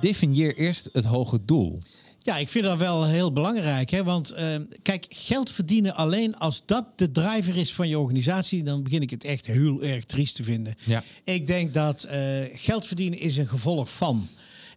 definieer 0.00 0.56
eerst 0.56 0.88
het 0.92 1.04
hoge 1.04 1.44
doel. 1.44 1.78
Ja, 2.26 2.36
ik 2.36 2.48
vind 2.48 2.64
dat 2.64 2.78
wel 2.78 3.04
heel 3.04 3.32
belangrijk. 3.32 3.90
Hè? 3.90 4.04
Want 4.04 4.32
uh, 4.32 4.56
kijk, 4.82 5.06
geld 5.08 5.50
verdienen 5.50 5.94
alleen 5.94 6.36
als 6.36 6.62
dat 6.64 6.84
de 6.96 7.10
driver 7.10 7.56
is 7.56 7.72
van 7.72 7.88
je 7.88 7.98
organisatie, 7.98 8.62
dan 8.62 8.82
begin 8.82 9.02
ik 9.02 9.10
het 9.10 9.24
echt 9.24 9.46
heel 9.46 9.82
erg 9.82 10.04
triest 10.04 10.36
te 10.36 10.42
vinden. 10.42 10.74
Ja. 10.84 11.02
Ik 11.24 11.46
denk 11.46 11.74
dat 11.74 12.08
uh, 12.10 12.12
geld 12.52 12.86
verdienen 12.86 13.18
is 13.18 13.36
een 13.36 13.48
gevolg 13.48 13.90
van. 13.92 14.28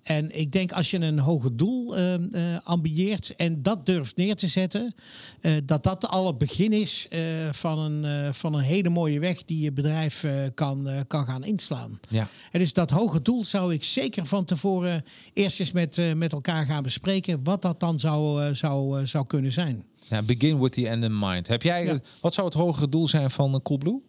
En 0.04 0.40
ik 0.40 0.52
denk 0.52 0.72
als 0.72 0.92
je 0.92 0.98
een 0.98 1.20
hoger 1.20 1.58
doel 1.58 1.98
uh, 1.98 2.14
uh, 2.14 2.58
ambieert 2.64 3.36
en 3.36 3.62
dat 3.62 3.86
durft 3.86 4.16
neer 4.16 4.36
te 4.36 4.48
zetten, 4.48 4.96
uh, 5.42 5.52
dat 5.66 5.84
dat 5.84 6.08
al 6.08 6.28
het 6.28 6.38
begin 6.38 6.72
is 6.72 7.08
van, 7.52 7.80
een, 7.80 8.34
van 8.34 8.54
een 8.54 8.64
hele 8.64 8.90
mooie 8.90 9.20
weg 9.20 9.44
die 9.44 9.64
je 9.64 9.72
bedrijf 9.72 10.26
kan, 10.54 10.90
kan 11.08 11.26
gaan 11.26 11.44
inslaan. 11.44 12.00
Ja. 12.10 12.28
En 12.52 12.60
dus 12.60 12.74
dat 12.74 12.90
hoger 12.90 13.24
doel 13.24 13.46
zou 13.46 13.74
ik 13.74 13.84
zeker 13.84 14.26
van 14.26 14.46
tevoren 14.46 15.04
eerst 15.34 15.60
eens 15.60 15.72
met, 15.72 16.16
met 16.16 16.32
elkaar 16.32 16.66
gaan 16.66 16.84
bespreken 16.84 17.44
wat 17.44 17.62
dat 17.62 17.80
dan 17.80 18.00
zou, 18.00 18.56
zou, 18.56 19.08
zou 19.08 19.26
kunnen 19.26 19.52
zijn. 19.52 19.86
Ja, 20.10 20.22
begin 20.22 20.60
with 20.60 20.72
the 20.72 20.88
end 20.88 21.04
in 21.04 21.20
mind. 21.20 21.48
Heb 21.48 21.62
jij, 21.62 21.86
ja. 21.86 22.00
Wat 22.22 22.34
zou 22.34 22.48
het 22.48 22.56
hogere 22.56 22.90
doel 22.90 23.08
zijn 23.08 23.32
van 23.32 23.62
Coolblue? 23.62 24.02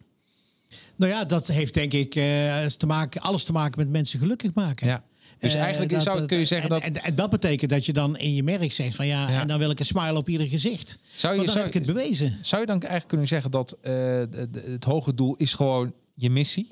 Nou 0.95 1.11
ja, 1.11 1.25
dat 1.25 1.47
heeft 1.47 1.73
denk 1.73 1.93
ik 1.93 2.11
te 2.11 2.85
maken, 2.87 3.21
alles 3.21 3.43
te 3.43 3.51
maken 3.51 3.79
met 3.79 3.89
mensen 3.89 4.19
gelukkig 4.19 4.53
maken. 4.53 4.87
Ja. 4.87 5.03
Dus 5.41 5.53
eigenlijk 5.53 5.91
uh, 5.91 5.99
zou, 5.99 6.25
kun 6.25 6.37
je 6.37 6.45
zeggen 6.45 6.69
dat... 6.69 6.81
En, 6.81 7.03
en, 7.03 7.15
dat 7.15 7.29
betekent 7.29 7.69
dat 7.69 7.85
je 7.85 7.93
dan 7.93 8.17
in 8.17 8.33
je 8.33 8.43
merk 8.43 8.71
zegt 8.71 8.95
van 8.95 9.07
ja, 9.07 9.29
ja. 9.29 9.41
en 9.41 9.47
dan 9.47 9.59
wil 9.59 9.69
ik 9.69 9.79
een 9.79 9.85
smile 9.85 10.17
op 10.17 10.29
ieder 10.29 10.47
gezicht. 10.47 10.99
Zou 11.15 11.33
je, 11.33 11.39
dan 11.39 11.49
zou, 11.49 11.59
heb 11.59 11.67
ik 11.67 11.73
het 11.73 11.85
bewezen. 11.85 12.39
Zou 12.41 12.61
je 12.61 12.67
dan 12.67 12.79
eigenlijk 12.79 13.07
kunnen 13.07 13.27
zeggen 13.27 13.51
dat 13.51 13.77
uh, 13.81 14.23
het 14.71 14.83
hoge 14.83 15.13
doel 15.13 15.35
is 15.35 15.53
gewoon 15.53 15.93
je 16.13 16.29
missie? 16.29 16.67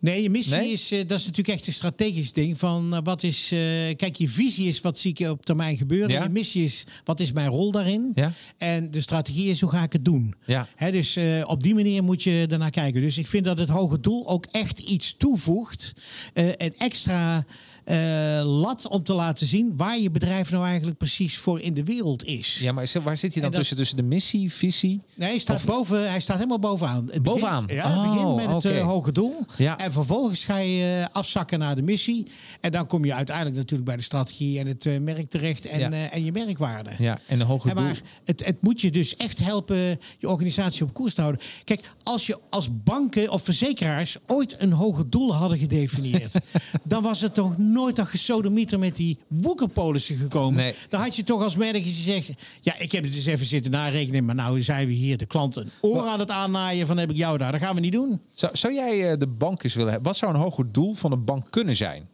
Nee, 0.00 0.22
je 0.22 0.30
missie 0.30 0.72
is, 0.72 0.92
uh, 0.92 0.98
dat 1.06 1.18
is 1.18 1.26
natuurlijk 1.26 1.56
echt 1.56 1.66
een 1.66 1.72
strategisch 1.72 2.32
ding. 2.32 2.58
Van 2.58 2.94
uh, 2.94 2.98
wat 3.02 3.22
is, 3.22 3.52
uh, 3.52 3.58
kijk, 3.96 4.16
je 4.16 4.28
visie 4.28 4.68
is 4.68 4.80
wat 4.80 4.98
zie 4.98 5.14
ik 5.16 5.28
op 5.28 5.44
termijn 5.44 5.76
gebeuren. 5.76 6.10
Ja. 6.10 6.22
Je 6.22 6.28
missie 6.28 6.64
is 6.64 6.84
wat 7.04 7.20
is 7.20 7.32
mijn 7.32 7.48
rol 7.48 7.70
daarin. 7.70 8.12
Ja. 8.14 8.32
En 8.58 8.90
de 8.90 9.00
strategie 9.00 9.50
is 9.50 9.60
hoe 9.60 9.70
ga 9.70 9.82
ik 9.82 9.92
het 9.92 10.04
doen. 10.04 10.34
Ja. 10.44 10.68
Hè, 10.76 10.90
dus 10.90 11.18
op 11.44 11.62
die 11.62 11.74
manier 11.74 12.04
moet 12.04 12.22
je 12.22 12.44
daarnaar 12.48 12.70
kijken. 12.70 13.00
Dus 13.00 13.18
ik 13.18 13.26
vind 13.26 13.44
dat 13.44 13.58
het 13.58 13.68
hoge 13.68 14.00
doel 14.00 14.28
ook 14.28 14.46
echt 14.50 14.78
iets 14.78 15.16
toevoegt. 15.16 15.92
een 16.34 16.74
extra 16.76 17.44
uh, 17.90 18.40
lat 18.44 18.88
om 18.88 19.02
te 19.02 19.12
laten 19.12 19.46
zien 19.46 19.72
waar 19.76 19.98
je 19.98 20.10
bedrijf 20.10 20.50
nou 20.50 20.66
eigenlijk 20.66 20.98
precies 20.98 21.38
voor 21.38 21.60
in 21.60 21.74
de 21.74 21.84
wereld 21.84 22.24
is. 22.24 22.58
Ja, 22.60 22.72
maar 22.72 22.90
waar 23.02 23.16
zit 23.16 23.32
hij 23.32 23.42
dan 23.42 23.50
dat, 23.50 23.60
tussen? 23.60 23.76
Tussen 23.76 23.96
de 23.96 24.02
missie, 24.02 24.52
visie? 24.52 25.00
Nee, 25.14 25.28
hij 25.28 25.38
staat, 25.38 25.56
of... 25.56 25.64
boven, 25.64 26.10
hij 26.10 26.20
staat 26.20 26.36
helemaal 26.36 26.58
bovenaan. 26.58 27.08
Het 27.10 27.22
bovenaan? 27.22 27.66
Begint, 27.66 27.84
ja, 27.84 27.92
het 27.92 28.12
begint 28.12 28.36
met 28.36 28.62
het 28.62 28.64
uh, 28.64 28.82
hoge 28.82 29.12
doel. 29.12 29.44
Ja. 29.56 29.78
En 29.78 29.92
vervolgens 29.92 30.44
ga 30.44 30.56
je 30.56 30.98
uh, 30.98 31.06
afzakken 31.12 31.58
naar 31.58 31.76
de 31.76 31.82
missie. 31.82 32.26
En 32.60 32.70
dan 32.72 32.86
kom 32.86 33.04
je 33.04 33.14
uiteindelijk 33.14 33.56
natuurlijk 33.56 33.88
bij 33.88 33.96
de 33.96 34.02
strategie 34.02 34.58
en 34.58 34.66
het 34.66 35.00
merk 35.00 35.30
terecht 35.30 35.66
en, 35.66 35.78
ja. 35.78 36.10
en 36.10 36.24
je 36.24 36.32
merkwaarde. 36.32 36.90
Ja, 36.98 37.18
en 37.26 37.38
de 37.38 37.44
hoge 37.44 37.74
doel. 37.74 37.84
Maar 37.84 38.00
het, 38.24 38.44
het 38.46 38.62
moet 38.62 38.80
je 38.80 38.90
dus 38.90 39.16
echt 39.16 39.38
helpen 39.38 39.98
je 40.18 40.28
organisatie 40.28 40.84
op 40.84 40.94
koers 40.94 41.14
te 41.14 41.20
houden. 41.20 41.42
Kijk, 41.64 41.92
als 42.02 42.26
je 42.26 42.38
als 42.50 42.68
banken 42.84 43.30
of 43.30 43.42
verzekeraars 43.42 44.16
ooit 44.26 44.56
een 44.58 44.72
hoger 44.72 45.10
doel 45.10 45.34
hadden 45.34 45.58
gedefinieerd, 45.58 46.40
dan 46.82 47.02
was 47.02 47.20
het 47.20 47.34
toch 47.34 47.58
nooit 47.58 47.78
dat 47.88 48.08
gesodemieter 48.08 48.78
met 48.78 48.96
die 48.96 49.18
woekerpolissen 49.28 50.16
gekomen. 50.16 50.62
Nee. 50.62 50.74
Dan 50.88 51.00
had 51.00 51.16
je 51.16 51.22
toch 51.22 51.42
als 51.42 51.56
merk 51.56 51.82
gezegd... 51.82 52.32
ja, 52.60 52.78
ik 52.78 52.92
heb 52.92 53.04
het 53.04 53.14
eens 53.14 53.26
even 53.26 53.46
zitten 53.46 53.72
narekenen... 53.72 54.24
maar 54.24 54.34
nou 54.34 54.62
zijn 54.62 54.86
we 54.86 54.92
hier 54.92 55.16
de 55.16 55.26
klant 55.26 55.56
een 55.56 55.70
oor 55.80 56.06
aan 56.06 56.18
het 56.18 56.30
aannaaien... 56.30 56.86
van 56.86 56.98
heb 56.98 57.10
ik 57.10 57.16
jou 57.16 57.38
daar. 57.38 57.52
Dat 57.52 57.60
gaan 57.60 57.74
we 57.74 57.80
niet 57.80 57.92
doen. 57.92 58.20
Zou, 58.34 58.56
zou 58.56 58.74
jij 58.74 59.16
de 59.16 59.26
bank 59.26 59.62
eens 59.62 59.74
willen 59.74 59.90
hebben? 59.92 60.08
Wat 60.08 60.18
zou 60.18 60.34
een 60.34 60.40
hoger 60.40 60.72
doel 60.72 60.94
van 60.94 61.12
een 61.12 61.24
bank 61.24 61.50
kunnen 61.50 61.76
zijn? 61.76 62.08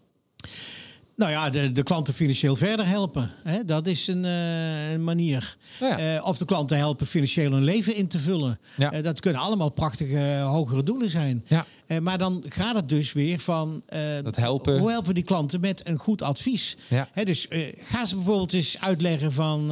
Nou 1.17 1.31
ja, 1.31 1.51
de, 1.51 1.73
de 1.73 1.83
klanten 1.83 2.15
financieel 2.15 2.57
verder 2.57 2.87
helpen. 2.87 3.31
Hè? 3.43 3.65
Dat 3.65 3.87
is 3.87 4.07
een, 4.07 4.25
uh, 4.25 4.93
een 4.93 5.05
manier. 5.05 5.57
Ja. 5.81 6.15
Uh, 6.15 6.27
of 6.27 6.39
de 6.39 6.45
klanten 6.45 6.77
helpen 6.77 7.07
financieel 7.07 7.53
hun 7.53 7.65
leven 7.65 7.95
in 7.95 8.07
te 8.07 8.19
vullen. 8.19 8.59
Ja. 8.77 8.95
Uh, 8.95 9.03
dat 9.03 9.21
kunnen 9.21 9.41
allemaal 9.41 9.71
prachtige 9.71 10.41
hogere 10.41 10.83
doelen 10.83 11.11
zijn. 11.11 11.45
Ja. 11.47 11.67
Maar 12.03 12.19
dan 12.19 12.45
gaat 12.49 12.75
het 12.75 12.89
dus 12.89 13.13
weer 13.13 13.39
van... 13.39 13.83
dat 14.23 14.37
helpen. 14.37 14.79
Hoe 14.79 14.91
helpen 14.91 15.15
die 15.15 15.25
klanten 15.25 15.61
met 15.61 15.89
een 15.89 15.99
goed 15.99 16.23
advies? 16.23 16.77
Ja. 16.89 17.09
Hè, 17.13 17.25
dus 17.25 17.49
ga 17.77 18.05
ze 18.07 18.15
bijvoorbeeld 18.15 18.53
eens 18.53 18.77
uitleggen 18.81 19.33
van... 19.33 19.67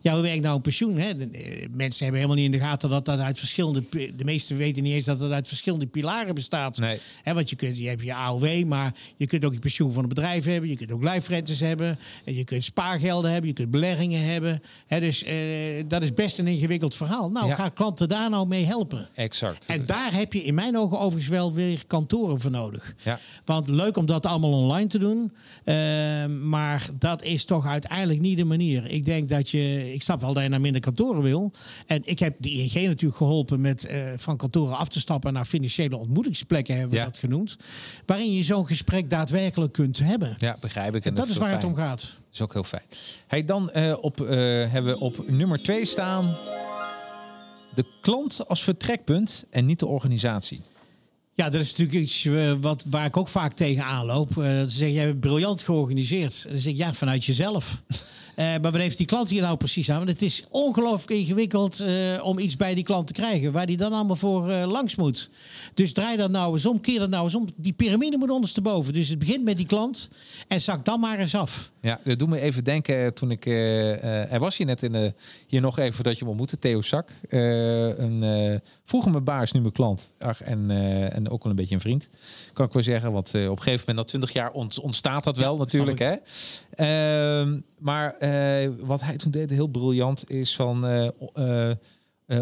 ja, 0.00 0.12
hoe 0.12 0.22
werkt 0.22 0.42
nou 0.42 0.56
een 0.56 0.60
pensioen? 0.62 0.98
Hè? 0.98 1.16
De, 1.16 1.28
mensen 1.70 2.02
hebben 2.04 2.20
helemaal 2.22 2.42
niet 2.42 2.52
in 2.54 2.60
de 2.60 2.66
gaten 2.66 2.90
dat 2.90 3.04
dat 3.04 3.18
uit 3.18 3.38
verschillende... 3.38 3.82
De 3.90 4.24
meesten 4.24 4.56
weten 4.56 4.82
niet 4.82 4.92
eens 4.94 5.04
dat 5.04 5.20
het 5.20 5.32
uit 5.32 5.48
verschillende 5.48 5.86
pilaren 5.86 6.34
bestaat. 6.34 6.78
Nee. 6.78 6.98
Hè, 7.22 7.34
want 7.34 7.50
je, 7.50 7.56
kunt, 7.56 7.78
je 7.78 7.88
hebt 7.88 8.02
je 8.02 8.14
AOW, 8.14 8.64
maar 8.64 8.94
je 9.16 9.26
kunt 9.26 9.44
ook 9.44 9.52
je 9.52 9.58
pensioen 9.58 9.92
van 9.92 10.02
een 10.02 10.08
bedrijf 10.08 10.44
hebben. 10.44 10.70
Je 10.70 10.76
kunt 10.76 10.92
ook 10.92 11.02
lijfrentes 11.02 11.60
hebben. 11.60 11.98
En 12.24 12.34
je 12.34 12.44
kunt 12.44 12.64
spaargelden 12.64 13.30
hebben. 13.30 13.48
Je 13.48 13.54
kunt 13.56 13.70
beleggingen 13.70 14.24
hebben. 14.24 14.62
He, 14.86 15.00
dus 15.00 15.22
uh, 15.24 15.30
dat 15.88 16.02
is 16.02 16.12
best 16.14 16.38
een 16.38 16.46
ingewikkeld 16.46 16.94
verhaal. 16.94 17.30
Nou, 17.30 17.46
Ja. 17.48 17.54
ga 17.54 17.68
klanten 17.68 18.08
daar 18.08 18.30
nou 18.30 18.46
mee 18.48 18.64
helpen. 18.64 19.08
Exact. 19.14 19.66
En 19.66 19.86
daar 19.86 20.14
heb 20.14 20.32
je 20.32 20.42
in 20.44 20.54
mijn 20.54 20.78
ogen 20.78 20.98
overigens 20.98 21.28
wel 21.28 21.41
weer 21.50 21.86
kantoren 21.86 22.40
voor 22.40 22.50
nodig. 22.50 22.94
Ja. 23.02 23.18
Want 23.44 23.68
leuk 23.68 23.96
om 23.96 24.06
dat 24.06 24.26
allemaal 24.26 24.52
online 24.52 24.86
te 24.88 24.98
doen. 24.98 25.32
eh, 25.64 25.74
maar 26.26 26.88
dat 26.98 27.22
is 27.22 27.44
toch 27.44 27.66
uiteindelijk 27.66 28.20
niet 28.20 28.36
de 28.36 28.44
manier. 28.44 28.86
Ik 28.90 29.04
denk 29.04 29.28
dat 29.28 29.50
je... 29.50 29.92
Ik 29.92 30.02
snap 30.02 30.20
wel 30.20 30.32
dat 30.34 30.42
je 30.42 30.48
naar 30.48 30.60
minder 30.60 30.80
kantoren 30.80 31.22
wil. 31.22 31.50
En 31.86 32.00
ik 32.04 32.18
heb 32.18 32.34
de 32.38 32.50
ING 32.50 32.74
natuurlijk 32.74 33.16
geholpen 33.16 33.60
met 33.60 33.84
eh, 33.86 33.98
van 34.16 34.36
kantoren 34.36 34.76
af 34.76 34.88
te 34.88 35.00
stappen 35.00 35.32
naar 35.32 35.44
financiële 35.44 35.96
ontmoetingsplekken, 35.96 36.74
hebben 36.74 36.90
we 36.92 36.96
Ja. 36.98 37.04
dat 37.04 37.18
genoemd. 37.18 37.56
Waarin 38.06 38.32
je 38.32 38.42
zo'n 38.42 38.66
gesprek 38.66 39.10
daadwerkelijk 39.10 39.72
kunt 39.72 39.98
hebben. 39.98 40.34
Ja, 40.38 40.56
begrijp 40.60 40.94
ik. 40.96 41.04
En 41.04 41.14
dat 41.14 41.28
is 41.28 41.36
waar 41.36 41.50
het 41.52 41.64
om 41.64 41.74
gaat. 41.74 42.00
Dat 42.00 42.16
is 42.32 42.40
ook 42.40 42.52
heel 42.52 42.64
fijn. 42.64 42.82
Hey, 43.26 43.44
dan 43.44 43.70
eh, 43.70 43.94
op, 44.00 44.20
eh, 44.20 44.28
hebben 44.70 44.84
we 44.92 45.00
op 45.00 45.16
nummer 45.28 45.58
2 45.62 45.86
staan 45.86 46.24
de 47.74 47.84
klant 48.02 48.48
als 48.48 48.62
vertrekpunt 48.62 49.44
en 49.50 49.66
niet 49.66 49.78
de 49.78 49.86
organisatie. 49.86 50.60
Ja, 51.34 51.50
dat 51.50 51.60
is 51.60 51.70
natuurlijk 51.70 51.98
iets 51.98 52.24
eh, 52.24 52.52
wat, 52.60 52.84
waar 52.90 53.04
ik 53.04 53.16
ook 53.16 53.28
vaak 53.28 53.52
tegen 53.52 53.84
aanloop. 53.84 54.38
Eh, 54.38 54.44
ze 54.44 54.68
zeggen, 54.68 54.92
jij 54.92 55.04
hebt 55.04 55.20
briljant 55.20 55.62
georganiseerd. 55.62 56.46
Dan 56.48 56.58
zeg 56.58 56.72
ik, 56.72 56.78
ja, 56.78 56.92
vanuit 56.92 57.24
jezelf. 57.24 57.82
Eh, 58.34 58.44
maar 58.46 58.60
wat 58.60 58.74
heeft 58.74 58.96
die 58.96 59.06
klant 59.06 59.28
hier 59.28 59.42
nou 59.42 59.56
precies 59.56 59.90
aan? 59.90 59.96
Want 59.96 60.08
het 60.08 60.22
is 60.22 60.44
ongelooflijk 60.50 61.20
ingewikkeld 61.20 61.80
eh, 61.80 61.92
om 62.22 62.38
iets 62.38 62.56
bij 62.56 62.74
die 62.74 62.84
klant 62.84 63.06
te 63.06 63.12
krijgen... 63.12 63.52
waar 63.52 63.66
die 63.66 63.76
dan 63.76 63.92
allemaal 63.92 64.16
voor 64.16 64.50
eh, 64.50 64.66
langs 64.70 64.94
moet. 64.94 65.30
Dus 65.74 65.92
draai 65.92 66.16
dat 66.16 66.30
nou 66.30 66.52
eens 66.52 66.66
om, 66.66 66.80
keer 66.80 66.98
dat 66.98 67.10
nou 67.10 67.24
eens 67.24 67.34
om. 67.34 67.48
Die 67.56 67.72
piramide 67.72 68.16
moet 68.18 68.30
ondersteboven. 68.30 68.92
Dus 68.92 69.08
het 69.08 69.18
begint 69.18 69.44
met 69.44 69.56
die 69.56 69.66
klant 69.66 70.08
en 70.48 70.60
zak 70.60 70.84
dan 70.84 71.00
maar 71.00 71.18
eens 71.18 71.34
af. 71.34 71.72
Ja, 71.80 72.00
dat 72.04 72.18
doet 72.18 72.28
me 72.28 72.40
even 72.40 72.64
denken 72.64 73.14
toen 73.14 73.30
ik... 73.30 73.46
er 73.46 74.38
was 74.40 74.56
hier 74.56 74.66
net 74.66 74.82
in 74.82 74.92
de, 74.92 75.14
hier 75.46 75.60
nog 75.60 75.78
even 75.78 76.04
dat 76.04 76.18
je 76.18 76.24
me 76.24 76.30
ontmoette, 76.30 76.58
Theo 76.58 76.82
Zak. 76.82 77.10
Een, 77.28 78.60
vroeger 78.84 79.10
mijn 79.10 79.24
baas, 79.24 79.52
nu 79.52 79.60
mijn 79.60 79.72
klant. 79.72 80.12
Ach, 80.18 80.42
en, 80.42 80.70
en 81.12 81.30
ook 81.30 81.42
wel 81.42 81.50
een 81.52 81.58
beetje 81.58 81.74
een 81.74 81.80
vriend, 81.80 82.08
kan 82.52 82.66
ik 82.66 82.72
wel 82.72 82.82
zeggen. 82.82 83.12
Want 83.12 83.28
op 83.28 83.34
een 83.34 83.62
gegeven 83.62 83.78
moment, 83.78 83.96
na 83.96 84.04
twintig 84.04 84.32
jaar, 84.32 84.50
ont- 84.50 84.80
ontstaat 84.80 85.24
dat 85.24 85.36
wel 85.36 85.56
natuurlijk. 85.56 85.98
Hè? 85.98 86.14
Maar 87.82 88.14
eh, 88.16 88.70
wat 88.80 89.00
hij 89.00 89.16
toen 89.16 89.30
deed, 89.30 89.50
heel 89.50 89.66
briljant, 89.66 90.30
is 90.30 90.56
van... 90.56 90.86
eh, 90.86 91.70
eh, 91.70 91.76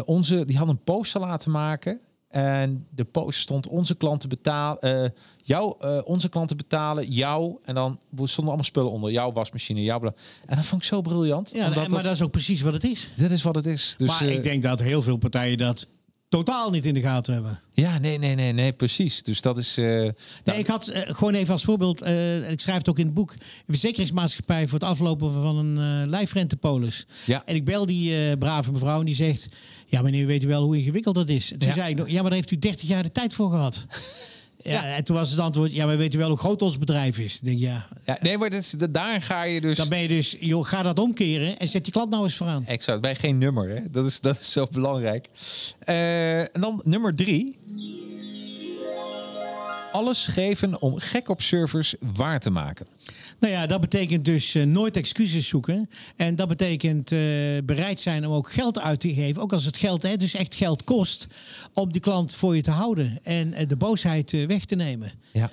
onze, 0.05 0.45
die 0.45 0.57
had 0.57 0.67
een 0.67 0.83
poster 0.83 1.21
laten 1.21 1.51
maken... 1.51 1.99
En 2.27 2.87
de 2.89 3.03
post 3.03 3.39
stond 3.39 3.67
onze 3.67 3.95
klanten 3.95 4.29
betalen, 4.29 5.13
jou, 5.37 5.75
onze 6.03 6.29
klanten 6.29 6.57
betalen 6.57 7.11
jou. 7.11 7.55
En 7.63 7.75
dan 7.75 7.99
stonden 8.15 8.45
allemaal 8.45 8.63
spullen 8.63 8.91
onder. 8.91 9.11
Jouw 9.11 9.31
wasmachine, 9.31 9.83
jouw. 9.83 9.99
bla- 9.99 10.13
En 10.45 10.55
dat 10.55 10.65
vond 10.65 10.81
ik 10.81 10.87
zo 10.87 11.01
briljant. 11.01 11.51
Ja, 11.53 11.67
omdat 11.67 11.85
en, 11.85 11.91
maar 11.91 12.03
dat 12.03 12.13
is 12.13 12.21
ook 12.21 12.31
precies 12.31 12.61
wat 12.61 12.73
het 12.73 12.83
is. 12.83 13.11
dit 13.15 13.31
is 13.31 13.43
wat 13.43 13.55
het 13.55 13.65
is. 13.65 13.93
Dus, 13.97 14.07
maar 14.07 14.23
ik 14.23 14.43
denk 14.43 14.63
dat 14.63 14.79
heel 14.79 15.01
veel 15.01 15.17
partijen 15.17 15.57
dat 15.57 15.87
totaal 16.31 16.69
niet 16.69 16.85
in 16.85 16.93
de 16.93 17.01
gaten 17.01 17.33
hebben. 17.33 17.59
Ja, 17.73 17.97
nee, 17.97 18.17
nee, 18.17 18.35
nee, 18.35 18.51
nee, 18.51 18.73
precies. 18.73 19.23
Dus 19.23 19.41
dat 19.41 19.57
is. 19.57 19.77
Uh, 19.77 19.85
nee, 19.85 20.13
nou, 20.43 20.59
ik 20.59 20.67
had 20.67 20.89
uh, 20.89 20.97
gewoon 21.03 21.33
even 21.33 21.53
als 21.53 21.63
voorbeeld, 21.63 22.03
uh, 22.03 22.51
ik 22.51 22.59
schrijf 22.59 22.77
het 22.77 22.89
ook 22.89 22.99
in 22.99 23.05
het 23.05 23.13
boek, 23.13 23.31
een 23.31 23.39
verzekeringsmaatschappij 23.65 24.67
voor 24.67 24.79
het 24.79 24.87
aflopen 24.87 25.33
van 25.33 25.57
een 25.57 26.09
lijfrentepolis. 26.09 27.05
Ja. 27.25 27.41
En 27.45 27.55
ik 27.55 27.65
bel 27.65 27.85
die 27.85 28.37
brave 28.37 28.71
mevrouw 28.71 28.99
en 28.99 29.05
die 29.05 29.15
zegt: 29.15 29.47
Ja, 29.87 30.01
meneer, 30.01 30.25
weet 30.25 30.43
u 30.43 30.47
wel 30.47 30.63
hoe 30.63 30.77
ingewikkeld 30.77 31.15
dat 31.15 31.29
is? 31.29 31.47
Toen 31.47 31.67
ja. 31.67 31.73
zei 31.73 31.89
ik: 31.89 32.07
Ja, 32.07 32.13
maar 32.13 32.23
daar 32.23 32.39
heeft 32.39 32.51
u 32.51 32.57
30 32.57 32.87
jaar 32.87 33.03
de 33.03 33.11
tijd 33.11 33.33
voor 33.33 33.49
gehad. 33.49 33.85
Ja, 34.63 34.95
en 34.95 35.03
toen 35.03 35.15
was 35.15 35.29
het 35.29 35.39
antwoord, 35.39 35.73
ja, 35.73 35.85
maar 35.85 35.97
weet 35.97 36.13
u 36.13 36.17
wel 36.17 36.29
hoe 36.29 36.37
groot 36.37 36.61
ons 36.61 36.77
bedrijf 36.77 37.19
is? 37.19 37.35
Ik 37.35 37.45
denk, 37.45 37.59
ja. 37.59 37.87
ja 38.05 38.17
nee, 38.21 38.37
maar 38.37 38.49
dat 38.49 38.59
is, 38.59 38.75
daar 38.89 39.21
ga 39.21 39.43
je 39.43 39.61
dus... 39.61 39.77
Dan 39.77 39.89
ben 39.89 39.99
je 39.99 40.07
dus, 40.07 40.35
joh, 40.39 40.65
ga 40.65 40.83
dat 40.83 40.99
omkeren 40.99 41.59
en 41.59 41.67
zet 41.67 41.85
je 41.85 41.91
klant 41.91 42.09
nou 42.09 42.23
eens 42.23 42.35
vooraan. 42.35 42.65
Exact, 42.65 43.01
bij 43.01 43.15
geen 43.15 43.37
nummer, 43.37 43.69
hè. 43.69 43.81
Dat 43.91 44.05
is, 44.05 44.19
dat 44.19 44.39
is 44.39 44.51
zo 44.51 44.67
belangrijk. 44.71 45.27
Uh, 45.85 46.39
en 46.39 46.61
dan 46.61 46.81
nummer 46.85 47.15
drie. 47.15 47.57
Alles 49.91 50.25
geven 50.25 50.81
om 50.81 50.97
gek 50.97 51.29
op 51.29 51.41
servers 51.41 51.95
waar 51.99 52.39
te 52.39 52.49
maken. 52.49 52.85
Nou 53.41 53.53
ja, 53.53 53.65
dat 53.65 53.81
betekent 53.81 54.25
dus 54.25 54.55
uh, 54.55 54.63
nooit 54.63 54.97
excuses 54.97 55.47
zoeken. 55.47 55.89
En 56.15 56.35
dat 56.35 56.47
betekent 56.47 57.11
uh, 57.11 57.19
bereid 57.63 57.99
zijn 57.99 58.27
om 58.27 58.33
ook 58.33 58.51
geld 58.51 58.79
uit 58.79 58.99
te 58.99 59.13
geven. 59.13 59.41
Ook 59.41 59.53
als 59.53 59.65
het 59.65 59.77
geld 59.77 60.01
hè, 60.01 60.17
dus 60.17 60.33
echt 60.33 60.55
geld 60.55 60.83
kost. 60.83 61.27
Om 61.73 61.91
die 61.91 62.01
klant 62.01 62.35
voor 62.35 62.55
je 62.55 62.61
te 62.61 62.71
houden. 62.71 63.19
En 63.23 63.47
uh, 63.47 63.59
de 63.67 63.75
boosheid 63.75 64.45
weg 64.47 64.65
te 64.65 64.75
nemen. 64.75 65.11
Ja. 65.33 65.51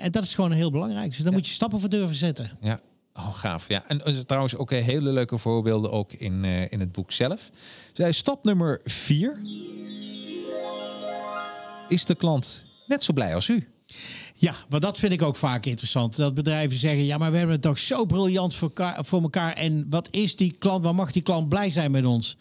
en 0.00 0.10
dat 0.10 0.22
is 0.22 0.34
gewoon 0.34 0.52
heel 0.52 0.70
belangrijk. 0.70 1.08
Dus 1.08 1.16
daar 1.16 1.26
ja. 1.26 1.32
moet 1.32 1.46
je 1.46 1.52
stappen 1.52 1.80
voor 1.80 1.88
durven 1.88 2.16
zetten. 2.16 2.50
Ja. 2.60 2.80
Oh, 3.14 3.34
gaaf. 3.34 3.68
Ja. 3.68 3.84
En 3.88 4.26
trouwens 4.26 4.56
ook 4.56 4.70
hele 4.70 5.12
leuke 5.12 5.38
voorbeelden 5.38 5.90
ook 5.90 6.12
in, 6.12 6.44
in 6.44 6.80
het 6.80 6.92
boek 6.92 7.12
zelf. 7.12 7.50
Dus, 7.92 8.16
stap 8.16 8.44
nummer 8.44 8.80
vier. 8.84 9.38
Is 11.88 12.04
de 12.04 12.16
klant 12.16 12.64
net 12.86 13.04
zo 13.04 13.12
blij 13.12 13.34
als 13.34 13.48
u? 13.48 13.68
Ja, 14.34 14.54
want 14.68 14.82
dat 14.82 14.98
vind 14.98 15.12
ik 15.12 15.22
ook 15.22 15.36
vaak 15.36 15.66
interessant. 15.66 16.16
Dat 16.16 16.34
bedrijven 16.34 16.78
zeggen, 16.78 17.04
ja, 17.04 17.18
maar 17.18 17.30
we 17.30 17.36
hebben 17.36 17.54
het 17.54 17.64
toch 17.64 17.78
zo 17.78 18.04
briljant 18.04 18.54
voor 18.54 18.68
elkaar. 18.68 19.04
Voor 19.04 19.22
elkaar 19.22 19.52
en 19.52 19.86
wat 19.90 20.08
is 20.10 20.36
die 20.36 20.56
klant, 20.58 20.84
waar 20.84 20.94
mag 20.94 21.12
die 21.12 21.22
klant 21.22 21.48
blij 21.48 21.70
zijn 21.70 21.90
met 21.90 22.04
ons? 22.04 22.36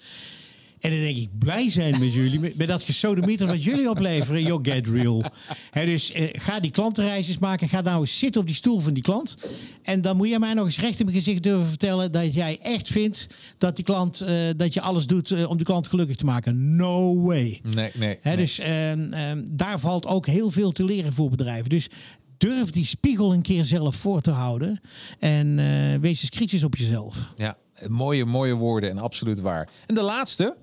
En 0.85 0.91
dan 0.91 0.99
denk 0.99 1.17
ik, 1.17 1.29
blij 1.39 1.69
zijn 1.69 1.99
met 1.99 2.13
jullie, 2.13 2.39
met, 2.39 2.55
met 2.55 2.67
dat 2.67 2.83
gesodemieter 2.83 3.47
wat 3.47 3.63
jullie 3.63 3.89
opleveren. 3.89 4.43
Yo, 4.43 4.59
get 4.61 4.87
real. 4.87 5.23
He, 5.71 5.85
dus 5.85 6.11
eh, 6.11 6.27
ga 6.31 6.59
die 6.59 6.71
klantenreisjes 6.71 7.37
maken. 7.37 7.69
Ga 7.69 7.81
nou 7.81 7.99
eens 7.99 8.17
zitten 8.17 8.41
op 8.41 8.47
die 8.47 8.55
stoel 8.55 8.79
van 8.79 8.93
die 8.93 9.03
klant. 9.03 9.37
En 9.81 10.01
dan 10.01 10.17
moet 10.17 10.29
je 10.29 10.39
mij 10.39 10.53
nog 10.53 10.65
eens 10.65 10.79
recht 10.79 10.99
in 10.99 11.05
mijn 11.05 11.17
gezicht 11.17 11.43
durven 11.43 11.67
vertellen... 11.67 12.11
dat 12.11 12.33
jij 12.33 12.59
echt 12.61 12.87
vindt 12.87 13.27
dat, 13.57 13.75
die 13.75 13.85
klant, 13.85 14.21
uh, 14.21 14.29
dat 14.57 14.73
je 14.73 14.81
alles 14.81 15.07
doet 15.07 15.29
uh, 15.29 15.49
om 15.49 15.57
die 15.57 15.65
klant 15.65 15.87
gelukkig 15.87 16.15
te 16.15 16.25
maken. 16.25 16.75
No 16.75 17.21
way. 17.21 17.59
Nee, 17.63 17.91
nee. 17.93 18.17
He, 18.21 18.35
nee. 18.35 18.37
Dus 18.37 18.61
daar 19.51 19.79
valt 19.79 20.05
ook 20.05 20.25
heel 20.25 20.51
veel 20.51 20.71
te 20.71 20.83
leren 20.83 21.13
voor 21.13 21.29
bedrijven. 21.29 21.69
Dus 21.69 21.87
durf 22.37 22.69
die 22.69 22.85
spiegel 22.85 23.33
een 23.33 23.41
keer 23.41 23.63
zelf 23.63 23.95
voor 23.95 24.21
te 24.21 24.31
houden. 24.31 24.79
En 25.19 25.55
wees 26.01 26.21
eens 26.21 26.29
kritisch 26.29 26.63
op 26.63 26.75
jezelf. 26.75 27.31
Ja, 27.35 27.57
mooie, 27.87 28.25
mooie 28.25 28.53
woorden 28.53 28.89
en 28.89 28.97
absoluut 28.97 29.39
waar. 29.39 29.69
En 29.85 29.95
de 29.95 30.01
laatste. 30.01 30.55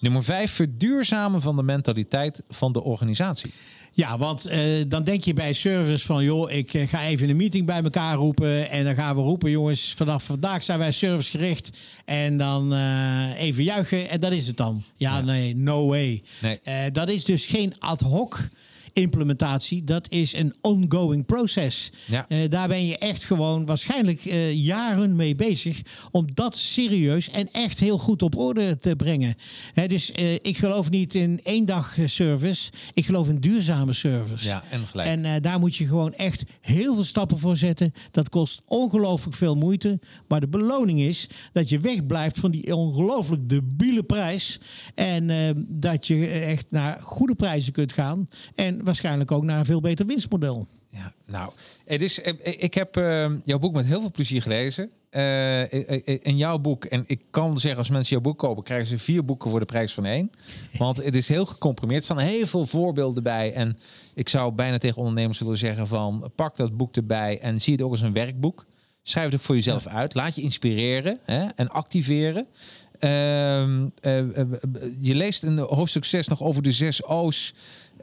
Nummer 0.00 0.24
vijf, 0.24 0.52
verduurzamen 0.52 1.42
van 1.42 1.56
de 1.56 1.62
mentaliteit 1.62 2.42
van 2.48 2.72
de 2.72 2.82
organisatie. 2.82 3.52
Ja, 3.94 4.18
want 4.18 4.50
uh, 4.50 4.58
dan 4.88 5.04
denk 5.04 5.24
je 5.24 5.32
bij 5.32 5.52
service 5.52 6.06
van, 6.06 6.24
joh, 6.24 6.50
ik 6.50 6.74
uh, 6.74 6.88
ga 6.88 7.02
even 7.02 7.28
een 7.28 7.36
meeting 7.36 7.66
bij 7.66 7.82
elkaar 7.82 8.16
roepen. 8.16 8.70
En 8.70 8.84
dan 8.84 8.94
gaan 8.94 9.14
we 9.14 9.20
roepen, 9.20 9.50
jongens, 9.50 9.94
vanaf 9.96 10.24
vandaag 10.24 10.62
zijn 10.62 10.78
wij 10.78 10.92
servicegericht. 10.92 11.70
En 12.04 12.36
dan 12.36 12.72
uh, 12.72 13.40
even 13.40 13.64
juichen 13.64 14.08
en 14.08 14.20
dat 14.20 14.32
is 14.32 14.46
het 14.46 14.56
dan. 14.56 14.84
Ja, 14.96 15.16
ja. 15.16 15.20
nee, 15.20 15.56
no 15.56 15.86
way. 15.86 16.22
Nee. 16.40 16.90
dat 16.90 17.08
is 17.08 17.24
dus 17.24 17.46
geen 17.46 17.74
ad 17.78 18.00
hoc 18.00 18.48
implementatie, 18.92 19.84
dat 19.84 20.10
is 20.10 20.34
een 20.34 20.54
ongoing 20.60 21.26
proces. 21.26 21.90
Ja. 22.06 22.26
Uh, 22.28 22.48
daar 22.48 22.68
ben 22.68 22.86
je 22.86 22.98
echt 22.98 23.24
gewoon 23.24 23.66
waarschijnlijk 23.66 24.24
uh, 24.24 24.52
jaren 24.52 25.16
mee 25.16 25.34
bezig 25.34 25.80
om 26.10 26.26
dat 26.34 26.56
serieus 26.56 27.30
en 27.30 27.48
echt 27.52 27.78
heel 27.78 27.98
goed 27.98 28.22
op 28.22 28.36
orde 28.36 28.76
te 28.76 28.96
brengen. 28.96 29.34
He, 29.72 29.86
dus 29.86 30.10
uh, 30.10 30.32
ik 30.32 30.56
geloof 30.56 30.90
niet 30.90 31.14
in 31.14 31.40
één 31.42 31.64
dag 31.64 31.96
service, 32.04 32.72
ik 32.94 33.04
geloof 33.04 33.28
in 33.28 33.38
duurzame 33.38 33.92
service. 33.92 34.46
Ja, 34.46 34.62
en 34.70 34.86
gelijk. 34.86 35.08
En 35.08 35.42
daar 35.42 35.58
moet 35.58 35.76
je 35.76 35.86
gewoon 35.86 36.12
echt 36.12 36.44
heel 36.60 36.94
veel 36.94 37.04
stappen 37.04 37.38
voor 37.38 37.56
zetten. 37.56 37.92
Dat 38.10 38.28
kost 38.28 38.62
ongelooflijk 38.66 39.36
veel 39.36 39.56
moeite, 39.56 40.00
maar 40.28 40.40
de 40.40 40.48
beloning 40.48 41.00
is 41.00 41.26
dat 41.52 41.68
je 41.68 41.78
wegblijft 41.78 42.38
van 42.38 42.50
die 42.50 42.76
ongelooflijk 42.76 43.48
debiele 43.48 44.02
prijs 44.02 44.60
en 44.94 45.30
dat 45.68 46.06
je 46.06 46.26
echt 46.26 46.70
naar 46.70 47.00
goede 47.00 47.34
prijzen 47.34 47.72
kunt 47.72 47.92
gaan 47.92 48.28
en 48.54 48.81
waarschijnlijk 48.82 49.30
ook 49.30 49.44
naar 49.44 49.58
een 49.58 49.64
veel 49.64 49.80
beter 49.80 50.06
winstmodel. 50.06 50.66
Ja, 50.88 51.12
nou, 51.26 51.52
het 51.84 52.02
is, 52.02 52.18
ik 52.42 52.74
heb 52.74 52.96
uh, 52.96 53.30
jouw 53.44 53.58
boek 53.58 53.74
met 53.74 53.86
heel 53.86 54.00
veel 54.00 54.10
plezier 54.10 54.42
gelezen. 54.42 54.90
Uh, 55.10 55.72
in 56.22 56.36
jouw 56.36 56.58
boek, 56.58 56.84
en 56.84 57.04
ik 57.06 57.20
kan 57.30 57.60
zeggen, 57.60 57.78
als 57.78 57.90
mensen 57.90 58.12
jouw 58.12 58.20
boek 58.20 58.38
kopen, 58.38 58.62
krijgen 58.62 58.86
ze 58.86 58.98
vier 58.98 59.24
boeken 59.24 59.50
voor 59.50 59.60
de 59.60 59.66
prijs 59.66 59.92
van 59.92 60.04
één. 60.04 60.30
Want 60.78 60.96
het 60.96 61.14
is 61.14 61.28
heel 61.28 61.46
gecomprimeerd. 61.46 61.98
Er 61.98 62.04
staan 62.04 62.18
heel 62.18 62.46
veel 62.46 62.66
voorbeelden 62.66 63.22
bij. 63.22 63.52
En 63.52 63.76
ik 64.14 64.28
zou 64.28 64.52
bijna 64.52 64.78
tegen 64.78 64.98
ondernemers 64.98 65.38
willen 65.38 65.58
zeggen 65.58 65.86
van, 65.86 66.30
pak 66.34 66.56
dat 66.56 66.76
boek 66.76 66.96
erbij 66.96 67.40
en 67.40 67.60
zie 67.60 67.72
het 67.72 67.82
ook 67.82 67.90
als 67.90 68.00
een 68.00 68.12
werkboek. 68.12 68.66
Schrijf 69.02 69.26
het 69.26 69.34
ook 69.34 69.40
voor 69.40 69.54
jezelf 69.54 69.84
ja. 69.84 69.90
uit. 69.90 70.14
Laat 70.14 70.34
je 70.34 70.42
inspireren 70.42 71.18
hè, 71.24 71.46
en 71.56 71.68
activeren. 71.68 72.46
Uh, 73.00 73.10
je 74.98 75.14
leest 75.14 75.42
in 75.42 75.58
hoofdstuk 75.58 76.04
6 76.04 76.28
nog 76.28 76.42
over 76.42 76.62
de 76.62 76.72
zes 76.72 77.04
O's. 77.04 77.52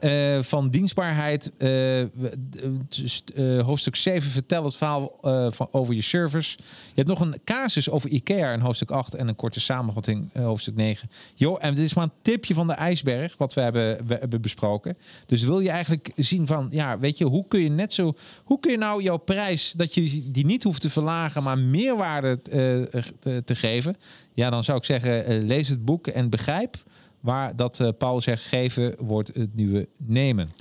Uh, 0.00 0.42
van 0.42 0.70
dienstbaarheid. 0.70 1.52
Uh, 1.58 2.00
uh, 2.00 3.62
hoofdstuk 3.62 3.96
7 3.96 4.30
vertelt 4.30 4.64
het 4.64 4.76
verhaal 4.76 5.18
van, 5.50 5.68
over 5.70 5.94
je 5.94 6.02
servers. 6.02 6.56
Je 6.58 6.94
hebt 6.94 7.08
nog 7.08 7.20
een 7.20 7.40
casus 7.44 7.90
over 7.90 8.10
IKEA 8.10 8.52
in 8.52 8.60
hoofdstuk 8.60 8.90
8 8.90 9.14
en 9.14 9.28
een 9.28 9.36
korte 9.36 9.60
samenvatting 9.60 10.30
hoofdstuk 10.32 10.74
9. 10.74 11.10
Jo, 11.34 11.56
en 11.56 11.74
dit 11.74 11.84
is 11.84 11.94
maar 11.94 12.04
een 12.04 12.12
tipje 12.22 12.54
van 12.54 12.66
de 12.66 12.72
ijsberg 12.72 13.36
wat 13.36 13.54
we 13.54 13.60
hebben, 13.60 14.06
we 14.06 14.14
hebben 14.14 14.40
besproken. 14.40 14.96
Dus 15.26 15.42
wil 15.42 15.60
je 15.60 15.70
eigenlijk 15.70 16.10
zien 16.16 16.46
van, 16.46 16.68
ja, 16.70 16.98
weet 16.98 17.18
je, 17.18 17.24
hoe 17.24 17.44
kun 17.48 17.60
je 17.60 17.70
net 17.70 17.92
zo, 17.92 18.12
hoe 18.44 18.60
kun 18.60 18.70
je 18.70 18.78
nou 18.78 19.02
jouw 19.02 19.16
prijs, 19.16 19.72
dat 19.72 19.94
je 19.94 20.30
die 20.30 20.46
niet 20.46 20.62
hoeft 20.62 20.80
te 20.80 20.90
verlagen, 20.90 21.42
maar 21.42 21.58
meerwaarde 21.58 22.42
te, 22.42 23.42
te 23.44 23.54
geven? 23.54 23.96
Ja, 24.34 24.50
dan 24.50 24.64
zou 24.64 24.78
ik 24.78 24.84
zeggen, 24.84 25.42
lees 25.46 25.68
het 25.68 25.84
boek 25.84 26.06
en 26.06 26.30
begrijp 26.30 26.76
waar 27.20 27.56
dat 27.56 27.78
uh, 27.78 27.88
Paul 27.98 28.20
zegt 28.20 28.44
geven 28.44 28.94
wordt 28.98 29.30
het 29.34 29.54
nieuwe 29.54 29.88
nemen. 30.04 30.52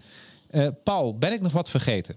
Uh, 0.52 0.68
Paul, 0.84 1.18
ben 1.18 1.34
ik 1.34 1.42
nog 1.42 1.52
wat 1.52 1.70
vergeten? 1.70 2.16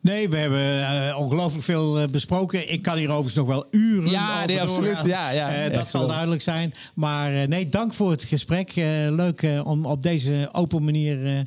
Nee, 0.00 0.28
we 0.28 0.36
hebben 0.36 0.60
uh, 0.60 1.18
ongelooflijk 1.18 1.64
veel 1.64 2.00
uh, 2.00 2.06
besproken. 2.06 2.72
Ik 2.72 2.82
kan 2.82 2.96
hier 2.96 3.08
overigens 3.08 3.34
nog 3.34 3.46
wel 3.46 3.66
uren 3.70 4.10
ja, 4.10 4.34
over 4.34 4.46
nee, 4.46 4.60
absoluut. 4.60 5.02
Ja, 5.04 5.30
ja, 5.30 5.66
uh, 5.66 5.74
dat 5.74 5.90
zal 5.90 6.00
wel. 6.00 6.10
duidelijk 6.10 6.42
zijn. 6.42 6.74
Maar 6.94 7.48
nee, 7.48 7.68
dank 7.68 7.94
voor 7.94 8.10
het 8.10 8.24
gesprek. 8.24 8.72
leuk 8.74 9.46
om 9.64 9.86
op 9.86 10.02
deze 10.02 10.48
open 10.52 10.84
manier 10.84 11.46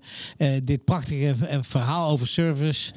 dit 0.63 0.85
prachtige 0.85 1.35
verhaal 1.61 2.09
over 2.09 2.27
service... 2.27 2.93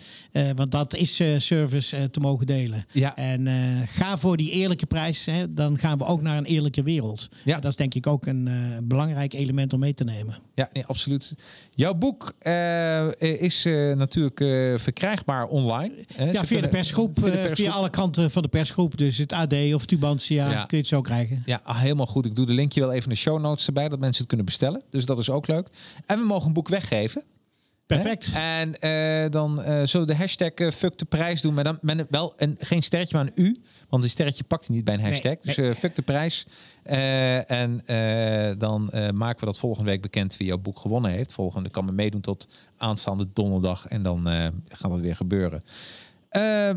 want 0.57 0.71
dat 0.71 0.95
is 0.95 1.23
service 1.37 2.11
te 2.11 2.21
mogen 2.21 2.47
delen. 2.47 2.85
Ja. 2.93 3.17
En 3.17 3.49
ga 3.87 4.19
voor 4.19 4.37
die 4.37 4.51
eerlijke 4.51 4.87
prijs. 4.87 5.27
Hè, 5.27 5.55
dan 5.55 5.79
gaan 5.79 5.99
we 5.99 6.05
ook 6.05 6.23
naar 6.23 6.37
een 6.37 6.45
eerlijke 6.45 6.83
wereld. 6.83 7.29
Ja. 7.45 7.59
Dat 7.59 7.71
is 7.71 7.77
denk 7.77 7.95
ik 7.95 8.07
ook 8.07 8.27
een 8.27 8.49
belangrijk 8.83 9.33
element 9.33 9.73
om 9.73 9.81
mee 9.81 9.95
te 9.95 10.05
nemen. 10.05 10.39
Ja, 10.55 10.69
nee, 10.73 10.87
absoluut. 10.87 11.35
Jouw 11.75 11.95
boek 11.95 12.33
is 13.19 13.65
natuurlijk 13.95 14.39
verkrijgbaar 14.81 15.44
online. 15.49 15.95
Hè? 16.15 16.31
Ja, 16.31 16.45
via 16.45 16.61
de, 16.61 16.69
persgroep, 16.69 17.19
via, 17.19 17.25
de 17.25 17.31
persgroep. 17.31 17.57
via 17.57 17.71
alle 17.71 17.91
kanten 17.91 18.31
van 18.31 18.43
de 18.43 18.49
persgroep. 18.49 18.99
Dus 18.99 19.19
het 19.19 19.33
AD 19.33 19.55
of 19.75 19.87
Tubantia, 19.87 20.51
ja. 20.51 20.57
kun 20.57 20.67
je 20.69 20.77
het 20.77 20.87
zo 20.87 21.01
krijgen. 21.01 21.43
Ja, 21.47 21.61
ah, 21.65 21.79
helemaal 21.81 22.07
goed. 22.07 22.27
Ik 22.27 22.37
doe 22.37 22.47
de 22.47 22.53
linkje 22.53 22.81
wel 22.81 22.93
even 22.93 23.03
in 23.03 23.09
de 23.09 23.17
show 23.17 23.41
notes 23.41 23.67
erbij, 23.67 23.89
dat 23.89 23.99
mensen 23.99 24.19
het 24.19 24.29
kunnen 24.29 24.47
bestellen. 24.47 24.83
Dus 24.91 25.07
dat 25.07 25.19
is 25.19 25.31
ook 25.31 25.47
leuk. 25.47 25.69
En 26.07 26.19
we 26.19 26.25
mogen 26.25 26.47
een 26.47 26.53
boek 26.53 26.69
weggeven. 26.69 27.23
Perfect. 27.87 28.29
Hè? 28.33 28.61
En 28.61 28.75
uh, 29.25 29.31
dan 29.31 29.59
uh, 29.59 29.65
zullen 29.65 30.07
we 30.07 30.13
de 30.13 30.19
hashtag 30.19 30.51
uh, 30.55 30.71
fuck 30.71 30.99
de 30.99 31.05
prijs 31.05 31.41
doen. 31.41 31.55
Maar 31.55 31.65
dan 31.65 31.79
met 31.81 32.07
wel 32.11 32.33
een, 32.37 32.57
geen 32.59 32.83
sterretje, 32.83 33.17
maar 33.17 33.27
een 33.27 33.45
U. 33.45 33.57
Want 33.89 34.05
een 34.05 34.11
sterretje 34.11 34.45
pakt 34.45 34.67
hij 34.67 34.77
niet 34.77 34.85
bij 34.85 34.95
een 34.95 35.01
hashtag. 35.01 35.37
Nee, 35.43 35.55
dus 35.55 35.79
fuck 35.79 35.95
de 35.95 36.03
prijs. 36.03 36.47
en 37.47 37.83
dan 38.59 38.91
maken 39.15 39.41
we 39.41 39.47
dat 39.47 39.59
volgende 39.59 39.91
week 39.91 40.03
bekend 40.03 40.37
wie 40.37 40.47
jouw 40.47 40.59
boek 40.59 40.79
gewonnen 40.79 41.11
heeft. 41.11 41.33
Volgende 41.33 41.71
kan 41.71 41.85
me 41.85 41.93
meedoen 41.93 42.21
tot 42.21 42.49
aanstaande 42.77 43.27
donderdag. 43.33 43.87
En 43.87 44.03
dan 44.03 44.27
gaat 44.69 44.91
dat 44.91 45.01
weer 45.01 45.17
gebeuren. 45.17 45.63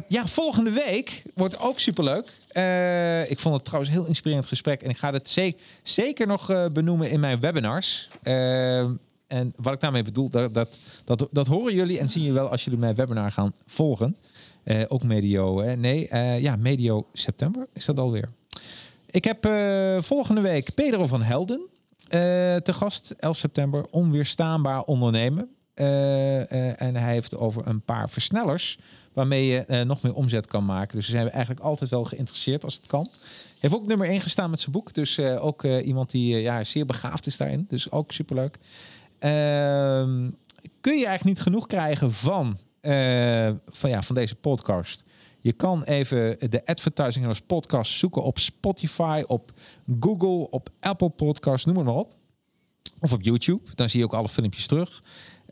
ja, 0.08 0.26
volgende 0.26 0.72
week 0.72 1.24
wordt 1.36 1.60
ook 1.60 1.80
superleuk. 1.80 2.26
ik 3.30 3.39
vond 3.39 3.55
het 3.55 3.66
trouwens 3.66 3.91
een 3.91 3.99
heel 3.99 4.08
inspirerend 4.08 4.47
gesprek. 4.47 4.82
En 4.82 4.89
ik 4.89 4.97
ga 4.97 5.12
het 5.12 5.30
ze 5.30 5.55
zeker 5.84 6.28
nog 6.28 6.72
benoemen 6.72 7.10
in 7.10 7.20
mijn 7.20 7.39
webinars. 7.39 8.10
En 9.28 9.53
wat 9.55 9.73
ik 9.73 9.80
daarmee 9.80 10.03
bedoel, 10.03 10.30
dat, 10.30 10.53
dat, 10.53 10.82
dat, 11.03 11.28
dat 11.32 11.47
horen 11.47 11.73
jullie 11.73 11.99
en 11.99 12.09
zien 12.09 12.23
jullie 12.23 12.39
wel 12.39 12.49
als 12.49 12.63
jullie 12.63 12.80
mijn 12.80 12.95
webinar 12.95 13.32
gaan 13.32 13.51
volgen. 13.65 14.17
Uh, 14.67 14.82
ook 14.88 15.03
medio, 15.03 15.61
nee, 15.75 16.09
uh, 16.11 16.39
ja, 16.39 16.55
medio 16.55 17.07
september 17.13 17.67
is 17.73 17.86
dat 17.86 17.99
alweer. 17.99 18.30
Ik 19.05 19.23
heb 19.23 19.45
uh, 19.45 20.01
volgende 20.01 20.41
week 20.41 20.73
Pedro 20.73 21.07
van 21.07 21.21
Helden 21.21 21.61
te 22.63 22.73
gast, 22.73 23.11
11 23.17 23.38
september. 23.38 23.86
Onweerstaanbaar 23.89 24.84
ondernemen. 24.84 25.49
En 25.73 26.95
hij 26.95 27.13
heeft 27.13 27.38
over 27.38 27.67
een 27.67 27.82
paar 27.82 28.09
versnellers 28.09 28.80
waarmee 29.13 29.45
je 29.45 29.84
nog 29.86 30.01
meer 30.01 30.13
omzet 30.13 30.47
kan 30.47 30.65
maken. 30.65 30.97
Dus 30.97 31.05
we 31.05 31.11
zijn 31.11 31.30
eigenlijk 31.30 31.59
altijd 31.59 31.89
wel 31.89 32.03
geïnteresseerd 32.03 32.63
als 32.63 32.75
het 32.75 32.88
kan. 32.88 33.07
Heeft 33.59 33.73
ook 33.73 33.88
nummer 33.88 34.07
1 34.07 34.21
gestaan 34.21 34.49
met 34.49 34.59
zijn 34.59 34.71
boek. 34.71 34.93
Dus 34.93 35.19
ook 35.19 35.63
iemand 35.63 36.11
die 36.11 36.38
ja, 36.38 36.63
zeer 36.63 36.86
begaafd 36.86 37.28
is 37.28 37.38
daarin. 37.38 37.65
Dus 37.67 37.91
ook 37.91 38.11
superleuk. 38.11 38.57
Kun 40.82 40.97
je 40.97 41.05
eigenlijk 41.05 41.24
niet 41.24 41.41
genoeg 41.41 41.65
krijgen 41.65 42.11
van, 42.11 42.57
van, 43.68 43.89
ja, 43.89 44.01
van 44.01 44.15
deze 44.15 44.36
podcast? 44.36 45.03
Je 45.39 45.53
kan 45.53 45.84
even 45.84 46.49
de 46.49 46.65
Advertising 46.65 47.20
Heroes 47.20 47.41
podcast 47.41 47.91
zoeken 47.91 48.24
op 48.24 48.39
Spotify, 48.39 49.24
op 49.28 49.51
Google, 49.99 50.49
op 50.49 50.70
Apple 50.80 51.09
Podcasts, 51.09 51.65
noem 51.65 51.84
maar 51.84 51.93
op. 51.93 52.15
Of 52.99 53.13
op 53.13 53.22
YouTube. 53.22 53.76
Dan 53.76 53.89
zie 53.89 53.99
je 53.99 54.05
ook 54.05 54.13
alle 54.13 54.30
filmpjes 54.30 54.68
terug. 54.68 55.03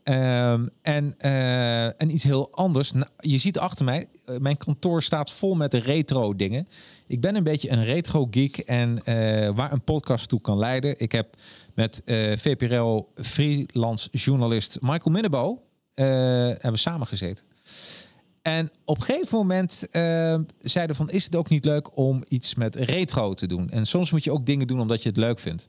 Um, 0.10 0.70
en, 0.82 1.16
uh, 1.22 1.86
en 1.86 2.14
iets 2.14 2.24
heel 2.24 2.52
anders. 2.52 2.92
Nou, 2.92 3.08
je 3.18 3.38
ziet 3.38 3.60
achter 3.60 3.86
mij, 3.86 4.08
uh, 4.30 4.38
mijn 4.38 4.58
kantoor 4.58 5.04
staat 5.04 5.32
vol 5.32 5.56
met 5.56 5.74
retro 5.74 6.36
dingen. 6.36 6.68
Ik 7.08 7.22
ben 7.22 7.36
een 7.36 7.44
beetje 7.44 7.72
een 7.72 7.84
retro 7.84 8.28
geek 8.32 8.58
en 8.58 8.92
uh, 8.92 9.50
waar 9.56 9.72
een 9.72 9.84
podcast 9.84 10.30
toe 10.30 10.42
kan 10.42 10.58
leiden. 10.58 11.00
Ik 11.00 11.12
heb 11.12 11.36
met 11.74 12.02
VPRO 12.36 13.08
freelance 13.16 14.10
journalist 14.12 14.78
Michael 14.82 15.12
Minnebo 15.12 15.62
hebben 15.94 16.80
samen 16.80 17.08
gezeten. 17.08 17.46
En 18.46 18.70
op 18.84 18.98
een 18.98 19.04
gegeven 19.04 19.38
moment 19.38 19.88
uh, 19.92 20.40
zeiden 20.60 20.96
van, 20.96 21.10
is 21.10 21.24
het 21.24 21.36
ook 21.36 21.50
niet 21.50 21.66
leuk 21.66 21.98
om 21.98 22.24
iets 22.28 22.56
met 22.56 22.76
retro 22.76 23.34
te 23.34 23.48
doen? 23.48 23.70
En 23.70 23.86
soms 23.86 24.12
moet 24.12 24.24
je 24.24 24.32
ook 24.32 24.46
dingen 24.46 24.68
doen 24.68 24.80
omdat 24.80 25.04
je 25.04 25.10
het 25.10 25.18
leuk 25.18 25.40
vindt. 25.40 25.68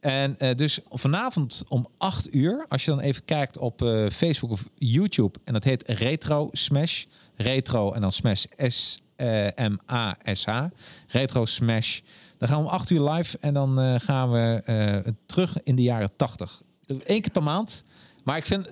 En 0.00 0.36
uh, 0.38 0.54
dus 0.54 0.80
vanavond 0.90 1.64
om 1.68 1.88
8 1.96 2.34
uur, 2.34 2.64
als 2.68 2.84
je 2.84 2.90
dan 2.90 3.00
even 3.00 3.24
kijkt 3.24 3.58
op 3.58 3.82
uh, 3.82 4.08
Facebook 4.08 4.50
of 4.50 4.68
YouTube, 4.74 5.38
en 5.44 5.52
dat 5.52 5.64
heet 5.64 5.88
Retro 5.88 6.48
Smash. 6.52 7.04
Retro 7.36 7.92
en 7.92 8.00
dan 8.00 8.12
Smash 8.12 8.44
S-M-A-S-H. 8.56 10.64
Retro 11.06 11.44
Smash. 11.44 12.00
Dan 12.38 12.48
gaan 12.48 12.58
we 12.58 12.64
om 12.64 12.70
8 12.70 12.90
uur 12.90 13.10
live 13.10 13.38
en 13.40 13.54
dan 13.54 14.00
gaan 14.00 14.30
we 14.30 15.14
terug 15.26 15.62
in 15.62 15.76
de 15.76 15.82
jaren 15.82 16.10
80. 16.16 16.62
Eén 16.86 17.20
keer 17.20 17.30
per 17.30 17.42
maand. 17.42 17.84
Maar 18.24 18.36
ik 18.36 18.46
vind 18.46 18.68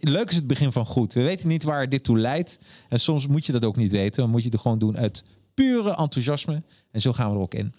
leuk 0.00 0.30
is 0.30 0.36
het 0.36 0.46
begin 0.46 0.72
van 0.72 0.86
goed. 0.86 1.12
We 1.12 1.22
weten 1.22 1.48
niet 1.48 1.62
waar 1.62 1.88
dit 1.88 2.04
toe 2.04 2.18
leidt. 2.18 2.58
En 2.88 3.00
soms 3.00 3.26
moet 3.26 3.46
je 3.46 3.52
dat 3.52 3.64
ook 3.64 3.76
niet 3.76 3.90
weten. 3.90 4.22
Dan 4.22 4.30
moet 4.30 4.42
je 4.42 4.48
het 4.48 4.60
gewoon 4.60 4.78
doen 4.78 4.98
uit 4.98 5.24
pure 5.54 5.96
enthousiasme. 5.96 6.62
En 6.90 7.00
zo 7.00 7.12
gaan 7.12 7.30
we 7.30 7.36
er 7.36 7.42
ook 7.42 7.54
in. 7.54 7.74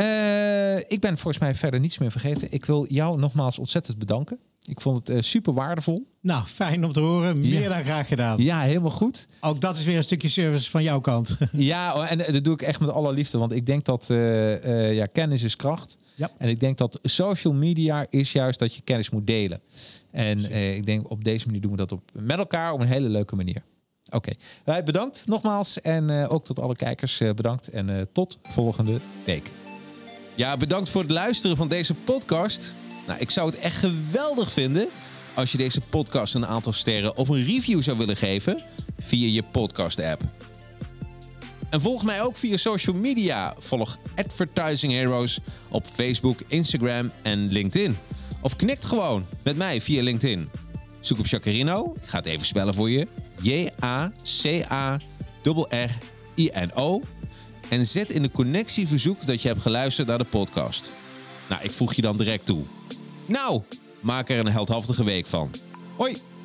Uh, 0.00 0.76
ik 0.76 1.00
ben 1.00 1.18
volgens 1.18 1.38
mij 1.38 1.54
verder 1.54 1.80
niets 1.80 1.98
meer 1.98 2.10
vergeten. 2.10 2.48
Ik 2.50 2.64
wil 2.64 2.86
jou 2.88 3.18
nogmaals 3.18 3.58
ontzettend 3.58 3.98
bedanken. 3.98 4.38
Ik 4.64 4.80
vond 4.80 4.96
het 4.96 5.16
uh, 5.16 5.22
super 5.22 5.52
waardevol. 5.52 6.06
Nou, 6.20 6.44
fijn 6.44 6.84
om 6.84 6.92
te 6.92 7.00
horen. 7.00 7.38
Meer 7.38 7.62
ja. 7.62 7.68
dan 7.68 7.84
graag 7.84 8.08
gedaan. 8.08 8.42
Ja, 8.42 8.60
helemaal 8.60 8.90
goed. 8.90 9.26
Ook 9.40 9.60
dat 9.60 9.76
is 9.76 9.84
weer 9.84 9.96
een 9.96 10.02
stukje 10.02 10.28
service 10.28 10.70
van 10.70 10.82
jouw 10.82 11.00
kant. 11.00 11.36
ja, 11.52 11.94
oh, 11.94 12.10
en 12.10 12.18
dat 12.18 12.44
doe 12.44 12.54
ik 12.54 12.62
echt 12.62 12.80
met 12.80 12.90
alle 12.90 13.12
liefde. 13.12 13.38
Want 13.38 13.52
ik 13.52 13.66
denk 13.66 13.84
dat 13.84 14.08
uh, 14.10 14.94
ja, 14.94 15.06
kennis 15.06 15.42
is 15.42 15.56
kracht. 15.56 15.98
Ja. 16.14 16.30
En 16.38 16.48
ik 16.48 16.60
denk 16.60 16.78
dat 16.78 16.98
social 17.02 17.52
media 17.54 18.06
is 18.10 18.32
juist 18.32 18.58
dat 18.58 18.74
je 18.74 18.82
kennis 18.82 19.10
moet 19.10 19.26
delen. 19.26 19.60
En 20.10 20.52
ik 20.76 20.86
denk 20.86 21.10
op 21.10 21.24
deze 21.24 21.46
manier 21.46 21.60
doen 21.60 21.70
we 21.70 21.76
dat 21.76 21.92
op, 21.92 22.10
met 22.12 22.38
elkaar 22.38 22.72
op 22.72 22.80
een 22.80 22.86
hele 22.86 23.08
leuke 23.08 23.36
manier. 23.36 23.62
Oké, 24.12 24.32
okay. 24.64 24.82
bedankt 24.82 25.26
nogmaals. 25.26 25.80
En 25.80 26.28
ook 26.28 26.44
tot 26.44 26.60
alle 26.60 26.76
kijkers 26.76 27.18
bedankt. 27.18 27.68
En 27.68 28.08
tot 28.12 28.38
volgende 28.42 28.98
week. 29.24 29.50
Ja, 30.36 30.56
bedankt 30.56 30.88
voor 30.88 31.02
het 31.02 31.10
luisteren 31.10 31.56
van 31.56 31.68
deze 31.68 31.94
podcast. 31.94 32.74
Nou, 33.06 33.20
ik 33.20 33.30
zou 33.30 33.50
het 33.50 33.58
echt 33.58 33.76
geweldig 33.76 34.52
vinden 34.52 34.88
als 35.34 35.52
je 35.52 35.58
deze 35.58 35.80
podcast 35.80 36.34
een 36.34 36.46
aantal 36.46 36.72
sterren 36.72 37.16
of 37.16 37.28
een 37.28 37.44
review 37.44 37.82
zou 37.82 37.98
willen 37.98 38.16
geven 38.16 38.62
via 39.02 39.28
je 39.28 39.42
podcast-app. 39.52 40.22
En 41.70 41.80
volg 41.80 42.04
mij 42.04 42.22
ook 42.22 42.36
via 42.36 42.56
social 42.56 42.96
media. 42.96 43.54
Volg 43.58 43.98
Advertising 44.14 44.92
Heroes 44.92 45.38
op 45.68 45.86
Facebook, 45.86 46.40
Instagram 46.46 47.10
en 47.22 47.52
LinkedIn. 47.52 47.98
Of 48.40 48.56
knikt 48.56 48.84
gewoon 48.84 49.26
met 49.44 49.56
mij 49.56 49.80
via 49.80 50.02
LinkedIn. 50.02 50.50
Zoek 51.00 51.18
op 51.18 51.26
Jacarino. 51.26 51.92
Ik 52.02 52.08
ga 52.08 52.16
het 52.16 52.26
even 52.26 52.46
spellen 52.46 52.74
voor 52.74 52.90
je. 52.90 53.08
J-A-C-A-R-R-I-N-O. 53.42 55.00
En 57.68 57.86
zet 57.86 58.10
in 58.10 58.22
de 58.22 58.30
connectieverzoek 58.30 59.26
dat 59.26 59.42
je 59.42 59.48
hebt 59.48 59.62
geluisterd 59.62 60.08
naar 60.08 60.18
de 60.18 60.24
podcast. 60.24 60.90
Nou, 61.48 61.62
ik 61.62 61.70
voeg 61.70 61.94
je 61.94 62.02
dan 62.02 62.16
direct 62.16 62.46
toe. 62.46 62.62
Nou, 63.26 63.62
maak 64.00 64.28
er 64.28 64.38
een 64.38 64.52
heldhaftige 64.52 65.04
week 65.04 65.26
van. 65.26 65.50
Hoi! 65.96 66.35